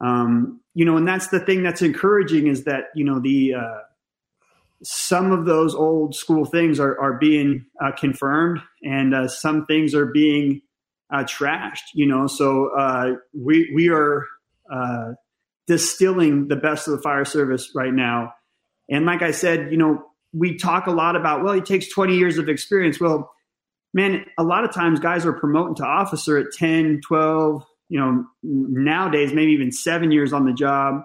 um, 0.00 0.60
you 0.74 0.84
know, 0.84 0.96
and 0.96 1.06
that's 1.08 1.28
the 1.28 1.40
thing 1.40 1.62
that's 1.62 1.82
encouraging 1.82 2.48
is 2.48 2.64
that 2.64 2.84
you 2.94 3.04
know 3.04 3.20
the 3.20 3.54
uh, 3.54 3.78
some 4.82 5.32
of 5.32 5.46
those 5.46 5.74
old 5.74 6.14
school 6.14 6.44
things 6.44 6.78
are 6.80 6.98
are 7.00 7.18
being 7.18 7.66
uh, 7.82 7.92
confirmed, 7.92 8.60
and 8.82 9.14
uh, 9.14 9.28
some 9.28 9.66
things 9.66 9.94
are 9.94 10.06
being 10.06 10.62
uh, 11.12 11.24
trashed. 11.24 11.92
You 11.94 12.06
know, 12.06 12.26
so 12.26 12.70
uh, 12.76 13.14
we 13.34 13.72
we 13.74 13.88
are 13.88 14.26
uh, 14.72 15.12
distilling 15.66 16.48
the 16.48 16.56
best 16.56 16.88
of 16.88 16.96
the 16.96 17.02
fire 17.02 17.24
service 17.24 17.70
right 17.74 17.94
now, 17.94 18.34
and 18.90 19.06
like 19.06 19.22
I 19.22 19.30
said, 19.30 19.70
you 19.70 19.78
know, 19.78 20.04
we 20.32 20.56
talk 20.56 20.86
a 20.86 20.92
lot 20.92 21.16
about 21.16 21.42
well, 21.42 21.54
it 21.54 21.66
takes 21.66 21.88
twenty 21.88 22.16
years 22.16 22.38
of 22.38 22.48
experience. 22.48 23.00
Well, 23.00 23.30
man, 23.96 24.26
a 24.38 24.44
lot 24.44 24.62
of 24.62 24.72
times 24.72 25.00
guys 25.00 25.24
are 25.24 25.32
promoting 25.32 25.74
to 25.76 25.84
officer 25.84 26.36
at 26.36 26.52
10, 26.52 27.00
12, 27.08 27.64
you 27.88 27.98
know, 27.98 28.24
nowadays 28.42 29.32
maybe 29.32 29.52
even 29.52 29.72
seven 29.72 30.12
years 30.12 30.34
on 30.34 30.44
the 30.44 30.52
job. 30.52 31.00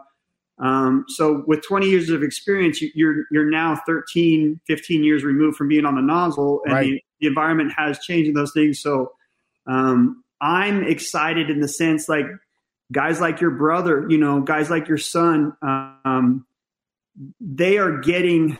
Um, 0.61 1.05
so 1.07 1.43
with 1.47 1.63
20 1.63 1.89
years 1.89 2.09
of 2.09 2.21
experience, 2.21 2.81
you're 2.93 3.25
you're 3.31 3.49
now 3.49 3.81
13, 3.87 4.59
15 4.67 5.03
years 5.03 5.23
removed 5.23 5.57
from 5.57 5.67
being 5.67 5.85
on 5.85 5.95
the 5.95 6.01
nozzle, 6.01 6.61
and 6.65 6.73
right. 6.73 6.85
the, 6.85 7.03
the, 7.19 7.27
environment 7.27 7.73
has 7.75 7.99
changed 7.99 8.29
in 8.29 8.35
those 8.35 8.53
things. 8.53 8.79
So 8.79 9.13
um, 9.67 10.23
I'm 10.39 10.83
excited 10.83 11.49
in 11.49 11.61
the 11.61 11.67
sense 11.67 12.07
like 12.07 12.25
guys 12.91 13.19
like 13.19 13.41
your 13.41 13.51
brother, 13.51 14.05
you 14.09 14.17
know, 14.17 14.41
guys 14.41 14.69
like 14.69 14.87
your 14.87 14.97
son, 14.97 15.55
um, 15.61 16.45
they 17.39 17.77
are 17.77 17.99
getting 17.99 18.57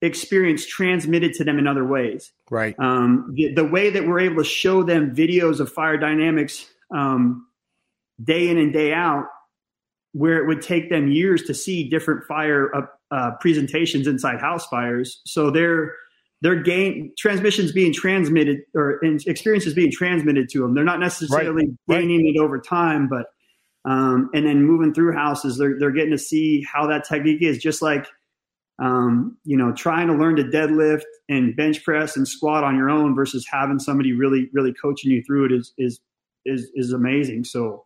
experience 0.00 0.66
transmitted 0.66 1.32
to 1.34 1.44
them 1.44 1.58
in 1.58 1.66
other 1.66 1.84
ways. 1.84 2.32
Right. 2.50 2.74
Um, 2.78 3.32
the, 3.34 3.54
the, 3.54 3.64
way 3.64 3.90
that 3.90 4.06
we're 4.06 4.20
able 4.20 4.42
to 4.42 4.48
show 4.48 4.82
them 4.82 5.14
videos 5.14 5.60
of 5.60 5.72
fire 5.72 5.96
dynamics 5.96 6.66
um, 6.92 7.46
day 8.22 8.48
in 8.48 8.58
and 8.58 8.72
day 8.72 8.92
out, 8.92 9.26
where 10.12 10.38
it 10.38 10.46
would 10.46 10.62
take 10.62 10.90
them 10.90 11.10
years 11.10 11.42
to 11.44 11.54
see 11.54 11.88
different 11.88 12.24
fire 12.26 12.74
uh, 12.74 12.82
uh, 13.10 13.30
presentations 13.40 14.06
inside 14.06 14.40
house 14.40 14.66
fires. 14.66 15.20
So 15.26 15.50
their 15.50 15.94
their 16.42 16.60
gain 16.60 17.12
transmissions 17.18 17.72
being 17.72 17.92
transmitted 17.92 18.60
or 18.74 19.00
experiences 19.26 19.74
being 19.74 19.92
transmitted 19.92 20.48
to 20.50 20.60
them. 20.60 20.74
They're 20.74 20.84
not 20.84 21.00
necessarily 21.00 21.66
right. 21.86 22.00
gaining 22.00 22.26
right. 22.26 22.34
it 22.34 22.38
over 22.38 22.60
time, 22.60 23.08
but 23.08 23.26
um, 23.84 24.30
and 24.34 24.46
then 24.46 24.64
moving 24.64 24.92
through 24.92 25.14
houses, 25.14 25.58
they're 25.58 25.78
they're 25.78 25.90
getting 25.90 26.12
to 26.12 26.18
see 26.18 26.64
how 26.70 26.86
that 26.88 27.04
technique 27.04 27.42
is. 27.42 27.58
Just 27.58 27.80
like 27.82 28.06
um, 28.82 29.36
you 29.44 29.56
know, 29.56 29.72
trying 29.72 30.08
to 30.08 30.14
learn 30.14 30.36
to 30.36 30.44
deadlift 30.44 31.04
and 31.28 31.54
bench 31.54 31.84
press 31.84 32.16
and 32.16 32.26
squat 32.26 32.64
on 32.64 32.76
your 32.76 32.90
own 32.90 33.14
versus 33.14 33.46
having 33.48 33.78
somebody 33.78 34.12
really, 34.12 34.48
really 34.52 34.72
coaching 34.72 35.10
you 35.10 35.22
through 35.22 35.46
it 35.46 35.52
is 35.52 35.72
is 35.78 36.00
is 36.44 36.70
is 36.74 36.92
amazing. 36.92 37.44
So 37.44 37.84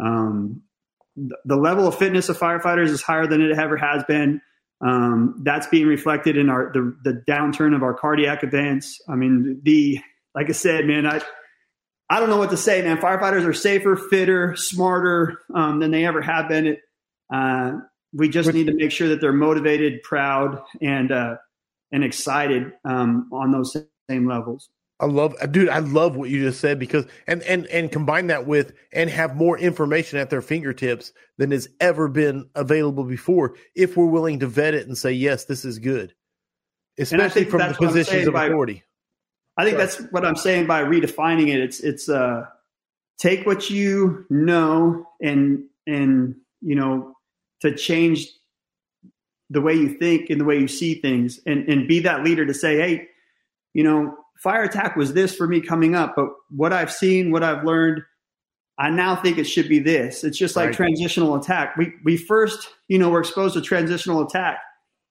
um, 0.00 0.62
the 1.44 1.56
level 1.56 1.86
of 1.86 1.96
fitness 1.96 2.28
of 2.28 2.38
firefighters 2.38 2.88
is 2.88 3.02
higher 3.02 3.26
than 3.26 3.40
it 3.40 3.58
ever 3.58 3.76
has 3.76 4.04
been. 4.04 4.40
Um, 4.80 5.40
that's 5.42 5.66
being 5.66 5.86
reflected 5.86 6.36
in 6.36 6.48
our 6.48 6.70
the, 6.72 6.96
the 7.02 7.22
downturn 7.28 7.74
of 7.74 7.82
our 7.82 7.94
cardiac 7.94 8.44
events. 8.44 9.00
I 9.08 9.16
mean, 9.16 9.60
the 9.64 10.00
like 10.34 10.48
I 10.48 10.52
said, 10.52 10.86
man, 10.86 11.06
I 11.06 11.20
I 12.10 12.20
don't 12.20 12.30
know 12.30 12.38
what 12.38 12.50
to 12.50 12.56
say, 12.56 12.80
man. 12.82 12.98
Firefighters 12.98 13.44
are 13.44 13.52
safer, 13.52 13.96
fitter, 13.96 14.54
smarter 14.56 15.40
um, 15.54 15.80
than 15.80 15.90
they 15.90 16.06
ever 16.06 16.22
have 16.22 16.48
been. 16.48 16.66
It, 16.68 16.80
uh, 17.32 17.72
we 18.12 18.28
just 18.28 18.52
need 18.54 18.68
to 18.68 18.74
make 18.74 18.92
sure 18.92 19.08
that 19.08 19.20
they're 19.20 19.32
motivated, 19.32 20.02
proud, 20.02 20.62
and 20.80 21.12
uh, 21.12 21.36
and 21.92 22.04
excited 22.04 22.72
um, 22.84 23.28
on 23.32 23.50
those 23.50 23.76
same 24.08 24.28
levels. 24.28 24.70
I 25.00 25.06
love, 25.06 25.36
dude. 25.52 25.68
I 25.68 25.78
love 25.78 26.16
what 26.16 26.28
you 26.28 26.42
just 26.42 26.60
said 26.60 26.78
because 26.78 27.06
and 27.26 27.42
and 27.42 27.66
and 27.66 27.90
combine 27.90 28.26
that 28.28 28.46
with 28.46 28.72
and 28.92 29.08
have 29.08 29.36
more 29.36 29.56
information 29.56 30.18
at 30.18 30.28
their 30.28 30.42
fingertips 30.42 31.12
than 31.36 31.52
has 31.52 31.68
ever 31.80 32.08
been 32.08 32.48
available 32.56 33.04
before. 33.04 33.54
If 33.76 33.96
we're 33.96 34.06
willing 34.06 34.40
to 34.40 34.48
vet 34.48 34.74
it 34.74 34.88
and 34.88 34.98
say 34.98 35.12
yes, 35.12 35.44
this 35.44 35.64
is 35.64 35.78
good, 35.78 36.14
especially 36.98 37.44
from 37.44 37.60
the 37.60 37.74
positions 37.74 38.26
of 38.26 38.34
authority. 38.34 38.82
I 39.56 39.64
think 39.64 39.76
Sorry. 39.76 39.86
that's 39.86 40.12
what 40.12 40.24
I'm 40.24 40.36
saying 40.36 40.66
by 40.66 40.82
redefining 40.82 41.48
it. 41.48 41.60
It's 41.60 41.80
it's 41.80 42.08
uh 42.08 42.46
take 43.18 43.46
what 43.46 43.70
you 43.70 44.26
know 44.30 45.06
and 45.20 45.64
and 45.86 46.34
you 46.60 46.74
know 46.74 47.14
to 47.60 47.74
change 47.74 48.28
the 49.50 49.60
way 49.60 49.74
you 49.74 49.96
think 49.98 50.30
and 50.30 50.40
the 50.40 50.44
way 50.44 50.58
you 50.58 50.68
see 50.68 50.94
things 50.94 51.40
and, 51.46 51.68
and 51.68 51.88
be 51.88 52.00
that 52.00 52.22
leader 52.22 52.44
to 52.44 52.54
say, 52.54 52.76
hey, 52.76 53.08
you 53.72 53.82
know, 53.82 54.16
fire 54.42 54.62
attack 54.62 54.96
was 54.96 55.12
this 55.12 55.34
for 55.34 55.46
me 55.46 55.60
coming 55.60 55.94
up, 55.94 56.14
but 56.16 56.28
what 56.50 56.72
I've 56.72 56.92
seen, 56.92 57.30
what 57.30 57.42
I've 57.42 57.64
learned, 57.64 58.02
I 58.78 58.90
now 58.90 59.16
think 59.16 59.38
it 59.38 59.44
should 59.44 59.68
be 59.68 59.80
this. 59.80 60.22
It's 60.22 60.38
just 60.38 60.54
like 60.54 60.66
right. 60.66 60.76
transitional 60.76 61.34
attack. 61.34 61.76
We 61.76 61.92
we 62.04 62.16
first, 62.16 62.68
you 62.86 62.98
know, 62.98 63.10
we're 63.10 63.20
exposed 63.20 63.54
to 63.54 63.60
transitional 63.60 64.22
attack 64.22 64.60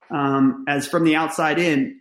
um, 0.09 0.63
as 0.67 0.87
from 0.87 1.03
the 1.03 1.15
outside 1.15 1.59
in. 1.59 1.99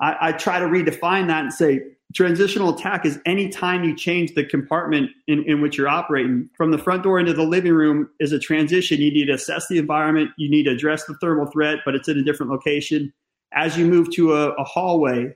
I, 0.00 0.28
I 0.28 0.32
try 0.32 0.60
to 0.60 0.66
redefine 0.66 1.26
that 1.26 1.42
and 1.42 1.52
say 1.52 1.80
transitional 2.14 2.74
attack 2.74 3.04
is 3.04 3.18
any 3.24 3.48
time 3.48 3.84
you 3.84 3.94
change 3.96 4.34
the 4.34 4.44
compartment 4.44 5.10
in, 5.26 5.44
in 5.44 5.60
which 5.60 5.76
you're 5.76 5.88
operating 5.88 6.48
from 6.56 6.70
the 6.70 6.78
front 6.78 7.02
door 7.02 7.20
into 7.20 7.32
the 7.32 7.44
living 7.44 7.72
room 7.72 8.08
is 8.18 8.32
a 8.32 8.38
transition 8.38 9.00
you 9.00 9.12
need 9.12 9.26
to 9.26 9.32
assess 9.32 9.68
the 9.68 9.78
environment 9.78 10.30
you 10.36 10.50
need 10.50 10.64
to 10.64 10.70
address 10.70 11.04
the 11.04 11.14
thermal 11.20 11.46
threat 11.46 11.78
but 11.84 11.94
it's 11.94 12.08
in 12.08 12.18
a 12.18 12.22
different 12.22 12.50
location 12.50 13.12
as 13.52 13.76
you 13.76 13.84
move 13.86 14.10
to 14.10 14.34
a, 14.34 14.50
a 14.54 14.64
hallway 14.64 15.32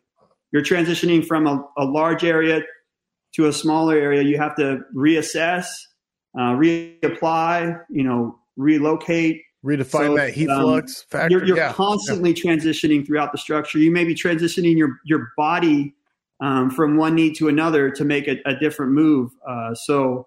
you're 0.55 0.62
transitioning 0.62 1.26
from 1.26 1.47
a, 1.47 1.62
a, 1.76 1.85
large 1.85 2.24
area 2.24 2.62
to 3.35 3.48
a 3.48 3.52
smaller 3.52 3.94
area 3.94 4.22
you 4.22 4.39
have 4.39 4.56
to 4.56 4.81
reassess 4.97 5.66
uh, 6.39 6.52
reapply 6.52 7.78
you 7.90 8.02
know 8.02 8.39
relocate 8.56 9.43
redefine 9.62 10.06
so, 10.06 10.16
that 10.16 10.32
heat 10.32 10.48
um, 10.48 10.62
flux 10.62 11.05
factor 11.10 11.36
you're, 11.36 11.44
you're 11.44 11.56
yeah. 11.59 11.72
constantly 11.72 12.31
yeah. 12.31 12.43
transitioning 12.43 13.06
throughout 13.06 13.32
the 13.32 13.39
structure 13.39 13.78
you 13.78 13.90
may 13.90 14.05
be 14.05 14.14
transitioning 14.14 14.78
your 14.78 14.97
your 15.05 15.28
body 15.36 15.94
um, 16.40 16.70
from 16.70 16.97
one 16.97 17.14
need 17.14 17.35
to 17.36 17.48
another 17.48 17.90
to 17.90 18.05
make 18.05 18.28
a, 18.28 18.39
a 18.44 18.55
different 18.56 18.93
move. 18.93 19.31
Uh, 19.48 19.74
so 19.74 20.26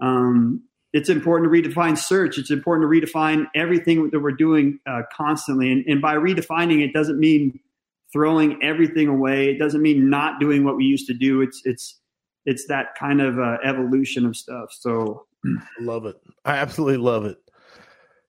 um, 0.00 0.62
it's 0.92 1.08
important 1.08 1.52
to 1.52 1.62
redefine 1.62 1.96
search. 1.96 2.38
It's 2.38 2.50
important 2.50 2.90
to 2.90 3.00
redefine 3.00 3.46
everything 3.54 4.10
that 4.10 4.20
we're 4.20 4.32
doing 4.32 4.78
uh, 4.86 5.02
constantly. 5.12 5.70
And, 5.70 5.84
and, 5.86 6.02
by 6.02 6.14
redefining 6.14 6.84
it 6.84 6.92
doesn't 6.92 7.18
mean 7.18 7.60
throwing 8.12 8.62
everything 8.62 9.08
away. 9.08 9.48
It 9.48 9.58
doesn't 9.58 9.82
mean 9.82 10.10
not 10.10 10.40
doing 10.40 10.64
what 10.64 10.76
we 10.76 10.84
used 10.84 11.06
to 11.08 11.14
do. 11.14 11.40
It's 11.40 11.62
it's 11.64 12.00
it's 12.44 12.66
that 12.66 12.94
kind 12.98 13.20
of 13.20 13.38
uh, 13.38 13.58
evolution 13.64 14.26
of 14.26 14.36
stuff. 14.36 14.72
So 14.72 15.26
I 15.44 15.50
love 15.82 16.06
it. 16.06 16.16
I 16.44 16.56
absolutely 16.56 16.98
love 16.98 17.24
it. 17.24 17.38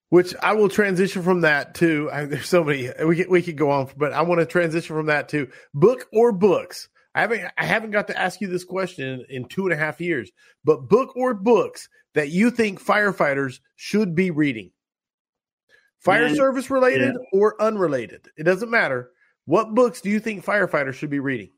Which 0.09 0.35
I 0.43 0.53
will 0.53 0.69
transition 0.69 1.23
from 1.23 1.41
that 1.41 1.73
to. 1.75 2.09
I, 2.13 2.25
there's 2.25 2.47
so 2.47 2.63
many 2.63 2.89
we 3.03 3.25
we 3.25 3.41
could 3.41 3.57
go 3.57 3.71
on, 3.71 3.89
but 3.97 4.13
I 4.13 4.21
want 4.21 4.39
to 4.39 4.45
transition 4.45 4.95
from 4.95 5.07
that 5.07 5.29
to 5.29 5.49
book 5.73 6.07
or 6.13 6.31
books. 6.31 6.89
I 7.15 7.21
haven't 7.21 7.51
I 7.57 7.65
haven't 7.65 7.91
got 7.91 8.07
to 8.07 8.19
ask 8.19 8.41
you 8.41 8.47
this 8.47 8.63
question 8.63 9.25
in 9.29 9.45
two 9.45 9.65
and 9.65 9.73
a 9.73 9.77
half 9.77 9.99
years, 9.99 10.31
but 10.63 10.87
book 10.87 11.15
or 11.15 11.33
books 11.33 11.89
that 12.13 12.29
you 12.29 12.51
think 12.51 12.83
firefighters 12.83 13.59
should 13.75 14.15
be 14.15 14.31
reading. 14.31 14.71
Fire 15.99 16.27
Man, 16.27 16.35
service 16.35 16.69
related 16.69 17.13
yeah. 17.15 17.39
or 17.39 17.59
unrelated. 17.61 18.27
It 18.37 18.43
doesn't 18.43 18.69
matter. 18.69 19.11
What 19.45 19.75
books 19.75 20.01
do 20.01 20.09
you 20.09 20.19
think 20.19 20.45
firefighters 20.45 20.93
should 20.93 21.09
be 21.09 21.19
reading? 21.19 21.49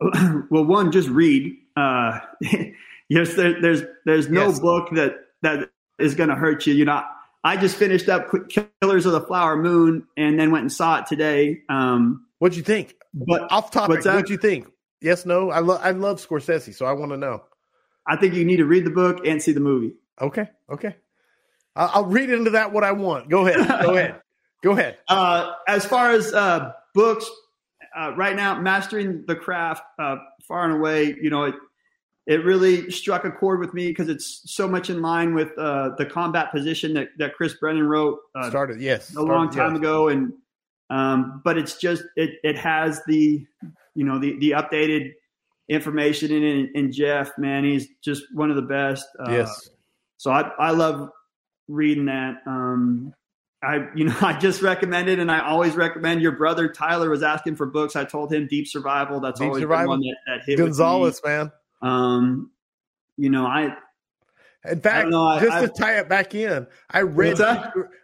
well, 0.50 0.64
one, 0.64 0.92
just 0.92 1.08
read. 1.08 1.56
Uh, 1.76 2.20
yes, 3.08 3.34
there, 3.34 3.60
there's 3.60 3.82
there's 4.04 4.28
no 4.28 4.48
yes. 4.48 4.60
book 4.60 4.90
that 4.92 5.16
that 5.42 5.70
is 5.98 6.14
going 6.14 6.28
to 6.28 6.34
hurt 6.34 6.66
you. 6.66 6.74
You 6.74 6.84
know, 6.84 7.02
I 7.44 7.56
just 7.56 7.76
finished 7.76 8.08
up 8.08 8.30
Killers 8.80 9.06
of 9.06 9.12
the 9.12 9.20
Flower 9.20 9.56
Moon 9.56 10.06
and 10.16 10.38
then 10.38 10.50
went 10.50 10.62
and 10.62 10.72
saw 10.72 10.98
it 11.00 11.06
today. 11.06 11.60
Um, 11.68 12.26
What'd 12.38 12.56
you 12.56 12.62
think? 12.62 12.94
But 13.14 13.50
off 13.50 13.70
topic, 13.70 14.04
what 14.04 14.26
do 14.26 14.32
you 14.32 14.38
think? 14.38 14.68
Yes, 15.00 15.24
no. 15.24 15.50
I 15.50 15.60
love 15.60 15.80
I 15.82 15.90
love 15.90 16.24
Scorsese, 16.24 16.74
so 16.74 16.86
I 16.86 16.92
want 16.92 17.12
to 17.12 17.16
know. 17.16 17.42
I 18.06 18.16
think 18.16 18.34
you 18.34 18.44
need 18.44 18.56
to 18.56 18.66
read 18.66 18.84
the 18.84 18.90
book 18.90 19.26
and 19.26 19.42
see 19.42 19.52
the 19.52 19.60
movie. 19.60 19.94
Okay, 20.20 20.48
okay. 20.70 20.96
I'll, 21.74 21.90
I'll 21.94 22.04
read 22.04 22.30
into 22.30 22.50
that 22.50 22.72
what 22.72 22.84
I 22.84 22.92
want. 22.92 23.28
Go 23.28 23.46
ahead. 23.46 23.82
Go 23.82 23.94
ahead. 23.96 24.20
Go 24.62 24.72
ahead. 24.72 24.98
Uh, 25.08 25.52
as 25.68 25.84
far 25.84 26.12
as 26.12 26.32
uh, 26.32 26.72
books, 26.94 27.30
uh, 27.96 28.12
right 28.16 28.36
now, 28.36 28.60
mastering 28.60 29.24
the 29.26 29.34
craft 29.34 29.82
uh, 29.98 30.16
far 30.46 30.64
and 30.64 30.74
away. 30.74 31.16
You 31.20 31.30
know, 31.30 31.44
it 31.44 31.54
it 32.26 32.44
really 32.44 32.90
struck 32.90 33.24
a 33.24 33.30
chord 33.30 33.60
with 33.60 33.72
me 33.72 33.88
because 33.88 34.08
it's 34.08 34.42
so 34.44 34.68
much 34.68 34.90
in 34.90 35.00
line 35.00 35.34
with 35.34 35.56
uh, 35.58 35.90
the 35.96 36.04
combat 36.04 36.50
position 36.52 36.92
that, 36.94 37.08
that 37.18 37.34
Chris 37.34 37.54
Brennan 37.54 37.86
wrote. 37.86 38.18
Uh, 38.34 38.50
started 38.50 38.80
yes, 38.80 39.08
a 39.08 39.12
started, 39.12 39.32
long 39.32 39.50
time 39.50 39.72
yes. 39.72 39.78
ago, 39.78 40.08
and 40.08 40.32
um, 40.90 41.40
but 41.44 41.56
it's 41.56 41.78
just 41.78 42.04
it 42.16 42.38
it 42.42 42.56
has 42.58 43.02
the 43.06 43.46
you 43.94 44.04
know 44.04 44.18
the 44.18 44.38
the 44.40 44.50
updated 44.50 45.12
information 45.68 46.30
in 46.30 46.42
it. 46.42 46.70
And 46.74 46.92
Jeff, 46.92 47.32
man, 47.38 47.64
he's 47.64 47.88
just 48.02 48.24
one 48.34 48.50
of 48.50 48.56
the 48.56 48.62
best. 48.62 49.06
Uh, 49.18 49.30
yes. 49.30 49.70
So 50.18 50.30
I 50.30 50.50
I 50.58 50.70
love 50.72 51.10
reading 51.68 52.06
that. 52.06 52.42
Um, 52.46 53.14
I 53.62 53.88
you 53.94 54.04
know 54.04 54.16
I 54.20 54.38
just 54.38 54.62
recommended, 54.62 55.18
and 55.18 55.30
I 55.30 55.40
always 55.40 55.74
recommend. 55.74 56.22
Your 56.22 56.32
brother 56.32 56.68
Tyler 56.68 57.10
was 57.10 57.22
asking 57.22 57.56
for 57.56 57.66
books. 57.66 57.96
I 57.96 58.04
told 58.04 58.32
him 58.32 58.46
Deep 58.48 58.66
Survival. 58.68 59.20
That's 59.20 59.40
Deep 59.40 59.48
always 59.48 59.62
Survival. 59.62 59.88
one 59.90 60.00
that, 60.00 60.16
that 60.26 60.40
hit 60.46 60.58
Gonzales, 60.58 61.20
man. 61.24 61.50
Um, 61.82 62.50
you 63.16 63.30
know 63.30 63.46
I 63.46 63.74
In 64.68 64.80
fact, 64.80 65.08
know, 65.08 65.38
just 65.40 65.52
I- 65.52 65.62
to 65.66 65.68
tie 65.68 65.98
it 65.98 66.08
back 66.08 66.34
in, 66.34 66.66
I 66.90 67.00
read? 67.00 67.40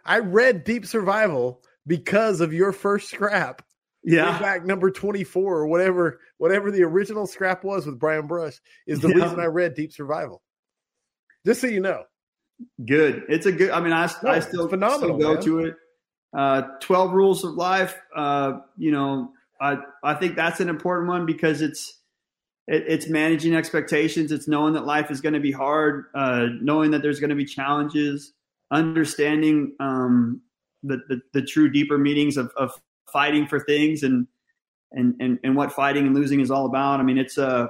I 0.05 0.19
read 0.19 0.63
Deep 0.63 0.85
Survival 0.85 1.61
because 1.85 2.41
of 2.41 2.53
your 2.53 2.71
first 2.71 3.09
scrap. 3.09 3.61
Yeah. 4.05 4.37
back 4.37 4.65
number 4.65 4.91
24 4.91 5.59
or 5.59 5.67
whatever 5.67 6.19
whatever 6.37 6.71
the 6.71 6.83
original 6.83 7.25
scrap 7.25 7.63
was 7.63 7.85
with 7.85 7.99
Brian 7.99 8.27
Brush 8.27 8.59
is 8.85 8.99
the 8.99 9.07
Yeah. 9.07 9.23
reason 9.23 9.39
I 9.39 9.45
read 9.45 9.75
Deep 9.75 9.93
Survival. 9.93 10.41
Just 11.45 11.61
so 11.61 11.67
you 11.67 11.79
know. 11.79 12.03
Good. 12.85 13.23
It's 13.29 13.45
a 13.45 13.51
good. 13.51 13.71
I 13.71 13.79
mean, 13.79 13.93
I, 13.93 14.09
No, 14.23 14.29
I 14.29 14.39
still, 14.39 14.67
phenomenal, 14.67 15.15
still 15.15 15.17
go 15.17 15.33
man. 15.35 15.43
to 15.43 15.59
it. 15.59 15.75
Uh, 16.35 16.61
Twelve 16.79 17.13
Rules 17.13 17.43
of 17.43 17.53
Life. 17.53 17.95
Uh, 18.15 18.59
you 18.77 18.91
know, 18.91 19.31
I 19.61 19.77
I 20.03 20.15
think 20.15 20.35
that's 20.35 20.59
an 20.59 20.69
important 20.69 21.09
one 21.09 21.25
because 21.25 21.61
it's 21.61 21.99
it, 22.67 22.83
it's 22.87 23.07
managing 23.07 23.55
expectations. 23.55 24.31
It's 24.31 24.47
knowing 24.47 24.73
that 24.73 24.85
life 24.85 25.11
is 25.11 25.21
going 25.21 25.33
to 25.33 25.39
be 25.39 25.51
hard. 25.51 26.05
Uh, 26.15 26.47
knowing 26.61 26.91
that 26.91 27.01
there's 27.01 27.19
going 27.19 27.29
to 27.29 27.35
be 27.35 27.45
challenges. 27.45 28.33
Understanding 28.71 29.75
um, 29.79 30.41
the, 30.81 31.01
the 31.07 31.21
the 31.33 31.41
true 31.43 31.69
deeper 31.69 31.97
meanings 31.97 32.37
of, 32.37 32.51
of 32.57 32.71
fighting 33.11 33.45
for 33.45 33.59
things 33.59 34.01
and 34.03 34.27
and 34.91 35.15
and 35.19 35.39
and 35.43 35.55
what 35.55 35.71
fighting 35.71 36.07
and 36.07 36.15
losing 36.15 36.39
is 36.39 36.49
all 36.49 36.65
about. 36.65 36.99
I 36.99 37.03
mean, 37.03 37.17
it's 37.17 37.37
a 37.37 37.69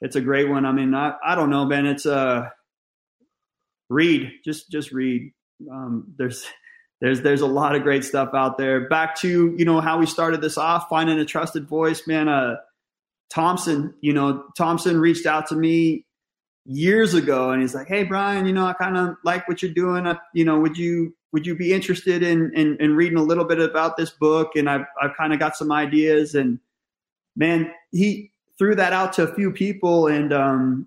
it's 0.00 0.16
a 0.16 0.20
great 0.20 0.48
one. 0.48 0.64
I 0.64 0.72
mean, 0.72 0.94
I 0.94 1.14
I 1.24 1.34
don't 1.34 1.50
know, 1.50 1.66
Ben. 1.66 1.84
It's 1.84 2.06
a 2.06 2.52
read. 3.88 4.30
Just 4.44 4.70
just 4.70 4.92
read. 4.92 5.32
Um, 5.70 6.12
there's 6.16 6.46
there's 7.00 7.22
there's 7.22 7.40
a 7.40 7.46
lot 7.46 7.74
of 7.74 7.82
great 7.82 8.04
stuff 8.04 8.30
out 8.34 8.58
there. 8.58 8.88
Back 8.88 9.16
to 9.20 9.54
you 9.56 9.64
know 9.64 9.80
how 9.80 9.98
we 9.98 10.06
started 10.06 10.40
this 10.40 10.58
off 10.58 10.88
finding 10.88 11.18
a 11.18 11.24
trusted 11.24 11.68
voice. 11.68 12.06
Man 12.06 12.28
uh 12.28 12.56
thompson 13.30 13.94
you 14.00 14.12
know 14.12 14.42
thompson 14.56 14.98
reached 14.98 15.26
out 15.26 15.46
to 15.46 15.54
me 15.54 16.06
years 16.64 17.12
ago 17.12 17.50
and 17.50 17.60
he's 17.60 17.74
like 17.74 17.86
hey 17.86 18.02
brian 18.02 18.46
you 18.46 18.54
know 18.54 18.64
i 18.64 18.72
kind 18.72 18.96
of 18.96 19.16
like 19.22 19.46
what 19.48 19.62
you're 19.62 19.72
doing. 19.72 20.06
I, 20.06 20.16
you 20.34 20.44
know 20.44 20.58
would 20.60 20.76
you 20.76 21.14
would 21.32 21.46
you 21.46 21.54
be 21.54 21.72
interested 21.72 22.22
in, 22.22 22.52
in 22.54 22.76
in 22.80 22.96
reading 22.96 23.18
a 23.18 23.22
little 23.22 23.44
bit 23.44 23.60
about 23.60 23.96
this 23.96 24.10
book? 24.10 24.56
And 24.56 24.68
i've, 24.68 24.86
I've 25.00 25.16
kind 25.16 25.32
of 25.32 25.38
got 25.38 25.56
some 25.56 25.70
ideas. 25.70 26.34
And 26.34 26.58
man 27.36 27.72
he 27.92 28.32
threw 28.58 28.74
that 28.74 28.92
out 28.92 29.12
to 29.14 29.22
a 29.22 29.34
few 29.34 29.52
people 29.52 30.08
and 30.08 30.32
um 30.32 30.86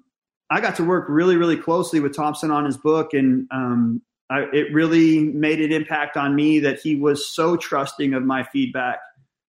I 0.51 0.59
got 0.59 0.75
to 0.75 0.83
work 0.83 1.05
really, 1.07 1.37
really 1.37 1.55
closely 1.55 2.01
with 2.01 2.13
Thompson 2.13 2.51
on 2.51 2.65
his 2.65 2.75
book, 2.75 3.13
and 3.13 3.47
um, 3.51 4.01
I, 4.29 4.41
it 4.51 4.73
really 4.73 5.19
made 5.19 5.61
an 5.61 5.71
impact 5.71 6.17
on 6.17 6.35
me 6.35 6.59
that 6.59 6.79
he 6.81 6.95
was 6.95 7.29
so 7.29 7.55
trusting 7.55 8.13
of 8.13 8.23
my 8.23 8.43
feedback. 8.43 8.99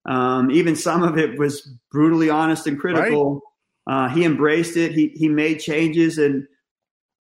Um, 0.07 0.51
even 0.51 0.75
some 0.75 1.03
of 1.03 1.19
it 1.19 1.39
was 1.39 1.69
brutally 1.93 2.31
honest 2.31 2.67
and 2.67 2.81
critical. 2.81 3.43
Uh, 3.87 4.09
he 4.09 4.25
embraced 4.25 4.79
it. 4.79 4.93
He 4.93 5.09
he 5.09 5.29
made 5.29 5.61
changes, 5.61 6.17
and 6.17 6.47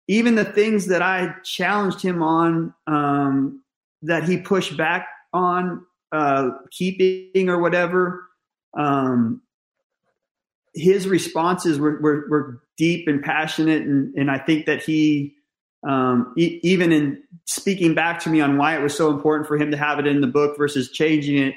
even 0.09 0.35
the 0.35 0.45
things 0.45 0.87
that 0.89 1.01
I 1.01 1.35
challenged 1.43 2.03
him 2.03 2.23
on, 2.23 2.75
um, 2.87 3.63
that 4.03 4.25
he 4.25 4.37
pushed 4.37 4.77
back 4.77 5.07
on, 5.33 5.87
uh, 6.13 6.51
keeping 6.71 7.49
or 7.49 7.59
whatever. 7.61 8.29
Um, 8.77 9.41
his 10.75 11.07
responses 11.07 11.79
were, 11.79 12.01
were, 12.01 12.27
were 12.29 12.63
deep 12.77 13.07
and 13.09 13.23
passionate. 13.23 13.83
And, 13.83 14.15
and 14.15 14.31
I 14.31 14.39
think 14.39 14.67
that 14.67 14.83
he, 14.83 15.35
um, 15.87 16.35
e- 16.37 16.61
even 16.63 16.93
in 16.93 17.23
speaking 17.45 17.95
back 17.95 18.21
to 18.21 18.31
me 18.31 18.41
on 18.41 18.57
why 18.59 18.77
it 18.77 18.83
was 18.83 18.97
so 18.97 19.11
important 19.11 19.47
for 19.47 19.57
him 19.57 19.71
to 19.71 19.77
have 19.77 19.99
it 19.99 20.07
in 20.07 20.21
the 20.21 20.27
book 20.27 20.57
versus 20.59 20.91
changing 20.91 21.39
it, 21.39 21.55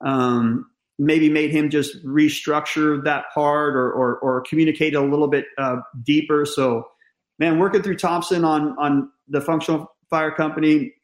um, 0.00 0.66
maybe 0.98 1.28
made 1.28 1.50
him 1.50 1.70
just 1.70 2.04
restructure 2.06 3.02
that 3.04 3.24
part 3.34 3.74
or, 3.74 3.92
or, 3.92 4.16
or 4.18 4.40
communicate 4.42 4.94
a 4.94 5.00
little 5.00 5.28
bit 5.28 5.44
uh, 5.58 5.76
deeper. 6.04 6.46
So, 6.46 6.88
man, 7.38 7.58
working 7.58 7.82
through 7.82 7.96
Thompson 7.96 8.44
on, 8.44 8.76
on 8.78 9.10
the 9.28 9.40
functional 9.40 9.92
fire 10.08 10.30
company 10.30 10.94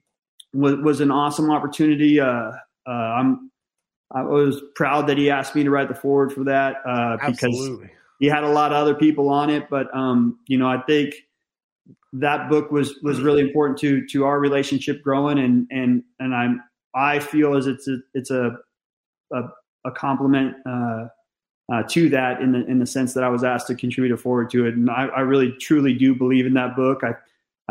was, 0.54 0.76
was 0.76 1.00
an 1.00 1.10
awesome 1.10 1.50
opportunity. 1.50 2.20
Uh, 2.20 2.52
uh, 2.86 2.90
I'm, 2.90 3.49
I 4.12 4.22
was 4.22 4.60
proud 4.74 5.06
that 5.06 5.18
he 5.18 5.30
asked 5.30 5.54
me 5.54 5.62
to 5.62 5.70
write 5.70 5.88
the 5.88 5.94
forward 5.94 6.32
for 6.32 6.44
that 6.44 6.76
uh, 6.84 7.16
because 7.26 7.80
he 8.18 8.26
had 8.26 8.42
a 8.42 8.48
lot 8.48 8.72
of 8.72 8.78
other 8.78 8.94
people 8.94 9.28
on 9.28 9.50
it. 9.50 9.68
But 9.70 9.94
um, 9.94 10.38
you 10.46 10.58
know, 10.58 10.68
I 10.68 10.82
think 10.82 11.14
that 12.12 12.48
book 12.50 12.72
was 12.72 12.94
was 13.02 13.20
really 13.20 13.42
important 13.42 13.78
to 13.80 14.06
to 14.08 14.24
our 14.24 14.40
relationship 14.40 15.02
growing, 15.02 15.38
and 15.38 15.66
and 15.70 16.02
and 16.18 16.34
I'm 16.34 16.62
I 16.94 17.20
feel 17.20 17.56
as 17.56 17.66
it's 17.66 17.86
a 17.86 17.98
it's 18.14 18.30
a 18.30 18.58
a, 19.32 19.42
a 19.84 19.90
compliment 19.92 20.56
uh, 20.66 21.06
uh, 21.72 21.82
to 21.88 22.08
that 22.10 22.40
in 22.40 22.52
the 22.52 22.66
in 22.66 22.80
the 22.80 22.86
sense 22.86 23.14
that 23.14 23.22
I 23.22 23.28
was 23.28 23.44
asked 23.44 23.68
to 23.68 23.76
contribute 23.76 24.12
a 24.12 24.16
forward 24.16 24.50
to 24.50 24.66
it, 24.66 24.74
and 24.74 24.90
I, 24.90 25.06
I 25.06 25.20
really 25.20 25.52
truly 25.60 25.94
do 25.94 26.14
believe 26.16 26.46
in 26.46 26.54
that 26.54 26.74
book. 26.74 27.04
I 27.04 27.14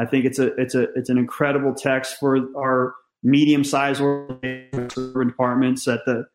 I 0.01 0.05
think 0.05 0.23
it's 0.23 0.39
a 0.39 0.55
it's 0.55 0.73
a 0.73 0.83
it's 0.93 1.09
an 1.09 1.17
incredible 1.17 1.73
text 1.73 2.17
for 2.17 2.37
our 2.57 2.95
medium 3.23 3.63
sized 3.63 3.99
departments 3.99 5.87
at 5.87 6.01
the 6.05 6.25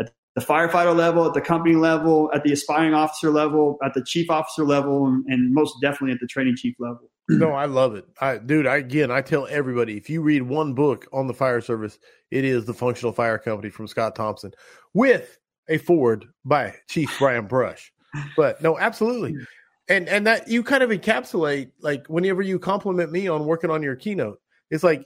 at 0.00 0.12
the 0.34 0.40
firefighter 0.40 0.96
level, 0.96 1.26
at 1.26 1.34
the 1.34 1.40
company 1.40 1.74
level, 1.74 2.30
at 2.34 2.42
the 2.44 2.52
aspiring 2.52 2.94
officer 2.94 3.30
level, 3.30 3.78
at 3.84 3.94
the 3.94 4.04
chief 4.04 4.30
officer 4.30 4.64
level, 4.64 5.06
and, 5.06 5.24
and 5.26 5.52
most 5.52 5.74
definitely 5.82 6.12
at 6.12 6.20
the 6.20 6.26
training 6.26 6.56
chief 6.56 6.74
level. 6.78 7.10
No, 7.28 7.52
I 7.52 7.66
love 7.66 7.94
it. 7.94 8.06
I 8.20 8.38
dude, 8.38 8.66
I 8.66 8.76
again 8.76 9.10
I 9.10 9.20
tell 9.20 9.46
everybody 9.48 9.96
if 9.96 10.10
you 10.10 10.22
read 10.22 10.42
one 10.42 10.74
book 10.74 11.06
on 11.12 11.26
the 11.26 11.34
fire 11.34 11.60
service, 11.60 11.98
it 12.30 12.44
is 12.44 12.64
the 12.64 12.74
Functional 12.74 13.12
Fire 13.12 13.38
Company 13.38 13.70
from 13.70 13.86
Scott 13.86 14.16
Thompson 14.16 14.52
with 14.94 15.38
a 15.68 15.78
forward 15.78 16.26
by 16.44 16.74
Chief 16.88 17.14
Brian 17.18 17.46
Brush. 17.46 17.92
But 18.36 18.60
no, 18.62 18.78
absolutely. 18.78 19.36
And 19.88 20.08
and 20.08 20.24
that 20.28 20.46
you 20.46 20.62
kind 20.62 20.84
of 20.84 20.90
encapsulate 20.90 21.72
like 21.80 22.06
whenever 22.06 22.42
you 22.42 22.60
compliment 22.60 23.10
me 23.10 23.26
on 23.26 23.44
working 23.44 23.70
on 23.70 23.82
your 23.82 23.96
keynote, 23.96 24.38
it's 24.70 24.84
like 24.84 25.04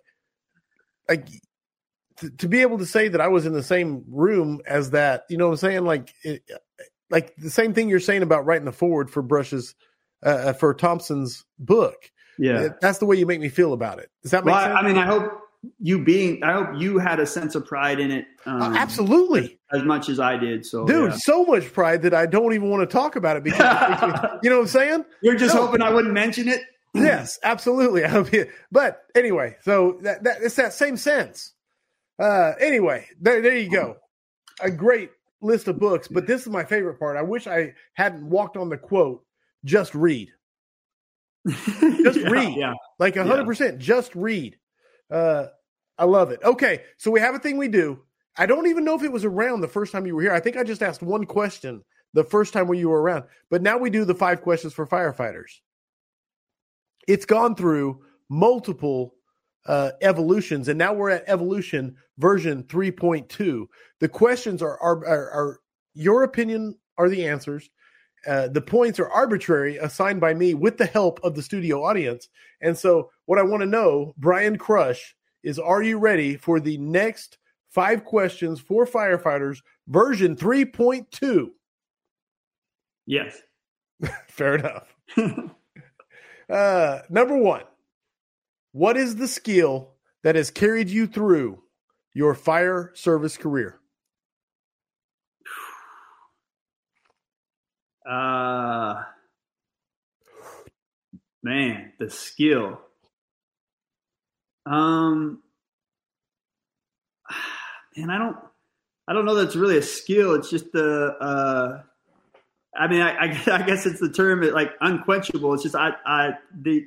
like 1.08 1.28
to, 2.18 2.30
to 2.30 2.48
be 2.48 2.62
able 2.62 2.78
to 2.78 2.86
say 2.86 3.08
that 3.08 3.20
I 3.20 3.28
was 3.28 3.46
in 3.46 3.52
the 3.52 3.62
same 3.62 4.04
room 4.08 4.60
as 4.66 4.90
that, 4.90 5.24
you 5.28 5.36
know 5.36 5.46
what 5.46 5.52
I'm 5.54 5.58
saying? 5.58 5.84
Like 5.84 6.14
it, 6.22 6.42
like 7.10 7.34
the 7.36 7.50
same 7.50 7.74
thing 7.74 7.88
you're 7.88 8.00
saying 8.00 8.22
about 8.22 8.46
writing 8.46 8.64
the 8.64 8.72
forward 8.72 9.10
for 9.10 9.22
Brush's 9.22 9.74
uh, 10.22 10.52
for 10.54 10.72
Thompson's 10.74 11.44
book. 11.58 11.96
Yeah. 12.38 12.68
That's 12.80 12.98
the 12.98 13.06
way 13.06 13.16
you 13.16 13.26
make 13.26 13.40
me 13.40 13.48
feel 13.48 13.72
about 13.72 13.98
it. 13.98 14.10
Does 14.22 14.30
that 14.32 14.44
make 14.44 14.54
Well, 14.54 14.64
I, 14.64 14.66
sense? 14.68 14.78
I 14.80 14.82
mean, 14.86 14.96
I 14.98 15.06
hope 15.06 15.40
you 15.78 16.02
being, 16.02 16.42
I 16.42 16.52
hope 16.52 16.68
you 16.80 16.98
had 16.98 17.20
a 17.20 17.26
sense 17.26 17.54
of 17.54 17.64
pride 17.64 18.00
in 18.00 18.10
it. 18.10 18.26
Um, 18.46 18.60
Uh, 18.62 18.74
absolutely, 18.76 19.58
As 19.72 19.82
much 19.82 20.08
as 20.08 20.18
I 20.20 20.36
did. 20.36 20.64
So, 20.66 20.84
dude. 20.86 21.12
yeah. 21.12 21.16
So 21.18 21.44
much 21.44 21.72
pride 21.72 22.02
that 22.02 22.12
I 22.14 22.26
don't 22.26 22.52
even 22.54 22.70
want 22.70 22.88
to 22.88 22.92
talk 22.92 23.16
about 23.16 23.36
it 23.36 23.44
because 23.44 23.60
it 23.60 23.90
makes 23.90 24.02
me, 24.22 24.28
you 24.42 24.50
know 24.50 24.56
what 24.56 24.62
I'm 24.62 24.68
saying? 24.68 25.04
you're 25.22 25.36
just 25.36 25.54
No. 25.54 25.66
hoping 25.66 25.80
I 25.82 25.90
wouldn't 25.90 26.12
mention 26.14 26.48
it. 26.48 26.60
Yes, 26.94 27.38
absolutely. 27.42 28.04
I 28.04 28.08
hope 28.08 28.32
you- 28.32 28.50
But 28.72 29.02
anyway, 29.14 29.56
so 29.62 29.98
that, 30.02 30.24
that 30.24 30.42
it's 30.42 30.56
that 30.56 30.72
same 30.72 30.96
sense. 30.96 31.52
Uh, 32.18 32.52
anyway, 32.60 33.06
there, 33.20 33.40
there 33.42 33.56
you 33.56 33.70
go. 33.70 33.96
A 34.60 34.70
great 34.70 35.10
list 35.42 35.66
of 35.68 35.78
books, 35.78 36.06
but 36.08 36.26
this 36.26 36.42
is 36.42 36.48
my 36.48 36.64
favorite 36.64 36.98
part. 36.98 37.16
I 37.16 37.22
wish 37.22 37.46
I 37.46 37.74
hadn't 37.94 38.28
walked 38.28 38.56
on 38.56 38.68
the 38.68 38.78
quote. 38.78 39.24
Just 39.64 39.94
read. 39.94 40.30
Just 41.48 42.18
Yeah, 42.20 42.28
read. 42.30 42.56
Yeah. 42.56 42.74
Like 42.98 43.16
a 43.16 43.24
hundred 43.24 43.44
percent, 43.46 43.78
just 43.78 44.14
read. 44.14 44.56
Uh, 45.10 45.46
I 45.98 46.04
love 46.04 46.30
it. 46.30 46.40
Okay, 46.42 46.82
so 46.96 47.10
we 47.10 47.20
have 47.20 47.34
a 47.34 47.38
thing 47.38 47.58
we 47.58 47.68
do. 47.68 48.00
I 48.36 48.46
don't 48.46 48.66
even 48.66 48.84
know 48.84 48.94
if 48.94 49.02
it 49.02 49.12
was 49.12 49.24
around 49.24 49.60
the 49.60 49.68
first 49.68 49.92
time 49.92 50.06
you 50.06 50.14
were 50.16 50.22
here. 50.22 50.32
I 50.32 50.40
think 50.40 50.56
I 50.56 50.64
just 50.64 50.82
asked 50.82 51.02
one 51.02 51.24
question 51.26 51.82
the 52.14 52.24
first 52.24 52.52
time 52.52 52.66
when 52.68 52.78
you 52.78 52.88
were 52.88 53.00
around, 53.02 53.24
but 53.50 53.62
now 53.62 53.76
we 53.76 53.90
do 53.90 54.04
the 54.04 54.14
five 54.14 54.40
questions 54.40 54.72
for 54.72 54.86
firefighters. 54.86 55.60
It's 57.08 57.26
gone 57.26 57.54
through 57.54 58.00
multiple 58.28 59.14
uh, 59.66 59.92
evolutions, 60.02 60.68
and 60.68 60.78
now 60.78 60.92
we're 60.92 61.10
at 61.10 61.24
evolution 61.26 61.96
version 62.18 62.62
3.2. 62.64 63.66
The 64.00 64.08
questions 64.08 64.62
are 64.62 64.78
are, 64.80 65.06
are, 65.06 65.30
are 65.30 65.60
your 65.94 66.22
opinion 66.22 66.76
are 66.98 67.08
the 67.08 67.26
answers. 67.26 67.70
Uh, 68.26 68.48
the 68.48 68.60
points 68.60 68.98
are 68.98 69.10
arbitrary, 69.10 69.76
assigned 69.76 70.20
by 70.20 70.32
me 70.32 70.54
with 70.54 70.78
the 70.78 70.86
help 70.86 71.20
of 71.22 71.34
the 71.34 71.42
studio 71.42 71.84
audience. 71.84 72.28
And 72.62 72.76
so, 72.76 73.10
what 73.26 73.38
I 73.38 73.42
want 73.42 73.60
to 73.60 73.66
know, 73.66 74.14
Brian 74.16 74.56
Crush, 74.56 75.14
is 75.42 75.58
are 75.58 75.82
you 75.82 75.98
ready 75.98 76.36
for 76.36 76.58
the 76.58 76.78
next 76.78 77.38
five 77.68 78.04
questions 78.04 78.60
for 78.60 78.86
firefighters, 78.86 79.58
version 79.88 80.36
3.2? 80.36 81.48
Yes. 83.06 83.42
Fair 84.28 84.56
enough. 84.56 84.94
Uh, 86.48 87.00
number 87.08 87.36
one, 87.36 87.62
what 88.72 88.96
is 88.96 89.16
the 89.16 89.28
skill 89.28 89.90
that 90.22 90.34
has 90.34 90.50
carried 90.50 90.90
you 90.90 91.06
through 91.06 91.62
your 92.12 92.34
fire 92.34 92.90
service 92.94 93.36
career? 93.36 93.80
Uh, 98.08 99.02
man, 101.42 101.92
the 101.98 102.10
skill. 102.10 102.80
Um, 104.66 105.42
man, 107.96 108.10
I 108.10 108.18
don't, 108.18 108.36
I 109.08 109.12
don't 109.12 109.24
know. 109.24 109.34
That's 109.34 109.56
really 109.56 109.78
a 109.78 109.82
skill. 109.82 110.34
It's 110.34 110.50
just 110.50 110.72
the. 110.72 111.16
Uh, 111.20 111.82
I 112.76 112.88
mean, 112.88 113.00
I, 113.00 113.30
I, 113.46 113.62
guess 113.62 113.86
it's 113.86 114.00
the 114.00 114.10
term 114.10 114.42
like 114.52 114.72
unquenchable. 114.80 115.54
It's 115.54 115.62
just 115.62 115.76
I, 115.76 115.92
I 116.06 116.30
the 116.54 116.86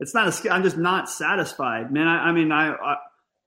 it's 0.00 0.14
not 0.14 0.44
a. 0.44 0.52
I'm 0.52 0.62
just 0.62 0.76
not 0.76 1.10
satisfied, 1.10 1.92
man. 1.92 2.06
I, 2.06 2.28
I 2.28 2.32
mean, 2.32 2.52
I, 2.52 2.96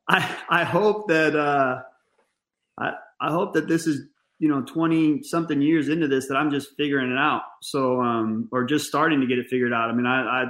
I, 0.07 0.37
I 0.49 0.63
hope 0.63 1.07
that, 1.07 1.35
uh, 1.35 1.81
I, 2.77 2.93
I 3.19 3.31
hope 3.31 3.53
that 3.53 3.67
this 3.67 3.87
is, 3.87 4.07
you 4.39 4.49
know, 4.49 4.61
20 4.61 5.23
something 5.23 5.61
years 5.61 5.87
into 5.87 6.07
this 6.07 6.27
that 6.27 6.35
I'm 6.35 6.51
just 6.51 6.75
figuring 6.75 7.11
it 7.11 7.17
out. 7.17 7.43
So, 7.61 8.01
um, 8.01 8.49
or 8.51 8.65
just 8.65 8.87
starting 8.87 9.21
to 9.21 9.27
get 9.27 9.39
it 9.39 9.47
figured 9.47 9.71
out. 9.71 9.89
I 9.89 9.93
mean, 9.93 10.05
I, 10.05 10.43
I 10.43 10.45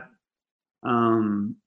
um, 0.84 1.58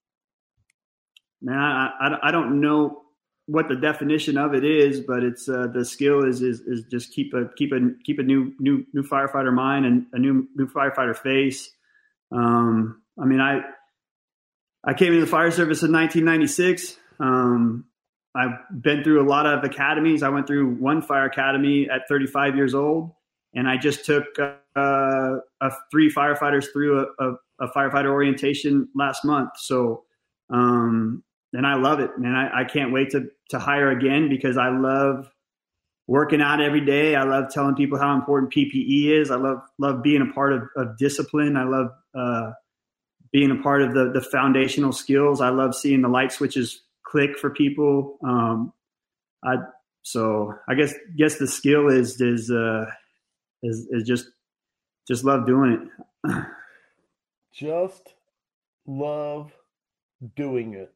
man, 1.40 1.58
I, 1.58 1.90
I, 2.00 2.28
I 2.28 2.30
don't 2.32 2.60
know 2.60 3.03
what 3.46 3.68
the 3.68 3.76
definition 3.76 4.38
of 4.38 4.54
it 4.54 4.64
is, 4.64 5.00
but 5.00 5.22
it's 5.22 5.48
uh, 5.48 5.66
the 5.72 5.84
skill 5.84 6.24
is, 6.24 6.42
is 6.42 6.60
is 6.60 6.84
just 6.90 7.12
keep 7.12 7.34
a 7.34 7.48
keep 7.56 7.72
a 7.72 7.78
keep 8.04 8.18
a 8.18 8.22
new 8.22 8.52
new 8.58 8.84
new 8.92 9.02
firefighter 9.02 9.52
mind 9.52 9.84
and 9.86 10.06
a 10.12 10.18
new 10.18 10.48
new 10.54 10.66
firefighter 10.66 11.16
face. 11.16 11.70
Um, 12.32 13.02
I 13.20 13.26
mean, 13.26 13.40
I 13.40 13.60
I 14.82 14.94
came 14.94 15.12
into 15.12 15.24
the 15.24 15.30
fire 15.30 15.50
service 15.50 15.82
in 15.82 15.92
1996. 15.92 16.96
Um, 17.20 17.84
I've 18.34 18.58
been 18.82 19.04
through 19.04 19.22
a 19.22 19.28
lot 19.28 19.46
of 19.46 19.62
academies. 19.62 20.22
I 20.22 20.28
went 20.28 20.46
through 20.46 20.74
one 20.74 21.02
fire 21.02 21.24
academy 21.24 21.88
at 21.88 22.02
35 22.08 22.56
years 22.56 22.74
old, 22.74 23.12
and 23.54 23.68
I 23.68 23.76
just 23.76 24.04
took 24.04 24.24
uh, 24.74 25.36
three 25.90 26.10
firefighters 26.10 26.66
through 26.72 27.00
a, 27.00 27.24
a, 27.24 27.34
a, 27.60 27.68
firefighter 27.68 28.10
orientation 28.10 28.88
last 28.94 29.24
month. 29.24 29.50
So, 29.56 30.02
um, 30.50 31.22
and 31.54 31.66
I 31.66 31.76
love 31.76 32.00
it, 32.00 32.10
and 32.16 32.36
I, 32.36 32.60
I 32.60 32.64
can't 32.64 32.92
wait 32.92 33.10
to 33.10 33.26
to 33.50 33.58
hire 33.58 33.90
again 33.90 34.28
because 34.28 34.56
I 34.56 34.68
love 34.68 35.30
working 36.06 36.42
out 36.42 36.60
every 36.60 36.84
day. 36.84 37.14
I 37.14 37.24
love 37.24 37.50
telling 37.50 37.74
people 37.74 37.98
how 37.98 38.14
important 38.14 38.52
PPE 38.52 39.20
is. 39.20 39.30
I 39.30 39.36
love 39.36 39.58
love 39.78 40.02
being 40.02 40.22
a 40.22 40.32
part 40.32 40.52
of, 40.52 40.62
of 40.76 40.98
discipline. 40.98 41.56
I 41.56 41.64
love 41.64 41.88
uh, 42.14 42.52
being 43.32 43.50
a 43.50 43.62
part 43.62 43.82
of 43.82 43.94
the 43.94 44.10
the 44.12 44.20
foundational 44.20 44.92
skills. 44.92 45.40
I 45.40 45.50
love 45.50 45.74
seeing 45.74 46.02
the 46.02 46.08
light 46.08 46.32
switches 46.32 46.82
click 47.04 47.38
for 47.38 47.50
people. 47.50 48.18
Um, 48.24 48.72
I 49.44 49.56
so 50.02 50.54
I 50.68 50.74
guess 50.74 50.94
guess 51.16 51.38
the 51.38 51.46
skill 51.46 51.88
is 51.88 52.20
is 52.20 52.50
uh, 52.50 52.86
is 53.62 53.86
is 53.90 54.04
just 54.04 54.26
just 55.08 55.24
love 55.24 55.46
doing 55.46 55.90
it. 56.24 56.44
just 57.52 58.14
love 58.86 59.52
doing 60.36 60.74
it. 60.74 60.92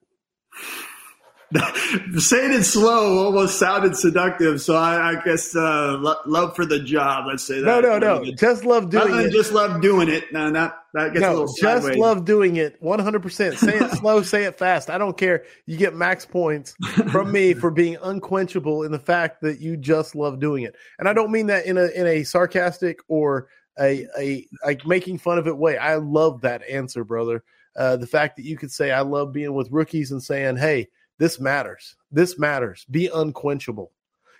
saying 2.19 2.53
it 2.53 2.63
slow 2.63 3.25
almost 3.25 3.59
sounded 3.59 3.97
seductive. 3.97 4.61
So 4.61 4.77
I, 4.77 5.13
I 5.13 5.25
guess 5.25 5.57
uh, 5.57 5.97
lo- 5.99 6.21
love 6.27 6.55
for 6.55 6.67
the 6.67 6.79
job. 6.79 7.25
Let's 7.27 7.43
say 7.43 7.61
that. 7.61 7.65
No, 7.65 7.81
no, 7.81 7.99
no. 7.99 8.33
Just 8.33 8.67
love 8.67 8.91
doing 8.91 9.15
it. 9.15 9.33
Just 9.33 9.53
love 9.53 9.81
doing 9.81 10.11
it. 10.11 10.31
No, 10.31 10.51
not 10.51 10.77
that 10.93 11.15
gets 11.15 11.23
no, 11.23 11.29
a 11.29 11.33
little. 11.33 11.47
Just 11.47 11.61
sideways. 11.61 11.97
love 11.97 12.27
doing 12.27 12.57
it. 12.57 12.77
One 12.81 12.99
hundred 12.99 13.23
percent. 13.23 13.57
Say 13.57 13.79
it 13.79 13.91
slow. 13.97 14.21
Say 14.21 14.45
it 14.45 14.59
fast. 14.59 14.91
I 14.91 14.99
don't 14.99 15.17
care. 15.17 15.45
You 15.65 15.79
get 15.79 15.95
max 15.95 16.27
points 16.27 16.75
from 17.11 17.33
me 17.33 17.55
for 17.61 17.71
being 17.71 17.97
unquenchable 18.03 18.83
in 18.83 18.93
the 18.93 18.99
fact 18.99 19.41
that 19.41 19.59
you 19.59 19.79
just 19.79 20.15
love 20.15 20.41
doing 20.41 20.65
it. 20.65 20.75
And 20.99 21.09
I 21.09 21.15
don't 21.15 21.33
mean 21.33 21.47
that 21.47 21.65
in 21.65 21.79
a 21.79 21.87
in 21.87 22.07
a 22.07 22.25
sarcastic 22.25 22.99
or 23.09 23.49
a 23.81 24.07
a 24.19 24.47
like 24.67 24.87
making 24.87 25.17
fun 25.17 25.39
of 25.39 25.47
it 25.47 25.57
way. 25.57 25.79
I 25.79 25.95
love 25.95 26.43
that 26.43 26.63
answer, 26.69 27.05
brother. 27.05 27.43
Uh, 27.79 27.97
the 27.97 28.07
fact 28.07 28.37
that 28.37 28.45
you 28.45 28.59
could 28.59 28.73
say 28.73 28.91
I 28.91 29.01
love 29.01 29.33
being 29.33 29.55
with 29.55 29.71
rookies 29.71 30.13
and 30.13 30.23
saying, 30.23 30.59
"Hey." 30.59 30.89
This 31.19 31.41
matters. 31.41 31.97
This 32.11 32.39
matters. 32.39 32.87
Be 32.91 33.09
unquenchable. 33.09 33.93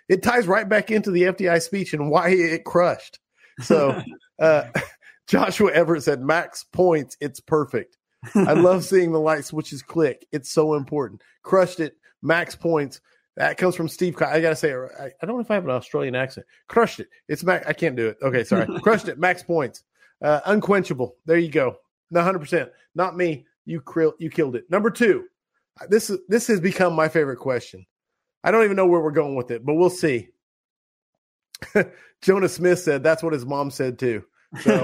It 0.07 0.23
ties 0.23 0.47
right 0.47 0.67
back 0.67 0.89
into 0.89 1.11
the 1.11 1.23
FDI 1.23 1.61
speech 1.61 1.93
and 1.93 2.09
why 2.09 2.29
it 2.29 2.63
crushed. 2.63 3.19
So, 3.61 4.01
uh, 4.39 4.63
Joshua 5.27 5.71
Everett 5.71 6.03
said, 6.03 6.21
max 6.21 6.63
points. 6.63 7.15
It's 7.19 7.39
perfect. 7.39 7.97
I 8.33 8.53
love 8.53 8.83
seeing 8.85 9.11
the 9.11 9.19
light 9.19 9.45
switches 9.45 9.83
click. 9.83 10.25
It's 10.31 10.51
so 10.51 10.73
important. 10.73 11.21
Crushed 11.43 11.79
it. 11.79 11.95
Max 12.21 12.55
points. 12.55 13.01
That 13.35 13.57
comes 13.57 13.75
from 13.75 13.87
Steve. 13.87 14.19
I 14.21 14.41
gotta 14.41 14.55
say, 14.55 14.73
I, 14.73 15.11
I 15.21 15.25
don't 15.25 15.35
know 15.35 15.41
if 15.41 15.51
I 15.51 15.55
have 15.55 15.63
an 15.63 15.69
Australian 15.69 16.15
accent. 16.15 16.45
Crushed 16.67 16.99
it. 16.99 17.07
It's 17.27 17.43
max. 17.43 17.65
I 17.67 17.73
can't 17.73 17.95
do 17.95 18.07
it. 18.07 18.17
Okay, 18.21 18.43
sorry. 18.43 18.67
Crushed 18.81 19.07
it. 19.07 19.19
Max 19.19 19.43
points. 19.43 19.83
Uh, 20.21 20.41
unquenchable. 20.45 21.15
There 21.25 21.37
you 21.37 21.49
go. 21.49 21.77
No, 22.11 22.21
hundred 22.21 22.39
percent. 22.39 22.69
Not 22.95 23.15
me. 23.15 23.45
You 23.65 23.81
krill. 23.81 24.13
You 24.19 24.29
killed 24.29 24.55
it. 24.55 24.69
Number 24.69 24.89
two 24.89 25.25
this 25.87 26.09
is 26.09 26.19
this 26.27 26.47
has 26.47 26.59
become 26.59 26.93
my 26.93 27.07
favorite 27.07 27.37
question. 27.37 27.85
I 28.43 28.51
don't 28.51 28.63
even 28.63 28.75
know 28.75 28.87
where 28.87 29.01
we're 29.01 29.11
going 29.11 29.35
with 29.35 29.51
it, 29.51 29.65
but 29.65 29.75
we'll 29.75 29.89
see. 29.89 30.29
Jonah 32.21 32.49
Smith 32.49 32.79
said 32.79 33.03
that's 33.03 33.23
what 33.23 33.33
his 33.33 33.45
mom 33.45 33.71
said 33.71 33.99
too. 33.99 34.23
So 34.61 34.83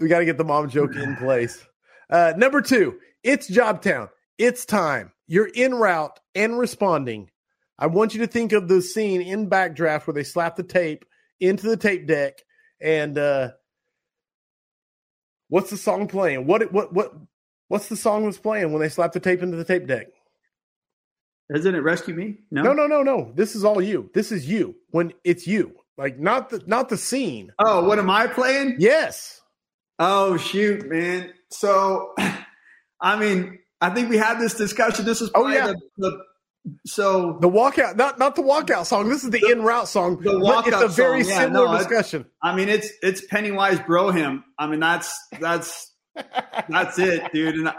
we 0.00 0.08
got 0.08 0.20
to 0.20 0.24
get 0.24 0.38
the 0.38 0.44
mom 0.44 0.68
joke 0.68 0.94
in 0.94 1.16
place. 1.16 1.64
Uh, 2.10 2.32
number 2.36 2.60
two, 2.60 2.98
it's 3.22 3.50
Jobtown. 3.50 4.08
It's 4.38 4.64
time. 4.64 5.12
You're 5.26 5.46
in 5.46 5.74
route 5.74 6.18
and 6.34 6.58
responding. 6.58 7.30
I 7.78 7.86
want 7.86 8.14
you 8.14 8.20
to 8.20 8.26
think 8.26 8.52
of 8.52 8.68
the 8.68 8.82
scene 8.82 9.20
in 9.20 9.50
Backdraft 9.50 10.06
where 10.06 10.14
they 10.14 10.24
slap 10.24 10.56
the 10.56 10.62
tape 10.62 11.04
into 11.40 11.66
the 11.66 11.76
tape 11.76 12.06
deck 12.06 12.34
and 12.80 13.18
uh, 13.18 13.52
what's 15.54 15.70
the 15.70 15.76
song 15.76 16.08
playing? 16.08 16.46
What 16.46 16.72
what 16.72 16.92
what 16.92 17.14
What's 17.68 17.88
the 17.88 17.96
song 17.96 18.24
was 18.24 18.38
playing 18.38 18.72
when 18.72 18.80
they 18.80 18.88
slapped 18.88 19.14
the 19.14 19.20
tape 19.20 19.42
into 19.42 19.56
the 19.56 19.64
tape 19.64 19.86
deck? 19.86 20.08
Isn't 21.54 21.74
it 21.74 21.80
Rescue 21.80 22.14
Me? 22.14 22.36
No, 22.50 22.62
no, 22.62 22.72
no, 22.72 22.86
no, 22.86 23.02
no. 23.02 23.32
This 23.34 23.54
is 23.54 23.64
all 23.64 23.80
you. 23.82 24.10
This 24.14 24.32
is 24.32 24.48
you. 24.48 24.74
When 24.90 25.12
it's 25.24 25.46
you, 25.46 25.74
like 25.96 26.18
not 26.18 26.50
the 26.50 26.62
not 26.66 26.88
the 26.88 26.96
scene. 26.96 27.52
Oh, 27.58 27.86
what 27.86 27.98
am 27.98 28.10
I 28.10 28.26
playing? 28.26 28.76
Yes. 28.78 29.40
Oh 29.98 30.36
shoot, 30.36 30.88
man. 30.88 31.32
So, 31.50 32.14
I 33.00 33.16
mean, 33.18 33.58
I 33.80 33.90
think 33.90 34.08
we 34.08 34.16
had 34.16 34.38
this 34.38 34.54
discussion. 34.54 35.04
This 35.04 35.20
is 35.20 35.30
oh 35.34 35.48
yeah. 35.48 35.68
The, 35.68 35.80
the, 35.98 36.24
so 36.86 37.38
the 37.40 37.48
walkout, 37.48 37.96
not 37.96 38.18
not 38.18 38.36
the 38.36 38.42
walkout 38.42 38.86
song. 38.86 39.08
This 39.08 39.24
is 39.24 39.30
the, 39.30 39.40
the 39.40 39.50
en 39.50 39.62
route 39.62 39.88
song. 39.88 40.20
The 40.20 40.32
walkout 40.32 40.82
It's 40.82 40.82
a 40.82 40.88
very 40.88 41.24
song. 41.24 41.40
similar 41.40 41.66
no, 41.66 41.78
discussion. 41.78 42.26
I 42.42 42.54
mean, 42.56 42.68
it's 42.68 42.90
it's 43.02 43.24
Pennywise 43.26 43.80
Bro 43.80 44.12
Hymn. 44.12 44.44
I 44.58 44.66
mean, 44.66 44.80
that's 44.80 45.18
that's 45.40 45.92
that's 46.68 46.98
it, 46.98 47.32
dude. 47.32 47.56
And 47.56 47.72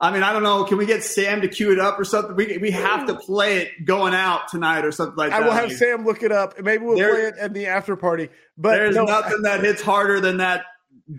I 0.00 0.12
mean, 0.12 0.22
I 0.22 0.32
don't 0.32 0.42
know. 0.42 0.64
Can 0.64 0.76
we 0.78 0.86
get 0.86 1.02
Sam 1.02 1.40
to 1.40 1.48
cue 1.48 1.72
it 1.72 1.78
up 1.78 1.98
or 1.98 2.04
something? 2.04 2.36
We 2.36 2.58
we 2.58 2.70
have 2.70 3.06
to 3.06 3.14
play 3.14 3.58
it 3.58 3.84
going 3.84 4.14
out 4.14 4.48
tonight 4.48 4.84
or 4.84 4.92
something 4.92 5.16
like 5.16 5.32
I 5.32 5.40
that. 5.40 5.42
I 5.42 5.46
will 5.46 5.54
have 5.54 5.72
Sam 5.72 6.04
look 6.04 6.22
it 6.22 6.30
up. 6.30 6.60
Maybe 6.60 6.84
we'll 6.84 6.96
there, 6.96 7.14
play 7.14 7.22
it 7.22 7.34
at 7.38 7.54
the 7.54 7.66
after 7.66 7.96
party. 7.96 8.28
But 8.56 8.76
there's 8.76 8.96
no, 8.96 9.04
nothing 9.04 9.42
that 9.42 9.60
hits 9.64 9.80
harder 9.80 10.20
than 10.20 10.36
that 10.36 10.64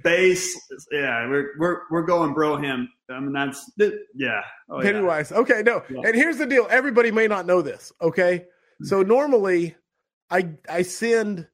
bass. 0.04 0.58
Yeah, 0.92 1.28
we're 1.28 1.52
we're 1.58 1.82
we're 1.90 2.06
going 2.06 2.34
Bro 2.34 2.58
Hymn. 2.58 2.90
I 3.10 3.20
mean, 3.20 3.34
that's 3.34 3.72
yeah. 4.16 4.42
Oh, 4.70 4.82
Pennywise. 4.82 5.32
Yeah. 5.32 5.38
Okay, 5.40 5.62
no. 5.64 5.84
Yeah. 5.90 6.02
And 6.06 6.16
here's 6.16 6.38
the 6.38 6.46
deal. 6.46 6.68
Everybody 6.70 7.12
may 7.12 7.28
not 7.28 7.46
know 7.46 7.62
this. 7.62 7.92
Okay, 8.02 8.46
hmm. 8.80 8.86
so 8.86 9.02
normally 9.02 9.76
I 10.30 10.50
I 10.70 10.84
send 10.84 11.48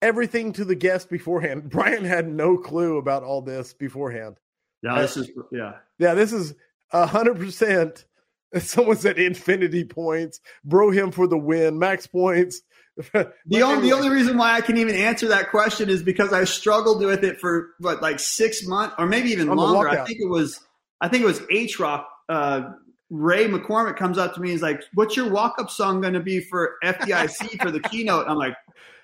everything 0.00 0.52
to 0.54 0.64
the 0.64 0.74
guest 0.74 1.10
beforehand. 1.10 1.70
Brian 1.70 2.04
had 2.04 2.28
no 2.28 2.56
clue 2.56 2.98
about 2.98 3.22
all 3.22 3.42
this 3.42 3.74
beforehand. 3.74 4.36
Yeah, 4.82 5.00
this 5.00 5.16
is 5.16 5.30
yeah. 5.52 5.72
Yeah, 5.98 6.14
this 6.14 6.32
is 6.32 6.54
a 6.92 7.06
hundred 7.06 7.36
percent. 7.36 8.04
Someone 8.58 8.96
said 8.96 9.18
infinity 9.18 9.84
points, 9.84 10.40
Bro 10.64 10.92
Hymn 10.92 11.12
for 11.12 11.26
the 11.26 11.36
win, 11.36 11.78
max 11.78 12.06
points. 12.06 12.62
the 13.46 13.62
only 13.62 13.88
the 13.88 13.94
only 13.94 14.10
reason 14.10 14.36
why 14.36 14.54
I 14.54 14.60
can 14.60 14.76
even 14.76 14.94
answer 14.94 15.28
that 15.28 15.50
question 15.50 15.88
is 15.88 16.02
because 16.02 16.32
I 16.32 16.44
struggled 16.44 17.00
with 17.00 17.22
it 17.22 17.38
for 17.38 17.74
what 17.78 18.02
like 18.02 18.18
six 18.18 18.66
months 18.66 18.96
or 18.98 19.06
maybe 19.06 19.30
even 19.30 19.48
longer. 19.48 19.88
I 19.88 20.04
think 20.04 20.20
it 20.20 20.28
was 20.28 20.60
I 21.00 21.08
think 21.08 21.22
it 21.22 21.26
was 21.26 21.40
H 21.50 21.78
Rock. 21.78 22.08
Uh, 22.28 22.72
Ray 23.10 23.48
McCormick 23.48 23.96
comes 23.96 24.18
up 24.18 24.34
to 24.34 24.40
me. 24.40 24.48
And 24.48 24.52
he's 24.52 24.62
like, 24.62 24.82
"What's 24.94 25.16
your 25.16 25.30
walk 25.30 25.54
up 25.58 25.70
song 25.70 26.00
going 26.00 26.14
to 26.14 26.20
be 26.20 26.40
for 26.40 26.74
FDIC 26.82 27.58
for 27.62 27.70
the 27.70 27.80
keynote?" 27.80 28.26
I'm 28.28 28.36
like, 28.36 28.56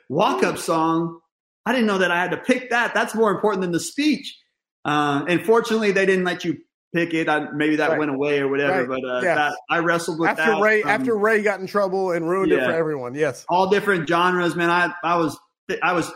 walk 0.09 0.43
up 0.43 0.59
song. 0.59 1.21
I 1.65 1.73
didn't 1.73 1.87
know 1.87 1.99
that 1.99 2.11
I 2.11 2.21
had 2.21 2.33
to 2.33 2.37
pick 2.37 2.71
that. 2.71 2.95
That's 2.95 3.15
more 3.15 3.31
important 3.31 3.63
than 3.63 3.73
the 3.73 3.81
speech. 3.81 4.39
Uh, 4.85 5.25
and 5.29 5.45
fortunately, 5.47 5.93
they 5.93 6.05
didn't 6.05 6.25
let 6.25 6.45
you 6.45 6.59
pick 6.95 7.13
it. 7.13 7.29
I, 7.29 7.51
maybe 7.51 7.77
that 7.77 7.91
right. 7.91 7.99
went 7.99 8.11
away 8.11 8.39
or 8.39 8.49
whatever. 8.49 8.87
Right. 8.87 9.03
But 9.03 9.09
uh, 9.09 9.21
yeah. 9.23 9.35
that, 9.35 9.57
I 9.69 9.79
wrestled 9.79 10.21
with 10.21 10.31
after 10.31 10.53
that. 10.53 10.61
Ray 10.61 10.83
um, 10.83 10.89
after 10.89 11.17
Ray 11.17 11.43
got 11.43 11.61
in 11.61 11.67
trouble 11.67 12.13
and 12.13 12.29
ruined 12.29 12.53
yeah. 12.53 12.59
it 12.59 12.67
for 12.67 12.73
everyone. 12.73 13.15
Yes, 13.15 13.45
all 13.49 13.69
different 13.69 14.09
genres, 14.09 14.57
man. 14.57 14.71
I 14.71 14.93
I 15.03 15.17
was 15.17 15.37
I 15.83 15.93
was 15.93 16.11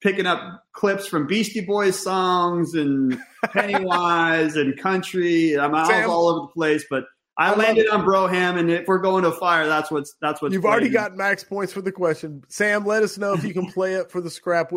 picking 0.00 0.26
up 0.26 0.64
clips 0.72 1.06
from 1.06 1.26
Beastie 1.26 1.62
Boys 1.62 2.00
songs 2.00 2.74
and 2.74 3.18
Pennywise 3.52 4.56
and 4.56 4.78
country. 4.78 5.58
I'm, 5.58 5.74
I 5.74 5.82
was 5.82 6.08
all 6.08 6.28
over 6.28 6.40
the 6.46 6.52
place, 6.52 6.84
but 6.88 7.04
I, 7.36 7.52
I 7.52 7.56
landed 7.56 7.88
on 7.88 8.04
Bro 8.04 8.28
Hymn, 8.28 8.58
and 8.58 8.70
if 8.70 8.86
we're 8.86 8.98
going 8.98 9.24
to 9.24 9.32
fire, 9.32 9.66
that's 9.66 9.90
what's 9.90 10.14
that's 10.20 10.40
what 10.40 10.52
you've 10.52 10.62
playing. 10.62 10.72
already 10.72 10.90
got 10.90 11.16
max 11.16 11.42
points 11.42 11.72
for 11.72 11.82
the 11.82 11.92
question. 11.92 12.44
Sam, 12.48 12.86
let 12.86 13.02
us 13.02 13.18
know 13.18 13.34
if 13.34 13.44
you 13.44 13.52
can 13.52 13.66
play 13.72 13.94
it 13.94 14.10
for 14.10 14.20
the 14.20 14.30
scrap. 14.30 14.72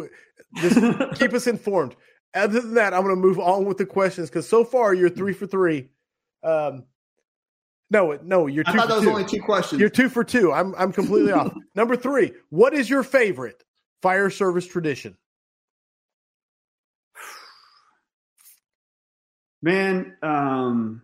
Just 0.55 0.79
keep 1.19 1.33
us 1.33 1.45
informed. 1.45 1.95
Other 2.33 2.61
than 2.61 2.73
that, 2.75 2.93
I'm 2.93 3.03
going 3.03 3.15
to 3.15 3.21
move 3.21 3.39
on 3.39 3.65
with 3.65 3.77
the 3.77 3.85
questions 3.85 4.29
because 4.29 4.47
so 4.47 4.63
far 4.63 4.93
you're 4.93 5.09
three 5.09 5.33
for 5.33 5.47
three. 5.47 5.89
Um, 6.43 6.83
no, 7.89 8.19
no, 8.21 8.47
you're 8.47 8.63
two. 8.63 8.71
I 8.71 8.75
thought 8.75 8.89
that 8.89 8.95
was 8.95 9.03
two. 9.03 9.09
only 9.09 9.25
two 9.25 9.41
questions. 9.41 9.79
You're 9.79 9.89
two 9.89 10.09
for 10.09 10.23
two. 10.23 10.51
I'm 10.51 10.75
I'm 10.75 10.91
completely 10.91 11.31
off. 11.31 11.53
Number 11.75 11.95
three. 11.95 12.33
What 12.49 12.73
is 12.73 12.89
your 12.89 13.01
favorite 13.03 13.63
fire 14.01 14.29
service 14.29 14.67
tradition? 14.67 15.15
Man, 19.61 20.15
um, 20.21 21.01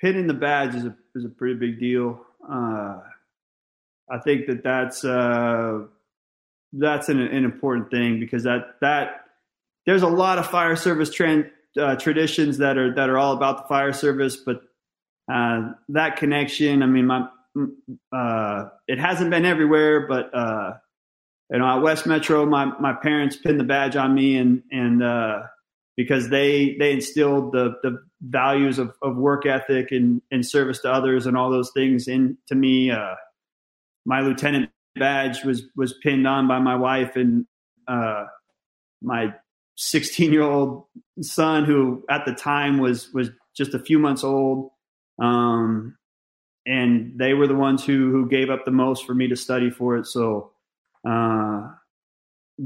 pinning 0.00 0.26
the 0.26 0.34
badge 0.34 0.74
is 0.74 0.84
a 0.86 0.96
is 1.14 1.24
a 1.24 1.28
pretty 1.28 1.54
big 1.54 1.78
deal. 1.78 2.20
Uh, 2.50 3.00
I 4.10 4.18
think 4.24 4.46
that 4.46 4.62
that's 4.64 5.04
uh, 5.04 5.84
that's 6.78 7.08
an, 7.08 7.20
an, 7.20 7.44
important 7.44 7.90
thing 7.90 8.20
because 8.20 8.44
that 8.44 8.76
that 8.80 9.24
there's 9.86 10.02
a 10.02 10.08
lot 10.08 10.38
of 10.38 10.46
fire 10.46 10.76
service 10.76 11.12
trend 11.12 11.50
uh, 11.80 11.96
traditions 11.96 12.58
that 12.58 12.78
are 12.78 12.94
that 12.94 13.08
are 13.08 13.18
all 13.18 13.34
about 13.34 13.62
the 13.62 13.68
fire 13.68 13.92
service, 13.92 14.36
but 14.36 14.62
uh, 15.32 15.72
that 15.88 16.16
connection. 16.16 16.82
I 16.82 16.86
mean, 16.86 17.06
my 17.06 17.28
uh, 18.12 18.68
it 18.86 18.98
hasn't 18.98 19.30
been 19.30 19.44
everywhere, 19.44 20.06
but 20.06 20.34
uh, 20.34 20.74
you 21.50 21.58
know, 21.58 21.66
at 21.66 21.82
West 21.82 22.06
Metro, 22.06 22.46
my 22.46 22.66
my 22.80 22.92
parents 22.92 23.36
pinned 23.36 23.60
the 23.60 23.64
badge 23.64 23.96
on 23.96 24.14
me, 24.14 24.36
and 24.36 24.62
and 24.70 25.02
uh, 25.02 25.42
because 25.96 26.28
they 26.28 26.76
they 26.78 26.92
instilled 26.92 27.52
the 27.52 27.74
the 27.82 28.02
values 28.22 28.78
of, 28.78 28.94
of 29.02 29.16
work 29.16 29.46
ethic 29.46 29.92
and, 29.92 30.22
and 30.30 30.44
service 30.44 30.80
to 30.80 30.90
others 30.90 31.26
and 31.26 31.36
all 31.36 31.50
those 31.50 31.70
things 31.72 32.08
into 32.08 32.54
me. 32.54 32.90
Uh, 32.90 33.14
my 34.06 34.20
lieutenant 34.20 34.70
badge 34.98 35.44
was 35.44 35.64
was 35.76 35.94
pinned 36.02 36.26
on 36.26 36.48
by 36.48 36.58
my 36.58 36.76
wife 36.76 37.16
and 37.16 37.46
uh, 37.88 38.24
my 39.02 39.34
16 39.76 40.32
year 40.32 40.42
old 40.42 40.84
son, 41.20 41.64
who 41.64 42.04
at 42.10 42.24
the 42.24 42.32
time 42.32 42.78
was 42.78 43.12
was 43.12 43.30
just 43.56 43.74
a 43.74 43.78
few 43.78 43.98
months 43.98 44.24
old. 44.24 44.70
Um, 45.18 45.96
and 46.66 47.12
they 47.16 47.32
were 47.34 47.46
the 47.46 47.54
ones 47.54 47.84
who 47.84 48.10
who 48.10 48.28
gave 48.28 48.50
up 48.50 48.64
the 48.64 48.70
most 48.70 49.06
for 49.06 49.14
me 49.14 49.28
to 49.28 49.36
study 49.36 49.70
for 49.70 49.96
it. 49.96 50.06
So, 50.06 50.52
uh, 51.08 51.68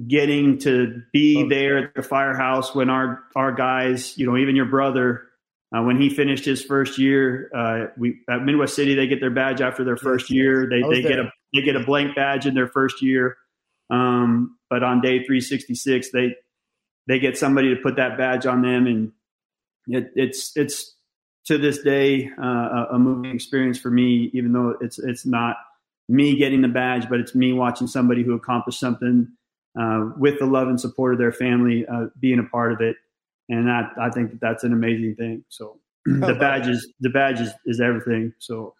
getting 0.08 0.58
to 0.58 1.02
be 1.12 1.48
there 1.48 1.78
at 1.78 1.94
the 1.94 2.02
firehouse 2.02 2.74
when 2.74 2.88
our 2.88 3.22
our 3.36 3.52
guys, 3.52 4.16
you 4.16 4.26
know, 4.26 4.36
even 4.36 4.56
your 4.56 4.66
brother, 4.66 5.24
uh, 5.76 5.82
when 5.82 6.00
he 6.00 6.08
finished 6.08 6.44
his 6.44 6.62
first 6.62 6.98
year, 6.98 7.50
uh, 7.54 7.86
we 7.96 8.20
at 8.28 8.42
Midwest 8.42 8.74
City 8.74 8.94
they 8.94 9.06
get 9.06 9.20
their 9.20 9.30
badge 9.30 9.60
after 9.60 9.84
their 9.84 9.96
first 9.96 10.30
year. 10.30 10.68
They 10.68 10.80
they 10.82 11.02
there. 11.02 11.10
get 11.10 11.18
a 11.18 11.32
they 11.52 11.62
get 11.62 11.76
a 11.76 11.84
blank 11.84 12.14
badge 12.14 12.46
in 12.46 12.54
their 12.54 12.68
first 12.68 13.02
year. 13.02 13.36
Um, 13.90 14.56
but 14.68 14.82
on 14.82 15.00
day 15.00 15.18
366, 15.18 16.10
they 16.12 16.36
they 17.06 17.18
get 17.18 17.36
somebody 17.36 17.74
to 17.74 17.80
put 17.80 17.96
that 17.96 18.16
badge 18.16 18.46
on 18.46 18.62
them, 18.62 18.86
and 18.86 19.12
it, 19.88 20.12
it's 20.14 20.56
it's 20.56 20.94
to 21.46 21.58
this 21.58 21.78
day 21.82 22.30
uh, 22.40 22.86
a 22.92 22.98
moving 22.98 23.34
experience 23.34 23.78
for 23.78 23.90
me. 23.90 24.30
Even 24.32 24.52
though 24.52 24.76
it's 24.80 24.98
it's 25.00 25.26
not 25.26 25.56
me 26.08 26.36
getting 26.36 26.62
the 26.62 26.68
badge, 26.68 27.08
but 27.08 27.18
it's 27.18 27.34
me 27.34 27.52
watching 27.52 27.88
somebody 27.88 28.22
who 28.22 28.34
accomplished 28.34 28.78
something 28.78 29.28
uh, 29.78 30.10
with 30.16 30.38
the 30.38 30.46
love 30.46 30.68
and 30.68 30.80
support 30.80 31.12
of 31.14 31.18
their 31.18 31.32
family, 31.32 31.84
uh, 31.86 32.06
being 32.20 32.38
a 32.38 32.44
part 32.44 32.72
of 32.72 32.80
it, 32.80 32.96
and 33.48 33.66
that 33.66 33.90
I 34.00 34.10
think 34.10 34.30
that 34.30 34.40
that's 34.40 34.62
an 34.62 34.72
amazing 34.72 35.16
thing. 35.16 35.44
So 35.48 35.79
the 36.06 36.36
badge 36.38 36.66
is 36.66 36.92
the 37.00 37.10
badge 37.10 37.40
is, 37.40 37.52
is 37.66 37.80
everything. 37.80 38.32
So 38.38 38.74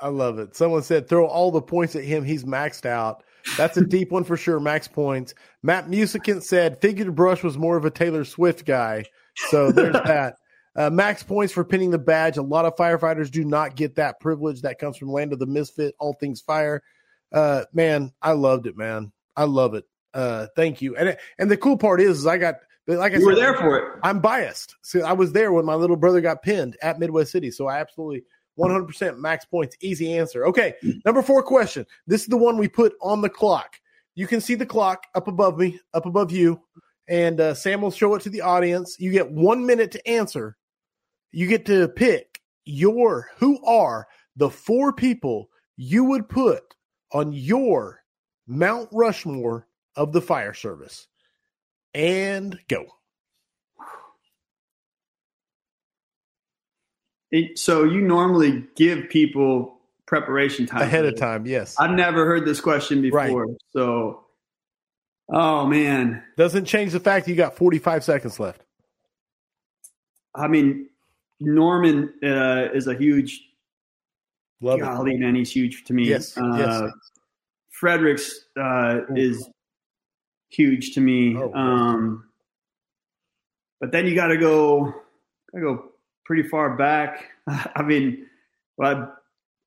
I 0.00 0.08
love 0.08 0.38
it. 0.38 0.56
Someone 0.56 0.82
said 0.82 1.08
throw 1.08 1.26
all 1.26 1.50
the 1.50 1.62
points 1.62 1.96
at 1.96 2.04
him. 2.04 2.24
He's 2.24 2.44
maxed 2.44 2.86
out. 2.86 3.22
That's 3.56 3.76
a 3.76 3.84
deep 3.86 4.10
one 4.10 4.24
for 4.24 4.36
sure. 4.36 4.60
Max 4.60 4.88
points. 4.88 5.34
Matt 5.62 5.88
Musicant 5.88 6.42
said 6.42 6.80
Figured 6.80 7.14
Brush 7.14 7.42
was 7.42 7.56
more 7.56 7.76
of 7.76 7.84
a 7.84 7.90
Taylor 7.90 8.24
Swift 8.24 8.64
guy. 8.64 9.04
So 9.48 9.70
there's 9.70 9.92
that. 10.04 10.36
Uh, 10.74 10.90
max 10.90 11.22
points 11.22 11.54
for 11.54 11.64
pinning 11.64 11.90
the 11.90 11.98
badge. 11.98 12.36
A 12.36 12.42
lot 12.42 12.66
of 12.66 12.76
firefighters 12.76 13.30
do 13.30 13.44
not 13.44 13.76
get 13.76 13.94
that 13.94 14.20
privilege 14.20 14.60
that 14.60 14.78
comes 14.78 14.98
from 14.98 15.10
Land 15.10 15.32
of 15.32 15.38
the 15.38 15.46
Misfit, 15.46 15.94
all 15.98 16.12
things 16.20 16.42
fire. 16.42 16.82
Uh, 17.32 17.64
man, 17.72 18.12
I 18.20 18.32
loved 18.32 18.66
it, 18.66 18.76
man. 18.76 19.10
I 19.34 19.44
love 19.44 19.72
it. 19.72 19.84
Uh, 20.12 20.48
thank 20.54 20.82
you. 20.82 20.94
And 20.96 21.16
and 21.38 21.50
the 21.50 21.56
cool 21.56 21.78
part 21.78 22.00
is, 22.00 22.18
is 22.18 22.26
I 22.26 22.36
got 22.36 22.56
like 22.86 23.12
I 23.12 23.16
you 23.16 23.20
said, 23.20 23.26
were 23.26 23.34
there 23.34 23.54
for 23.54 23.78
it. 23.78 23.98
I'm 24.02 24.20
biased. 24.20 24.76
So 24.82 25.00
I 25.00 25.12
was 25.12 25.32
there 25.32 25.52
when 25.52 25.64
my 25.64 25.74
little 25.74 25.96
brother 25.96 26.20
got 26.20 26.42
pinned 26.42 26.76
at 26.82 26.98
Midwest 26.98 27.32
City. 27.32 27.50
So 27.50 27.66
I 27.66 27.78
absolutely 27.78 28.24
100% 28.58 29.18
max 29.18 29.44
points. 29.44 29.76
Easy 29.80 30.16
answer. 30.16 30.46
Okay. 30.46 30.74
Number 31.04 31.22
four 31.22 31.42
question. 31.42 31.86
This 32.06 32.22
is 32.22 32.28
the 32.28 32.36
one 32.36 32.58
we 32.58 32.68
put 32.68 32.94
on 33.00 33.20
the 33.20 33.28
clock. 33.28 33.76
You 34.14 34.26
can 34.26 34.40
see 34.40 34.54
the 34.54 34.66
clock 34.66 35.04
up 35.14 35.28
above 35.28 35.58
me, 35.58 35.78
up 35.92 36.06
above 36.06 36.30
you, 36.30 36.60
and 37.08 37.40
uh, 37.40 37.54
Sam 37.54 37.82
will 37.82 37.90
show 37.90 38.14
it 38.14 38.22
to 38.22 38.30
the 38.30 38.40
audience. 38.40 38.96
You 38.98 39.12
get 39.12 39.30
one 39.30 39.66
minute 39.66 39.90
to 39.92 40.08
answer. 40.08 40.56
You 41.32 41.46
get 41.46 41.66
to 41.66 41.88
pick 41.88 42.40
your 42.64 43.28
who 43.36 43.62
are 43.64 44.06
the 44.36 44.50
four 44.50 44.92
people 44.92 45.48
you 45.76 46.04
would 46.04 46.28
put 46.28 46.62
on 47.12 47.32
your 47.32 48.02
Mount 48.46 48.88
Rushmore 48.92 49.66
of 49.96 50.12
the 50.12 50.20
fire 50.20 50.54
service. 50.54 51.08
And 51.96 52.58
go. 52.68 52.84
It, 57.30 57.58
so 57.58 57.84
you 57.84 58.02
normally 58.02 58.64
give 58.76 59.08
people 59.08 59.78
preparation 60.04 60.66
time 60.66 60.82
ahead 60.82 61.06
of 61.06 61.16
time. 61.16 61.46
Yes, 61.46 61.74
I've 61.78 61.92
never 61.92 62.26
heard 62.26 62.44
this 62.44 62.60
question 62.60 63.00
before. 63.00 63.46
Right. 63.46 63.56
So, 63.72 64.26
oh 65.32 65.64
man, 65.66 66.22
doesn't 66.36 66.66
change 66.66 66.92
the 66.92 67.00
fact 67.00 67.24
that 67.24 67.30
you 67.32 67.36
got 67.36 67.56
45 67.56 68.04
seconds 68.04 68.38
left. 68.38 68.60
I 70.34 70.48
mean, 70.48 70.90
Norman 71.40 72.12
uh, 72.22 72.68
is 72.74 72.88
a 72.88 72.94
huge. 72.94 73.42
Love 74.60 74.80
golly, 74.80 75.14
it. 75.14 75.20
man, 75.20 75.34
he's 75.34 75.50
huge 75.50 75.84
to 75.84 75.94
me. 75.94 76.08
Yes, 76.08 76.36
uh, 76.36 76.56
yes. 76.58 76.92
Fredericks 77.70 78.44
uh, 78.58 79.00
is 79.14 79.48
huge 80.56 80.94
to 80.94 81.00
me. 81.00 81.36
Oh, 81.36 81.52
um, 81.52 82.24
but 83.80 83.92
then 83.92 84.06
you 84.06 84.14
got 84.14 84.28
to 84.28 84.38
go, 84.38 84.84
got 85.52 85.58
to 85.58 85.60
go 85.60 85.92
pretty 86.24 86.48
far 86.48 86.76
back. 86.76 87.26
I 87.46 87.82
mean, 87.82 88.26
well, 88.76 89.14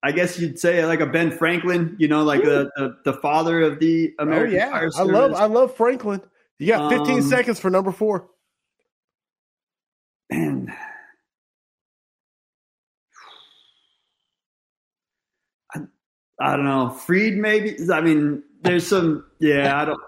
I 0.01 0.11
guess 0.11 0.39
you'd 0.39 0.59
say 0.59 0.85
like 0.85 1.01
a 1.01 1.05
Ben 1.05 1.31
Franklin, 1.31 1.95
you 1.99 2.07
know, 2.07 2.23
like 2.23 2.43
the, 2.43 2.71
the, 2.75 2.97
the 3.05 3.13
father 3.13 3.61
of 3.61 3.79
the 3.79 4.13
oh, 4.19 4.23
American 4.23 4.55
oh, 4.55 4.57
yeah. 4.57 4.71
Fire 4.71 4.91
Service. 4.91 5.15
I 5.15 5.19
love 5.19 5.33
I 5.33 5.45
love 5.45 5.75
Franklin. 5.75 6.21
You 6.57 6.67
got 6.67 6.91
15 6.91 7.15
um, 7.15 7.21
seconds 7.21 7.59
for 7.59 7.69
number 7.69 7.91
four. 7.91 8.27
And 10.29 10.69
I, 15.73 15.79
I 16.39 16.55
don't 16.55 16.65
know, 16.65 16.89
Freed 16.89 17.37
maybe. 17.37 17.75
I 17.91 18.01
mean, 18.01 18.43
there's 18.61 18.87
some. 18.87 19.25
Yeah, 19.39 19.81
I 19.81 19.85
don't. 19.85 19.99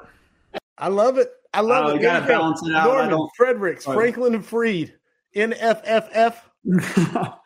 I 0.81 0.87
love 0.87 1.17
it. 1.17 1.29
I 1.53 1.61
love 1.61 1.85
oh, 1.85 1.89
it. 1.89 1.95
You 1.95 2.01
got 2.01 2.21
to 2.21 2.27
balance 2.27 2.61
it 2.65 2.73
out. 2.73 2.85
Norman, 2.85 3.29
Fredericks, 3.37 3.85
Franklin, 3.85 4.33
and 4.33 4.45
Freed. 4.45 4.95
NFFF. 5.35 6.35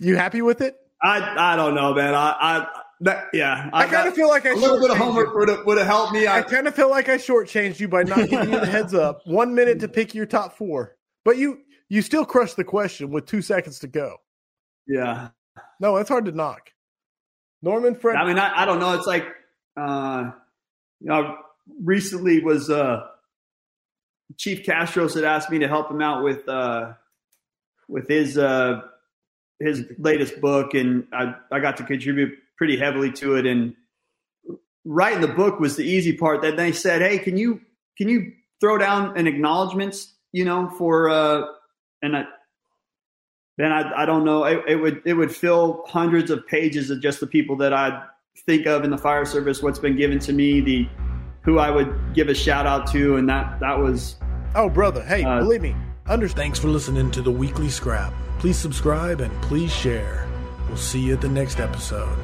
you 0.00 0.16
happy 0.16 0.42
with 0.42 0.60
it? 0.60 0.76
I 1.02 1.52
I 1.52 1.56
don't 1.56 1.74
know, 1.74 1.94
man. 1.94 2.14
I 2.14 2.34
I 2.38 2.66
that, 3.00 3.28
yeah. 3.32 3.70
I, 3.72 3.84
I 3.84 3.86
kind 3.86 4.08
of 4.08 4.14
feel 4.14 4.28
like 4.28 4.46
I 4.46 4.50
a 4.50 4.56
little 4.56 4.80
bit 4.80 4.90
of 4.90 4.96
homework 4.96 5.34
would 5.34 5.48
have, 5.48 5.66
would 5.66 5.78
have 5.78 5.86
helped 5.86 6.12
me. 6.12 6.26
I, 6.26 6.38
I 6.38 6.42
kind 6.42 6.66
of 6.66 6.74
feel 6.74 6.90
like 6.90 7.08
I 7.08 7.16
shortchanged 7.16 7.78
you 7.78 7.88
by 7.88 8.02
not 8.02 8.28
giving 8.28 8.52
you 8.52 8.60
the 8.60 8.66
heads 8.66 8.94
up. 8.94 9.20
One 9.26 9.54
minute 9.54 9.80
to 9.80 9.88
pick 9.88 10.14
your 10.14 10.26
top 10.26 10.56
four, 10.56 10.96
but 11.24 11.36
you 11.36 11.60
you 11.88 12.02
still 12.02 12.24
crushed 12.24 12.56
the 12.56 12.64
question 12.64 13.10
with 13.10 13.26
two 13.26 13.42
seconds 13.42 13.78
to 13.80 13.88
go. 13.88 14.16
Yeah. 14.86 15.28
No, 15.80 15.96
it's 15.96 16.08
hard 16.08 16.24
to 16.24 16.32
knock. 16.32 16.70
Norman 17.62 17.94
Fred. 17.94 18.16
I 18.16 18.26
mean, 18.26 18.38
I, 18.38 18.62
I 18.62 18.64
don't 18.64 18.78
know. 18.78 18.94
It's 18.94 19.06
like, 19.06 19.26
uh, 19.76 20.30
you 21.00 21.08
know, 21.08 21.36
recently 21.82 22.42
was 22.42 22.70
uh, 22.70 23.06
Chief 24.36 24.64
Castros 24.64 25.14
had 25.14 25.24
asked 25.24 25.50
me 25.50 25.58
to 25.60 25.68
help 25.68 25.90
him 25.90 26.02
out 26.02 26.24
with 26.24 26.48
uh, 26.48 26.92
with 27.88 28.08
his 28.08 28.38
uh, 28.38 28.82
his 29.60 29.84
latest 29.98 30.40
book, 30.40 30.74
and 30.74 31.06
I 31.12 31.34
I 31.52 31.60
got 31.60 31.76
to 31.78 31.84
contribute 31.84 32.32
pretty 32.56 32.76
heavily 32.78 33.12
to 33.12 33.36
it. 33.36 33.46
And 33.46 33.74
writing 34.84 35.20
the 35.20 35.28
book 35.28 35.60
was 35.60 35.76
the 35.76 35.84
easy 35.84 36.16
part. 36.16 36.42
Then 36.42 36.56
they 36.56 36.72
said, 36.72 37.02
"Hey, 37.02 37.18
can 37.18 37.36
you 37.36 37.60
can 37.96 38.08
you 38.08 38.32
throw 38.60 38.78
down 38.78 39.16
an 39.16 39.26
acknowledgments, 39.26 40.14
you 40.32 40.44
know, 40.44 40.70
for 40.70 41.08
uh, 41.08 41.42
and 42.02 42.16
I." 42.16 42.24
Then 43.56 43.70
I, 43.70 44.02
I 44.02 44.04
don't 44.04 44.24
know. 44.24 44.42
It, 44.42 44.64
it 44.66 44.76
would 44.76 45.02
it 45.04 45.14
would 45.14 45.34
fill 45.34 45.84
hundreds 45.86 46.32
of 46.32 46.44
pages 46.48 46.90
of 46.90 47.00
just 47.00 47.20
the 47.20 47.26
people 47.28 47.56
that 47.58 47.72
I 47.72 48.02
think 48.46 48.66
of 48.66 48.82
in 48.82 48.90
the 48.90 48.98
fire 48.98 49.24
service, 49.24 49.62
what's 49.62 49.78
been 49.78 49.96
given 49.96 50.18
to 50.18 50.32
me, 50.32 50.60
the 50.60 50.88
who 51.44 51.58
I 51.58 51.70
would 51.70 52.14
give 52.14 52.28
a 52.28 52.34
shout 52.34 52.66
out 52.66 52.86
to, 52.92 53.16
and 53.16 53.28
that 53.28 53.60
that 53.60 53.78
was. 53.78 54.16
Oh, 54.54 54.68
brother! 54.68 55.02
Hey, 55.02 55.24
uh, 55.24 55.40
believe 55.40 55.62
me, 55.62 55.76
understand. 56.06 56.42
Thanks 56.42 56.58
for 56.58 56.68
listening 56.68 57.10
to 57.12 57.22
the 57.22 57.30
weekly 57.30 57.68
scrap. 57.68 58.12
Please 58.38 58.56
subscribe 58.58 59.20
and 59.20 59.32
please 59.42 59.72
share. 59.72 60.26
We'll 60.68 60.76
see 60.76 61.00
you 61.00 61.14
at 61.14 61.20
the 61.20 61.28
next 61.28 61.60
episode. 61.60 62.18